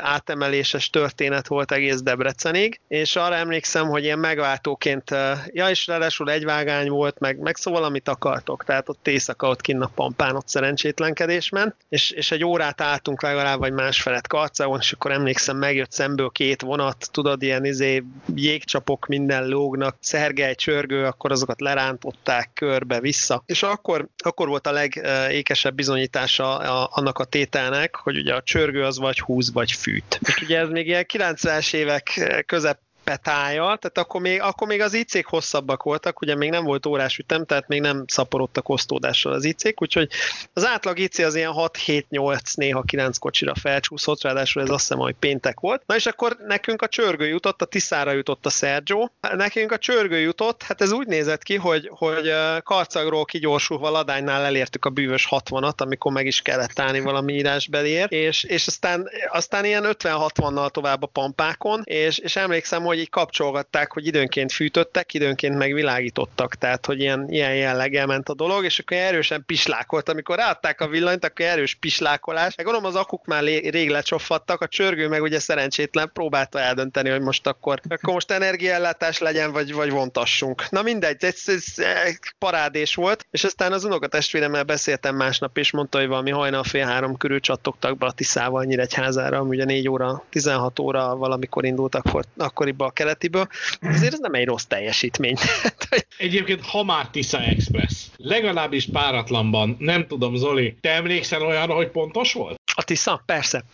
átemeléses 0.01 0.91
történet 0.91 1.47
volt 1.47 1.73
egész 1.73 2.03
Debrecenig, 2.03 2.81
és 2.89 3.17
arra 3.17 3.35
emlékszem, 3.35 3.89
hogy 3.89 4.03
ilyen 4.03 4.19
megváltóként, 4.19 5.11
ja 5.53 5.69
és 5.69 5.87
ráadásul 5.87 6.31
egy 6.31 6.45
vágány 6.45 6.89
volt, 6.89 7.19
meg, 7.19 7.39
meg 7.39 7.57
szóval 7.57 7.85
amit 7.85 8.09
akartok, 8.09 8.65
tehát 8.65 8.89
ott 8.89 9.09
éjszaka 9.09 9.49
ott 9.49 9.61
kinn 9.61 9.81
a 9.81 9.91
pampán, 9.95 10.37
ott 10.37 10.49
szerencsétlenkedés 10.49 11.49
ment, 11.49 11.75
és, 11.89 12.11
és 12.11 12.31
egy 12.31 12.45
órát 12.45 12.81
álltunk 12.81 13.23
legalább, 13.23 13.59
vagy 13.59 13.73
másfelet 13.73 14.27
karcagon, 14.27 14.79
és 14.81 14.93
akkor 14.93 15.13
emlékszem, 15.13 15.57
megjött 15.57 15.93
szemből 15.93 16.29
két 16.29 16.63
vonat, 16.63 17.09
tudod, 17.11 17.43
ilyen 17.43 17.65
izé, 17.65 18.05
jégcsapok 18.35 19.07
minden 19.07 19.47
lógnak, 19.47 19.97
Szergej 20.01 20.55
csörgő, 20.55 21.05
akkor 21.05 21.33
azokat 21.33 21.61
lerántották 21.61 22.65
körbe-vissza, 22.75 23.43
és 23.47 23.63
akkor, 23.63 24.09
akkor 24.25 24.49
volt 24.49 24.67
a 24.67 24.73
legékesebb 24.73 25.75
bizonyítása 25.75 26.59
annak 26.87 27.19
a 27.19 27.25
tételnek, 27.25 27.97
hogy 27.97 28.17
ugye 28.17 28.35
a 28.35 28.43
csörgő 28.43 28.85
az 28.85 28.99
vagy 28.99 29.21
húz, 29.21 29.53
vagy 29.53 29.73
fűt. 29.73 30.21
És 30.27 30.41
ugye 30.43 30.59
ez 30.59 30.69
még 30.69 30.87
ilyen 30.87 31.07
90-es 31.13 31.75
évek 31.75 32.43
közep 32.47 32.79
petája, 33.05 33.63
tehát 33.63 33.99
akkor 33.99 34.21
még, 34.21 34.41
akkor 34.41 34.67
még 34.67 34.81
az 34.81 34.95
IC-k 34.95 35.27
hosszabbak 35.27 35.83
voltak, 35.83 36.21
ugye 36.21 36.35
még 36.35 36.51
nem 36.51 36.65
volt 36.65 36.87
órás 36.87 37.19
ütem, 37.19 37.45
tehát 37.45 37.69
még 37.69 37.81
nem 37.81 38.05
szaporodtak 38.07 38.69
osztódással 38.69 39.33
az 39.33 39.45
IC-k, 39.45 39.83
úgyhogy 39.83 40.09
az 40.53 40.67
átlag 40.67 40.99
IC 40.99 41.19
az 41.19 41.35
ilyen 41.35 41.53
6-7-8, 41.55 42.55
néha 42.55 42.83
9 42.83 43.19
kocsira 43.19 43.55
felcsúszott, 43.55 44.23
ráadásul 44.23 44.63
ez 44.63 44.71
azt 44.71 44.81
hiszem, 44.81 44.99
hogy 44.99 45.15
péntek 45.19 45.61
volt. 45.61 45.83
Na 45.87 45.97
és 45.97 46.07
akkor 46.07 46.37
nekünk 46.47 46.83
a 46.83 46.89
csörgő 46.89 47.27
jutott, 47.27 47.63
a 47.63 47.65
Tiszára 47.65 48.13
jutott 48.13 48.47
a 48.47 48.51
Sergio, 48.51 49.09
nekünk 49.21 49.73
a 49.73 49.79
csörgő 49.79 50.19
jutott, 50.19 50.63
hát 50.63 50.81
ez 50.81 50.93
úgy 50.93 51.07
nézett 51.07 51.43
ki, 51.43 51.57
hogy, 51.57 51.91
hogy 51.93 52.33
karcagról 52.63 53.25
kigyorsulva 53.25 53.91
Ladánynál 53.91 54.45
elértük 54.45 54.85
a 54.85 54.91
bűvös 54.91 55.29
60-at, 55.31 55.77
amikor 55.77 56.13
meg 56.13 56.27
is 56.27 56.41
kellett 56.41 56.79
állni 56.79 57.01
valami 57.01 57.33
írásbeliért, 57.33 58.13
és, 58.13 58.43
és 58.43 58.67
aztán, 58.67 59.09
aztán 59.29 59.65
ilyen 59.65 59.85
50-60-nal 59.87 60.71
tovább 60.71 61.03
a 61.03 61.07
pampákon, 61.07 61.83
és, 61.85 62.19
és 62.19 62.37
emlékszem, 62.37 62.83
hogy 62.83 62.94
hogy 62.95 63.03
így 63.03 63.11
kapcsolgatták, 63.11 63.93
hogy 63.93 64.07
időnként 64.07 64.53
fűtöttek, 64.53 65.15
időnként 65.15 65.57
meg 65.57 65.75
világítottak, 65.75 66.55
tehát 66.55 66.87
hogy 66.87 67.01
ilyen, 67.01 67.27
ilyen 67.29 67.55
jelleggel 67.55 68.07
ment 68.07 68.29
a 68.29 68.35
dolog, 68.35 68.65
és 68.65 68.79
akkor 68.79 68.97
erősen 68.97 69.43
pislákolt. 69.47 70.09
Amikor 70.09 70.37
ráadták 70.37 70.81
a 70.81 70.89
villanyt, 70.89 71.25
akkor 71.25 71.47
erős 71.47 71.75
pislákolás. 71.75 72.55
Meg 72.57 72.67
gondolom 72.67 72.89
az 72.89 72.97
akuk 72.97 73.27
már 73.27 73.43
rég 73.45 73.91
lecsoffattak, 73.91 74.61
a 74.61 74.69
csörgő 74.69 75.09
meg 75.09 75.23
ugye 75.23 75.39
szerencsétlen 75.39 76.11
próbálta 76.13 76.61
eldönteni, 76.61 77.09
hogy 77.11 77.21
most 77.21 77.47
akkor, 77.47 77.81
akkor 77.89 78.15
most 78.15 78.31
energiaellátás 78.31 79.19
legyen, 79.19 79.53
vagy, 79.53 79.73
vagy 79.73 79.91
vontassunk. 79.91 80.71
Na 80.71 80.83
mindegy, 80.83 81.25
ez, 81.25 81.43
ez, 81.47 81.65
ez 81.77 82.17
parádés 82.39 82.95
volt, 82.95 83.27
és 83.31 83.45
aztán 83.45 83.73
az 83.73 83.85
unokatestvéremmel 83.85 84.65
beszéltem 84.65 85.17
másnap, 85.17 85.59
és 85.59 85.71
mondta, 85.71 85.99
hogy 85.99 86.09
valami 86.09 86.31
hajnal 86.31 86.65
fél 86.65 86.87
három 86.87 87.17
körül 87.17 87.41
csattogtak 87.41 87.99
be 87.99 88.07
a 88.07 88.13
Tiszával 88.13 88.65
Nyíregyházára, 88.65 89.39
ami 89.39 89.57
ugye 89.57 89.65
4 89.65 89.89
óra, 89.89 90.23
16 90.31 90.79
óra 90.79 91.17
valamikor 91.17 91.65
indult 91.65 91.95
akkor, 91.95 92.25
akkoriban 92.37 92.84
a 92.85 92.91
keletiből, 92.91 93.49
azért 93.81 94.13
ez 94.13 94.19
nem 94.19 94.35
egy 94.35 94.47
rossz 94.47 94.65
teljesítmény. 94.65 95.37
Egyébként, 96.19 96.67
ha 96.67 96.85
már 96.85 97.09
Tisza 97.09 97.41
Express, 97.41 98.07
legalábbis 98.17 98.89
páratlanban, 98.93 99.77
nem 99.79 100.07
tudom, 100.07 100.37
Zoli, 100.37 100.77
te 100.81 100.91
emlékszel 100.91 101.43
olyanra, 101.43 101.75
hogy 101.75 101.89
pontos 101.89 102.33
volt? 102.33 102.61
A 102.75 102.85
Tisza? 102.85 103.23
Persze 103.27 103.65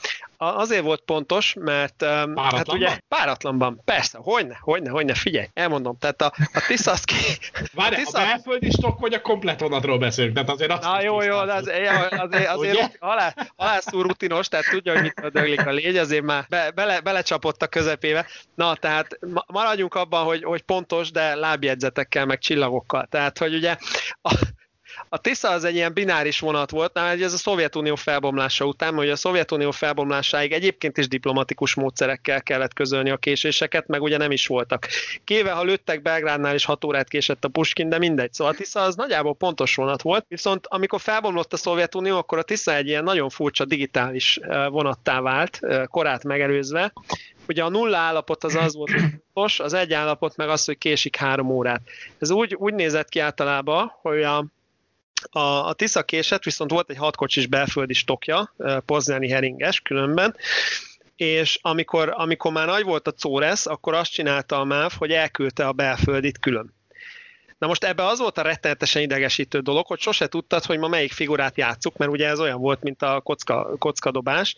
azért 0.43 0.83
volt 0.83 1.01
pontos, 1.01 1.55
mert 1.59 1.95
páratlanban? 1.97 2.55
hát 2.55 2.73
ugye 2.73 2.99
páratlanban, 3.09 3.81
persze, 3.85 4.19
hogyne, 4.23 4.59
hogyne, 4.61 4.91
hogyne, 4.91 5.15
figyelj, 5.15 5.47
elmondom, 5.55 5.99
tehát 5.99 6.23
a, 6.23 6.33
a 6.53 6.65
Tiszaszki... 6.67 7.15
Várj, 7.75 7.95
a, 7.95 7.99
tisza... 7.99 8.19
a 8.19 8.25
belföldi 8.25 8.71
stok 8.71 9.01
vagy 9.01 9.15
a 9.15 9.21
komplet 9.21 9.61
vonatról 9.61 9.99
beszélünk, 9.99 10.35
tehát 10.35 10.51
azért 10.51 10.71
azt 10.71 10.83
Na 10.83 11.03
jó, 11.03 11.23
jó, 11.23 11.45
de 11.45 11.53
az, 11.53 11.71
azért, 12.11 12.49
azért 12.57 12.97
halál, 13.01 13.35
halászú 13.57 14.01
rutinos, 14.01 14.49
tehát 14.49 14.67
tudja, 14.71 14.93
hogy 14.93 15.03
mit 15.03 15.31
döglik 15.33 15.67
a 15.67 15.71
légy, 15.71 15.97
azért 15.97 16.25
már 16.25 16.47
be, 16.49 16.71
bele, 16.71 17.01
belecsapott 17.01 17.63
a 17.63 17.67
közepébe. 17.67 18.27
Na, 18.55 18.75
tehát 18.75 19.19
maradjunk 19.47 19.95
abban, 19.95 20.25
hogy, 20.25 20.43
hogy 20.43 20.63
pontos, 20.63 21.11
de 21.11 21.35
lábjegyzetekkel, 21.35 22.27
meg 22.27 22.39
csillagokkal. 22.39 23.07
Tehát, 23.11 23.39
hogy 23.39 23.55
ugye 23.55 23.77
a, 24.23 24.35
a 25.09 25.19
Tisza 25.19 25.51
az 25.51 25.65
egy 25.65 25.75
ilyen 25.75 25.93
bináris 25.93 26.41
vonat 26.41 26.71
volt, 26.71 26.95
mert 26.95 27.21
ez 27.21 27.33
a 27.33 27.37
Szovjetunió 27.37 27.95
felbomlása 27.95 28.65
után, 28.65 28.95
hogy 28.95 29.11
a 29.11 29.17
Szovjetunió 29.17 29.71
felbomlásáig 29.71 30.53
egyébként 30.53 30.99
is 30.99 31.09
diplomatikus 31.09 31.75
módszerekkel 31.75 32.43
kellett 32.43 32.73
közölni 32.73 33.11
a 33.11 33.17
késéseket, 33.17 33.87
meg 33.87 34.03
ugye 34.03 34.17
nem 34.17 34.31
is 34.31 34.47
voltak. 34.47 34.89
Kéve, 35.25 35.51
ha 35.51 35.63
lőttek 35.63 36.03
Belgrádnál 36.03 36.55
is 36.55 36.65
6 36.65 36.85
órát 36.85 37.09
késett 37.09 37.45
a 37.45 37.49
Puskin, 37.49 37.89
de 37.89 37.99
mindegy. 37.99 38.33
Szóval 38.33 38.53
a 38.53 38.57
Tisza 38.57 38.81
az 38.81 38.95
nagyjából 38.95 39.35
pontos 39.35 39.75
vonat 39.75 40.03
volt, 40.03 40.25
viszont 40.29 40.67
amikor 40.69 41.01
felbomlott 41.01 41.53
a 41.53 41.57
Szovjetunió, 41.57 42.17
akkor 42.17 42.39
a 42.39 42.43
Tisza 42.43 42.75
egy 42.75 42.87
ilyen 42.87 43.05
nagyon 43.05 43.29
furcsa 43.29 43.65
digitális 43.65 44.41
vonattá 44.69 45.21
vált, 45.21 45.61
korát 45.87 46.25
megelőzve, 46.25 46.93
ugye 47.49 47.63
a 47.63 47.69
nulla 47.69 47.97
állapot 47.97 48.45
az 48.45 48.55
az 48.55 48.75
volt 48.75 48.91
fontos, 48.91 49.61
az 49.61 49.73
egy 49.73 49.93
állapot 49.93 50.37
meg 50.37 50.49
az, 50.49 50.65
hogy 50.65 50.79
késik 50.79 51.17
három 51.17 51.51
órát. 51.51 51.81
Ez 52.19 52.31
úgy, 52.31 52.55
úgy 52.55 52.75
nézett 52.75 53.09
ki 53.09 53.19
általában, 53.19 53.93
hogy 54.01 54.23
a, 54.23 54.45
a, 55.31 55.39
a 55.39 55.73
Tisza 55.73 56.03
késet 56.03 56.45
viszont 56.45 56.71
volt 56.71 56.91
egy 56.91 56.97
hatkocsis 56.97 57.47
belföldi 57.47 57.95
stokja, 57.95 58.55
poznáni 58.87 59.29
heringes 59.29 59.81
különben, 59.81 60.37
és 61.17 61.59
amikor, 61.63 62.15
amikor 62.17 62.53
már 62.53 62.67
nagy 62.67 62.85
volt 62.85 63.07
a 63.07 63.13
Córesz, 63.13 63.67
akkor 63.67 63.95
azt 63.95 64.13
csinálta 64.13 64.61
a 64.61 64.65
MÁV, 64.65 64.93
hogy 64.99 65.13
elküldte 65.13 65.67
a 65.67 65.73
belföldit 65.73 66.39
külön. 66.39 66.75
Na 67.61 67.67
most 67.67 67.85
ebbe 67.85 68.07
az 68.07 68.19
volt 68.19 68.39
a 68.39 68.43
rettenetesen 68.43 69.03
idegesítő 69.03 69.59
dolog, 69.59 69.87
hogy 69.87 70.01
sose 70.01 70.27
tudtad, 70.27 70.65
hogy 70.65 70.79
ma 70.79 70.89
melyik 70.89 71.13
figurát 71.13 71.57
játszuk, 71.57 71.97
mert 71.97 72.11
ugye 72.11 72.29
ez 72.29 72.41
olyan 72.41 72.61
volt, 72.61 72.83
mint 72.83 73.03
a 73.03 73.21
kocka, 73.21 73.77
kockadobás. 73.79 74.57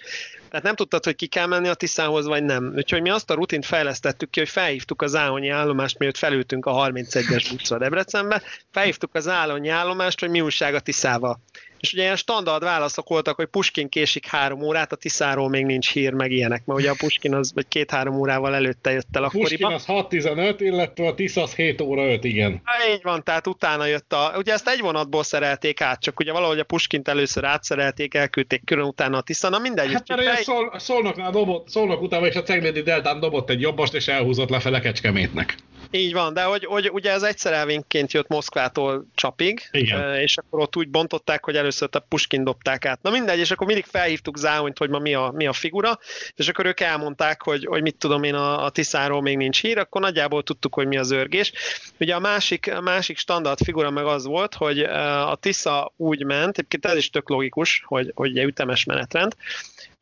Tehát 0.48 0.64
nem 0.64 0.74
tudtad, 0.74 1.04
hogy 1.04 1.16
ki 1.16 1.26
kell 1.26 1.46
menni 1.46 1.68
a 1.68 1.74
Tiszához, 1.74 2.26
vagy 2.26 2.42
nem. 2.42 2.72
Úgyhogy 2.76 3.02
mi 3.02 3.10
azt 3.10 3.30
a 3.30 3.34
rutint 3.34 3.66
fejlesztettük 3.66 4.30
ki, 4.30 4.38
hogy 4.38 4.48
felhívtuk 4.48 5.02
az 5.02 5.14
Áhonyi 5.14 5.48
állomást, 5.48 5.98
miért 5.98 6.18
felültünk 6.18 6.66
a 6.66 6.72
31-es 6.72 7.46
buszra 7.50 7.78
Debrecenbe, 7.78 8.42
felhívtuk 8.70 9.14
az 9.14 9.28
Áhonyi 9.28 9.68
állomást, 9.68 10.20
hogy 10.20 10.30
mi 10.30 10.40
újság 10.40 10.74
a 10.74 10.80
Tiszával 10.80 11.40
és 11.82 11.92
ugye 11.92 12.02
ilyen 12.02 12.16
standard 12.16 12.62
válaszok 12.62 13.08
voltak, 13.08 13.36
hogy 13.36 13.46
Puskin 13.46 13.88
késik 13.88 14.26
három 14.26 14.62
órát, 14.62 14.92
a 14.92 14.96
Tiszáról 14.96 15.48
még 15.48 15.64
nincs 15.64 15.92
hír, 15.92 16.12
meg 16.12 16.30
ilyenek, 16.30 16.64
mert 16.64 16.80
ugye 16.80 16.90
a 16.90 16.94
Puskin 16.98 17.34
az 17.34 17.52
vagy 17.54 17.68
két-három 17.68 18.14
órával 18.14 18.54
előtte 18.54 18.90
jött 18.90 19.16
el 19.16 19.24
akkoriban. 19.24 19.72
Puskin 19.72 19.94
az 19.94 20.06
6-15, 20.10 20.56
illetve 20.58 21.06
a 21.06 21.14
Tisza 21.14 21.42
az 21.42 21.54
7 21.54 21.80
óra 21.80 22.12
5, 22.12 22.24
igen. 22.24 22.60
Ha, 22.64 22.92
így 22.92 23.02
van, 23.02 23.24
tehát 23.24 23.46
utána 23.46 23.86
jött 23.86 24.12
a, 24.12 24.32
ugye 24.36 24.52
ezt 24.52 24.68
egy 24.68 24.80
vonatból 24.80 25.22
szerelték 25.22 25.80
át, 25.80 26.00
csak 26.00 26.20
ugye 26.20 26.32
valahogy 26.32 26.58
a 26.58 26.64
Puskint 26.64 27.08
először 27.08 27.44
átszerelték, 27.44 28.14
elküldték 28.14 28.64
külön 28.64 28.86
utána 28.86 29.16
a 29.16 29.22
Tisza, 29.22 29.48
na 29.48 29.58
mindegy. 29.58 29.92
Hát 29.92 30.08
mert 30.08 30.22
fej... 30.22 30.42
szól, 30.42 30.74
szolnoknál 30.78 31.30
dobott, 31.30 31.68
szolnok 31.68 32.02
után 32.02 32.24
és 32.24 32.34
a 32.34 32.42
Ceglédi 32.42 32.82
Deltán 32.82 33.20
dobott 33.20 33.50
egy 33.50 33.60
jobbost, 33.60 33.94
és 33.94 34.08
elhúzott 34.08 34.48
lefele 34.48 34.80
Kecskemétnek. 34.80 35.56
Így 35.94 36.12
van, 36.12 36.34
de 36.34 36.42
hogy, 36.42 36.64
hogy 36.64 36.90
ugye 36.92 37.10
ez 37.10 37.22
egyszer 37.22 37.52
elvénként 37.52 38.12
jött 38.12 38.28
Moszkvától 38.28 39.06
Csapig, 39.14 39.68
Igen. 39.70 40.14
és 40.14 40.36
akkor 40.36 40.60
ott 40.60 40.76
úgy 40.76 40.88
bontották, 40.88 41.44
hogy 41.44 41.56
először 41.56 41.71
a 41.80 42.04
Puskin 42.08 42.44
dobták 42.44 42.84
át. 42.84 43.02
Na 43.02 43.10
mindegy, 43.10 43.38
és 43.38 43.50
akkor 43.50 43.66
mindig 43.66 43.84
felhívtuk 43.84 44.36
Záhonyt, 44.36 44.78
hogy 44.78 44.90
ma 44.90 44.98
mi 44.98 45.14
a, 45.14 45.32
mi 45.34 45.46
a 45.46 45.52
figura, 45.52 45.98
és 46.34 46.48
akkor 46.48 46.66
ők 46.66 46.80
elmondták, 46.80 47.42
hogy, 47.42 47.64
hogy 47.64 47.82
mit 47.82 47.96
tudom 47.96 48.22
én, 48.22 48.34
a, 48.34 48.64
a 48.64 48.70
Tiszáról 48.70 49.22
még 49.22 49.36
nincs 49.36 49.60
hír, 49.60 49.78
akkor 49.78 50.00
nagyjából 50.00 50.42
tudtuk, 50.42 50.74
hogy 50.74 50.86
mi 50.86 50.96
az 50.96 51.10
örgés. 51.10 51.52
Ugye 52.00 52.14
a 52.14 52.20
másik, 52.20 52.72
a 52.74 52.80
másik 52.80 53.18
standard 53.18 53.58
figura 53.64 53.90
meg 53.90 54.04
az 54.04 54.24
volt, 54.24 54.54
hogy 54.54 54.78
a 54.80 55.36
Tisza 55.40 55.92
úgy 55.96 56.24
ment, 56.24 56.58
egyébként 56.58 56.86
ez 56.86 56.96
is 56.96 57.10
tök 57.10 57.28
logikus, 57.28 57.82
hogy, 57.86 58.12
hogy 58.14 58.30
ugye 58.30 58.42
ütemes 58.42 58.84
menetrend, 58.84 59.36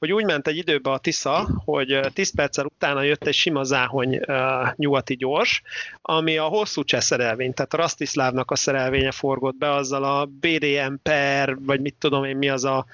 hogy 0.00 0.12
úgy 0.12 0.24
ment 0.24 0.48
egy 0.48 0.56
időbe 0.56 0.90
a 0.90 0.98
Tisza, 0.98 1.48
hogy 1.64 2.00
10 2.12 2.34
perccel 2.34 2.64
utána 2.64 3.02
jött 3.02 3.26
egy 3.26 3.34
sima 3.34 3.62
záhony 3.62 4.20
nyugati 4.76 5.16
gyors, 5.16 5.62
ami 6.02 6.36
a 6.36 6.44
hosszú 6.44 6.84
cseh 6.84 7.00
szerelvény, 7.00 7.54
tehát 7.54 7.74
a 7.74 7.76
Rastiszlávnak 7.76 8.50
a 8.50 8.56
szerelvénye 8.56 9.10
forgott 9.10 9.56
be 9.56 9.72
azzal 9.72 10.04
a 10.04 10.24
BDM 10.24 10.94
per, 11.02 11.56
vagy 11.60 11.80
mit 11.80 11.94
tudom 11.98 12.24
én 12.24 12.36
mi 12.36 12.48
az 12.48 12.64
a 12.64 12.86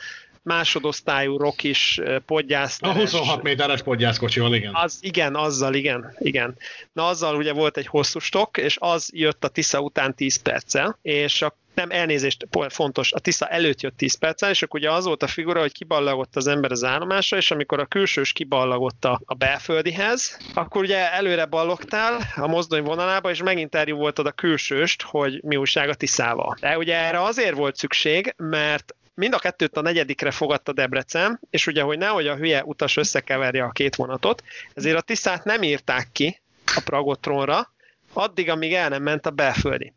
másodosztályú 0.46 1.36
rokis 1.36 2.00
podgyász. 2.26 2.78
A 2.80 2.92
26 2.92 3.42
méteres 3.42 3.82
podgyászkocsival, 3.82 4.54
igen. 4.54 4.74
Az, 4.74 4.98
igen, 5.00 5.34
azzal, 5.34 5.74
igen, 5.74 6.16
igen. 6.18 6.56
Na 6.92 7.06
azzal 7.06 7.36
ugye 7.36 7.52
volt 7.52 7.76
egy 7.76 7.86
hosszú 7.86 8.18
stok, 8.18 8.56
és 8.56 8.76
az 8.80 9.10
jött 9.12 9.44
a 9.44 9.48
Tisza 9.48 9.80
után 9.80 10.14
10 10.14 10.36
perccel, 10.36 10.98
és 11.02 11.42
a 11.42 11.56
nem 11.74 11.90
elnézést, 11.90 12.46
fontos, 12.68 13.12
a 13.12 13.18
Tisza 13.18 13.46
előtt 13.46 13.80
jött 13.80 13.96
10 13.96 14.14
perccel, 14.14 14.50
és 14.50 14.62
akkor 14.62 14.80
ugye 14.80 14.90
az 14.90 15.04
volt 15.04 15.22
a 15.22 15.26
figura, 15.26 15.60
hogy 15.60 15.72
kiballagott 15.72 16.36
az 16.36 16.46
ember 16.46 16.70
az 16.70 16.84
állomásra, 16.84 17.36
és 17.36 17.50
amikor 17.50 17.80
a 17.80 17.86
külsős 17.86 18.32
kiballagott 18.32 19.04
a, 19.04 19.20
a 19.24 19.34
belföldihez, 19.34 20.38
akkor 20.54 20.82
ugye 20.82 21.12
előre 21.12 21.44
ballogtál 21.44 22.18
a 22.36 22.46
mozdony 22.46 22.82
vonalába, 22.82 23.30
és 23.30 23.42
megint 23.42 23.64
interjú 23.64 23.96
voltad 23.96 24.26
a 24.26 24.32
külsőst, 24.32 25.02
hogy 25.02 25.40
mi 25.42 25.56
újság 25.56 25.88
a 25.88 25.94
Tiszával. 25.94 26.56
De 26.60 26.78
ugye 26.78 26.96
erre 26.96 27.22
azért 27.22 27.54
volt 27.54 27.76
szükség, 27.76 28.34
mert 28.36 28.94
mind 29.16 29.34
a 29.34 29.38
kettőt 29.38 29.76
a 29.76 29.80
negyedikre 29.80 30.30
fogadta 30.30 30.72
Debrecen, 30.72 31.40
és 31.50 31.66
ugye, 31.66 31.82
hogy 31.82 31.98
nehogy 31.98 32.26
a 32.26 32.36
hülye 32.36 32.64
utas 32.64 32.96
összekeverje 32.96 33.64
a 33.64 33.70
két 33.70 33.94
vonatot, 33.94 34.42
ezért 34.74 34.96
a 34.96 35.00
Tiszát 35.00 35.44
nem 35.44 35.62
írták 35.62 36.08
ki 36.12 36.40
a 36.64 36.80
Pragotronra, 36.84 37.72
addig, 38.12 38.50
amíg 38.50 38.72
el 38.72 38.88
nem 38.88 39.02
ment 39.02 39.26
a 39.26 39.30
belföldi. 39.30 39.94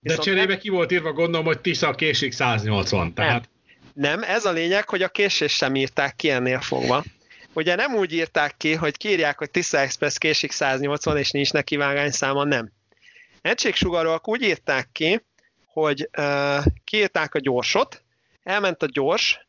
De 0.00 0.16
cserébe 0.16 0.58
ki 0.58 0.68
volt 0.68 0.92
írva, 0.92 1.12
gondolom, 1.12 1.46
hogy 1.46 1.60
Tisza 1.60 1.94
késik 1.94 2.32
180, 2.32 3.14
tehát... 3.14 3.48
Nem. 3.94 4.20
nem, 4.20 4.30
ez 4.30 4.44
a 4.44 4.52
lényeg, 4.52 4.88
hogy 4.88 5.02
a 5.02 5.08
késés 5.08 5.52
sem 5.52 5.74
írták 5.74 6.16
ki 6.16 6.30
ennél 6.30 6.60
fogva. 6.60 7.04
Ugye 7.52 7.74
nem 7.74 7.94
úgy 7.94 8.12
írták 8.12 8.56
ki, 8.56 8.74
hogy 8.74 8.96
kírják, 8.96 9.38
hogy 9.38 9.50
Tisza 9.50 9.78
Express 9.78 10.18
késik 10.18 10.52
180, 10.52 11.16
és 11.16 11.30
nincs 11.30 11.52
neki 11.52 11.76
vágányszáma, 11.76 12.44
nem. 12.44 12.72
Egységsugaróak 13.40 14.28
úgy 14.28 14.42
írták 14.42 14.88
ki, 14.92 15.22
hogy 15.66 16.08
uh, 16.18 16.64
kiírták 16.84 17.34
a 17.34 17.40
gyorsot, 17.40 18.01
elment 18.42 18.82
a 18.82 18.86
gyors, 18.86 19.46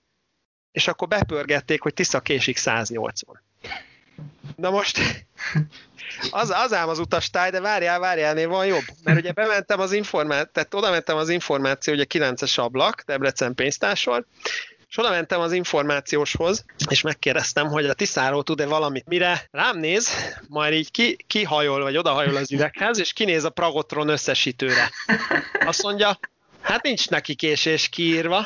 és 0.71 0.87
akkor 0.87 1.07
bepörgették, 1.07 1.81
hogy 1.81 1.93
Tisza 1.93 2.19
késik 2.19 2.57
180. 2.57 3.41
Na 4.55 4.69
most 4.69 4.99
az, 6.31 6.49
az 6.49 6.73
ám 6.73 6.89
az 6.89 6.99
utastály, 6.99 7.49
de 7.49 7.59
várjál, 7.59 7.99
várjál, 7.99 8.33
név 8.33 8.47
van 8.47 8.65
jobb. 8.65 8.83
Mert 9.03 9.19
ugye 9.19 9.31
bementem 9.31 9.79
az 9.79 9.91
információ, 9.91 10.49
tehát 10.51 10.73
oda 10.73 10.91
mentem 10.91 11.17
az 11.17 11.29
információ, 11.29 11.93
ugye 11.93 12.05
9-es 12.09 12.59
ablak, 12.59 13.01
Debrecen 13.01 13.55
pénztársor, 13.55 14.25
és 14.89 14.99
oda 14.99 15.09
mentem 15.09 15.39
az 15.39 15.51
információshoz, 15.51 16.65
és 16.89 17.01
megkérdeztem, 17.01 17.67
hogy 17.67 17.85
a 17.85 17.93
Tiszáról 17.93 18.43
tud-e 18.43 18.65
valamit. 18.65 19.07
Mire 19.07 19.47
rám 19.51 19.77
néz, 19.77 20.09
majd 20.47 20.73
így 20.73 20.91
ki, 20.91 21.17
kihajol, 21.27 21.81
vagy 21.81 21.97
odahajol 21.97 22.35
az 22.35 22.51
üveghez, 22.51 22.99
és 22.99 23.13
kinéz 23.13 23.43
a 23.43 23.49
Pragotron 23.49 24.09
összesítőre. 24.09 24.91
Azt 25.65 25.83
mondja, 25.83 26.19
hát 26.61 26.83
nincs 26.83 27.09
neki 27.09 27.35
késés 27.35 27.89
kiírva. 27.89 28.45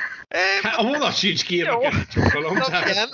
Hát 0.61 0.77
a 0.77 0.83
vonat 0.83 1.17
sincs 1.17 1.43
ki, 1.43 1.65
csokolom. 2.13 2.57
Na, 2.57 2.89
igen, 2.89 3.09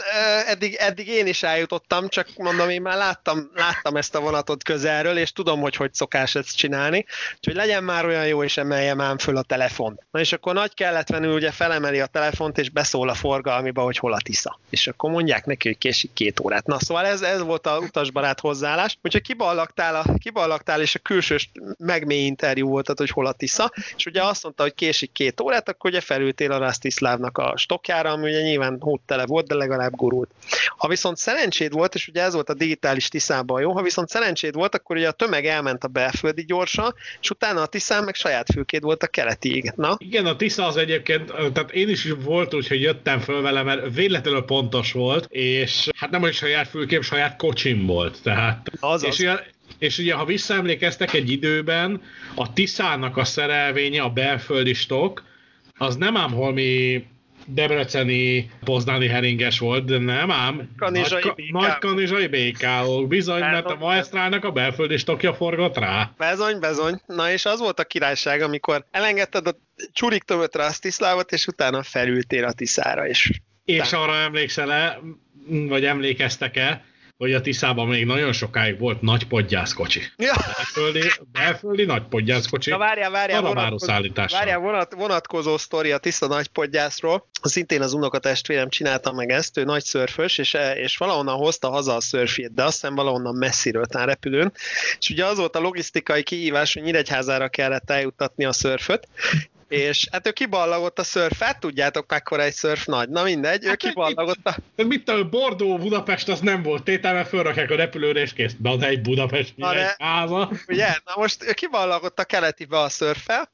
eddig, 0.47 0.73
eddig 0.73 1.07
én 1.07 1.27
is 1.27 1.43
eljutottam, 1.43 2.07
csak 2.07 2.27
mondom, 2.35 2.69
én 2.69 2.81
már 2.81 2.97
láttam, 2.97 3.51
láttam 3.53 3.95
ezt 3.95 4.15
a 4.15 4.19
vonatot 4.19 4.63
közelről, 4.63 5.17
és 5.17 5.31
tudom, 5.31 5.59
hogy 5.59 5.75
hogy 5.75 5.93
szokás 5.93 6.35
ezt 6.35 6.57
csinálni, 6.57 7.05
úgyhogy 7.35 7.55
legyen 7.55 7.83
már 7.83 8.05
olyan 8.05 8.27
jó, 8.27 8.43
és 8.43 8.57
emeljem 8.57 9.01
ám 9.01 9.17
föl 9.17 9.37
a 9.37 9.41
telefon. 9.41 9.99
Na 10.11 10.19
és 10.19 10.31
akkor 10.31 10.53
nagy 10.53 10.73
kelletlenül 10.73 11.33
ugye 11.33 11.51
felemeli 11.51 11.99
a 11.99 12.05
telefont, 12.05 12.57
és 12.57 12.69
beszól 12.69 13.09
a 13.09 13.13
forgalmiba, 13.13 13.81
hogy 13.81 13.97
hol 13.97 14.13
a 14.13 14.21
Tisza. 14.21 14.59
És 14.69 14.87
akkor 14.87 15.11
mondják 15.11 15.45
neki, 15.45 15.67
hogy 15.67 15.77
késik 15.77 16.13
két 16.13 16.39
órát. 16.39 16.65
Na 16.65 16.79
szóval 16.79 17.05
ez, 17.05 17.21
ez 17.21 17.41
volt 17.41 17.67
a 17.67 17.77
utasbarát 17.77 18.39
hozzáállás, 18.39 18.97
úgyhogy 19.01 19.21
kiballagtál, 19.21 19.95
a, 19.95 20.05
kiballagtál 20.19 20.81
és 20.81 20.95
a 20.95 20.99
külsős 20.99 21.51
megmély 21.77 22.25
interjú 22.25 22.67
volt, 22.67 22.91
hogy 22.97 23.09
hol 23.09 23.25
a 23.25 23.31
Tisza, 23.31 23.71
és 23.97 24.05
ugye 24.05 24.23
azt 24.23 24.43
mondta, 24.43 24.63
hogy 24.63 24.73
késik 24.73 25.11
két 25.11 25.41
órát, 25.41 25.69
akkor 25.69 25.89
ugye 25.89 26.01
felültél 26.01 26.51
a 26.51 26.57
Rastiszlá 26.57 27.06
Szlávnak 27.07 27.37
a 27.37 27.53
stokjára, 27.57 28.11
ami 28.11 28.29
ugye 28.29 28.41
nyilván 28.41 28.77
hóttele 28.79 29.25
volt, 29.25 29.47
de 29.47 29.55
legalább 29.55 29.95
gurult. 29.95 30.29
Ha 30.77 30.87
viszont 30.87 31.17
szerencséd 31.17 31.71
volt, 31.71 31.95
és 31.95 32.07
ugye 32.07 32.21
ez 32.21 32.33
volt 32.33 32.49
a 32.49 32.53
digitális 32.53 33.07
Tiszában 33.09 33.61
jó, 33.61 33.71
ha 33.71 33.81
viszont 33.81 34.09
szerencséd 34.09 34.53
volt, 34.53 34.75
akkor 34.75 34.95
ugye 34.95 35.07
a 35.07 35.11
tömeg 35.11 35.45
elment 35.45 35.83
a 35.83 35.87
belföldi 35.87 36.45
gyorsa, 36.45 36.93
és 37.21 37.29
utána 37.29 37.61
a 37.61 37.65
Tiszán 37.65 38.03
meg 38.03 38.15
saját 38.15 38.51
fülkéd 38.53 38.81
volt 38.81 39.03
a 39.03 39.07
keletiig. 39.07 39.71
Na? 39.75 39.95
Igen, 39.97 40.25
a 40.25 40.35
Tisza 40.35 40.65
az 40.65 40.77
egyébként, 40.77 41.33
tehát 41.53 41.71
én 41.71 41.89
is 41.89 42.13
volt 42.23 42.53
úgy, 42.53 42.67
hogy 42.67 42.81
jöttem 42.81 43.19
föl 43.19 43.41
vele, 43.41 43.63
mert 43.63 43.93
véletlenül 43.93 44.41
pontos 44.41 44.91
volt, 44.91 45.25
és 45.29 45.89
hát 45.95 46.09
nem 46.09 46.21
hogy 46.21 46.33
saját 46.33 46.67
fülkém, 46.67 47.01
saját 47.01 47.35
kocsim 47.35 47.85
volt. 47.85 48.17
Tehát, 48.23 48.71
Azaz. 48.79 49.09
És 49.09 49.19
ugye, 49.19 49.39
és 49.77 49.97
ugye, 49.97 50.13
ha 50.13 50.25
visszaemlékeztek 50.25 51.13
egy 51.13 51.31
időben, 51.31 52.01
a 52.35 52.53
Tiszának 52.53 53.17
a 53.17 53.23
szerelvénye, 53.23 54.01
a 54.01 54.09
belföldi 54.09 54.73
stok, 54.73 55.23
az 55.77 55.95
nem 55.95 56.17
ám 56.17 56.31
holmi 56.31 57.05
debreceni 57.47 58.51
poznáni 58.63 59.07
heringes 59.07 59.59
volt, 59.59 59.85
de 59.85 59.97
nem 59.97 60.31
ám. 60.31 60.69
Kanizsai 60.77 61.21
nagy, 61.23 61.51
nagy 61.51 61.77
kanizsai. 61.77 62.53
Bizony, 63.07 63.39
mert 63.39 63.65
a 63.65 63.75
maestrának 63.75 64.43
a 64.43 64.51
belföldi 64.51 64.97
stokja 64.97 65.33
forgott 65.33 65.77
rá. 65.77 66.11
Bezony, 66.17 66.59
bezony. 66.59 67.01
Na 67.05 67.31
és 67.31 67.45
az 67.45 67.59
volt 67.59 67.79
a 67.79 67.83
királyság, 67.83 68.41
amikor 68.41 68.85
elengedted 68.91 69.47
a 69.47 69.57
csurik 69.93 70.23
tömötre 70.23 70.65
a 70.65 70.71
Tiszlávot, 70.79 71.31
és 71.31 71.47
utána 71.47 71.83
felültél 71.83 72.45
a 72.45 72.51
Tiszára 72.51 73.07
is. 73.07 73.31
És 73.65 73.93
arra 73.93 74.15
emlékszel-e, 74.15 74.99
vagy 75.47 75.85
emlékeztek-e, 75.85 76.85
hogy 77.17 77.33
a 77.33 77.41
Tiszában 77.41 77.87
még 77.87 78.05
nagyon 78.05 78.33
sokáig 78.33 78.79
volt 78.79 79.01
nagy 79.01 79.27
podgyászkocsi. 79.27 80.01
Ja. 80.17 80.33
Belföldi, 80.55 81.11
belföldi 81.31 81.85
nagy 81.85 82.03
podgyászkocsi. 82.03 82.69
Na 82.69 82.77
várjál, 82.77 83.11
várjál, 83.11 83.41
vonatkozó, 83.41 83.93
várjál 84.31 84.59
vonat, 84.59 84.93
vonatkozó 84.93 85.57
sztori 85.57 85.91
a 85.91 85.97
Tisza 85.97 86.27
nagy 86.27 86.47
podgyászról. 86.47 87.27
Szintén 87.41 87.81
az 87.81 87.93
unokatestvérem 87.93 88.69
csinálta 88.69 89.11
meg 89.11 89.29
ezt, 89.29 89.57
ő 89.57 89.63
nagy 89.63 89.83
szörfös, 89.83 90.37
és, 90.37 90.57
és 90.75 90.97
valahonnan 90.97 91.35
hozta 91.35 91.69
haza 91.69 91.95
a 91.95 92.01
szörfjét, 92.01 92.53
de 92.53 92.63
azt 92.63 92.73
hiszem 92.73 92.95
valahonnan 92.95 93.35
messziről, 93.35 93.85
tán 93.85 94.05
repülőn. 94.05 94.51
És 94.99 95.09
ugye 95.09 95.25
az 95.25 95.37
volt 95.37 95.55
a 95.55 95.59
logisztikai 95.59 96.23
kihívás, 96.23 96.73
hogy 96.73 96.83
Nyíregyházára 96.83 97.47
kellett 97.47 97.89
eljuttatni 97.89 98.45
a 98.45 98.53
szörföt, 98.53 99.07
és 99.67 100.07
hát 100.11 100.27
ő 100.27 100.31
kiballagott 100.31 100.99
a 100.99 101.03
szörfet, 101.03 101.59
tudjátok 101.59 102.09
mekkora 102.09 102.41
egy 102.41 102.53
szörf 102.53 102.85
nagy. 102.85 103.09
Na 103.09 103.23
mindegy, 103.23 103.65
hát 103.65 103.83
ő 103.83 103.87
kiballagott 103.87 104.45
a... 104.45 104.83
Mit 104.83 105.03
tudom, 105.03 105.29
Bordó, 105.29 105.77
Budapest 105.77 106.29
az 106.29 106.39
nem 106.39 106.63
volt 106.63 106.83
tétel, 106.83 107.13
mert 107.13 107.27
fölrakják 107.27 107.71
a 107.71 107.75
repülőre, 107.75 108.19
és 108.19 108.33
kész. 108.33 108.55
Na, 108.61 108.75
de 108.75 108.87
egy 108.87 109.01
Budapest, 109.01 109.57
Na 109.57 109.73
de, 109.73 109.89
egy 109.89 109.95
háza. 109.97 110.51
Ugye, 110.67 110.87
na 110.87 111.13
most 111.15 111.43
ő 111.43 111.51
kiballagott 111.53 112.19
a 112.19 112.23
keletibe 112.23 112.79
a 112.79 112.89
szörfel, 112.89 113.51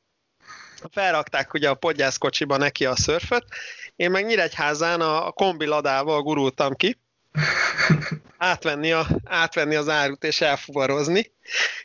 felrakták 0.91 1.53
ugye 1.53 1.69
a 1.69 1.73
podgyászkocsiba 1.73 2.57
neki 2.57 2.85
a 2.85 2.95
szörföt, 2.95 3.45
én 3.95 4.11
meg 4.11 4.25
Nyíregyházán 4.25 5.01
a 5.01 5.31
kombi 5.31 5.65
ladával 5.65 6.21
gurultam 6.21 6.73
ki, 6.73 6.97
átvenni, 8.37 8.91
a, 8.91 9.07
átvenni 9.25 9.75
az 9.75 9.89
árut 9.89 10.23
és 10.23 10.41
elfuvarozni. 10.41 11.31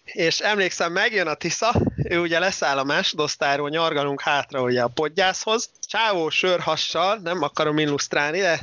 És 0.05 0.41
emlékszem, 0.41 0.93
megjön 0.93 1.27
a 1.27 1.35
Tisza, 1.35 1.73
ő 1.97 2.19
ugye 2.19 2.39
leszáll 2.39 2.79
a 2.79 2.85
másodosztályról, 2.85 3.69
nyargalunk 3.69 4.20
hátra 4.20 4.62
ugye 4.62 4.83
a 4.83 4.89
podgyászhoz, 4.89 5.70
csávó 5.81 6.29
sörhassal, 6.29 7.16
nem 7.23 7.43
akarom 7.43 7.79
illusztrálni, 7.79 8.41
de 8.41 8.59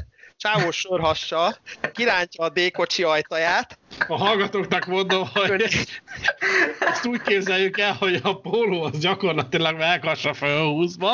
csávó 0.45 0.71
sörhassal 0.71 1.57
kirántja 1.93 2.43
a 2.43 2.49
D-kocsi 2.49 3.03
ajtaját. 3.03 3.77
A 4.07 4.17
hallgatóknak 4.17 4.85
mondom, 4.85 5.29
hogy 5.33 5.61
ezt 6.79 7.05
úgy 7.05 7.21
képzeljük 7.21 7.79
el, 7.79 7.93
hogy 7.93 8.19
a 8.23 8.39
póló 8.39 8.83
az 8.83 8.97
gyakorlatilag 8.99 9.77
melkasra 9.77 10.33
fölhúzva. 10.33 11.11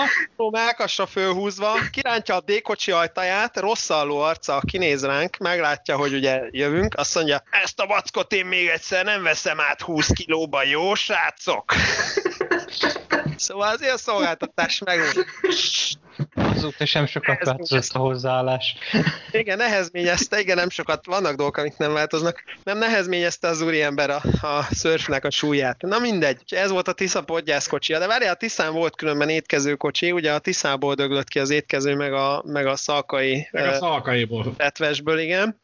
Melkasra 0.51 1.05
fölhúzva, 1.05 1.73
kirántja 1.91 2.35
a 2.35 2.41
D-kocsi 2.41 2.91
ajtaját, 2.91 3.59
rosszalló 3.59 4.19
arca 4.19 4.61
kinéz 4.65 5.05
ránk, 5.05 5.37
meglátja, 5.37 5.97
hogy 5.97 6.13
ugye 6.13 6.41
jövünk, 6.49 6.95
azt 6.97 7.15
mondja, 7.15 7.43
ezt 7.63 7.79
a 7.79 7.85
vackot 7.85 8.33
én 8.33 8.45
még 8.45 8.67
egyszer 8.67 9.05
nem 9.05 9.23
veszem 9.23 9.59
át 9.59 9.81
20 9.81 10.07
kilóba, 10.07 10.63
jó 10.63 10.95
srácok? 10.95 11.73
Szóval 13.35 13.67
azért 13.67 13.93
a 13.93 13.97
szolgáltatás 13.97 14.79
megvolt. 14.79 15.25
Azóta 16.33 16.85
sem 16.85 17.05
sokat 17.05 17.43
változott 17.43 17.89
a 17.93 17.99
hozzáállás. 17.99 18.75
Igen, 19.31 19.57
nehezményezte, 19.57 20.39
igen, 20.39 20.55
nem 20.55 20.69
sokat, 20.69 21.05
vannak 21.05 21.35
dolgok, 21.35 21.57
amik 21.57 21.77
nem 21.77 21.93
változnak. 21.93 22.43
Nem 22.63 22.77
nehezményezte 22.77 23.47
az 23.47 23.61
úriember 23.61 24.09
a, 24.09 24.21
a 24.41 24.67
szörfnek 24.71 25.25
a 25.25 25.29
súlyát. 25.29 25.81
Na 25.81 25.99
mindegy, 25.99 26.41
ez 26.47 26.71
volt 26.71 26.87
a 26.87 26.93
Tisza 26.93 27.23
podgyászkocsia, 27.23 27.99
de 27.99 28.07
várjál, 28.07 28.33
a 28.33 28.37
Tiszán 28.37 28.73
volt 28.73 28.95
különben 28.95 29.29
étkezőkocsi, 29.29 30.11
ugye 30.11 30.33
a 30.33 30.39
Tiszából 30.39 30.93
döglött 30.93 31.27
ki 31.27 31.39
az 31.39 31.49
étkező, 31.49 31.95
meg 31.95 32.13
a, 32.13 32.43
meg 32.45 32.65
a 32.65 32.75
szalkai... 32.75 33.47
Meg 33.51 33.67
a 33.67 33.73
szalkaiból. 33.73 34.53
Tetvesből, 34.57 35.19
igen 35.19 35.60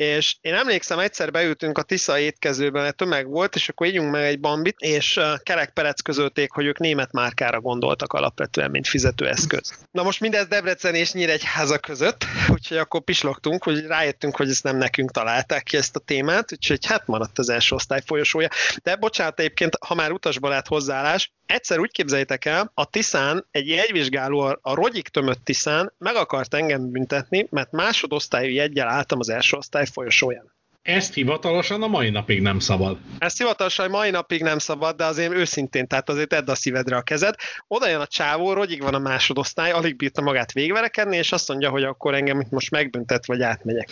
és 0.00 0.36
én 0.40 0.54
emlékszem, 0.54 0.98
egyszer 0.98 1.30
beültünk 1.30 1.78
a 1.78 1.82
Tisza 1.82 2.18
étkezőben, 2.18 2.82
mert 2.82 2.96
tömeg 2.96 3.26
volt, 3.26 3.54
és 3.54 3.68
akkor 3.68 3.86
ígyunk 3.86 4.10
meg 4.10 4.24
egy 4.24 4.40
bambit, 4.40 4.76
és 4.78 5.20
Kerek 5.42 5.72
Perec 5.72 6.00
közölték, 6.00 6.50
hogy 6.50 6.66
ők 6.66 6.78
német 6.78 7.12
márkára 7.12 7.60
gondoltak 7.60 8.12
alapvetően, 8.12 8.70
mint 8.70 8.86
fizetőeszköz. 8.86 9.78
Na 9.90 10.02
most 10.02 10.20
mindez 10.20 10.46
Debrecen 10.46 10.94
és 10.94 11.12
Nyíregyháza 11.12 11.78
között, 11.78 12.24
úgyhogy 12.54 12.76
akkor 12.76 13.00
pislogtunk, 13.00 13.64
hogy 13.64 13.86
rájöttünk, 13.86 14.36
hogy 14.36 14.48
ezt 14.50 14.62
nem 14.62 14.76
nekünk 14.76 15.10
találták 15.10 15.62
ki 15.62 15.76
ezt 15.76 15.96
a 15.96 16.00
témát, 16.00 16.52
úgyhogy 16.52 16.86
hát 16.86 17.06
maradt 17.06 17.38
az 17.38 17.48
első 17.48 17.74
osztály 17.74 18.02
folyosója. 18.06 18.48
De 18.82 18.96
bocsánat, 18.96 19.38
egyébként, 19.38 19.76
ha 19.86 19.94
már 19.94 20.12
utasbarát 20.12 20.66
hozzáállás, 20.66 21.32
egyszer 21.48 21.78
úgy 21.78 21.90
képzeljétek 21.90 22.44
el, 22.44 22.70
a 22.74 22.84
Tiszán 22.84 23.46
egy 23.50 23.68
jegyvizsgáló, 23.68 24.40
a, 24.40 24.58
a 24.62 24.74
rogyik 24.74 25.08
tömött 25.08 25.44
Tiszán 25.44 25.92
meg 25.98 26.14
akart 26.14 26.54
engem 26.54 26.90
büntetni, 26.90 27.46
mert 27.50 27.72
másodosztályú 27.72 28.54
jeggyel 28.54 28.88
álltam 28.88 29.18
az 29.18 29.28
első 29.28 29.56
osztály 29.56 29.86
folyosóján. 29.92 30.56
Ezt 30.82 31.14
hivatalosan 31.14 31.82
a 31.82 31.86
mai 31.86 32.10
napig 32.10 32.40
nem 32.40 32.58
szabad. 32.58 32.98
Ezt 33.18 33.38
hivatalosan 33.38 33.86
a 33.86 33.88
mai 33.88 34.10
napig 34.10 34.42
nem 34.42 34.58
szabad, 34.58 34.96
de 34.96 35.04
azért 35.04 35.32
őszintén, 35.32 35.86
tehát 35.86 36.08
azért 36.08 36.32
edd 36.32 36.50
a 36.50 36.54
szívedre 36.54 36.96
a 36.96 37.02
kezed. 37.02 37.34
Oda 37.66 37.88
jön 37.88 38.00
a 38.00 38.06
csávó, 38.06 38.52
rogyig 38.52 38.82
van 38.82 38.94
a 38.94 38.98
másodosztály, 38.98 39.70
alig 39.70 39.96
bírta 39.96 40.22
magát 40.22 40.52
végverekedni, 40.52 41.16
és 41.16 41.32
azt 41.32 41.48
mondja, 41.48 41.70
hogy 41.70 41.84
akkor 41.84 42.14
engem 42.14 42.40
itt 42.40 42.50
most 42.50 42.70
megbüntet, 42.70 43.26
vagy 43.26 43.42
átmegyek. 43.42 43.88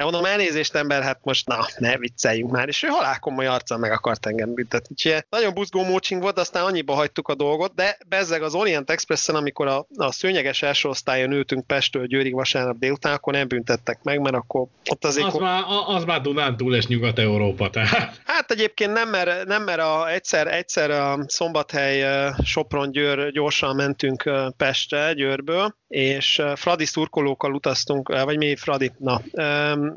De 0.00 0.06
mondom, 0.06 0.24
elnézést 0.24 0.74
ember, 0.74 1.02
hát 1.02 1.18
most 1.22 1.46
na, 1.46 1.66
ne 1.78 1.98
vicceljünk 1.98 2.50
már. 2.50 2.68
És 2.68 2.82
ő 2.82 2.88
halálkomoly 2.88 3.46
arccal 3.46 3.78
meg 3.78 3.92
akart 3.92 4.26
engem 4.26 4.54
büntetni. 4.54 4.88
Úgyhogy 4.90 5.24
nagyon 5.30 5.54
buzgó 5.54 5.84
mócsing 5.84 6.22
volt, 6.22 6.38
aztán 6.38 6.64
annyiba 6.64 6.94
hagytuk 6.94 7.28
a 7.28 7.34
dolgot, 7.34 7.74
de 7.74 7.98
bezzeg 8.08 8.42
az 8.42 8.54
Orient 8.54 8.90
Expressen, 8.90 9.34
amikor 9.34 9.66
a, 9.66 9.86
a 9.96 10.12
szőnyeges 10.12 10.62
első 10.62 10.88
osztályon 10.88 11.32
ültünk 11.32 11.66
Pestől 11.66 12.06
Győrig 12.06 12.34
vasárnap 12.34 12.78
délután, 12.78 13.12
akkor 13.12 13.32
nem 13.32 13.48
büntettek 13.48 14.02
meg, 14.02 14.20
mert 14.20 14.34
akkor 14.34 14.66
ott 14.90 15.04
azért... 15.04 15.26
Az, 15.26 15.34
már, 15.34 15.62
az 15.86 16.04
már 16.04 16.20
Dunán 16.20 16.56
túl 16.56 16.74
és 16.74 16.86
Nyugat-Európa, 16.86 17.70
tehát. 17.70 18.20
Hát 18.24 18.50
egyébként 18.50 18.92
nem, 18.92 19.08
mert, 19.08 19.46
nem, 19.46 19.62
mert 19.62 19.80
a, 19.80 20.10
egyszer, 20.10 20.46
egyszer 20.46 20.90
a 20.90 21.24
Szombathely 21.26 22.30
Sopron 22.44 22.90
Győr 22.90 23.30
gyorsan 23.32 23.76
mentünk 23.76 24.30
Pestre, 24.56 25.12
Győrből, 25.12 25.78
és 25.88 26.42
Fradi 26.54 26.84
szurkolókkal 26.84 27.54
utaztunk, 27.54 28.08
vagy 28.08 28.36
mi 28.36 28.56
Fradi, 28.56 28.92
na, 28.98 29.22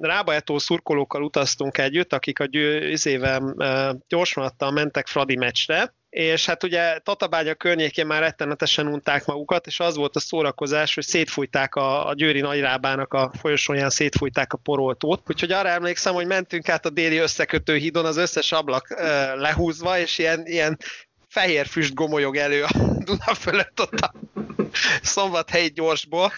Rábaetó 0.02 0.58
szurkolókkal 0.58 1.24
utaztunk 1.24 1.78
együtt, 1.78 2.14
akik 2.14 2.40
a 2.40 2.46
győzével 2.46 3.56
gyorsvonattal 4.08 4.72
mentek 4.72 5.08
Fradi 5.08 5.36
meccsre, 5.36 5.94
és 6.14 6.46
hát 6.46 6.64
ugye 6.64 7.00
Tatabánya 7.00 7.54
környékén 7.54 8.06
már 8.06 8.22
rettenetesen 8.22 8.88
unták 8.88 9.26
magukat, 9.26 9.68
és 9.68 9.80
az 9.80 9.96
volt 9.96 10.16
a 10.16 10.20
szórakozás, 10.20 10.94
hogy 10.94 11.04
szétfújták 11.04 11.76
a, 11.76 12.08
a 12.08 12.14
Győri 12.14 12.42
Nagyrábának 12.42 13.14
a 13.14 13.32
folyosóján, 13.40 13.90
szétfújták 13.90 14.54
a 14.54 14.58
poroltót. 14.58 15.22
Úgyhogy 15.30 15.52
arra 15.52 15.70
emlékszem, 15.70 16.14
hogy 16.14 16.28
mentünk 16.28 16.70
át 16.70 16.86
a 16.86 16.90
déli 16.90 17.18
összekötő 17.18 17.76
hídon, 17.76 18.06
az 18.06 18.18
összes 18.18 18.52
ablak 18.52 18.96
e, 18.98 19.36
lehúzva, 19.36 20.00
és 20.00 20.18
ilyen, 20.18 20.46
ilyen 20.46 20.78
fehér 21.28 21.66
füst 21.66 21.94
gomolyog 21.94 22.36
elő 22.36 22.64
a 22.64 22.70
Duna 23.06 23.34
fölött 23.34 23.80
ott 23.80 24.00
a 24.00 24.14
szombathelyi 25.02 25.68
gyorsból. 25.68 26.32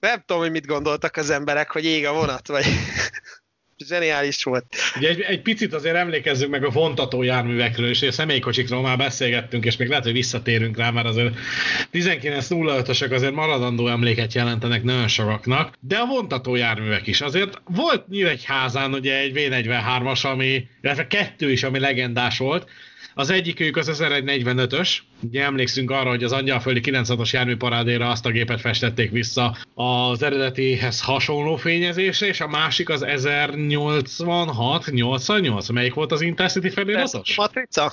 Nem 0.00 0.22
tudom, 0.26 0.42
hogy 0.42 0.50
mit 0.50 0.66
gondoltak 0.66 1.16
az 1.16 1.30
emberek, 1.30 1.70
hogy 1.70 1.84
ég 1.84 2.06
a 2.06 2.12
vonat, 2.12 2.48
vagy 2.48 2.64
zseniális 3.86 4.42
volt. 4.42 4.64
Ugye 4.96 5.08
egy, 5.08 5.20
egy 5.20 5.42
picit 5.42 5.74
azért 5.74 5.96
emlékezzünk 5.96 6.50
meg 6.50 6.64
a 6.64 6.70
vontató 6.70 7.22
járművekről, 7.22 7.88
és 7.88 8.02
a 8.02 8.12
személykocsikról 8.12 8.82
már 8.82 8.96
beszélgettünk, 8.96 9.64
és 9.64 9.76
még 9.76 9.88
lehet, 9.88 10.04
hogy 10.04 10.12
visszatérünk 10.12 10.76
rá, 10.76 10.90
mert 10.90 11.06
azért 11.06 11.34
1905-ösök 11.92 13.10
azért 13.10 13.34
maradandó 13.34 13.88
emléket 13.88 14.34
jelentenek 14.34 14.82
nagyon 14.82 15.08
sokaknak, 15.08 15.74
de 15.80 15.96
a 15.96 16.06
vontató 16.06 16.54
járművek 16.54 17.06
is. 17.06 17.20
Azért 17.20 17.60
volt 17.64 18.08
Nyíregyházán 18.08 18.94
ugye 18.94 19.18
egy 19.18 19.32
V43-as, 19.34 20.26
ami, 20.26 20.68
illetve 20.82 21.06
kettő 21.06 21.50
is, 21.50 21.62
ami 21.62 21.78
legendás 21.78 22.38
volt, 22.38 22.68
az 23.14 23.30
egyikük 23.30 23.76
az 23.76 23.90
1145-ös, 23.92 24.98
ugye 25.22 25.44
emlékszünk 25.44 25.90
arra, 25.90 26.08
hogy 26.08 26.24
az 26.24 26.32
Angyalföldi 26.32 26.80
96-os 26.84 27.30
járműparádéra 27.30 28.08
azt 28.10 28.26
a 28.26 28.30
gépet 28.30 28.60
festették 28.60 29.10
vissza 29.10 29.56
az 29.74 30.22
eredetihez 30.22 31.02
hasonló 31.02 31.56
fényezésre, 31.56 32.26
és 32.26 32.40
a 32.40 32.46
másik 32.46 32.88
az 32.88 33.02
1086, 33.02 34.90
88, 34.90 35.68
melyik 35.68 35.94
volt 35.94 36.12
az 36.12 36.20
Intercity 36.20 36.68
feliratos? 36.68 37.36
Matrica? 37.36 37.92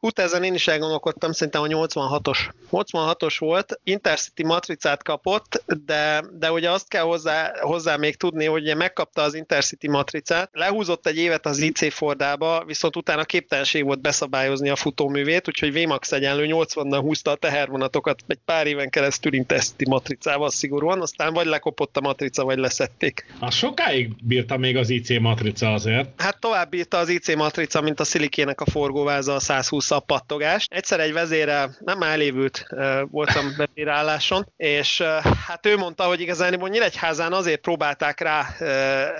Utána 0.00 0.44
én 0.44 0.54
is 0.54 0.68
elgondolkodtam, 0.68 1.32
szerintem 1.32 1.62
a 1.62 1.66
86-os. 1.66 2.38
86-os 2.70 3.36
volt, 3.38 3.80
Intercity 3.84 4.44
matricát 4.44 5.02
kapott, 5.02 5.62
de, 5.86 6.24
de 6.38 6.52
ugye 6.52 6.70
azt 6.70 6.88
kell 6.88 7.02
hozzá, 7.02 7.52
hozzá 7.60 7.96
még 7.96 8.16
tudni, 8.16 8.44
hogy 8.44 8.62
ugye 8.62 8.74
megkapta 8.74 9.22
az 9.22 9.34
Intercity 9.34 9.88
matricát, 9.88 10.50
lehúzott 10.52 11.06
egy 11.06 11.16
évet 11.16 11.46
az 11.46 11.58
IC 11.58 11.92
Fordába, 11.92 12.62
viszont 12.66 12.96
utána 12.96 13.24
képtelenség 13.24 13.84
volt 13.84 14.00
beszabályozni 14.00 14.68
a 14.68 14.76
futóművét, 14.76 15.48
úgyhogy 15.48 15.82
VMAX 15.82 16.12
egyenlő 16.12 16.46
80-nal 16.64 16.98
húzta 17.00 17.30
a 17.30 17.34
tehervonatokat 17.34 18.22
egy 18.26 18.38
pár 18.44 18.66
éven 18.66 18.90
keresztül 18.90 19.32
Intercity 19.34 19.88
matricával 19.88 20.50
szigorúan, 20.50 21.00
aztán 21.00 21.32
vagy 21.32 21.46
lekopott 21.46 21.96
a 21.96 22.00
matrica, 22.00 22.44
vagy 22.44 22.58
leszették. 22.58 23.26
A 23.38 23.50
sokáig 23.50 24.10
bírta 24.22 24.56
még 24.56 24.76
az 24.76 24.90
IC 24.90 25.18
matrica 25.20 25.72
azért. 25.72 26.08
Hát 26.16 26.40
tovább 26.40 26.70
bírta 26.70 26.98
az 26.98 27.08
IC 27.08 27.34
matrica, 27.34 27.80
mint 27.80 28.00
a 28.00 28.04
szilikének 28.04 28.60
a 28.60 28.70
forgóváza 28.70 29.34
a 29.34 29.40
120 29.40 29.90
a 29.90 30.00
pattogás. 30.00 30.66
Egyszer 30.70 31.00
egy 31.00 31.12
vezére, 31.12 31.70
nem 31.78 32.02
elévült 32.02 32.66
voltam 33.10 33.54
vezérálláson, 33.56 34.52
és 34.56 35.02
hát 35.46 35.66
ő 35.66 35.76
mondta, 35.76 36.04
hogy 36.04 36.20
igazán 36.20 36.62
Nyíregyházán 36.68 37.32
azért 37.32 37.60
próbálták 37.60 38.20
rá, 38.20 38.46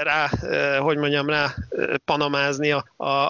rá 0.02 0.30
hogy 0.78 0.96
mondjam, 0.96 1.28
rá 1.28 1.54
panamázni 2.04 2.70
a, 2.70 2.84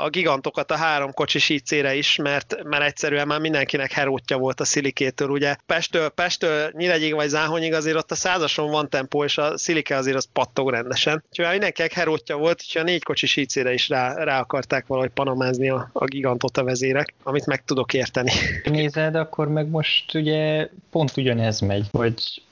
a 0.05 0.09
gigantokat 0.09 0.71
a 0.71 0.77
három 0.77 1.13
kocsis 1.13 1.49
IC-re 1.49 1.95
is, 1.95 2.17
mert, 2.17 2.63
mert 2.63 2.85
egyszerűen 2.85 3.27
már 3.27 3.41
mindenkinek 3.41 3.93
herótja 4.05 4.39
volt 4.39 4.61
a 4.61 4.65
szilikétől. 4.65 5.29
Ugye 5.29 5.57
Pestől, 5.67 6.09
Pestől 6.09 6.71
Nyíregyig 6.73 7.15
vagy 7.15 7.29
Záhonyig 7.29 7.73
azért 7.73 7.97
ott 7.97 8.11
a 8.11 8.15
százason 8.15 8.71
van 8.71 8.89
tempó, 8.89 9.25
és 9.25 9.39
a 9.39 9.59
szilike 9.59 9.97
azért 9.97 10.17
az 10.17 10.29
pattog 10.33 10.71
rendesen. 10.71 11.25
Úgyhogy 11.29 11.51
mindenkinek 11.51 11.93
herótja 11.93 12.37
volt, 12.37 12.61
úgyhogy 12.63 12.83
a 12.83 12.85
négy 12.85 13.03
kocsis 13.03 13.37
IC-re 13.37 13.73
is 13.73 13.89
rá, 13.89 14.25
rá 14.25 14.41
akarták 14.41 14.87
valahogy 14.87 15.11
panamázni 15.11 15.69
a, 15.69 15.91
a 15.93 16.05
gigantot 16.05 16.57
a 16.57 16.65
vezérek 16.65 17.15
amit 17.23 17.47
meg 17.47 17.65
tudok 17.65 17.95
érteni. 17.95 18.31
Nézed, 18.65 19.15
akkor 19.15 19.49
meg 19.49 19.69
most 19.69 20.15
ugye 20.15 20.69
pont 20.91 21.17
ugyanez 21.17 21.61
megy, 21.61 21.87
hogy 21.91 22.43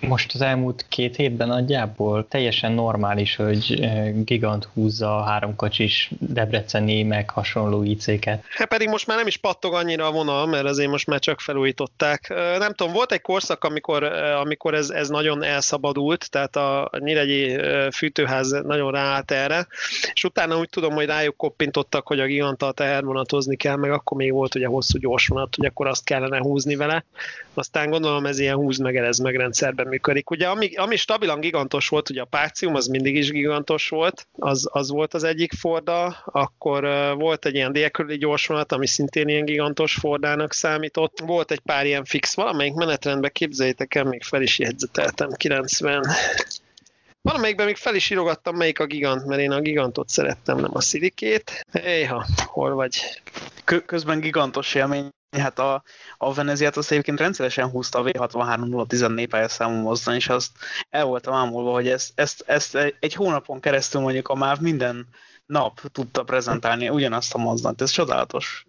most 0.00 0.34
az 0.34 0.40
elmúlt 0.40 0.86
két 0.88 1.16
hétben 1.16 1.48
nagyjából 1.48 2.28
teljesen 2.28 2.72
normális, 2.72 3.36
hogy 3.36 3.78
eh, 3.82 4.12
gigant 4.24 4.68
húzza 4.74 5.16
a 5.16 5.22
háromkocsis 5.22 6.10
Debreceni 6.18 7.02
meg 7.02 7.30
hasonló 7.30 7.82
IC-ket. 7.82 8.44
Hát 8.48 8.68
pedig 8.68 8.88
most 8.88 9.06
már 9.06 9.16
nem 9.16 9.26
is 9.26 9.36
pattog 9.36 9.74
annyira 9.74 10.06
a 10.06 10.12
vonal, 10.12 10.46
mert 10.46 10.64
azért 10.64 10.89
most 10.90 11.06
már 11.06 11.18
csak 11.18 11.40
felújították. 11.40 12.28
Nem 12.58 12.72
tudom, 12.74 12.92
volt 12.92 13.12
egy 13.12 13.20
korszak, 13.20 13.64
amikor, 13.64 14.02
amikor 14.40 14.74
ez, 14.74 14.90
ez 14.90 15.08
nagyon 15.08 15.42
elszabadult, 15.42 16.30
tehát 16.30 16.56
a 16.56 16.90
Nyíregyi 16.98 17.58
fűtőház 17.92 18.50
nagyon 18.50 18.92
ráállt 18.92 19.30
erre, 19.30 19.66
és 20.12 20.24
utána 20.24 20.58
úgy 20.58 20.68
tudom, 20.68 20.92
hogy 20.92 21.06
rájuk 21.06 21.36
koppintottak, 21.36 22.06
hogy 22.06 22.20
a 22.20 22.26
giganta 22.26 22.72
tehervonatozni 22.72 23.56
kell, 23.56 23.76
meg 23.76 23.90
akkor 23.90 24.16
még 24.16 24.32
volt 24.32 24.54
ugye 24.54 24.66
hosszú 24.66 24.98
gyorsvonat, 24.98 25.54
hogy 25.56 25.66
akkor 25.66 25.86
azt 25.86 26.04
kellene 26.04 26.38
húzni 26.38 26.76
vele. 26.76 27.04
Aztán 27.54 27.90
gondolom 27.90 28.26
ez 28.26 28.38
ilyen 28.38 28.54
húz 28.56 28.78
meg, 28.78 28.96
ez 28.96 29.18
meg 29.18 29.36
rendszerben 29.36 29.86
működik. 29.86 30.30
Ugye 30.30 30.48
ami, 30.48 30.74
ami 30.74 30.96
stabilan 30.96 31.40
gigantos 31.40 31.88
volt, 31.88 32.10
ugye 32.10 32.20
a 32.20 32.24
Pácium 32.24 32.74
az 32.74 32.86
mindig 32.86 33.16
is 33.16 33.30
gigantos 33.30 33.88
volt, 33.88 34.26
az, 34.38 34.68
az 34.72 34.90
volt 34.90 35.14
az 35.14 35.24
egyik 35.24 35.52
Forda, 35.52 36.16
akkor 36.24 36.84
volt 37.16 37.46
egy 37.46 37.54
ilyen 37.54 37.72
délkörüli 37.72 38.16
gyorsvonat, 38.16 38.72
ami 38.72 38.86
szintén 38.86 39.28
ilyen 39.28 39.44
gigantos 39.44 39.94
Fordának 39.94 40.52
számított. 40.80 41.20
Volt 41.20 41.50
egy 41.50 41.60
pár 41.60 41.86
ilyen 41.86 42.04
fix, 42.04 42.34
valamelyik 42.34 42.74
menetrendben 42.74 43.30
képzeljétek 43.32 43.94
el, 43.94 44.04
még 44.04 44.22
fel 44.22 44.42
is 44.42 44.58
jegyzeteltem, 44.58 45.30
90 45.32 46.02
Valamelyikben 47.22 47.66
még 47.66 47.76
fel 47.76 47.94
is 47.94 48.10
írogattam, 48.10 48.56
melyik 48.56 48.80
a 48.80 48.86
gigant, 48.86 49.24
mert 49.26 49.40
én 49.40 49.50
a 49.50 49.60
gigantot 49.60 50.08
szerettem, 50.08 50.58
nem 50.58 50.70
a 50.72 50.80
szilikét. 50.80 51.66
Éha, 51.72 52.26
hol 52.44 52.74
vagy? 52.74 53.22
Közben 53.86 54.20
gigantos 54.20 54.74
élmény 54.74 55.08
Hát 55.38 55.58
a, 55.58 55.82
a 56.16 56.34
Veneziát 56.34 56.76
azt 56.76 56.90
egyébként 56.90 57.18
rendszeresen 57.18 57.68
húzta 57.68 57.98
a 57.98 58.02
V63 58.02 59.14
népályaszámú 59.14 59.82
mozdony, 59.82 60.14
és 60.14 60.28
azt 60.28 60.50
el 60.88 61.04
voltam 61.04 61.34
ámulva, 61.34 61.72
hogy 61.72 61.88
ezt, 61.88 62.12
ezt, 62.14 62.44
ezt 62.46 62.94
egy 63.00 63.14
hónapon 63.14 63.60
keresztül 63.60 64.00
mondjuk 64.00 64.28
a 64.28 64.34
MÁV 64.34 64.60
minden 64.60 65.06
nap 65.46 65.80
tudta 65.92 66.22
prezentálni 66.22 66.88
ugyanazt 66.88 67.34
a 67.34 67.38
mozdonyt. 67.38 67.80
Ez 67.80 67.90
csodálatos 67.90 68.66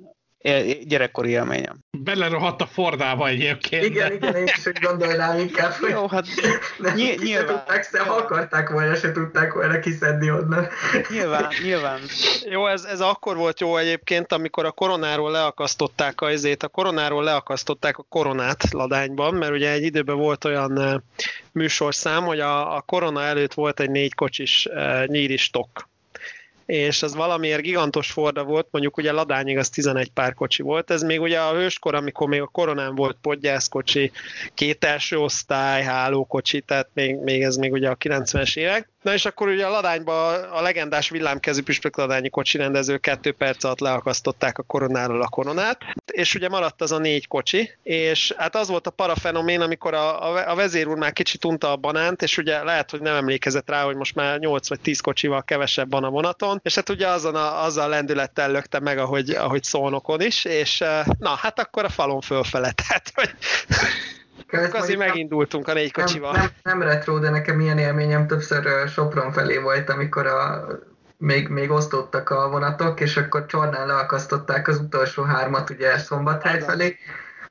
gyerekkori 0.83 1.29
élményem. 1.29 1.79
Belerohadt 1.97 2.61
a 2.61 2.65
Fordába 2.65 3.27
egyébként. 3.27 3.83
Igen, 3.83 4.13
igen, 4.13 4.35
én 4.35 4.43
is 4.43 4.69
gondolnám 4.81 5.39
inkább, 5.39 5.71
hogy 5.71 5.89
Jó, 5.89 6.07
hát 6.07 6.25
nem, 6.77 6.95
ny- 6.95 7.15
ki 7.15 7.23
nyilván, 7.23 7.47
se 7.47 7.53
tudták, 7.53 7.83
se, 7.91 7.99
ha 8.03 8.15
akarták 8.15 8.69
volna, 8.69 8.95
se 8.95 9.11
tudták 9.11 9.53
volna 9.53 9.79
kiszedni 9.79 10.31
onnan. 10.31 10.67
nyilván, 11.09 11.47
nyilván. 11.63 11.99
Jó, 12.49 12.67
ez, 12.67 12.83
ez 12.83 12.99
akkor 12.99 13.35
volt 13.35 13.59
jó 13.59 13.77
egyébként, 13.77 14.31
amikor 14.31 14.65
a 14.65 14.71
koronáról 14.71 15.31
leakasztották 15.31 16.21
a 16.21 16.31
izét, 16.31 16.63
a 16.63 16.67
koronáról 16.67 17.23
leakasztották 17.23 17.97
a 17.97 18.05
koronát 18.09 18.71
Ladányban, 18.71 19.33
mert 19.33 19.51
ugye 19.51 19.71
egy 19.71 19.83
időben 19.83 20.17
volt 20.17 20.45
olyan 20.45 20.79
eh, 20.79 20.93
műsorszám, 21.51 22.23
hogy 22.23 22.39
a, 22.39 22.75
a 22.75 22.81
korona 22.81 23.23
előtt 23.23 23.53
volt 23.53 23.79
egy 23.79 23.89
négy 23.89 24.15
kocsis 24.15 24.65
uh, 24.65 25.05
nyíri 25.05 25.37
stok 25.37 25.89
és 26.71 27.03
az 27.03 27.15
valamiért 27.15 27.61
gigantos 27.61 28.11
forda 28.11 28.43
volt, 28.43 28.67
mondjuk 28.71 28.97
ugye 28.97 29.11
Ladányig 29.11 29.57
az 29.57 29.69
11 29.69 30.09
pár 30.09 30.33
kocsi 30.33 30.61
volt, 30.61 30.91
ez 30.91 31.01
még 31.01 31.21
ugye 31.21 31.39
a 31.39 31.53
hőskor, 31.53 31.95
amikor 31.95 32.27
még 32.27 32.41
a 32.41 32.45
koronán 32.45 32.95
volt 32.95 33.17
podgyászkocsi, 33.21 34.11
két 34.53 34.83
első 34.83 35.17
osztály, 35.17 35.83
hálókocsi, 35.83 36.61
tehát 36.61 36.89
még, 36.93 37.15
még 37.15 37.41
ez 37.41 37.55
még 37.55 37.71
ugye 37.71 37.89
a 37.89 37.95
90-es 37.95 38.57
évek. 38.57 38.89
Na 39.01 39.13
és 39.13 39.25
akkor 39.25 39.47
ugye 39.47 39.65
a 39.65 39.69
Ladányba 39.69 40.27
a 40.51 40.61
legendás 40.61 41.09
villámkezű 41.09 41.61
püspök 41.61 41.97
Ladányi 41.97 42.29
kocsi 42.29 42.57
rendező 42.57 42.97
kettő 42.97 43.31
perc 43.31 43.63
alatt 43.63 43.79
leakasztották 43.79 44.57
a 44.57 44.63
koronáról 44.63 45.21
a 45.21 45.27
koronát, 45.27 45.77
és 46.05 46.35
ugye 46.35 46.49
maradt 46.49 46.81
az 46.81 46.91
a 46.91 46.97
négy 46.97 47.27
kocsi, 47.27 47.71
és 47.83 48.33
hát 48.37 48.55
az 48.55 48.67
volt 48.67 48.87
a 48.87 48.91
parafenomén, 48.91 49.61
amikor 49.61 49.93
a, 49.93 50.51
a 50.51 50.55
vezér 50.55 50.87
úr 50.87 50.97
már 50.97 51.13
kicsit 51.13 51.45
unta 51.45 51.71
a 51.71 51.75
banánt, 51.75 52.21
és 52.21 52.37
ugye 52.37 52.63
lehet, 52.63 52.91
hogy 52.91 53.01
nem 53.01 53.15
emlékezett 53.15 53.69
rá, 53.69 53.83
hogy 53.83 53.95
most 53.95 54.15
már 54.15 54.39
8 54.39 54.69
vagy 54.69 54.79
10 54.79 54.99
kocsival 54.99 55.43
kevesebb 55.43 55.91
van 55.91 56.03
a 56.03 56.09
vonaton, 56.09 56.59
és 56.63 56.75
hát 56.75 56.89
ugye 56.89 57.07
azon 57.07 57.35
a, 57.35 57.63
azzal 57.63 57.85
a 57.85 57.87
lendülettel 57.87 58.51
lökte 58.51 58.79
meg, 58.79 58.97
ahogy, 58.97 59.29
ahogy 59.29 59.63
szolnokon 59.63 60.21
is, 60.21 60.45
és 60.45 60.83
na, 61.19 61.29
hát 61.29 61.59
akkor 61.59 61.83
a 61.83 61.89
falon 61.89 62.21
fölfele, 62.21 62.71
tehát 62.87 63.11
hogy 63.13 63.29
Követ, 64.51 64.75
azért 64.75 64.97
megindultunk 64.97 65.67
a 65.67 65.73
négy 65.73 65.91
kocsival. 65.91 66.31
Nem, 66.31 66.49
nem, 66.63 66.77
nem 66.77 66.87
retro, 66.87 67.19
de 67.19 67.29
nekem 67.29 67.59
ilyen 67.59 67.77
élményem 67.77 68.27
többször 68.27 68.89
Sopron 68.89 69.31
felé 69.31 69.57
volt, 69.57 69.89
amikor 69.89 70.25
a, 70.25 70.67
még, 71.17 71.47
még 71.47 71.71
osztottak 71.71 72.29
a 72.29 72.49
vonatok, 72.49 72.99
és 72.99 73.17
akkor 73.17 73.45
csornán 73.45 73.87
leakasztották 73.87 74.67
az 74.67 74.79
utolsó 74.79 75.23
hármat 75.23 75.69
ugye 75.69 75.97
Szombathely 75.97 76.59
felé, 76.59 76.97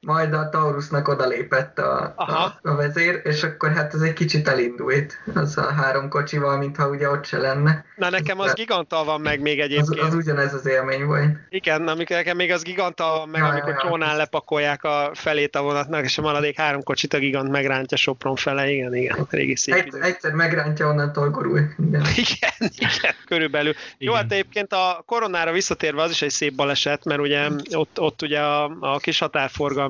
majd 0.01 0.33
a 0.33 0.49
Taurusnak 0.49 1.09
odalépett 1.09 1.79
a, 1.79 2.15
a, 2.17 2.59
a 2.63 2.75
vezér, 2.75 3.21
és 3.25 3.43
akkor 3.43 3.73
hát 3.73 3.95
ez 3.95 4.01
egy 4.01 4.13
kicsit 4.13 4.49
elindult 4.49 5.19
az 5.35 5.57
a 5.57 5.73
három 5.73 6.09
kocsival, 6.09 6.59
mintha 6.59 6.89
ugye 6.89 7.11
ott 7.11 7.25
se 7.25 7.39
lenne. 7.39 7.85
Na 7.97 8.11
nekem 8.11 8.41
az 8.41 8.53
gigantal 8.53 9.05
van 9.05 9.21
meg 9.21 9.41
még 9.41 9.61
egyébként. 9.61 10.01
Az, 10.01 10.07
az 10.07 10.15
ugyanez 10.15 10.55
az 10.55 10.67
élmény 10.67 11.05
volt. 11.05 11.37
Igen, 11.49 11.89
amikor 11.89 12.17
nekem 12.17 12.37
még 12.37 12.53
az 12.53 12.63
gigantal 12.63 13.19
van 13.19 13.29
meg, 13.29 13.41
Ja, 13.41 13.49
amikor 13.49 13.69
ja, 13.69 13.77
ja. 13.83 13.89
csónán 13.89 14.17
lepakolják 14.17 14.85
a 14.85 15.11
felét 15.15 15.57
a 15.57 15.63
vonatnak, 15.63 16.05
és 16.05 16.19
a 16.19 16.23
maradék 16.23 16.57
három 16.57 16.83
kocsit 16.83 17.15
a 17.15 17.19
gigant 17.19 17.51
megrántja 17.51 17.97
Sopron 17.97 18.37
fele, 18.37 18.71
igen, 18.71 18.95
igen, 18.95 19.27
régi 19.31 19.57
szép 19.57 19.75
Egy, 19.75 19.95
egyszer 20.01 20.33
megrántja, 20.33 20.89
onnantól 20.89 21.31
gurul. 21.31 21.59
Igen. 21.79 22.03
Igen, 22.31 22.71
igen, 22.77 23.15
körülbelül. 23.27 23.75
Jó, 23.99 24.13
hát 24.13 24.33
egyébként 24.33 24.73
a 24.73 25.03
koronára 25.07 25.53
visszatérve 25.53 26.03
az 26.03 26.11
is 26.11 26.23
egy 26.23 26.31
szép 26.31 26.55
baleset, 26.55 27.05
mert 27.05 27.21
ugye 27.21 27.49
ott, 27.73 28.01
ott 28.01 28.23
ugye 28.23 28.41
a, 28.41 28.77
a 28.81 28.99
kis 28.99 29.21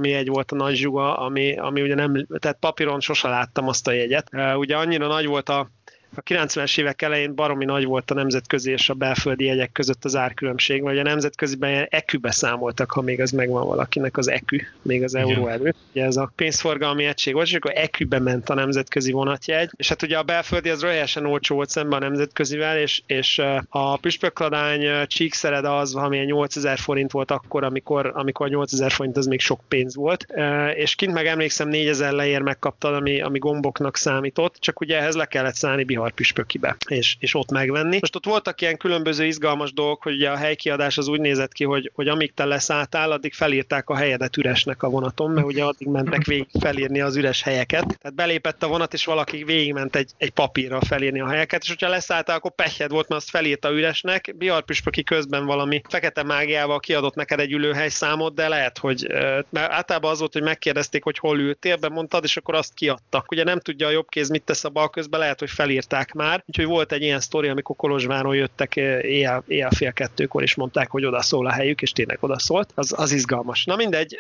határforgalmi 0.00 0.12
egy 0.12 0.28
volt 0.28 0.52
a 0.52 0.56
nagy 0.56 0.74
zsuga, 0.74 1.16
ami, 1.18 1.56
ami 1.56 1.82
ugye 1.82 1.94
nem, 1.94 2.26
tehát 2.38 2.58
papíron 2.60 3.00
sose 3.00 3.28
láttam 3.28 3.68
azt 3.68 3.88
a 3.88 3.92
jegyet. 3.92 4.30
Ugye 4.56 4.76
annyira 4.76 5.06
nagy 5.06 5.26
volt 5.26 5.48
a 5.48 5.70
a 6.14 6.22
90-es 6.22 6.78
évek 6.78 7.02
elején 7.02 7.34
baromi 7.34 7.64
nagy 7.64 7.84
volt 7.84 8.10
a 8.10 8.14
nemzetközi 8.14 8.70
és 8.70 8.90
a 8.90 8.94
belföldi 8.94 9.44
jegyek 9.44 9.72
között 9.72 10.04
az 10.04 10.16
árkülönbség, 10.16 10.82
vagy 10.82 10.98
a 10.98 11.02
nemzetköziben 11.02 11.86
ekübe 11.90 12.30
számoltak, 12.30 12.90
ha 12.90 13.00
még 13.00 13.20
az 13.20 13.30
megvan 13.30 13.66
valakinek 13.66 14.16
az 14.16 14.28
ekü, 14.28 14.58
még 14.82 15.02
az 15.02 15.14
euró 15.14 15.46
előtt. 15.46 15.76
Ugye 15.90 16.04
ez 16.04 16.16
a 16.16 16.32
pénzforgalmi 16.36 17.04
egység 17.04 17.34
volt, 17.34 17.46
és 17.46 17.54
akkor 17.54 17.72
ekübe 17.74 18.18
ment 18.18 18.48
a 18.48 18.54
nemzetközi 18.54 19.12
vonatjegy, 19.12 19.70
és 19.76 19.88
hát 19.88 20.02
ugye 20.02 20.18
a 20.18 20.22
belföldi 20.22 20.68
az 20.68 20.80
röhelyesen 20.80 21.26
olcsó 21.26 21.54
volt 21.54 21.68
szemben 21.68 22.02
a 22.02 22.04
nemzetközivel, 22.04 22.78
és, 22.78 23.02
és 23.06 23.38
eh, 23.38 23.58
a 23.68 23.96
püspökladány 23.96 24.84
eh, 24.84 25.06
csíkszered 25.06 25.64
az, 25.64 25.94
amilyen 25.94 26.24
8000 26.24 26.78
forint 26.78 27.10
volt 27.10 27.30
akkor, 27.30 27.64
amikor, 27.64 28.12
amikor 28.14 28.48
8000 28.48 28.90
forint 28.90 29.16
az 29.16 29.26
még 29.26 29.40
sok 29.40 29.60
pénz 29.68 29.94
volt, 29.94 30.26
Eh, 30.40 30.76
és 30.76 30.94
kint 30.94 31.12
meg 31.12 31.26
emlékszem 31.26 31.68
4000 31.68 32.12
leér 32.12 32.40
megkaptad, 32.40 32.94
ami, 32.94 33.20
ami 33.20 33.38
gomboknak 33.38 33.96
számított, 33.96 34.56
csak 34.58 34.80
ugye 34.80 34.98
ehhez 34.98 35.14
le 35.14 35.24
kellett 35.24 35.54
szállni 35.54 35.84
Bihar 36.00 36.12
püspökibe, 36.12 36.76
és, 36.88 37.16
és 37.18 37.34
ott 37.34 37.50
megvenni. 37.50 37.98
Most 38.00 38.16
ott 38.16 38.24
voltak 38.24 38.60
ilyen 38.60 38.76
különböző 38.76 39.24
izgalmas 39.26 39.72
dolgok, 39.72 40.02
hogy 40.02 40.14
ugye 40.14 40.30
a 40.30 40.36
helykiadás 40.36 40.98
az 40.98 41.08
úgy 41.08 41.20
nézett 41.20 41.52
ki, 41.52 41.64
hogy, 41.64 41.90
hogy 41.94 42.08
amíg 42.08 42.34
te 42.34 42.44
leszálltál, 42.44 43.12
addig 43.12 43.34
felírták 43.34 43.88
a 43.88 43.96
helyedet 43.96 44.36
üresnek 44.36 44.82
a 44.82 44.88
vonaton, 44.88 45.30
mert 45.30 45.46
ugye 45.46 45.64
addig 45.64 45.88
mentek 45.88 46.24
végig 46.24 46.48
felírni 46.60 47.00
az 47.00 47.16
üres 47.16 47.42
helyeket. 47.42 47.98
Tehát 48.00 48.14
belépett 48.14 48.62
a 48.62 48.68
vonat, 48.68 48.92
és 48.92 49.04
valaki 49.04 49.44
végigment 49.44 49.96
egy, 49.96 50.10
egy 50.16 50.30
papírra 50.30 50.80
felírni 50.80 51.20
a 51.20 51.28
helyeket, 51.28 51.62
és 51.62 51.68
hogyha 51.68 51.88
leszálltál, 51.88 52.36
akkor 52.36 52.54
pehjed 52.54 52.90
volt, 52.90 53.08
mert 53.08 53.20
azt 53.20 53.30
felírta 53.30 53.70
üresnek. 53.70 54.34
Bihar 54.38 54.62
püspöki 54.62 55.02
közben 55.02 55.46
valami 55.46 55.80
fekete 55.88 56.22
mágiával 56.22 56.80
kiadott 56.80 57.14
neked 57.14 57.40
egy 57.40 57.52
ülőhelyszámot, 57.52 58.34
de 58.34 58.48
lehet, 58.48 58.78
hogy 58.78 59.06
mert 59.50 59.72
általában 59.72 60.10
az 60.10 60.18
volt, 60.18 60.32
hogy 60.32 60.42
megkérdezték, 60.42 61.04
hogy 61.04 61.18
hol 61.18 61.38
ültél, 61.38 61.76
bemondtad, 61.76 62.24
és 62.24 62.36
akkor 62.36 62.54
azt 62.54 62.74
kiadtak. 62.74 63.30
Ugye 63.30 63.44
nem 63.44 63.60
tudja 63.60 63.86
a 63.86 63.90
jobb 63.90 64.08
kéz 64.08 64.28
mit 64.28 64.42
tesz 64.42 64.64
a 64.64 64.68
bal 64.68 64.90
közben, 64.90 65.20
lehet, 65.20 65.38
hogy 65.38 65.50
felírták 65.90 66.12
már. 66.12 66.42
Úgyhogy 66.46 66.64
volt 66.64 66.92
egy 66.92 67.02
ilyen 67.02 67.20
sztori, 67.20 67.48
amikor 67.48 67.76
Kolozsváron 67.76 68.34
jöttek 68.34 68.76
ö, 68.76 68.98
éjjel, 68.98 69.44
éjjel 69.46 69.70
fél 69.70 69.92
kettőkor, 69.92 70.42
és 70.42 70.54
mondták, 70.54 70.90
hogy 70.90 71.04
oda 71.04 71.22
szól 71.22 71.46
a 71.46 71.50
helyük, 71.50 71.82
és 71.82 71.92
tényleg 71.92 72.18
oda 72.20 72.38
szólt. 72.38 72.72
Az, 72.74 72.94
az 72.96 73.12
izgalmas. 73.12 73.64
Na 73.64 73.76
mindegy, 73.76 74.18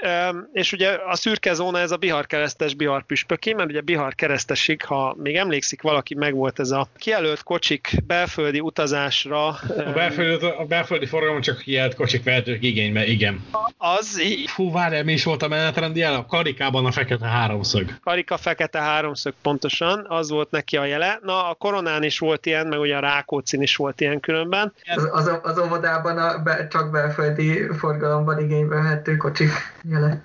és 0.52 0.72
ugye 0.72 0.98
a 1.06 1.16
szürke 1.16 1.52
zóna 1.52 1.78
ez 1.78 1.90
a 1.90 1.96
Bihar 1.96 2.26
keresztes 2.26 2.74
Bihar 2.74 3.02
püspöki, 3.02 3.52
mert 3.52 3.68
ugye 3.68 3.80
Bihar 3.80 4.14
keresztesig, 4.14 4.84
ha 4.84 5.14
még 5.18 5.36
emlékszik 5.36 5.82
valaki, 5.82 6.14
meg 6.14 6.34
volt 6.34 6.58
ez 6.58 6.70
a 6.70 6.88
kijelölt 6.96 7.42
kocsik 7.42 7.94
belföldi 8.06 8.60
utazásra. 8.60 9.46
A 9.46 9.92
belföldi, 9.94 10.46
a 10.46 10.64
belföldi 10.64 11.06
forgalom 11.06 11.40
csak 11.40 11.58
kijelent 11.58 11.94
kocsik 11.94 12.22
vehetők 12.22 12.62
igénybe, 12.62 13.06
igen. 13.06 13.44
Az 13.76 14.22
Fú, 14.46 14.72
várjál, 14.72 15.04
mi 15.04 15.12
is 15.12 15.24
volt 15.24 15.42
a 15.42 15.48
menetrend 15.48 15.96
jel? 15.96 16.14
A 16.14 16.26
karikában 16.26 16.86
a 16.86 16.90
fekete 16.90 17.26
háromszög. 17.26 17.98
Karika 18.02 18.36
fekete 18.36 18.78
háromszög 18.78 19.34
pontosan, 19.42 20.06
az 20.08 20.30
volt 20.30 20.50
neki 20.50 20.76
a 20.76 20.84
jele. 20.84 21.18
Na, 21.22 21.48
a 21.48 21.54
koronán 21.60 22.02
is 22.02 22.18
volt 22.18 22.46
ilyen, 22.46 22.66
meg 22.66 22.78
ugye 22.80 22.96
a 22.96 23.00
Rákócin 23.00 23.62
is 23.62 23.76
volt 23.76 24.00
ilyen 24.00 24.20
különben. 24.20 24.72
Az, 24.94 25.08
az, 25.12 25.38
az 25.42 25.58
óvodában 25.58 26.18
a 26.18 26.38
be, 26.38 26.68
csak 26.68 26.90
belföldi 26.90 27.68
forgalomban 27.78 28.38
igénybe 28.38 28.74
vehető 28.74 29.16
kocsik 29.16 29.50
jele. 29.82 30.20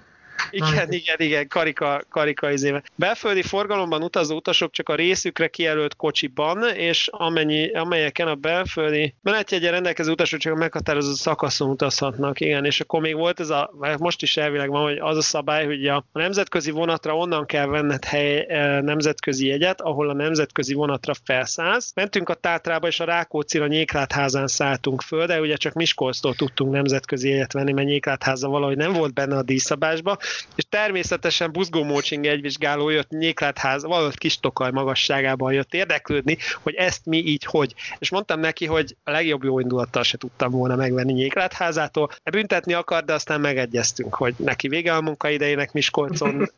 Igen, 0.50 0.92
igen, 0.92 1.16
igen, 1.20 1.48
karika, 1.48 2.02
karika 2.10 2.52
izéve. 2.52 2.84
Belföldi 2.96 3.42
forgalomban 3.42 4.04
utazó 4.04 4.36
utasok 4.36 4.72
csak 4.72 4.90
a 4.90 4.96
részükre 4.96 5.48
kijelölt 5.48 5.96
kocsiban, 5.96 6.70
és 6.76 7.08
amennyi, 7.12 7.72
amelyeken 7.72 8.28
a 8.28 8.36
belföldi 8.36 9.14
menetjegyen 9.22 9.72
rendelkező 9.72 10.12
utasok 10.12 10.40
csak 10.40 10.54
a 10.54 10.56
meghatározott 10.56 11.16
szakaszon 11.16 11.70
utazhatnak, 11.70 12.40
igen, 12.40 12.66
és 12.66 12.80
akkor 12.80 13.02
még 13.02 13.16
volt 13.16 13.40
ez 13.40 13.50
a, 13.50 13.70
vagy 13.74 14.00
most 14.00 14.22
is 14.22 14.38
elvileg 14.38 14.70
van, 14.70 14.84
hogy 14.84 14.98
az 14.98 15.18
a 15.18 15.22
szabály, 15.22 15.66
hogy 15.66 15.88
a, 15.88 16.06
nemzetközi 16.14 16.72
vonatra 16.72 17.18
onnan 17.18 17.46
kell 17.46 17.66
venned 17.66 18.06
hely 18.06 18.46
e, 18.50 18.82
nemzetközi 18.82 19.48
jegyet, 19.48 19.82
ahol 19.82 20.10
a 20.10 20.14
nemzetközi 20.14 20.74
vonatra 20.74 21.14
felszállsz. 21.24 21.92
Mentünk 21.96 22.30
a 22.30 22.34
Tátrába, 22.34 22.88
és 22.88 23.00
a 23.00 23.06
Rákóczira 23.06 23.68
Nyéklátházán 23.68 24.48
szálltunk 24.48 25.02
föl, 25.02 25.26
de 25.26 25.40
ugye 25.40 25.56
csak 25.56 25.74
Miskolctól 25.74 26.36
tudtunk 26.36 26.72
nemzetközi 26.72 27.30
jegyet 27.30 27.54
venni, 27.54 27.72
mert 27.72 27.88
Nyéklátháza 27.88 28.48
valahogy 28.48 28.78
nem 28.78 28.94
volt 28.94 29.14
benne 29.14 29.38
a 29.38 29.44
díjszabásba, 29.44 30.18
és 30.56 30.64
természetesen 30.70 31.52
Buzgó 31.52 31.84
Mócsing 31.84 32.26
egyvizsgáló 32.26 32.90
jött 32.90 33.10
Nyéklátház, 33.10 33.84
valahogy 33.84 34.18
kis 34.18 34.40
tokaj 34.40 34.72
magasságában 34.72 35.54
jött 35.54 35.74
érdeklődni, 35.74 36.38
hogy 36.62 36.74
ezt 36.74 37.06
mi 37.06 37.18
így 37.18 37.46
hogy. 37.46 37.74
És 38.00 38.10
mondtam 38.10 38.40
neki, 38.40 38.66
hogy 38.66 38.96
a 39.04 39.12
legjobb 39.12 39.44
jó 39.44 39.60
indulattal 39.60 40.04
se 40.04 40.18
tudtam 40.18 40.52
volna 40.52 40.76
megvenni 40.76 41.14
Nyéklátházától. 41.14 42.12
Büntetni 42.32 42.74
akar, 42.74 43.04
de 43.04 43.14
aztán 43.14 43.42
megegyeztünk, 43.42 44.16
hogy 44.16 44.34
neki 44.38 44.68
vége 44.68 44.96
a 44.96 45.02
munkaidejének 45.02 45.72
Miskolcon, 45.72 46.50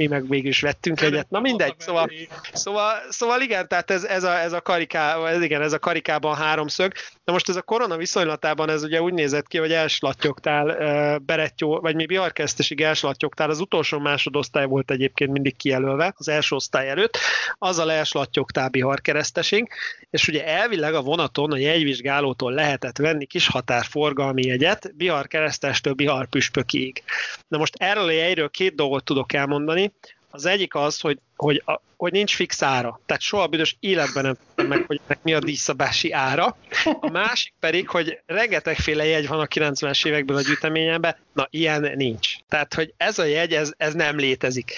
mi 0.00 0.06
meg 0.06 0.28
végül 0.28 0.48
is 0.48 0.60
vettünk 0.60 1.00
egyet. 1.00 1.30
Na 1.30 1.40
mindegy, 1.40 1.74
szóval, 1.78 2.10
szóval, 2.52 2.92
szóval 3.08 3.40
igen, 3.40 3.68
tehát 3.68 3.90
ez, 3.90 4.04
ez, 4.04 4.24
a, 4.24 4.38
ez, 4.38 4.52
a 4.52 4.60
kariká, 4.60 5.26
ez, 5.26 5.42
igen, 5.42 5.62
ez 5.62 5.72
a 5.72 5.78
karikában 5.78 6.36
háromszög. 6.36 6.92
Na 7.30 7.36
most 7.36 7.48
ez 7.48 7.56
a 7.56 7.62
korona 7.62 7.96
viszonylatában 7.96 8.70
ez 8.70 8.82
ugye 8.82 9.02
úgy 9.02 9.12
nézett 9.12 9.46
ki, 9.46 9.58
hogy 9.58 9.72
elslattyogtál 9.72 10.66
uh, 10.66 11.24
Berettyó, 11.24 11.80
vagy 11.80 11.94
mi 11.94 12.06
Biarkeresztesig 12.06 12.80
elslattyogtál, 12.80 13.50
az 13.50 13.60
utolsó 13.60 13.98
másodosztály 13.98 14.66
volt 14.66 14.90
egyébként 14.90 15.30
mindig 15.30 15.56
kijelölve, 15.56 16.14
az 16.16 16.28
első 16.28 16.54
osztály 16.54 16.88
előtt, 16.88 17.18
azzal 17.58 17.92
elslattyogtál 17.92 18.68
Biharkeresztesig, 18.68 19.68
és 20.10 20.28
ugye 20.28 20.46
elvileg 20.46 20.94
a 20.94 21.02
vonaton 21.02 21.52
a 21.52 21.56
jegyvizsgálótól 21.56 22.52
lehetett 22.52 22.96
venni 22.96 23.26
kis 23.26 23.46
határforgalmi 23.46 24.42
jegyet 24.42 24.96
Bihar 24.96 25.26
keresztestől 25.26 25.92
Bihar 25.92 26.26
püspökig. 26.26 27.02
Na 27.48 27.58
most 27.58 27.74
erről 27.78 28.06
a 28.06 28.10
jegyről 28.10 28.48
két 28.48 28.74
dolgot 28.74 29.04
tudok 29.04 29.32
elmondani. 29.32 29.92
Az 30.30 30.46
egyik 30.46 30.74
az, 30.74 31.00
hogy, 31.00 31.18
hogy, 31.36 31.62
a, 31.66 31.80
hogy 31.96 32.12
nincs 32.12 32.34
fix 32.34 32.62
ára. 32.62 33.00
Tehát 33.06 33.22
soha 33.22 33.46
büdös 33.46 33.76
életben 33.80 34.24
nem 34.24 34.36
tudom 34.54 34.70
meg, 34.70 34.84
hogy 34.86 35.00
mi 35.22 35.34
a 35.34 35.38
díszabási 35.38 36.12
ára. 36.12 36.56
A 37.00 37.10
másik 37.10 37.52
pedig, 37.60 37.88
hogy 37.88 38.20
rengetegféle 38.26 39.04
jegy 39.04 39.28
van 39.28 39.40
a 39.40 39.46
90-es 39.46 40.06
évekből 40.06 40.36
a 40.36 40.40
gyűjteményemben, 40.40 41.16
na 41.32 41.46
ilyen 41.50 41.92
nincs. 41.94 42.36
Tehát, 42.48 42.74
hogy 42.74 42.94
ez 42.96 43.18
a 43.18 43.24
jegy, 43.24 43.54
ez, 43.54 43.72
ez 43.76 43.94
nem 43.94 44.16
létezik. 44.16 44.72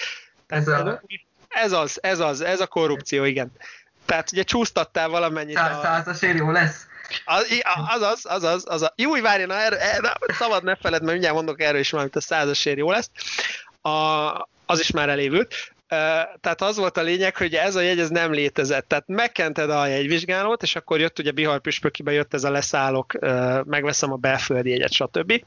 Ez, 0.47 0.67
a... 0.67 1.01
ez 1.47 1.71
az, 1.71 1.99
ez 2.01 2.19
az, 2.19 2.41
ez 2.41 2.59
a 2.59 2.67
korrupció, 2.67 3.23
igen. 3.23 3.51
Tehát 4.05 4.31
ugye 4.31 4.43
csúsztattál 4.43 5.09
valamennyit. 5.09 5.57
A... 5.57 5.79
Százasért 5.83 6.37
jó 6.37 6.51
lesz. 6.51 6.87
Az, 7.25 8.01
az, 8.01 8.25
az, 8.25 8.43
az, 8.43 8.63
az, 8.67 8.81
a, 8.81 8.93
jó, 8.95 9.21
várj, 9.21 9.43
na, 9.43 9.53
erre, 9.53 9.79
erre, 9.79 10.13
szabad 10.27 10.63
ne 10.63 10.75
feled, 10.75 11.01
mert 11.01 11.11
mindjárt 11.11 11.35
mondok 11.35 11.61
erről 11.61 11.79
is 11.79 11.89
valamit, 11.89 12.15
a 12.15 12.21
százasért 12.21 12.77
jó 12.77 12.91
lesz. 12.91 13.09
A, 13.89 14.47
az 14.65 14.79
is 14.79 14.91
már 14.91 15.09
elévült. 15.09 15.73
Tehát 16.41 16.61
az 16.61 16.77
volt 16.77 16.97
a 16.97 17.01
lényeg, 17.01 17.37
hogy 17.37 17.53
ez 17.53 17.75
a 17.75 17.81
jegy 17.81 17.99
ez 17.99 18.09
nem 18.09 18.31
létezett. 18.31 18.87
Tehát 18.87 19.07
megkented 19.07 19.69
a 19.69 19.85
jegyvizsgálót, 19.85 20.63
és 20.63 20.75
akkor 20.75 20.99
jött 20.99 21.19
ugye 21.19 21.31
Bihar 21.31 21.59
Püspökibe 21.59 22.11
jött 22.11 22.33
ez 22.33 22.43
a 22.43 22.51
leszállok, 22.51 23.13
megveszem 23.65 24.11
a 24.11 24.15
belföldi 24.15 24.69
jegyet, 24.69 24.91
stb. 24.91 25.43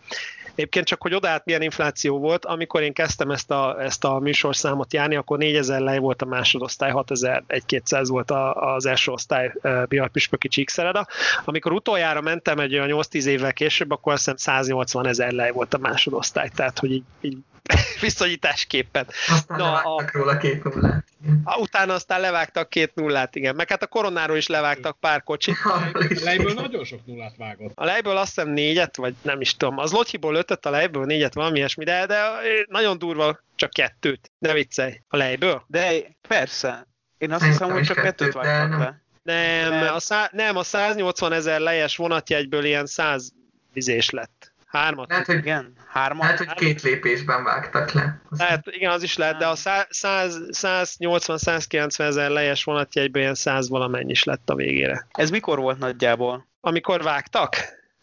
Egyébként 0.54 0.86
csak, 0.86 1.02
hogy 1.02 1.14
odaállt 1.14 1.44
milyen 1.44 1.62
infláció 1.62 2.18
volt, 2.18 2.44
amikor 2.44 2.82
én 2.82 2.92
kezdtem 2.92 3.30
ezt 3.30 3.50
a, 3.50 3.82
ezt 3.82 4.04
a 4.04 4.18
műsorszámot 4.18 4.92
járni, 4.92 5.16
akkor 5.16 5.38
4000 5.38 5.80
lej 5.80 5.98
volt 5.98 6.22
a 6.22 6.26
másodosztály, 6.26 6.90
6200 6.90 8.08
volt 8.08 8.30
a, 8.30 8.54
az 8.74 8.86
első 8.86 9.12
osztály 9.12 9.52
Bihar 9.88 10.08
Püspöki 10.08 10.48
Csíkszereda. 10.48 11.06
Amikor 11.44 11.72
utoljára 11.72 12.20
mentem 12.20 12.58
egy 12.58 12.78
olyan 12.78 13.04
8-10 13.10 13.24
évvel 13.24 13.52
később, 13.52 13.90
akkor 13.90 14.12
azt 14.12 14.24
hiszem 14.24 14.36
180 14.36 15.06
ezer 15.06 15.32
lej 15.32 15.50
volt 15.50 15.74
a 15.74 15.78
másodosztály, 15.78 16.50
tehát 16.54 16.78
hogy 16.78 16.92
így, 16.92 17.04
így 17.20 17.38
viszonyításképpen. 18.01 19.06
Aztán 19.28 19.59
Na, 19.59 19.72
a, 19.72 20.05
róla 20.12 20.36
két 20.36 20.64
nullát. 20.64 21.05
A, 21.44 21.59
utána 21.59 21.94
aztán 21.94 22.20
levágtak 22.20 22.68
két 22.68 22.94
nullát, 22.94 23.36
igen. 23.36 23.55
Meg 23.55 23.68
hát 23.68 23.82
a 23.82 23.86
koronáról 23.86 24.36
is 24.36 24.47
levágtak 24.47 25.01
pár 25.01 25.22
kocsit. 25.22 25.56
A 25.64 25.90
lejből 26.24 26.52
nagyon 26.52 26.84
sok 26.84 27.06
nullát 27.06 27.36
vágott. 27.36 27.72
A 27.74 27.84
lejből 27.84 28.16
azt 28.16 28.34
hiszem 28.34 28.48
négyet, 28.48 28.97
vagy 28.97 29.14
nem 29.22 29.40
is 29.40 29.56
tudom. 29.56 29.78
Az 29.78 29.93
Lotyiból 29.93 30.34
ötöt, 30.34 30.66
a 30.66 30.70
lejből 30.70 31.05
négyet, 31.05 31.34
valami 31.34 31.59
ilyesmi, 31.59 31.84
de, 31.84 32.06
de 32.06 32.20
nagyon 32.68 32.98
durva 32.98 33.40
csak 33.55 33.70
kettőt. 33.70 34.32
Ne 34.38 34.52
viccelj. 34.52 35.01
A 35.09 35.16
lejből? 35.16 35.64
De 35.66 35.93
persze. 36.28 36.86
Én 37.18 37.32
azt 37.32 37.44
hiszem, 37.44 37.70
hogy 37.70 37.82
csak 37.82 37.97
kettőt 37.97 38.32
vágtak 38.32 38.78
le. 38.78 39.05
Nem, 39.22 39.94
a, 39.94 40.01
szá- 40.01 40.32
nem, 40.32 40.56
a 40.56 40.62
180 40.62 41.32
ezer 41.32 41.60
lejes 41.60 41.97
vonatjegyből 41.97 42.64
ilyen 42.64 42.86
100 42.86 43.32
vizés 43.72 44.10
lett. 44.10 44.35
Hármat. 44.77 45.11
Lehet, 45.11 45.27
hogy, 45.27 45.36
igen, 45.36 45.73
hármat. 45.89 46.23
Lehet, 46.23 46.39
hogy 46.39 46.55
két 46.55 46.82
lépésben 46.82 47.44
vágtak 47.44 47.93
le. 47.93 48.20
Lehet, 48.28 48.66
igen, 48.66 48.90
az 48.90 49.03
is 49.03 49.16
lehet, 49.16 49.36
de 49.36 49.47
a 49.47 49.55
180-190 49.55 52.01
ezer 52.01 52.31
lejes 52.31 52.65
vonatjegyben 52.65 53.23
ilyen 53.23 53.35
100 53.35 53.69
valamennyi 53.69 54.11
is 54.11 54.24
lett 54.24 54.51
a 54.51 54.55
végére. 54.55 55.07
Ez 55.11 55.31
mikor 55.31 55.59
volt 55.59 55.78
nagyjából? 55.78 56.47
Amikor 56.61 57.03
vágtak? 57.03 57.57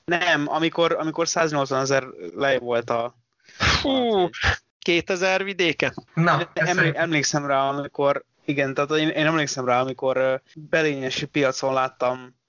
Nem, 0.05 0.47
amikor, 0.47 0.95
amikor 0.99 1.27
180 1.27 1.81
ezer 1.81 2.03
lej 2.35 2.57
volt 2.57 2.89
a... 2.89 3.15
Hú, 3.81 4.29
2000 4.79 5.43
vidéke? 5.43 5.93
Na, 6.13 6.49
Emlé- 6.53 6.95
emlékszem 6.95 7.45
rá, 7.45 7.69
amikor 7.69 8.23
igen, 8.45 8.73
tehát 8.73 8.91
én, 8.91 9.09
én 9.09 9.25
emlékszem 9.25 9.65
rá, 9.65 9.81
amikor 9.81 10.41
belényesi 10.53 11.25
piacon 11.25 11.73
láttam 11.73 12.41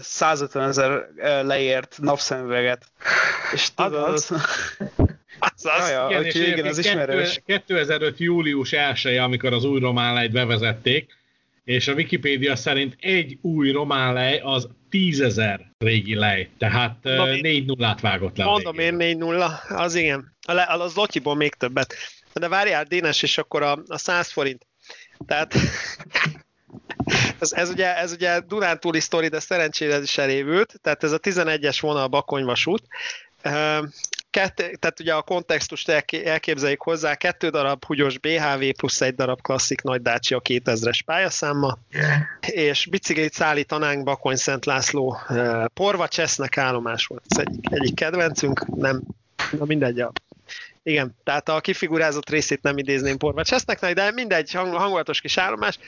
150 0.00 0.68
ezer 0.68 1.08
leért 1.42 1.98
napszemüveget. 2.00 2.86
És 3.52 3.74
tudod, 3.74 3.94
az, 3.94 4.30
az, 4.30 4.40
az, 5.38 5.66
az, 5.66 5.88
Jaja, 5.90 6.08
igen, 6.10 6.24
és 6.24 6.34
igen, 6.34 6.66
az 6.66 6.78
ismerős. 6.78 7.42
2005. 7.46 8.18
július 8.18 8.72
1 8.72 9.16
amikor 9.16 9.52
az 9.52 9.64
új 9.64 9.80
román 9.80 10.14
lejt 10.14 10.32
bevezették, 10.32 11.18
és 11.64 11.88
a 11.88 11.92
Wikipédia 11.92 12.56
szerint 12.56 12.96
egy 13.00 13.38
új 13.40 13.70
román 13.70 14.12
lej 14.12 14.40
az 14.44 14.68
10 14.90 15.20
ezer 15.20 15.72
régi 15.78 16.14
lej, 16.14 16.48
tehát 16.58 16.96
négy 17.40 17.66
nullát 17.66 18.00
vágott 18.00 18.36
le. 18.36 18.44
Mondom 18.44 18.78
én 18.78 18.94
négy 18.94 19.16
nulla, 19.16 19.60
az 19.68 19.94
igen. 19.94 20.36
A 20.46 20.52
le, 20.52 20.66
az 20.68 20.94
Lotyiból 20.94 21.36
még 21.36 21.54
többet. 21.54 21.94
De 22.32 22.48
várjál, 22.48 22.84
Dénes, 22.84 23.22
és 23.22 23.38
akkor 23.38 23.62
a, 23.62 23.82
a 23.86 23.98
100 23.98 24.30
forint. 24.30 24.66
Tehát 25.26 25.54
ez, 27.38 27.52
ez, 27.52 27.68
ugye, 27.68 27.96
ez 27.96 28.12
ugye 28.12 28.40
Dunántúli 28.40 29.00
sztori, 29.00 29.28
de 29.28 29.40
szerencsére 29.40 29.94
ez 29.94 30.02
is 30.02 30.18
elévült, 30.18 30.74
tehát 30.82 31.04
ez 31.04 31.12
a 31.12 31.18
11-es 31.18 31.78
vonal 31.80 32.06
Bakonyvasút. 32.06 32.82
Kett, 34.30 34.56
tehát 34.56 35.00
ugye 35.00 35.14
a 35.14 35.22
kontextust 35.22 35.88
elképzeljük 36.24 36.82
hozzá, 36.82 37.14
kettő 37.14 37.48
darab 37.48 37.84
húgyos 37.84 38.18
BHV 38.18 38.64
plusz 38.76 39.00
egy 39.00 39.14
darab 39.14 39.40
klasszik 39.40 39.82
nagy 39.82 40.02
Dacia 40.02 40.40
2000-es 40.44 41.00
pályaszámmal, 41.04 41.78
yeah. 41.90 42.20
és 42.40 42.86
biciklit 42.86 43.32
szállítanánk 43.32 44.04
Bakony 44.04 44.36
Szent 44.36 44.64
László 44.64 45.18
Porva 45.74 46.08
Csesznek 46.08 46.58
állomás 46.58 47.06
volt. 47.06 47.22
Ez 47.28 47.38
egyik, 47.38 47.64
egyik 47.70 47.94
kedvencünk, 47.94 48.66
nem, 48.76 49.02
na 49.58 49.64
mindegy, 49.64 50.00
a 50.00 50.12
igen, 50.82 51.16
tehát 51.24 51.48
a 51.48 51.60
kifigurázott 51.60 52.30
részét 52.30 52.62
nem 52.62 52.78
idézném 52.78 53.16
Porva 53.16 53.44
Csesznek, 53.44 53.92
de 53.92 54.10
mindegy 54.10 54.52
hang, 54.52 54.74
hangulatos 54.74 55.20
kis 55.20 55.36
állomás, 55.36 55.78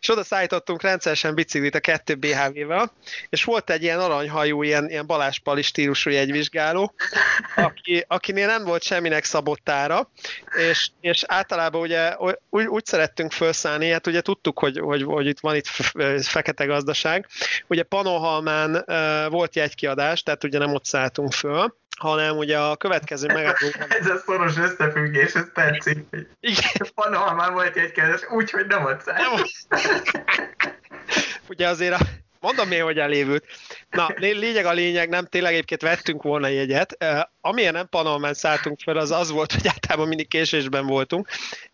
és 0.00 0.08
oda 0.08 0.24
szállítottunk 0.24 0.82
rendszeresen 0.82 1.34
biciklit 1.34 1.74
a 1.74 1.80
2 1.80 2.14
BHV-vel, 2.14 2.92
és 3.28 3.44
volt 3.44 3.70
egy 3.70 3.82
ilyen 3.82 4.00
aranyhajú, 4.00 4.62
ilyen, 4.62 4.88
ilyen 4.88 5.06
Balázs 5.06 5.38
Pali 5.38 5.62
stílusú 5.62 6.10
jegyvizsgáló, 6.10 6.94
aki, 7.56 8.04
akinél 8.08 8.46
nem 8.46 8.64
volt 8.64 8.82
semminek 8.82 9.24
szabottára, 9.24 10.10
és, 10.70 10.90
és 11.00 11.24
általában 11.26 11.80
ugye 11.80 12.14
úgy, 12.50 12.66
úgy 12.66 12.84
szerettünk 12.84 13.32
felszállni, 13.32 13.90
hát 13.90 14.06
ugye 14.06 14.20
tudtuk, 14.20 14.58
hogy, 14.58 14.78
hogy, 14.78 15.02
hogy 15.02 15.26
itt 15.26 15.40
van 15.40 15.56
itt 15.56 15.66
fekete 16.22 16.64
gazdaság, 16.64 17.26
ugye 17.66 17.82
Panohalmán 17.82 18.84
volt 19.30 19.56
jegykiadás, 19.56 20.22
tehát 20.22 20.44
ugye 20.44 20.58
nem 20.58 20.74
ott 20.74 20.84
szálltunk 20.84 21.32
föl, 21.32 21.74
hanem 21.96 22.36
ugye 22.36 22.58
a 22.58 22.76
következő 22.76 23.26
megálló... 23.26 23.68
ez 24.00 24.06
a 24.06 24.18
szoros 24.26 24.56
összefüggés, 24.56 25.34
ez 25.34 25.46
tetszik. 25.54 25.98
Igen. 26.40 26.70
Panohalmán 26.94 27.52
volt 27.52 27.76
egy 27.76 27.92
kérdés, 27.92 28.20
úgyhogy 28.30 28.66
nem 28.66 28.84
ott 28.84 29.00
szállt. 29.00 29.48
ugye 31.48 31.68
azért 31.68 32.00
a, 32.00 32.04
mondom 32.40 32.68
még, 32.68 32.82
hogy 32.82 32.98
elévült. 32.98 33.44
Na, 33.96 34.08
lényeg 34.16 34.64
a 34.64 34.72
lényeg, 34.72 35.08
nem 35.08 35.26
tényleg 35.26 35.52
egyébként 35.52 35.82
vettünk 35.82 36.22
volna 36.22 36.46
jegyet. 36.46 36.96
Amilyen 37.40 37.72
nem 37.72 37.88
Panamán 37.88 38.34
szálltunk 38.34 38.78
fel, 38.80 38.96
az 38.96 39.10
az 39.10 39.30
volt, 39.30 39.52
hogy 39.52 39.66
általában 39.66 40.08
mindig 40.08 40.28
késésben 40.28 40.86
voltunk, 40.86 41.28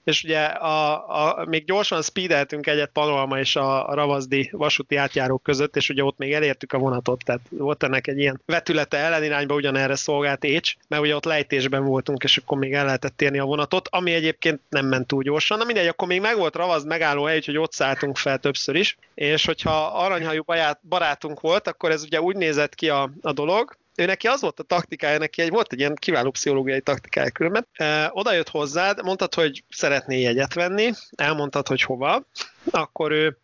és 0.05 0.25
ugye 0.25 0.41
a, 0.45 0.93
a, 1.09 1.45
még 1.45 1.65
gyorsan 1.65 2.03
speedeltünk 2.03 2.67
egyet 2.67 2.91
Panama 2.93 3.39
és 3.39 3.57
a, 3.57 3.89
a 3.89 3.95
Ravazdi 3.95 4.51
vasúti 4.53 4.97
átjárók 4.97 5.43
között, 5.43 5.77
és 5.77 5.89
ugye 5.89 6.05
ott 6.05 6.19
még 6.19 6.33
elértük 6.33 6.73
a 6.73 6.79
vonatot, 6.79 7.25
tehát 7.25 7.41
volt 7.51 7.83
ennek 7.83 8.07
egy 8.07 8.19
ilyen 8.19 8.41
vetülete 8.47 8.97
ellenirányba 8.97 9.55
ugyanerre 9.55 9.95
szolgált 9.95 10.45
Écs, 10.45 10.75
mert 10.89 11.03
ugye 11.03 11.15
ott 11.15 11.25
lejtésben 11.25 11.85
voltunk, 11.85 12.23
és 12.23 12.37
akkor 12.37 12.59
még 12.59 12.73
el 12.73 12.85
lehetett 12.85 13.17
térni 13.17 13.39
a 13.39 13.45
vonatot, 13.45 13.89
ami 13.91 14.13
egyébként 14.13 14.61
nem 14.69 14.87
ment 14.87 15.07
túl 15.07 15.23
gyorsan. 15.23 15.59
Na 15.59 15.65
mindegy, 15.65 15.87
akkor 15.87 16.09
még 16.09 16.21
meg 16.21 16.37
volt 16.37 16.57
Ravazd 16.57 16.87
megálló 16.87 17.25
hely, 17.25 17.41
hogy 17.45 17.59
ott 17.59 17.73
szálltunk 17.73 18.17
fel 18.17 18.39
többször 18.39 18.75
is, 18.75 18.97
és 19.15 19.45
hogyha 19.45 19.87
aranyhajú 19.87 20.43
barátunk 20.89 21.41
volt, 21.41 21.69
akkor 21.69 21.91
ez 21.91 22.05
ugye 22.13 22.21
úgy 22.21 22.37
nézett 22.37 22.75
ki 22.75 22.89
a, 22.89 23.11
a 23.21 23.33
dolog, 23.33 23.77
ő 23.97 24.05
neki 24.05 24.27
az 24.27 24.41
volt 24.41 24.61
a 24.61 24.63
taktikája, 24.63 25.19
neki 25.19 25.43
egy, 25.43 25.51
volt 25.51 25.73
egy 25.73 25.79
ilyen 25.79 25.95
kiváló 25.95 26.31
pszichológiai 26.31 26.81
taktikája 26.81 27.31
különben. 27.31 27.67
E, 27.73 28.11
oda 28.13 28.33
jött 28.33 28.49
hozzád, 28.49 29.03
mondtad, 29.05 29.35
hogy 29.35 29.65
szeretné 29.69 30.21
jegyet 30.21 30.55
venni, 30.55 30.93
elmondtad, 31.17 31.67
hogy 31.67 31.83
hova, 31.83 32.27
akkor 32.71 33.11
ő 33.11 33.39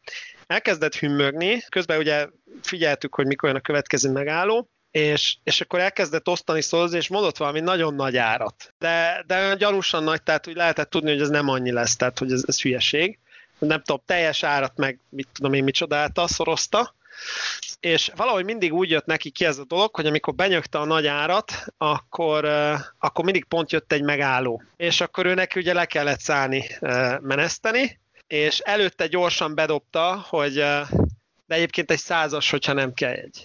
elkezdett 0.46 0.94
hümmögni, 0.94 1.62
közben 1.68 1.98
ugye 1.98 2.28
figyeltük, 2.62 3.14
hogy 3.14 3.26
mikor 3.26 3.48
jön 3.48 3.58
a 3.58 3.60
következő 3.62 4.10
megálló, 4.10 4.70
és, 4.90 5.36
és 5.44 5.60
akkor 5.60 5.80
elkezdett 5.80 6.28
osztani 6.28 6.62
szózni, 6.62 6.96
és 6.96 7.08
mondott 7.08 7.36
valami 7.36 7.60
nagyon 7.60 7.94
nagy 7.94 8.16
árat. 8.16 8.74
De, 8.78 9.24
de 9.26 9.54
gyanúsan 9.54 10.04
nagy, 10.04 10.22
tehát 10.22 10.48
úgy 10.48 10.56
lehetett 10.56 10.90
tudni, 10.90 11.10
hogy 11.10 11.20
ez 11.20 11.28
nem 11.28 11.48
annyi 11.48 11.72
lesz, 11.72 11.96
tehát 11.96 12.18
hogy 12.18 12.32
ez, 12.32 12.44
ez 12.46 12.60
hülyeség. 12.60 13.18
Nem 13.58 13.82
tudom, 13.82 14.02
teljes 14.06 14.42
árat 14.42 14.76
meg, 14.76 15.00
mit 15.08 15.28
tudom 15.32 15.52
én, 15.52 15.64
micsodálta, 15.64 16.26
szorozta, 16.26 16.96
és 17.80 18.10
valahogy 18.16 18.44
mindig 18.44 18.72
úgy 18.72 18.90
jött 18.90 19.06
neki 19.06 19.30
ki 19.30 19.44
ez 19.44 19.58
a 19.58 19.64
dolog, 19.64 19.94
hogy 19.94 20.06
amikor 20.06 20.34
benyögte 20.34 20.78
a 20.78 20.84
nagy 20.84 21.06
árat, 21.06 21.52
akkor, 21.76 22.44
akkor 22.98 23.24
mindig 23.24 23.44
pont 23.44 23.72
jött 23.72 23.92
egy 23.92 24.02
megálló. 24.02 24.62
És 24.76 25.00
akkor 25.00 25.26
ő 25.26 25.34
neki 25.34 25.58
ugye 25.60 25.72
le 25.72 25.84
kellett 25.84 26.20
szállni 26.20 26.64
meneszteni, 27.20 28.00
és 28.26 28.58
előtte 28.58 29.06
gyorsan 29.06 29.54
bedobta, 29.54 30.26
hogy 30.28 30.64
de 31.46 31.54
egyébként 31.54 31.90
egy 31.90 31.98
százas, 31.98 32.50
hogyha 32.50 32.72
nem 32.72 32.94
kell 32.94 33.12
egy. 33.12 33.44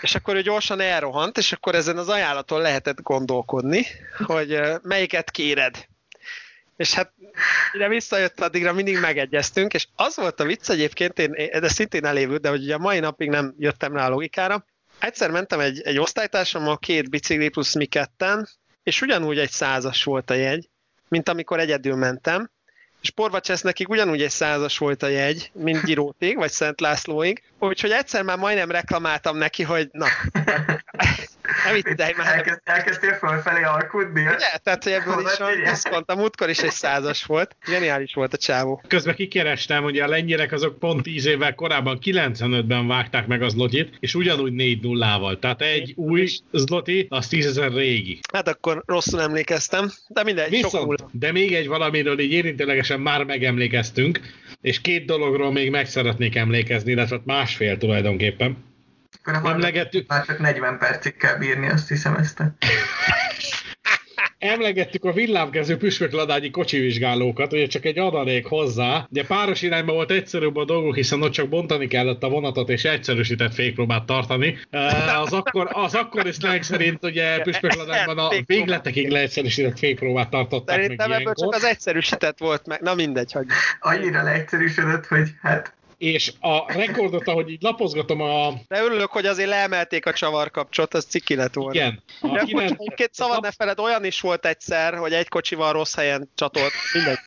És 0.00 0.14
akkor 0.14 0.36
ő 0.36 0.42
gyorsan 0.42 0.80
elrohant, 0.80 1.38
és 1.38 1.52
akkor 1.52 1.74
ezen 1.74 1.98
az 1.98 2.08
ajánlaton 2.08 2.60
lehetett 2.60 3.02
gondolkodni, 3.02 3.86
hogy 4.24 4.60
melyiket 4.82 5.30
kéred. 5.30 5.88
És 6.76 6.94
hát 6.94 7.12
ide 7.72 7.88
visszajött, 7.88 8.40
addigra 8.40 8.72
mindig 8.72 8.98
megegyeztünk, 9.00 9.74
és 9.74 9.86
az 9.94 10.16
volt 10.16 10.40
a 10.40 10.44
vicc 10.44 10.68
egyébként, 10.68 11.18
én, 11.18 11.60
de 11.60 11.68
szintén 11.68 12.04
elévült, 12.04 12.40
de 12.40 12.48
hogy 12.48 12.62
ugye 12.62 12.74
a 12.74 12.78
mai 12.78 12.98
napig 12.98 13.28
nem 13.28 13.54
jöttem 13.58 13.94
rá 13.94 14.06
a 14.06 14.10
logikára. 14.10 14.64
Egyszer 14.98 15.30
mentem 15.30 15.60
egy, 15.60 15.80
egy 15.80 15.98
osztálytársammal, 15.98 16.78
két 16.78 17.10
bicikli 17.10 17.48
plusz 17.48 17.74
mi 17.74 17.84
ketten, 17.84 18.48
és 18.82 19.00
ugyanúgy 19.02 19.38
egy 19.38 19.50
százas 19.50 20.04
volt 20.04 20.30
a 20.30 20.34
jegy, 20.34 20.68
mint 21.08 21.28
amikor 21.28 21.60
egyedül 21.60 21.96
mentem, 21.96 22.50
és 23.00 23.10
Porvacsesz 23.10 23.62
nekik 23.62 23.88
ugyanúgy 23.88 24.22
egy 24.22 24.30
százas 24.30 24.78
volt 24.78 25.02
a 25.02 25.08
jegy, 25.08 25.50
mint 25.54 25.82
Girótig, 25.82 26.36
vagy 26.36 26.50
Szent 26.50 26.80
Lászlóig, 26.80 27.42
úgyhogy 27.58 27.90
egyszer 27.90 28.22
már 28.22 28.38
majdnem 28.38 28.70
reklamáltam 28.70 29.36
neki, 29.36 29.62
hogy 29.62 29.88
na, 29.92 30.06
nem 31.64 31.74
viccelj 31.74 32.12
már. 32.16 32.34
Elkezd, 32.34 32.60
elkezdtél 32.64 33.12
fölfelé 33.12 33.62
alkudni? 33.62 34.20
Ugye? 34.20 34.36
Tehát, 34.62 34.84
hogy 34.84 34.92
ebből 34.92 35.20
is 35.20 35.38
a 35.38 35.70
diszkont, 35.70 36.10
a 36.10 36.14
múltkor 36.14 36.48
is 36.48 36.58
egy 36.58 36.70
százas 36.70 37.24
volt. 37.24 37.56
Geniális 37.66 38.14
volt 38.14 38.32
a 38.32 38.36
csávó. 38.36 38.82
Közben 38.88 39.14
kikerestem, 39.14 39.82
hogy 39.82 39.98
a 39.98 40.06
lengyelek 40.06 40.52
azok 40.52 40.78
pont 40.78 41.02
10 41.02 41.26
évvel 41.26 41.54
korábban 41.54 41.98
95-ben 42.04 42.86
vágták 42.86 43.26
meg 43.26 43.42
az 43.42 43.52
zlotit, 43.52 43.96
és 44.00 44.14
ugyanúgy 44.14 44.52
4 44.52 44.82
0 44.82 45.38
Tehát 45.40 45.62
egy 45.62 45.92
új 45.96 46.28
zloti, 46.52 47.06
az 47.10 47.28
10 47.28 47.46
ezer 47.46 47.72
régi. 47.72 48.18
Hát 48.32 48.48
akkor 48.48 48.82
rosszul 48.86 49.20
emlékeztem, 49.20 49.90
de 50.08 50.22
mindegy, 50.22 50.50
Viszont, 50.50 50.98
sok 50.98 51.10
De 51.12 51.32
még 51.32 51.54
egy 51.54 51.66
valamiről 51.66 52.20
így 52.20 52.32
érintőlegesen 52.32 53.00
már 53.00 53.24
megemlékeztünk, 53.24 54.20
és 54.60 54.80
két 54.80 55.04
dologról 55.06 55.52
még 55.52 55.70
meg 55.70 55.86
szeretnék 55.86 56.34
emlékezni, 56.34 56.92
illetve 56.92 57.20
másfél 57.24 57.78
tulajdonképpen. 57.78 58.74
Akkor 59.24 59.50
Emlegettük... 59.50 60.08
Már 60.08 60.24
csak 60.24 60.38
40 60.38 60.78
percig 60.78 61.16
kell 61.16 61.36
bírni, 61.36 61.68
azt 61.68 61.88
hiszem 61.88 62.14
ezt. 62.14 62.42
Emlegettük 64.38 65.04
a 65.04 65.12
villámkező 65.12 65.76
püspökladányi 65.76 66.50
kocsivizsgálókat, 66.50 67.52
ugye 67.52 67.66
csak 67.66 67.84
egy 67.84 67.98
adalék 67.98 68.46
hozzá. 68.46 69.06
Ugye 69.10 69.24
páros 69.24 69.62
irányba 69.62 69.92
volt 69.92 70.10
egyszerűbb 70.10 70.56
a 70.56 70.64
dolgok, 70.64 70.94
hiszen 70.94 71.22
ott 71.22 71.32
csak 71.32 71.48
bontani 71.48 71.86
kellett 71.86 72.22
a 72.22 72.28
vonatot 72.28 72.68
és 72.68 72.84
egyszerűsített 72.84 73.54
fékpróbát 73.54 74.04
tartani. 74.04 74.58
Az 75.22 75.32
akkor, 75.32 75.68
az 75.72 75.94
akkor 75.94 76.26
is 76.26 76.36
szerint 76.60 77.04
ugye 77.04 77.38
püspökladányban 77.38 78.18
a 78.18 78.28
végletekig 78.46 79.10
leegyszerűsített 79.10 79.78
fékpróbát 79.78 80.30
tartották 80.30 80.80
Szerintem 80.80 81.10
meg 81.10 81.20
ebből 81.20 81.34
csak 81.34 81.54
az 81.54 81.64
egyszerűsített 81.64 82.38
volt 82.38 82.66
meg. 82.66 82.80
Na 82.80 82.94
mindegy, 82.94 83.32
hogy... 83.32 83.46
Annyira 83.80 84.22
leegyszerűsödött, 84.22 85.06
hogy 85.06 85.30
hát 85.42 85.74
és 85.98 86.32
a 86.40 86.72
rekordot, 86.72 87.28
ahogy 87.28 87.50
így 87.50 87.62
lapozgatom 87.62 88.20
a... 88.20 88.52
De 88.68 88.82
örülök, 88.82 89.10
hogy 89.10 89.26
azért 89.26 89.48
leemelték 89.48 90.06
a 90.06 90.12
csavarkapcsot, 90.12 90.94
az 90.94 91.04
ciki 91.04 91.34
lett 91.34 91.54
volna. 91.54 91.74
Igen. 91.74 92.02
A 92.20 92.28
De 92.28 92.42
kilen... 92.44 92.64
Egyébként 92.64 93.14
szabad 93.14 93.42
ne 93.42 93.50
feled, 93.50 93.78
olyan 93.78 94.04
is 94.04 94.20
volt 94.20 94.46
egyszer, 94.46 94.94
hogy 94.94 95.12
egy 95.12 95.28
kocsival 95.28 95.72
rossz 95.72 95.94
helyen 95.94 96.30
csatolt. 96.34 96.72
Mindegy. 96.92 97.18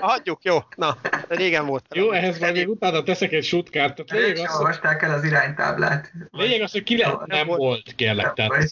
Hagyjuk, 0.00 0.42
jó. 0.42 0.58
Na, 0.76 0.96
régen 1.28 1.66
volt. 1.66 1.84
Jó, 1.94 2.10
ehhez 2.10 2.38
majd 2.38 2.54
még 2.54 2.68
utána 2.68 3.02
teszek 3.02 3.32
egy 3.32 3.44
sutkát. 3.44 3.94
Tehát 3.94 4.24
lényeg 4.24 4.48
az, 4.48 4.56
olvasták 4.56 5.02
el 5.02 5.14
az 5.14 5.24
iránytáblát. 5.24 6.12
Lényeg 6.30 6.60
az, 6.60 6.72
hogy 6.72 6.82
ki 6.82 6.94
nem, 6.94 7.22
nem 7.26 7.46
volt, 7.46 7.94
kérlek. 7.96 8.32
Tehát 8.32 8.70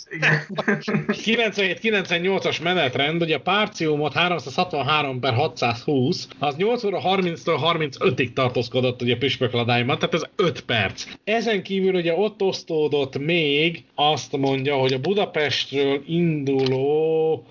97-98-as 0.67 2.63
menetrend, 2.63 3.23
ugye 3.23 3.37
a 3.37 3.41
párciumot 3.41 4.13
363 4.13 5.21
per 5.21 5.35
620, 5.35 6.29
az 6.39 6.57
8 6.57 6.85
óra 6.85 7.01
30-től 7.05 7.59
35-ig 7.63 8.33
tartózkodott 8.33 9.03
ugye 9.03 9.17
püspökladályban, 9.19 9.99
tehát 9.99 10.15
ez 10.15 10.25
5 10.37 10.61
perc. 10.61 11.05
Ezen 11.25 11.63
kívül 11.63 11.95
ugye 11.95 12.15
ott 12.15 12.43
osztódott 12.43 13.19
még, 13.19 13.85
azt 13.95 14.37
mondja, 14.37 14.77
hogy 14.77 14.93
a 14.93 15.01
Budapestről 15.01 16.03
induló 16.07 17.45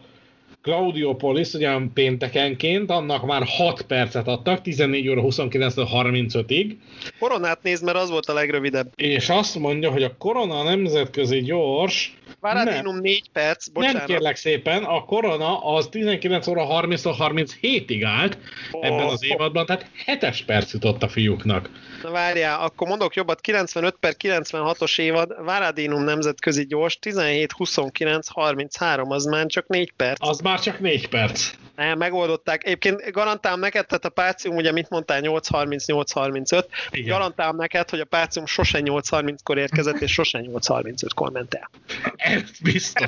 Claudiopolis 0.67 1.53
ugyan 1.53 1.93
péntekenként, 1.93 2.89
annak 2.89 3.25
már 3.25 3.43
6 3.45 3.81
percet 3.81 4.27
adtak, 4.27 4.61
14 4.61 5.09
óra 5.09 5.21
29 5.21 5.73
35-ig. 5.77 6.75
Koronát 7.19 7.63
nézd, 7.63 7.83
mert 7.83 7.97
az 7.97 8.09
volt 8.09 8.25
a 8.25 8.33
legrövidebb. 8.33 8.91
És 8.95 9.29
azt 9.29 9.59
mondja, 9.59 9.91
hogy 9.91 10.03
a 10.03 10.17
korona 10.17 10.63
nemzetközi 10.63 11.41
gyors 11.41 12.17
Várádinum 12.39 12.97
4 12.97 13.29
perc, 13.29 13.67
bocsánat. 13.67 13.97
Nem 13.97 14.05
kérlek 14.05 14.35
szépen, 14.35 14.83
a 14.83 15.05
korona 15.05 15.59
az 15.63 15.87
19 15.87 16.47
óra 16.47 16.63
30 16.63 17.01
37-ig 17.05 18.01
állt 18.05 18.37
oh, 18.71 18.85
ebben 18.85 19.05
az 19.05 19.23
évadban, 19.23 19.65
tehát 19.65 19.85
7 20.05 20.45
perc 20.45 20.73
jutott 20.73 21.03
a 21.03 21.07
fiúknak. 21.07 21.69
Na 22.03 22.11
várjál, 22.11 22.59
akkor 22.59 22.87
mondok 22.87 23.15
jobbat, 23.15 23.41
95 23.41 23.95
per 23.99 24.15
96-os 24.23 24.99
évad, 24.99 25.43
Várádinum 25.45 26.03
nemzetközi 26.03 26.65
gyors, 26.65 26.99
17 26.99 27.51
29 27.51 28.27
33, 28.27 29.11
az 29.11 29.25
már 29.25 29.45
csak 29.45 29.67
4 29.67 29.91
perc. 29.91 30.27
Az 30.27 30.39
már 30.39 30.56
csak 30.59 30.79
4 30.79 31.07
perc. 31.07 31.51
Nem, 31.77 31.97
megoldották. 31.97 32.65
Egyébként 32.65 33.11
garantálom 33.11 33.59
neked, 33.59 33.85
tehát 33.85 34.05
a 34.05 34.09
Pácium, 34.09 34.55
ugye 34.55 34.71
mit 34.71 34.89
mondtál, 34.89 35.21
8.30-8.35. 35.21 36.65
Garantálom 37.05 37.55
neked, 37.55 37.89
hogy 37.89 37.99
a 37.99 38.05
Pácium 38.05 38.45
sose 38.45 38.79
8.30-kor 38.83 39.57
érkezett, 39.57 40.01
és 40.01 40.11
sose 40.11 40.39
8.35-kor 40.39 41.31
ment 41.31 41.53
el. 41.53 41.69
Ez 42.15 42.41
biztos. 42.63 43.07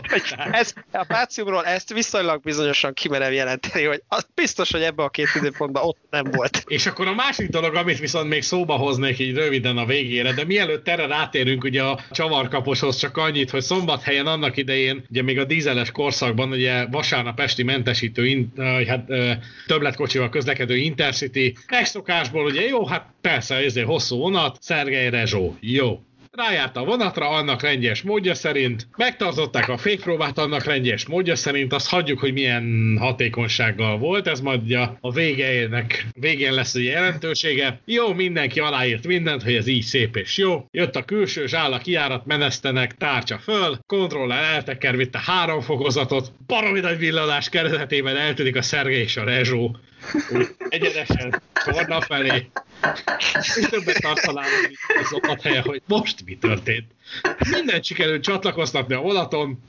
ez, 0.52 0.74
a 0.92 1.06
Páciumról 1.08 1.66
ezt 1.66 1.94
viszonylag 1.94 2.42
bizonyosan 2.42 2.94
kimerem 2.94 3.32
jelenteni, 3.32 3.86
hogy 3.86 4.04
az 4.08 4.28
biztos, 4.36 4.72
hogy 4.72 4.82
ebbe 4.82 5.04
a 5.04 5.10
két 5.10 5.30
időpontban 5.36 5.84
ott 5.84 5.98
nem 6.10 6.24
volt. 6.32 6.64
És 6.68 6.86
akkor 6.86 7.08
a 7.08 7.14
másik 7.14 7.50
dolog, 7.50 7.76
amit 7.76 8.00
viszont 8.00 8.30
még 8.30 8.44
szóba 8.44 8.76
hoznék 8.76 9.20
így 9.20 9.36
röviden 9.36 9.78
a 9.78 9.86
végére, 9.86 10.34
de 10.34 10.46
mielőtt 10.46 10.88
erre 10.88 11.08
rátérünk 11.08 11.64
ugye 11.64 11.84
a 11.84 12.00
csavarkaposhoz 12.12 12.98
csak 12.98 13.18
annyit, 13.18 13.50
hogy 13.50 13.62
szombathelyen 13.62 14.28
annak 14.28 14.58
idején, 14.58 15.06
ugye 15.10 15.22
még 15.22 15.40
a 15.40 15.46
dízeles 15.46 15.92
korszakban, 15.92 16.52
ugye 16.52 16.86
vasárnap 16.86 17.39
esti 17.40 17.64
mentesítő 17.64 18.50
hát, 18.88 19.08
többletkocsival 19.68 20.30
közlekedő 20.30 20.76
Intercity. 20.76 21.58
Megszokásból 21.70 22.46
ugye 22.46 22.62
jó, 22.62 22.86
hát 22.86 23.14
persze, 23.22 23.56
ezért 23.56 23.88
hosszú 23.88 24.18
vonat, 24.18 24.58
Szergej 24.62 25.10
Rezsó, 25.10 25.58
jó. 25.60 26.04
Rájárt 26.32 26.78
a 26.78 26.84
vonatra 26.84 27.30
annak 27.30 27.62
rendjes 27.62 28.02
módja 28.02 28.34
szerint, 28.34 28.88
megtartották 28.98 29.70
a 29.70 29.78
fékpróbát 29.78 30.38
annak 30.38 30.64
rendjes 30.64 31.06
módja 31.06 31.36
szerint, 31.36 31.74
azt 31.74 31.90
hagyjuk, 31.90 32.20
hogy 32.20 32.34
milyen 32.34 32.98
hatékonysággal 33.00 33.98
volt, 33.98 34.28
ez 34.28 34.40
majd 34.40 34.72
a, 34.72 34.98
a 35.02 35.12
végének, 35.12 36.06
végén 36.14 36.54
lesz 36.54 36.76
a 36.76 36.80
jelentősége. 36.80 37.80
Jó, 37.86 38.14
mindenki 38.14 38.60
aláírt 38.60 39.08
mindent, 39.08 39.44
hogy 39.44 39.56
ez 39.56 39.68
így 39.68 39.84
szép 39.84 40.16
és 40.16 40.38
jó. 40.38 40.66
Jött 40.72 40.96
a 40.96 41.06
külső 41.06 41.48
zsála 41.48 41.78
kiárat, 41.78 42.26
menesztenek, 42.26 42.96
tárcsa 42.96 43.38
föl, 43.38 43.78
kontroller 43.86 44.44
elteker, 44.44 44.98
vitte 44.98 45.20
három 45.26 45.62
fokozatot, 45.62 46.32
baromi 46.48 46.80
nagy 46.80 46.98
villanás 46.98 47.50
keretében 47.50 48.18
eltűnik 48.18 48.56
a 48.56 48.62
Szergé 48.62 49.00
és 49.00 49.18
a 49.18 49.24
Rezsó. 49.24 49.78
Egyenesen 50.70 51.42
korna 51.64 52.02
felé. 52.02 52.50
És 53.40 53.68
többet 53.70 54.02
tartanám 54.02 54.46
az 55.22 55.44
helye, 55.44 55.62
hogy 55.62 55.82
most 55.86 56.26
mi 56.26 56.38
történt. 56.38 56.86
Minden 57.50 57.82
sikerült 57.82 58.24
csatlakoztatni 58.24 58.94
a 58.94 59.02
vonaton. 59.02 59.60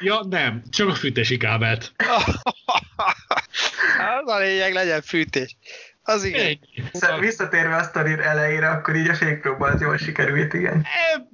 Ja, 0.00 0.20
nem, 0.30 0.62
csak 0.70 0.88
a 0.88 0.94
fűtési 0.94 1.36
kábelt. 1.36 1.92
Az 4.22 4.32
a 4.32 4.38
lényeg, 4.38 4.72
legyen 4.72 5.02
fűtés. 5.02 5.56
Az 6.04 6.24
igen. 6.24 6.46
Egy. 6.46 6.58
Visszatérve 7.20 7.76
a 7.76 7.82
sztorir 7.82 8.18
elejére, 8.20 8.68
akkor 8.68 8.96
így 8.96 9.08
a 9.08 9.14
fékpróba 9.14 9.66
az 9.66 9.80
jól 9.80 9.96
sikerült, 9.96 10.54
igen. 10.54 10.86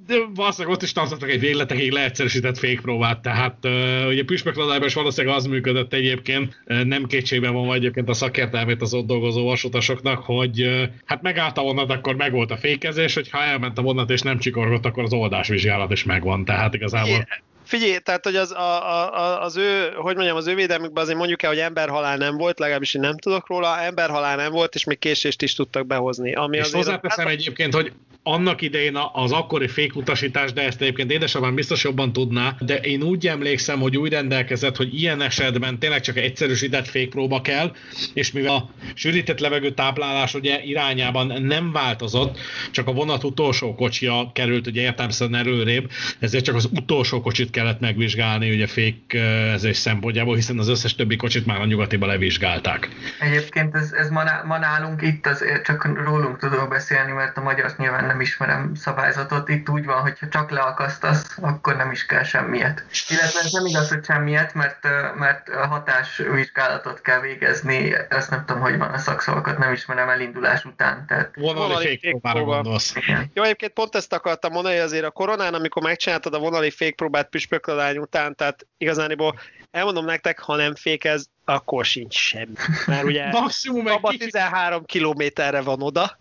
De 0.06 0.14
valószínűleg 0.34 0.76
ott 0.76 0.82
is 0.82 0.92
tartottak 0.92 1.30
egy 1.30 1.40
végletekig 1.40 1.92
leegyszerűsített 1.92 2.58
fékpróbát, 2.58 3.20
tehát 3.20 3.56
uh, 3.62 4.06
ugye 4.06 4.24
püspökladájban 4.24 4.88
is 4.88 4.94
valószínűleg 4.94 5.36
az 5.36 5.46
működött 5.46 5.92
egyébként, 5.92 6.62
uh, 6.66 6.82
nem 6.82 7.04
kétségben 7.04 7.52
van 7.52 7.74
egyébként 7.74 8.08
a 8.08 8.14
szakértelmét 8.14 8.82
az 8.82 8.94
ott 8.94 9.06
dolgozó 9.06 9.44
vasutasoknak, 9.44 10.24
hogy 10.24 10.62
uh, 10.62 10.82
hát 11.04 11.22
megállt 11.22 11.58
a 11.58 11.62
vonat, 11.62 11.90
akkor 11.90 12.16
megvolt 12.16 12.50
a 12.50 12.56
fékezés, 12.56 13.14
hogyha 13.14 13.42
elment 13.42 13.78
a 13.78 13.82
vonat 13.82 14.10
és 14.10 14.20
nem 14.20 14.38
csikorgott, 14.38 14.84
akkor 14.84 15.02
az 15.02 15.12
oldásvizsgálat 15.12 15.92
is 15.92 16.04
megvan, 16.04 16.44
tehát 16.44 16.74
igazából... 16.74 17.26
Figyelj, 17.68 17.98
tehát 17.98 18.24
hogy 18.24 18.36
az, 18.36 18.52
a, 18.52 18.92
a, 19.14 19.42
az 19.42 19.56
ő, 19.56 19.92
hogy 19.96 20.14
mondjam, 20.14 20.36
az 20.36 20.46
ő 20.46 20.54
védelmükben 20.54 21.02
azért 21.02 21.18
mondjuk 21.18 21.42
el, 21.42 21.50
hogy 21.50 21.58
emberhalál 21.58 22.16
nem 22.16 22.36
volt, 22.36 22.58
legalábbis 22.58 22.94
én 22.94 23.00
nem 23.00 23.18
tudok 23.18 23.48
róla, 23.48 23.80
emberhalál 23.80 24.36
nem 24.36 24.52
volt, 24.52 24.74
és 24.74 24.84
még 24.84 24.98
késést 24.98 25.42
is 25.42 25.54
tudtak 25.54 25.86
behozni. 25.86 26.34
Ami 26.34 26.56
és 26.56 26.72
hozzáteszem 26.72 27.26
az... 27.26 27.32
egyébként, 27.32 27.74
hogy 27.74 27.92
annak 28.28 28.62
idején 28.62 28.98
az 29.12 29.32
akkori 29.32 29.68
fékutasítás, 29.68 30.52
de 30.52 30.62
ezt 30.62 30.80
egyébként 30.80 31.10
édesapám 31.10 31.54
biztos 31.54 31.84
jobban 31.84 32.12
tudná, 32.12 32.56
de 32.60 32.76
én 32.76 33.02
úgy 33.02 33.26
emlékszem, 33.26 33.80
hogy 33.80 33.96
úgy 33.96 34.12
rendelkezett, 34.12 34.76
hogy 34.76 34.94
ilyen 34.94 35.22
esetben 35.22 35.78
tényleg 35.78 36.00
csak 36.00 36.16
egyszerűsített 36.16 36.88
fékpróba 36.88 37.40
kell, 37.40 37.72
és 38.14 38.32
mivel 38.32 38.54
a 38.54 38.70
sűrített 38.94 39.38
levegő 39.38 39.70
táplálás 39.70 40.34
ugye 40.34 40.60
irányában 40.62 41.42
nem 41.42 41.72
változott, 41.72 42.38
csak 42.70 42.86
a 42.86 42.92
vonat 42.92 43.24
utolsó 43.24 43.74
kocsia 43.74 44.30
került 44.34 44.66
ugye 44.66 44.80
értelmszerűen 44.80 45.40
előrébb, 45.40 45.90
ezért 46.18 46.44
csak 46.44 46.54
az 46.54 46.68
utolsó 46.72 47.20
kocsit 47.20 47.50
kellett 47.50 47.80
megvizsgálni 47.80 48.50
ugye 48.50 48.66
fékezés 48.66 49.76
szempontjából, 49.76 50.34
hiszen 50.34 50.58
az 50.58 50.68
összes 50.68 50.94
többi 50.94 51.16
kocsit 51.16 51.46
már 51.46 51.60
a 51.60 51.66
nyugatiba 51.66 52.06
levizsgálták. 52.06 52.88
Egyébként 53.20 53.74
ez, 53.74 53.92
ez 53.92 54.08
ma, 54.10 54.22
ma 54.44 54.58
nálunk 54.58 55.02
itt 55.02 55.26
az, 55.26 55.44
csak 55.64 56.04
rólunk 56.04 56.38
tudok 56.38 56.68
beszélni, 56.68 57.12
mert 57.12 57.36
a 57.36 57.42
magyar 57.42 57.72
nyilván 57.78 58.04
nem 58.04 58.17
ismerem 58.20 58.74
szabályzatot. 58.74 59.48
Itt 59.48 59.68
úgy 59.68 59.84
van, 59.84 60.00
hogy 60.00 60.18
ha 60.18 60.28
csak 60.28 60.50
leakasztasz, 60.50 61.36
akkor 61.40 61.76
nem 61.76 61.90
is 61.90 62.06
kell 62.06 62.22
semmiet. 62.22 62.84
Illetve 63.08 63.40
ez 63.40 63.52
nem 63.52 63.66
igaz, 63.66 63.88
hogy 63.88 64.04
semmiet, 64.04 64.54
mert, 64.54 64.86
mert 65.18 65.48
hatásvizsgálatot 65.48 67.00
kell 67.00 67.20
végezni. 67.20 67.94
Ezt 68.08 68.30
nem 68.30 68.44
tudom, 68.44 68.62
hogy 68.62 68.78
van 68.78 68.92
a 68.92 68.98
szakszavakat, 68.98 69.58
nem 69.58 69.72
ismerem 69.72 70.08
elindulás 70.08 70.64
után. 70.64 71.04
Tehát... 71.06 71.30
Vonali 71.36 71.98
fékpróbára 71.98 72.42
gondolsz. 72.42 72.94
Jó, 73.32 73.42
egyébként 73.42 73.72
pont 73.72 73.94
ezt 73.94 74.12
akartam 74.12 74.52
mondani, 74.52 74.78
azért 74.78 75.04
a 75.04 75.10
koronán, 75.10 75.54
amikor 75.54 75.82
megcsináltad 75.82 76.34
a 76.34 76.38
vonali 76.38 76.70
fékpróbát 76.70 77.28
püspökladány 77.28 77.98
után, 77.98 78.34
tehát 78.34 78.66
igazániból 78.78 79.40
elmondom 79.70 80.04
nektek, 80.04 80.38
ha 80.38 80.56
nem 80.56 80.74
fékez, 80.74 81.30
akkor 81.48 81.84
sincs 81.84 82.14
semmi. 82.14 82.54
Mert 82.86 83.04
ugye 83.04 83.28
Maximum 83.40 83.86
egy 83.86 83.92
abba 83.92 84.08
kicsit, 84.08 84.24
13 84.24 84.84
kilométerre 84.84 85.60
van 85.60 85.82
oda. 85.82 86.18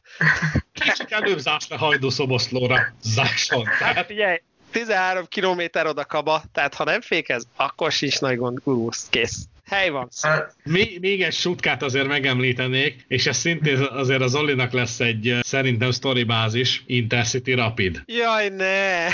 kicsit 0.73 1.11
előbb 1.11 1.37
zársz 1.37 1.69
le 1.69 1.77
hajdúszoboszlóra. 1.77 2.93
Zásson. 3.01 3.65
Hát 3.65 4.05
figyelj, 4.05 4.41
13 4.71 5.25
kilométer 5.25 5.85
oda 5.85 6.05
kaba, 6.05 6.41
tehát 6.51 6.73
ha 6.73 6.83
nem 6.83 7.01
fékez, 7.01 7.47
akkor 7.55 7.91
sincs 7.91 8.19
nagy 8.19 8.37
gond, 8.37 8.59
gurulsz, 8.63 9.07
kész. 9.09 9.47
Hely 9.67 9.89
van. 9.89 10.07
Hát, 10.21 10.55
még, 10.63 10.99
még 10.99 11.21
egy 11.21 11.33
sutkát 11.33 11.83
azért 11.83 12.07
megemlítenék, 12.07 13.05
és 13.07 13.25
ez 13.25 13.37
szintén 13.37 13.77
azért 13.79 14.21
az 14.21 14.35
Olinak 14.35 14.71
lesz 14.71 14.99
egy 14.99 15.35
szerintem 15.41 15.91
sztoribázis, 15.91 16.83
Intercity 16.85 17.53
Rapid. 17.53 18.01
Jaj, 18.05 18.49
ne! 18.49 19.07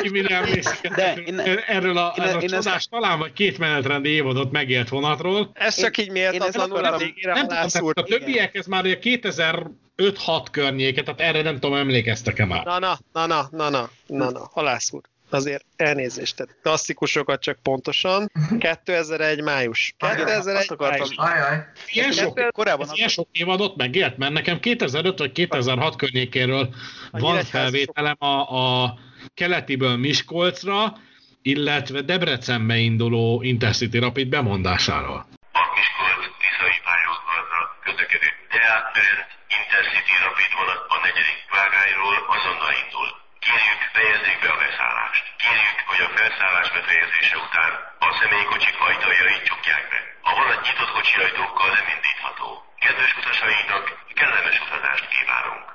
Ki 0.00 0.08
mire 0.10 0.34
emlékszik 0.36 0.88
De 0.88 1.02
erről, 1.12 1.24
én- 1.24 1.38
erről 1.66 1.98
a, 1.98 2.14
én- 2.18 2.24
erről 2.24 2.36
a 2.38 2.42
én 2.42 2.52
ezt- 2.54 2.64
csodás, 2.64 2.86
talán 2.86 3.18
vagy 3.18 3.32
két 3.32 3.58
menetrendi 3.58 4.08
évadot 4.08 4.50
megélt 4.52 4.88
vonatról. 4.88 5.50
Ez 5.54 5.80
csak 5.80 5.96
így 5.98 6.06
én 6.06 6.12
méltatlanul 6.12 6.84
ezt 6.84 6.92
a 6.92 6.96
végére 6.96 7.32
nem 7.32 7.46
tudom, 7.68 7.90
a 7.94 8.02
többiek, 8.02 8.54
ez 8.54 8.66
már 8.66 8.84
ugye 8.84 8.98
2005-6 9.02 10.46
környéke, 10.50 11.02
tehát 11.02 11.20
erre 11.20 11.42
nem 11.42 11.54
tudom, 11.58 11.76
emlékeztek-e 11.76 12.44
már. 12.44 12.64
Na, 12.64 12.78
na, 12.78 12.98
na, 13.12 13.26
na, 13.26 13.48
na, 13.50 13.68
na, 13.68 13.90
na, 14.06 14.30
na, 14.30 14.48
halászúr. 14.52 15.00
Azért 15.30 15.64
elnézést, 15.76 16.36
tehát 16.36 16.56
klasszikusokat 16.62 17.40
csak 17.40 17.58
pontosan. 17.62 18.30
2001 18.58 19.42
május. 19.42 19.94
Azt 19.98 20.14
2001 20.16 20.66
akartam- 20.68 21.16
május. 21.16 21.32
ajaj. 21.34 21.64
Ilyen 21.86 22.12
sok, 22.12 22.50
Korábban 22.52 22.88
ilyen 22.92 23.08
sok 23.08 23.28
évadot 23.32 23.76
megélt, 23.76 24.16
mert 24.16 24.32
nekem 24.32 24.60
2005 24.60 25.18
vagy 25.18 25.32
2006 25.32 25.96
környékéről 25.96 26.74
A 27.10 27.18
van 27.18 27.44
felvételem 27.44 28.16
a, 28.18 28.34
a 28.58 28.98
keletiből 29.34 29.96
Miskolcra, 29.96 30.96
illetve 31.42 32.00
Debrecenbe 32.00 32.76
induló 32.76 33.42
Intercity 33.42 33.98
Rapid 33.98 34.28
bemondásáról. 34.28 35.26
A 35.52 35.62
Miskolc 35.76 36.24
Tiszai 36.42 36.78
pályaudvarra 36.84 37.60
közlekedő 37.84 38.28
Deák 38.52 38.84
Ferenc 38.94 39.30
Intercity 39.60 40.14
Rapid 40.24 40.50
vonat 40.58 40.80
a 40.94 40.96
negyedik 41.06 41.38
vágányról 41.56 42.16
azonnal 42.36 42.72
indul. 42.82 43.08
Kérjük, 43.46 43.80
fejezzék 43.92 44.38
be 44.42 44.48
a 44.56 44.62
beszállást. 44.66 45.24
Kérjük, 45.42 45.78
hogy 45.90 46.00
a 46.06 46.12
felszállás 46.16 46.68
befejezése 46.76 47.36
után 47.46 47.72
a 48.06 48.08
személykocsik 48.20 48.76
ajtajait 48.88 49.44
csukják 49.48 49.84
be. 49.92 50.00
A 50.30 50.34
vonat 50.38 50.60
nyitott 50.66 50.92
kocsi 50.96 51.16
ajtókkal 51.24 51.70
nem 51.76 51.86
indítható. 51.94 52.48
Kedves 52.84 53.12
utasainknak 53.20 53.84
kellemes 54.20 54.56
utazást 54.64 55.06
kívánunk! 55.14 55.66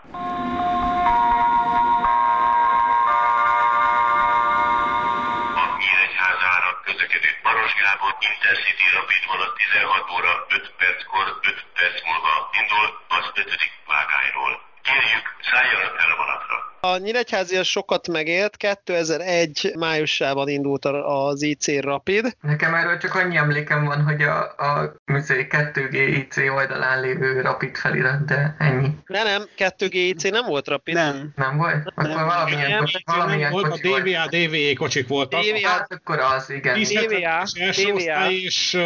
A 5.62 5.64
Nyíregyházára 5.82 6.70
közlekedő 6.86 7.30
Maros 7.44 7.74
Gábor 7.82 8.14
Intercity 8.32 8.88
Rapid 8.96 9.24
vonat 9.32 9.54
16 9.56 10.12
óra 10.16 10.32
5 10.50 10.74
perckor 10.78 11.26
5 11.42 11.66
perc 11.78 11.98
múlva 12.08 12.34
indul 12.60 12.88
az 13.18 13.26
5. 13.34 13.72
vágányról. 13.88 14.54
Kérjük, 14.88 15.26
szálljanak 15.50 15.96
el 16.04 16.12
a 16.12 16.16
vonatra. 16.16 16.74
A 16.94 16.98
Nyíregyházi 16.98 17.64
sokat 17.64 18.07
megélt, 18.07 18.57
2001 18.57 19.72
májusában 19.78 20.48
indult 20.48 20.86
a- 20.86 21.26
az 21.28 21.41
IC 21.41 21.80
Rapid. 21.82 22.36
Nekem 22.41 22.74
erről 22.74 22.98
csak 22.98 23.16
annyi 23.16 23.38
emlékem 23.38 23.86
van, 23.86 24.03
hogy 24.03 24.22
a, 24.22 24.40
a 24.41 24.94
műzei 25.06 25.48
2G 25.49 25.94
IC 25.94 26.38
oldalán 26.38 27.02
lévő 27.02 27.41
rapid 27.41 27.76
felirat, 27.76 28.26
de 28.26 28.56
ennyi. 28.60 28.88
De 29.07 29.24
nem, 29.24 29.44
2G 29.57 29.94
IC 29.94 30.24
nem 30.30 30.45
volt 30.45 30.68
Rapid. 30.68 30.94
Nem. 30.95 31.32
Nem 31.36 31.57
volt? 31.57 31.76
Akkor 31.86 32.07
Nem, 32.10 32.26
valamilyen, 32.26 32.70
nem, 32.70 32.80
kocsi, 32.80 33.03
nem 33.06 33.18
valamilyen 33.18 33.52
volt 33.52 33.66
a 33.66 33.70
kocsi 33.70 33.88
volt. 33.88 34.03
DVA, 34.03 34.28
DVE 34.28 34.74
kocsik 34.74 35.07
voltak. 35.07 35.41
DVA. 35.41 35.68
Hát 35.68 35.91
akkor 35.94 36.20
az, 36.20 36.49
igen. 36.49 36.80
DVA, 36.84 37.44
DVA. 37.76 38.30
és 38.30 38.78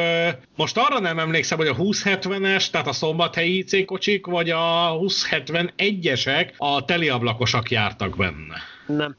most 0.56 0.78
arra 0.78 1.00
nem 1.00 1.20
emlékszem, 1.20 1.58
hogy 1.58 1.68
a 1.68 1.76
2070-es, 1.76 2.70
tehát 2.70 2.88
a 2.88 2.94
szombathelyi 2.94 3.58
IC 3.58 3.86
kocsik, 3.86 4.26
vagy 4.26 4.50
a 4.50 4.92
2071-esek, 5.00 6.50
a 6.58 6.86
teliablakosak 6.86 7.70
jártak 7.90 8.18
benne. 8.18 8.56
Nem. 8.86 9.18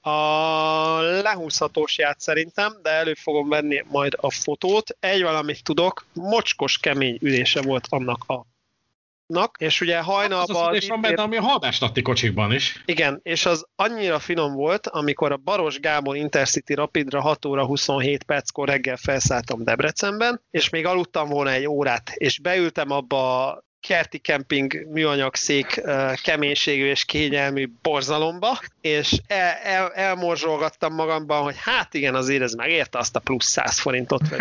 A 0.00 1.00
lehúzhatós 1.00 1.98
ját 1.98 2.20
szerintem, 2.20 2.72
de 2.82 2.90
elő 2.90 3.14
fogom 3.14 3.48
venni 3.48 3.84
majd 3.88 4.12
a 4.20 4.30
fotót. 4.30 4.96
Egy 5.00 5.22
valamit 5.22 5.64
tudok, 5.64 6.06
mocskos 6.12 6.78
kemény 6.78 7.18
ülése 7.20 7.62
volt 7.62 7.86
annak 7.90 8.24
a 8.26 8.44
nak, 9.26 9.56
és 9.58 9.80
ugye 9.80 9.98
Az 9.98 10.04
hajnalban... 10.04 10.62
az 10.62 10.68
ülés 10.68 10.88
van 10.88 11.00
benne, 11.00 11.22
ami 11.22 11.36
a 11.36 11.42
hadáslatti 11.42 12.02
kocsikban 12.02 12.52
is. 12.52 12.82
Igen, 12.84 13.20
és 13.22 13.46
az 13.46 13.66
annyira 13.76 14.18
finom 14.18 14.54
volt, 14.54 14.86
amikor 14.86 15.32
a 15.32 15.36
Baros 15.36 15.78
Gábor 15.78 16.16
Intercity 16.16 16.74
Rapidra 16.74 17.20
6 17.20 17.44
óra 17.44 17.66
27 17.66 18.22
perckor 18.22 18.68
reggel 18.68 18.96
felszálltam 18.96 19.64
Debrecenben, 19.64 20.40
és 20.50 20.68
még 20.68 20.86
aludtam 20.86 21.28
volna 21.28 21.50
egy 21.50 21.66
órát, 21.66 22.10
és 22.14 22.38
beültem 22.38 22.90
abba 22.90 23.46
a 23.46 23.64
kerti 23.80 24.18
kemping 24.18 24.86
műanyag 24.90 25.34
szék 25.34 25.82
keménységű 26.22 26.86
és 26.86 27.04
kényelmű 27.04 27.68
borzalomba, 27.82 28.60
és 28.80 29.20
el, 29.26 29.54
el, 29.62 29.92
elmorzsolgattam 29.92 30.94
magamban, 30.94 31.42
hogy 31.42 31.56
hát 31.58 31.94
igen, 31.94 32.14
azért 32.14 32.42
ez 32.42 32.52
megérte 32.52 32.98
azt 32.98 33.16
a 33.16 33.20
plusz 33.20 33.46
100 33.46 33.80
forintot, 33.80 34.28
vagy 34.28 34.40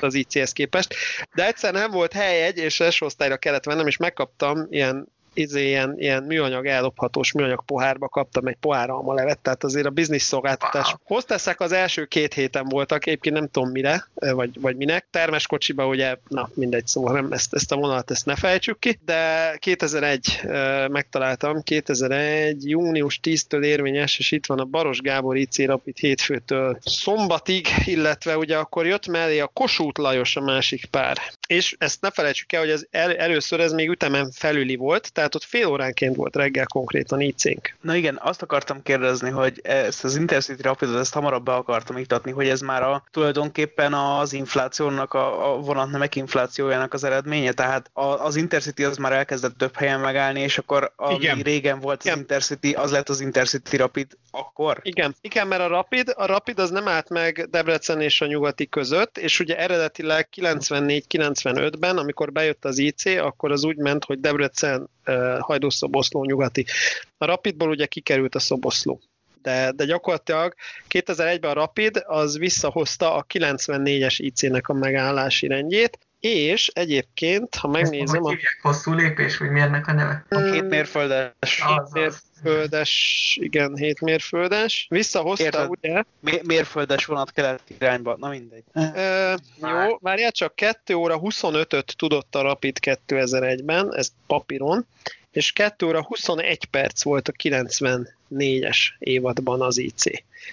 az 0.00 0.14
IC-hez 0.14 0.52
képest. 0.52 0.94
De 1.34 1.46
egyszer 1.46 1.72
nem 1.72 1.90
volt 1.90 2.12
helyegy, 2.12 2.58
és 2.58 2.80
első 2.80 3.06
osztályra 3.06 3.36
kellett 3.36 3.64
vennem, 3.64 3.86
és 3.86 3.96
megkaptam 3.96 4.66
ilyen 4.70 5.08
izé, 5.34 5.66
ilyen, 5.66 5.94
ilyen 5.98 6.22
műanyag 6.22 6.66
ellophatós 6.66 7.32
műanyag 7.32 7.64
pohárba 7.64 8.08
kaptam 8.08 8.46
egy 8.46 8.56
pohár 8.60 8.90
almalevet, 8.90 9.38
tehát 9.38 9.64
azért 9.64 9.86
a 9.86 9.90
biznisz 9.90 10.24
szolgáltatás. 10.24 10.96
Hozteszek 11.04 11.60
az 11.60 11.72
első 11.72 12.04
két 12.04 12.34
héten 12.34 12.64
voltak, 12.68 13.06
egyébként 13.06 13.34
nem 13.34 13.48
tudom 13.48 13.70
mire, 13.70 14.08
vagy, 14.14 14.60
vagy 14.60 14.76
minek. 14.76 15.06
Termes 15.10 15.46
kocsiba 15.46 15.86
ugye, 15.86 16.16
na 16.28 16.50
mindegy, 16.54 16.86
szóval 16.86 17.12
nem, 17.12 17.32
ezt, 17.32 17.54
ezt 17.54 17.72
a 17.72 17.76
vonalat 17.76 18.10
ezt 18.10 18.26
ne 18.26 18.36
fejtsük 18.36 18.78
ki, 18.78 18.98
de 19.04 19.56
2001 19.58 20.40
eh, 20.42 20.88
megtaláltam, 20.88 21.62
2001 21.62 22.68
június 22.68 23.20
10-től 23.22 23.64
érvényes, 23.64 24.18
és 24.18 24.30
itt 24.30 24.46
van 24.46 24.58
a 24.58 24.64
Baros 24.64 24.98
Gábor 24.98 25.36
IC 25.36 25.58
Rapid 25.64 25.96
hétfőtől 25.96 26.78
szombatig, 26.84 27.66
illetve 27.84 28.36
ugye 28.36 28.56
akkor 28.56 28.86
jött 28.86 29.06
mellé 29.06 29.40
a 29.40 29.46
Kossuth 29.46 30.00
Lajos 30.00 30.36
a 30.36 30.40
másik 30.40 30.84
pár. 30.84 31.18
És 31.46 31.74
ezt 31.78 32.00
ne 32.00 32.10
felejtsük 32.10 32.52
el, 32.52 32.60
hogy 32.60 32.70
az 32.70 32.86
el, 32.90 33.16
először 33.16 33.60
ez 33.60 33.72
még 33.72 33.88
ütemen 33.88 34.30
felüli 34.30 34.76
volt, 34.76 35.12
tehát 35.22 35.36
ott 35.36 35.50
fél 35.50 35.66
óránként 35.66 36.16
volt 36.16 36.36
reggel 36.36 36.66
konkrétan 36.66 37.20
IC-nk. 37.20 37.76
Na 37.80 37.94
igen, 37.94 38.18
azt 38.22 38.42
akartam 38.42 38.82
kérdezni, 38.82 39.30
hogy 39.30 39.60
ezt 39.62 40.04
az 40.04 40.16
Intercity 40.16 40.62
Rapidot, 40.62 40.98
ezt 40.98 41.12
hamarabb 41.14 41.44
be 41.44 41.52
akartam 41.52 41.96
iktatni, 41.96 42.30
hogy 42.30 42.48
ez 42.48 42.60
már 42.60 42.82
a, 42.82 43.04
tulajdonképpen 43.10 43.92
az 43.92 44.32
inflációnak, 44.32 45.14
a, 45.14 45.52
a 45.52 45.56
vonatnemek 45.60 46.16
inflációjának 46.16 46.92
az 46.92 47.04
eredménye, 47.04 47.52
tehát 47.52 47.90
a, 47.92 48.04
az 48.04 48.36
Intercity 48.36 48.84
az 48.84 48.96
már 48.96 49.12
elkezdett 49.12 49.58
több 49.58 49.76
helyen 49.76 50.00
megállni, 50.00 50.40
és 50.40 50.58
akkor 50.58 50.92
ami 50.96 51.14
Igen. 51.14 51.38
régen 51.38 51.80
volt 51.80 51.98
az 51.98 52.06
Igen. 52.06 52.18
Intercity, 52.18 52.72
az 52.72 52.90
lett 52.90 53.08
az 53.08 53.20
Intercity 53.20 53.76
Rapid 53.76 54.06
akkor? 54.30 54.80
Igen, 54.82 55.14
igen, 55.20 55.46
mert 55.46 55.62
a 55.62 55.66
Rapid, 55.66 56.12
a 56.16 56.26
Rapid 56.26 56.58
az 56.58 56.70
nem 56.70 56.88
állt 56.88 57.08
meg 57.08 57.46
Debrecen 57.50 58.00
és 58.00 58.20
a 58.20 58.26
nyugati 58.26 58.68
között, 58.68 59.18
és 59.18 59.40
ugye 59.40 59.58
eredetileg 59.58 60.28
94-95-ben, 60.36 61.98
amikor 61.98 62.32
bejött 62.32 62.64
az 62.64 62.78
IC, 62.78 63.04
akkor 63.04 63.50
az 63.52 63.64
úgy 63.64 63.76
ment, 63.76 64.04
hogy 64.04 64.20
Debrecen, 64.20 64.90
Hajdúszoboszló, 65.40 66.24
nyugati. 66.24 66.66
A 67.18 67.24
Rapidból 67.24 67.68
ugye 67.68 67.86
kikerült 67.86 68.34
a 68.34 68.38
Szoboszló. 68.38 69.00
De, 69.42 69.72
de 69.72 69.84
gyakorlatilag 69.84 70.54
2001-ben 70.88 71.50
a 71.50 71.54
Rapid 71.54 72.02
az 72.06 72.38
visszahozta 72.38 73.14
a 73.14 73.26
94-es 73.34 74.14
IC-nek 74.16 74.68
a 74.68 74.72
megállási 74.72 75.46
rendjét, 75.46 75.98
és 76.22 76.68
egyébként, 76.74 77.54
ha 77.54 77.68
megnézem, 77.68 78.22
Hogy 78.22 78.32
a 78.32 78.36
hívják 78.36 78.58
hosszú 78.62 78.92
lépés, 78.92 79.36
vagy 79.38 79.50
mi 79.50 79.60
ennek 79.60 79.86
a 79.86 79.92
neve? 79.92 80.24
A 80.28 80.50
két 80.50 80.68
mérföldes, 80.68 81.62
Az, 81.66 81.90
az. 81.94 82.22
mérföldes, 82.42 83.36
igen, 83.40 83.76
7 83.76 84.00
mérföldes, 84.00 84.86
visszahozta 84.90 85.44
Érted. 85.44 85.68
ugye, 85.68 86.02
mé- 86.20 86.46
mérföldes 86.46 87.04
vonat 87.04 87.30
keleti 87.30 87.74
irányba, 87.78 88.16
na 88.18 88.28
mindegy. 88.28 88.64
Ö, 88.72 89.34
jó, 89.60 89.98
várjál 90.00 90.32
csak 90.32 90.54
2 90.56 90.94
óra 90.94 91.18
25-öt 91.20 91.94
tudott 91.96 92.34
a 92.34 92.42
Rapid 92.42 92.76
2001-ben, 92.80 93.94
ez 93.96 94.08
papíron, 94.26 94.86
és 95.32 95.52
2 95.52 95.86
óra 95.86 96.02
21 96.02 96.64
perc 96.64 97.02
volt 97.02 97.28
a 97.28 97.32
94-es 97.32 98.78
évadban 98.98 99.60
az 99.60 99.78
IC. 99.78 100.02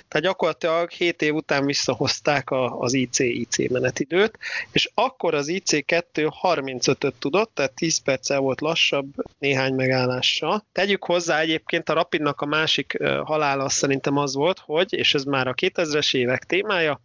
Tehát 0.07 0.25
gyakorlatilag 0.25 0.89
7 0.89 1.21
év 1.21 1.35
után 1.35 1.65
visszahozták 1.65 2.49
a, 2.49 2.79
az 2.79 2.93
IC-IC 2.93 3.69
menetidőt, 3.69 4.37
és 4.71 4.89
akkor 4.93 5.33
az 5.33 5.51
IC2 5.51 6.31
35-öt 6.41 7.13
tudott, 7.19 7.51
tehát 7.53 7.71
10 7.71 7.97
perccel 7.97 8.39
volt 8.39 8.61
lassabb 8.61 9.13
néhány 9.39 9.73
megállással. 9.73 10.65
Tegyük 10.71 11.03
hozzá 11.03 11.39
egyébként 11.39 11.89
a 11.89 11.93
Rapidnak 11.93 12.41
a 12.41 12.45
másik 12.45 12.97
halála 13.23 13.69
szerintem 13.69 14.17
az 14.17 14.33
volt, 14.33 14.59
hogy, 14.59 14.93
és 14.93 15.13
ez 15.13 15.23
már 15.23 15.47
a 15.47 15.53
2000-es 15.53 16.15
évek 16.15 16.43
témája, 16.43 17.01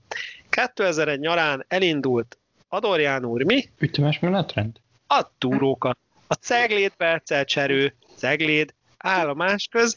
2001 0.48 1.18
nyarán 1.18 1.64
elindult 1.68 2.38
Adorján 2.68 3.24
úr, 3.24 3.42
mi? 3.42 3.68
Ütemes 3.78 4.18
menetrend? 4.18 4.76
A 5.06 5.30
túrókat. 5.38 5.98
A 6.26 6.34
Cegléd 6.34 6.92
Percelcserő, 6.96 7.94
Cegléd 8.16 8.74
állomás 8.98 9.68
köz 9.70 9.96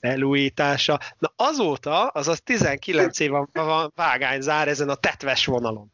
felújítása. 0.00 1.00
Na 1.18 1.32
azóta, 1.36 2.06
azaz 2.06 2.40
19 2.42 3.20
év 3.20 3.30
van, 3.52 3.92
vágányzár 3.94 4.68
ezen 4.68 4.88
a 4.88 4.94
tetves 4.94 5.46
vonalon. 5.46 5.92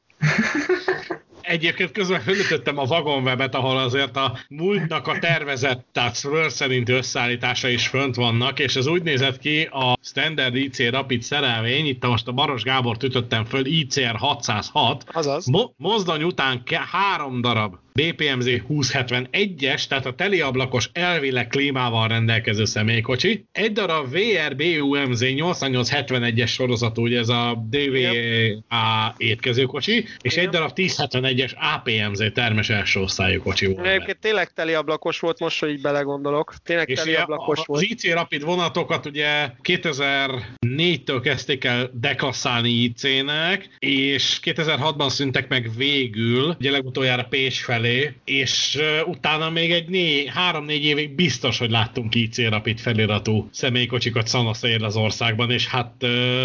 Egyébként 1.40 1.90
közben 1.90 2.20
fölütöttem 2.20 2.78
a 2.78 2.84
vagonwebet, 2.84 3.54
ahol 3.54 3.78
azért 3.78 4.16
a 4.16 4.38
múltnak 4.48 5.06
a 5.06 5.18
tervezett, 5.18 5.86
tehát 5.92 6.14
szerint 6.48 6.88
összeállítása 6.88 7.68
is 7.68 7.88
fönt 7.88 8.14
vannak, 8.14 8.58
és 8.58 8.76
ez 8.76 8.86
úgy 8.86 9.02
nézett 9.02 9.38
ki 9.38 9.62
a 9.62 9.96
Standard 10.02 10.54
IC 10.54 10.90
Rapid 10.90 11.22
szerelvény, 11.22 11.86
itt 11.86 12.06
most 12.06 12.28
a 12.28 12.32
Baros 12.32 12.62
Gábor 12.62 12.96
ütöttem 13.02 13.44
föl, 13.44 13.66
ICR 13.66 14.16
606. 14.16 15.04
Azaz. 15.12 15.46
Mo- 15.46 15.72
mozdony 15.76 16.22
után 16.22 16.64
ke- 16.64 16.88
három 16.90 17.40
darab 17.40 17.76
BPMZ 18.00 18.46
2071-es, 18.68 19.86
tehát 19.86 20.06
a 20.06 20.12
teliablakos 20.14 20.90
elvileg 20.92 21.46
klímával 21.46 22.08
rendelkező 22.08 22.64
személykocsi, 22.64 23.44
egy 23.52 23.72
darab 23.72 24.10
VR 24.10 24.56
BUMZ 24.56 25.22
8871-es 25.24 26.48
sorozatú, 26.48 27.02
ugye 27.02 27.18
ez 27.18 27.28
a 27.28 27.64
DVA 27.70 29.14
étkezőkocsi, 29.16 30.04
és 30.22 30.36
egy 30.36 30.48
darab 30.48 30.70
1071-es 30.74 31.52
APMZ 31.74 32.22
termes 32.34 32.68
első 32.70 33.00
osztályú 33.00 33.42
kocsi 33.42 33.66
volt. 33.66 33.86
Egyébként 33.86 34.18
tényleg 34.20 34.52
teli 34.52 34.72
ablakos 34.74 35.18
volt, 35.20 35.38
most, 35.38 35.60
hogy 35.60 35.70
így 35.70 35.80
belegondolok. 35.80 36.54
Tényleg 36.64 36.88
És 36.88 36.98
teli 36.98 37.10
ugye 37.10 37.20
ablakos 37.20 37.58
a- 37.58 37.62
volt. 37.66 37.82
az 37.82 37.88
IC 37.90 38.12
Rapid 38.12 38.42
vonatokat 38.44 39.06
ugye 39.06 39.50
2004-től 39.62 41.20
kezdték 41.22 41.64
el 41.64 41.90
dekasszálni 41.94 42.70
IC-nek, 42.70 43.68
és 43.78 44.40
2006-ban 44.42 45.08
szüntek 45.08 45.48
meg 45.48 45.70
végül, 45.76 46.54
ugye 46.58 46.70
legutoljára 46.70 47.22
Pécs 47.24 47.60
felé, 47.60 47.89
és 48.24 48.78
uh, 48.80 49.08
utána 49.08 49.50
még 49.50 49.72
egy 49.72 49.88
né- 49.88 50.28
három-négy 50.28 50.84
évig 50.84 51.14
biztos, 51.14 51.58
hogy 51.58 51.70
láttunk 51.70 52.14
IC 52.14 52.48
Rapid 52.48 52.78
feliratú 52.78 53.48
személykocsikat 53.52 54.26
szanaszér 54.26 54.82
az 54.82 54.96
országban, 54.96 55.50
és 55.50 55.66
hát 55.66 55.92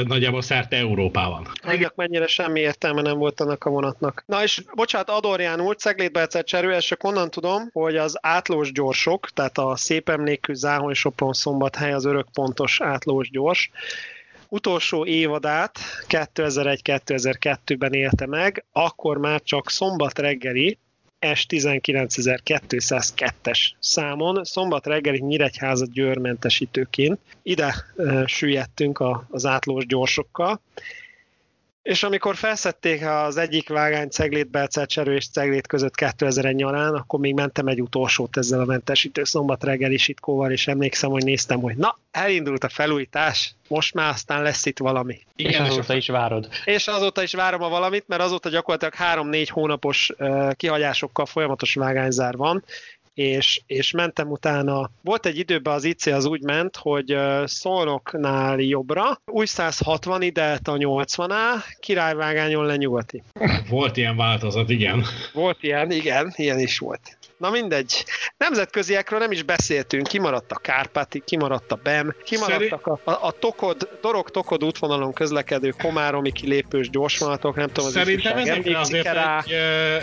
nagyjából 0.07 0.41
szerte 0.41 0.77
Európában. 0.77 1.47
Annak 1.61 1.95
mennyire 1.95 2.27
semmi 2.27 2.59
értelme 2.59 3.01
nem 3.01 3.17
volt 3.17 3.39
annak 3.39 3.63
a 3.63 3.69
vonatnak. 3.69 4.23
Na 4.25 4.43
és 4.43 4.61
bocsánat, 4.75 5.09
Adorján 5.09 5.61
úr, 5.61 5.75
Ceglétbe 5.75 6.21
egyszer 6.21 6.43
cserül, 6.43 6.73
és 6.73 6.85
csak 6.85 7.03
onnan 7.03 7.29
tudom, 7.29 7.69
hogy 7.71 7.95
az 7.95 8.17
átlós 8.21 8.71
gyorsok, 8.71 9.29
tehát 9.29 9.57
a 9.57 9.75
szép 9.75 10.09
emlékű 10.09 10.53
Záhony 10.53 10.93
Sopron 10.93 11.33
szombathely 11.33 11.93
az 11.93 12.05
örökpontos 12.05 12.81
átlós 12.81 13.29
gyors, 13.29 13.71
utolsó 14.49 15.05
évadát 15.05 15.79
2001-2002-ben 16.07 17.93
élte 17.93 18.25
meg, 18.27 18.65
akkor 18.71 19.17
már 19.17 19.41
csak 19.41 19.69
szombat 19.69 20.19
reggeli 20.19 20.77
S19202-es 21.33 23.71
számon, 23.79 24.43
szombat 24.43 24.85
reggeli 24.85 25.21
Nyíregyháza 25.21 25.85
győrmentesítőként. 25.93 27.19
Ide 27.43 27.75
e, 27.97 28.27
süllyedtünk 28.27 28.99
a, 28.99 29.25
az 29.29 29.45
átlós 29.45 29.85
gyorsokkal, 29.85 30.61
és 31.85 32.03
amikor 32.03 32.35
felszették 32.35 33.05
az 33.05 33.37
egyik 33.37 33.69
vágány 33.69 34.09
Ceglét, 34.09 34.49
Belcelcserő 34.49 35.15
és 35.15 35.29
Ceglét 35.29 35.67
között 35.67 35.95
2001 35.95 36.55
nyarán, 36.55 36.93
akkor 36.93 37.19
még 37.19 37.33
mentem 37.33 37.67
egy 37.67 37.81
utolsót 37.81 38.37
ezzel 38.37 38.59
a 38.59 38.65
mentesítő 38.65 39.23
szombat 39.23 39.63
reggeli 39.63 39.97
sitkóval, 39.97 40.51
és 40.51 40.67
emlékszem, 40.67 41.09
hogy 41.09 41.23
néztem, 41.23 41.61
hogy 41.61 41.75
na, 41.75 41.97
elindult 42.11 42.63
a 42.63 42.69
felújítás, 42.69 43.55
most 43.67 43.93
már 43.93 44.09
aztán 44.09 44.41
lesz 44.41 44.65
itt 44.65 44.77
valami. 44.77 45.19
Igen, 45.35 45.51
és 45.51 45.69
azóta 45.69 45.95
is 45.95 46.07
várod. 46.07 46.47
És 46.63 46.87
azóta 46.87 47.23
is 47.23 47.33
várom 47.33 47.61
a 47.61 47.69
valamit, 47.69 48.07
mert 48.07 48.21
azóta 48.21 48.49
gyakorlatilag 48.49 48.93
3-4 49.27 49.47
hónapos 49.51 50.11
uh, 50.17 50.51
kihagyásokkal 50.53 51.25
folyamatos 51.25 51.73
vágányzár 51.73 52.35
van, 52.35 52.63
és, 53.15 53.61
és 53.65 53.91
mentem 53.91 54.31
utána. 54.31 54.89
Volt 55.01 55.25
egy 55.25 55.37
időben 55.37 55.73
az 55.73 55.83
IC 55.83 56.05
az 56.05 56.25
úgy 56.25 56.41
ment, 56.41 56.75
hogy 56.75 57.17
Szolnoknál 57.45 58.59
jobbra, 58.59 59.21
új 59.25 59.45
160 59.45 60.21
ide 60.21 60.59
a 60.63 60.71
80-á, 60.71 61.63
királyvágányon 61.79 62.65
lenyugati. 62.65 63.23
Volt 63.69 63.97
ilyen 63.97 64.15
változat, 64.15 64.69
igen. 64.69 65.03
Volt 65.33 65.63
ilyen, 65.63 65.91
igen, 65.91 66.33
ilyen 66.35 66.59
is 66.59 66.77
volt. 66.77 67.17
Na 67.37 67.49
mindegy. 67.49 68.05
Nemzetköziekről 68.37 69.19
nem 69.19 69.31
is 69.31 69.43
beszéltünk, 69.43 70.07
kimaradt 70.07 70.51
a 70.51 70.55
Kárpáti, 70.55 71.21
kimaradt 71.25 71.71
a 71.71 71.79
BEM, 71.83 72.15
kimaradtak 72.23 72.87
a, 72.87 72.99
a, 73.03 73.11
a 73.11 73.31
Tokod, 73.31 73.89
Dorog-Tokod 74.01 74.63
útvonalon 74.63 75.13
közlekedő 75.13 75.73
komáromi 75.81 76.31
kilépős 76.31 76.89
gyorsvonatok, 76.89 77.55
nem 77.55 77.67
tudom, 77.67 77.85
az 77.85 77.91
Szerintem 77.91 78.37
ezekre 78.37 78.79
azért 78.79 79.05
rá? 79.05 79.43
egy, 79.45 79.53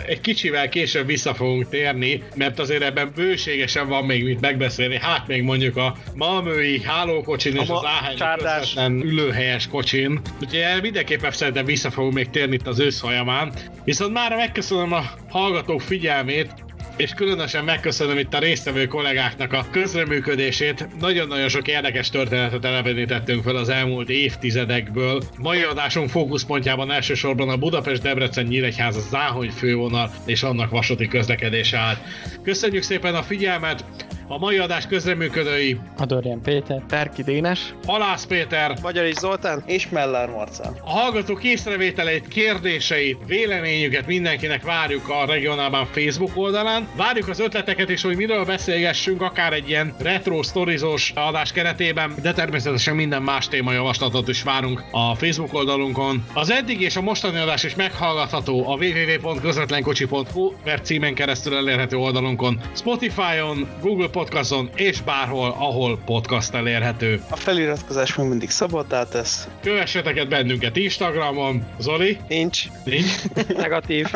egy 0.07 0.21
kicsivel 0.21 0.69
később 0.69 1.07
vissza 1.07 1.35
fogunk 1.35 1.69
térni, 1.69 2.23
mert 2.35 2.59
azért 2.59 2.83
ebben 2.83 3.13
bőségesen 3.15 3.89
van 3.89 4.05
még 4.05 4.25
mit 4.25 4.41
megbeszélni. 4.41 4.99
Hát 4.99 5.27
még 5.27 5.43
mondjuk 5.43 5.77
a 5.77 5.97
Malmöi 6.15 6.83
hálókocsin 6.83 7.57
és 7.57 7.69
ma- 7.69 7.79
az 7.79 7.85
Áhányi 7.85 9.03
ülőhelyes 9.05 9.69
kocsin. 9.69 10.21
Úgyhogy 10.41 10.83
mindenképpen 10.83 11.31
szerintem 11.31 11.65
vissza 11.65 11.91
fogunk 11.91 12.15
még 12.15 12.31
térni 12.31 12.55
itt 12.55 12.67
az 12.67 12.79
ősz 12.79 13.01
folyamán. 13.01 13.53
Viszont 13.85 14.13
már 14.13 14.37
megköszönöm 14.37 14.93
a 14.93 15.03
hallgatók 15.29 15.81
figyelmét, 15.81 16.51
és 16.97 17.11
különösen 17.11 17.65
megköszönöm 17.65 18.19
itt 18.19 18.35
a 18.35 18.39
résztvevő 18.39 18.87
kollégáknak 18.87 19.53
a 19.53 19.67
közreműködését. 19.71 20.89
Nagyon-nagyon 21.01 21.49
sok 21.49 21.69
érdekes 21.69 22.11
történetet 22.11 22.65
elevenítettünk 22.65 23.43
fel 23.43 23.57
az 23.57 23.69
elmúlt 23.69 24.09
évtizedekből. 24.09 25.23
Mai 25.39 25.63
adásunk 25.63 26.09
fókuszpontjában 26.09 26.91
elsősorban 26.91 27.49
a 27.49 27.57
Budapest-Debrecen-Nyíregyháza 27.57 29.01
Záhony 29.01 29.51
fővonal 29.51 30.11
és 30.27 30.43
annak 30.43 30.71
vasúti 30.71 31.09
közlekedése 31.09 31.79
állt. 31.79 31.99
Köszönjük 32.43 32.83
szépen 32.83 33.15
a 33.15 33.23
figyelmet! 33.23 33.85
A 34.33 34.39
mai 34.39 34.59
adás 34.59 34.87
közreműködői 34.87 35.79
Adorján 35.99 36.41
Péter. 36.41 36.83
Terki 36.89 37.23
Dénes. 37.23 37.75
Halász 37.87 38.27
Péter, 38.27 38.79
Magyar 38.83 39.05
is 39.05 39.15
Zoltán? 39.15 39.63
És 39.67 39.89
Mellár 39.89 40.29
Marcel. 40.29 40.81
A 40.85 40.91
hallgatók 40.91 41.45
észrevételeit, 41.45 42.29
kérdéseit, 42.29 43.19
véleményüket 43.27 44.07
mindenkinek 44.07 44.63
várjuk 44.63 45.09
a 45.09 45.27
regionálban 45.27 45.87
Facebook 45.87 46.31
oldalán. 46.35 46.89
Várjuk 46.97 47.29
az 47.29 47.41
ötleteket 47.41 47.89
is, 47.89 48.03
hogy 48.03 48.17
miről 48.17 48.45
beszélgessünk, 48.45 49.23
akár 49.23 49.53
egy 49.53 49.69
ilyen 49.69 49.95
retro 49.99 50.43
sztorizós 50.43 51.13
adás 51.15 51.53
keretében, 51.53 52.15
de 52.23 52.33
természetesen 52.33 52.95
minden 52.95 53.23
más 53.23 53.49
témajavaslatot 53.49 54.29
is 54.29 54.43
várunk 54.43 54.85
a 54.91 55.15
Facebook 55.15 55.55
oldalunkon. 55.55 56.25
Az 56.35 56.51
eddig 56.51 56.81
és 56.81 56.97
a 56.97 57.01
mostani 57.01 57.39
adás 57.39 57.65
is 57.65 57.75
meghallgatható 57.75 58.67
a 58.69 58.77
www.közvetlenkocsi.hu 58.77 60.53
per 60.65 60.81
címen 60.81 61.15
keresztül 61.15 61.57
elérhető 61.57 61.97
oldalunkon, 61.97 62.61
Spotify-on, 62.75 63.69
Google 63.81 64.09
Podcaston 64.23 64.71
és 64.75 65.01
bárhol, 65.01 65.55
ahol 65.59 65.99
podcast 66.05 66.55
elérhető. 66.55 67.23
A 67.31 67.37
feliratkozás 67.37 68.15
még 68.15 68.29
mindig 68.29 68.51
szabaddá 68.51 69.05
tesz. 69.05 69.49
Kövessetek 69.63 70.29
bennünket 70.29 70.77
Instagramon, 70.77 71.65
Zoli, 71.79 72.19
Nincs. 72.29 72.65
nincs, 72.85 73.13
Negatív. 73.57 74.07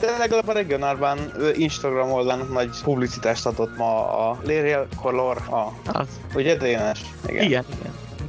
De 0.00 0.16
legalább 0.18 0.48
a 0.48 0.52
regionálban 0.52 1.18
Instagram 1.56 2.10
oldalon 2.10 2.48
nagy 2.52 2.70
publicitást 2.84 3.46
adott 3.46 3.76
ma 3.76 4.16
a 4.28 4.38
Lériel 4.44 4.86
Color, 5.02 5.36
a, 5.36 5.72
Az. 5.92 6.08
ugye 6.34 6.56
Dénes? 6.56 7.00
Igen, 7.26 7.44
igen. 7.44 7.64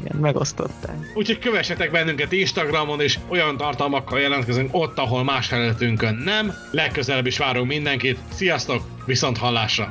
Igen, 0.03 0.17
megosztották. 0.21 0.95
Úgyhogy 1.15 1.39
kövessetek 1.39 1.91
bennünket 1.91 2.31
Instagramon, 2.31 3.01
és 3.01 3.19
olyan 3.27 3.57
tartalmakkal 3.57 4.19
jelentkezünk 4.19 4.69
ott, 4.71 4.97
ahol 4.97 5.23
más 5.23 5.47
felületünkön 5.47 6.15
nem. 6.15 6.53
Legközelebb 6.71 7.25
is 7.25 7.37
várunk 7.37 7.67
mindenkit. 7.67 8.17
Sziasztok, 8.33 8.81
viszont 9.05 9.37
hallásra! 9.37 9.89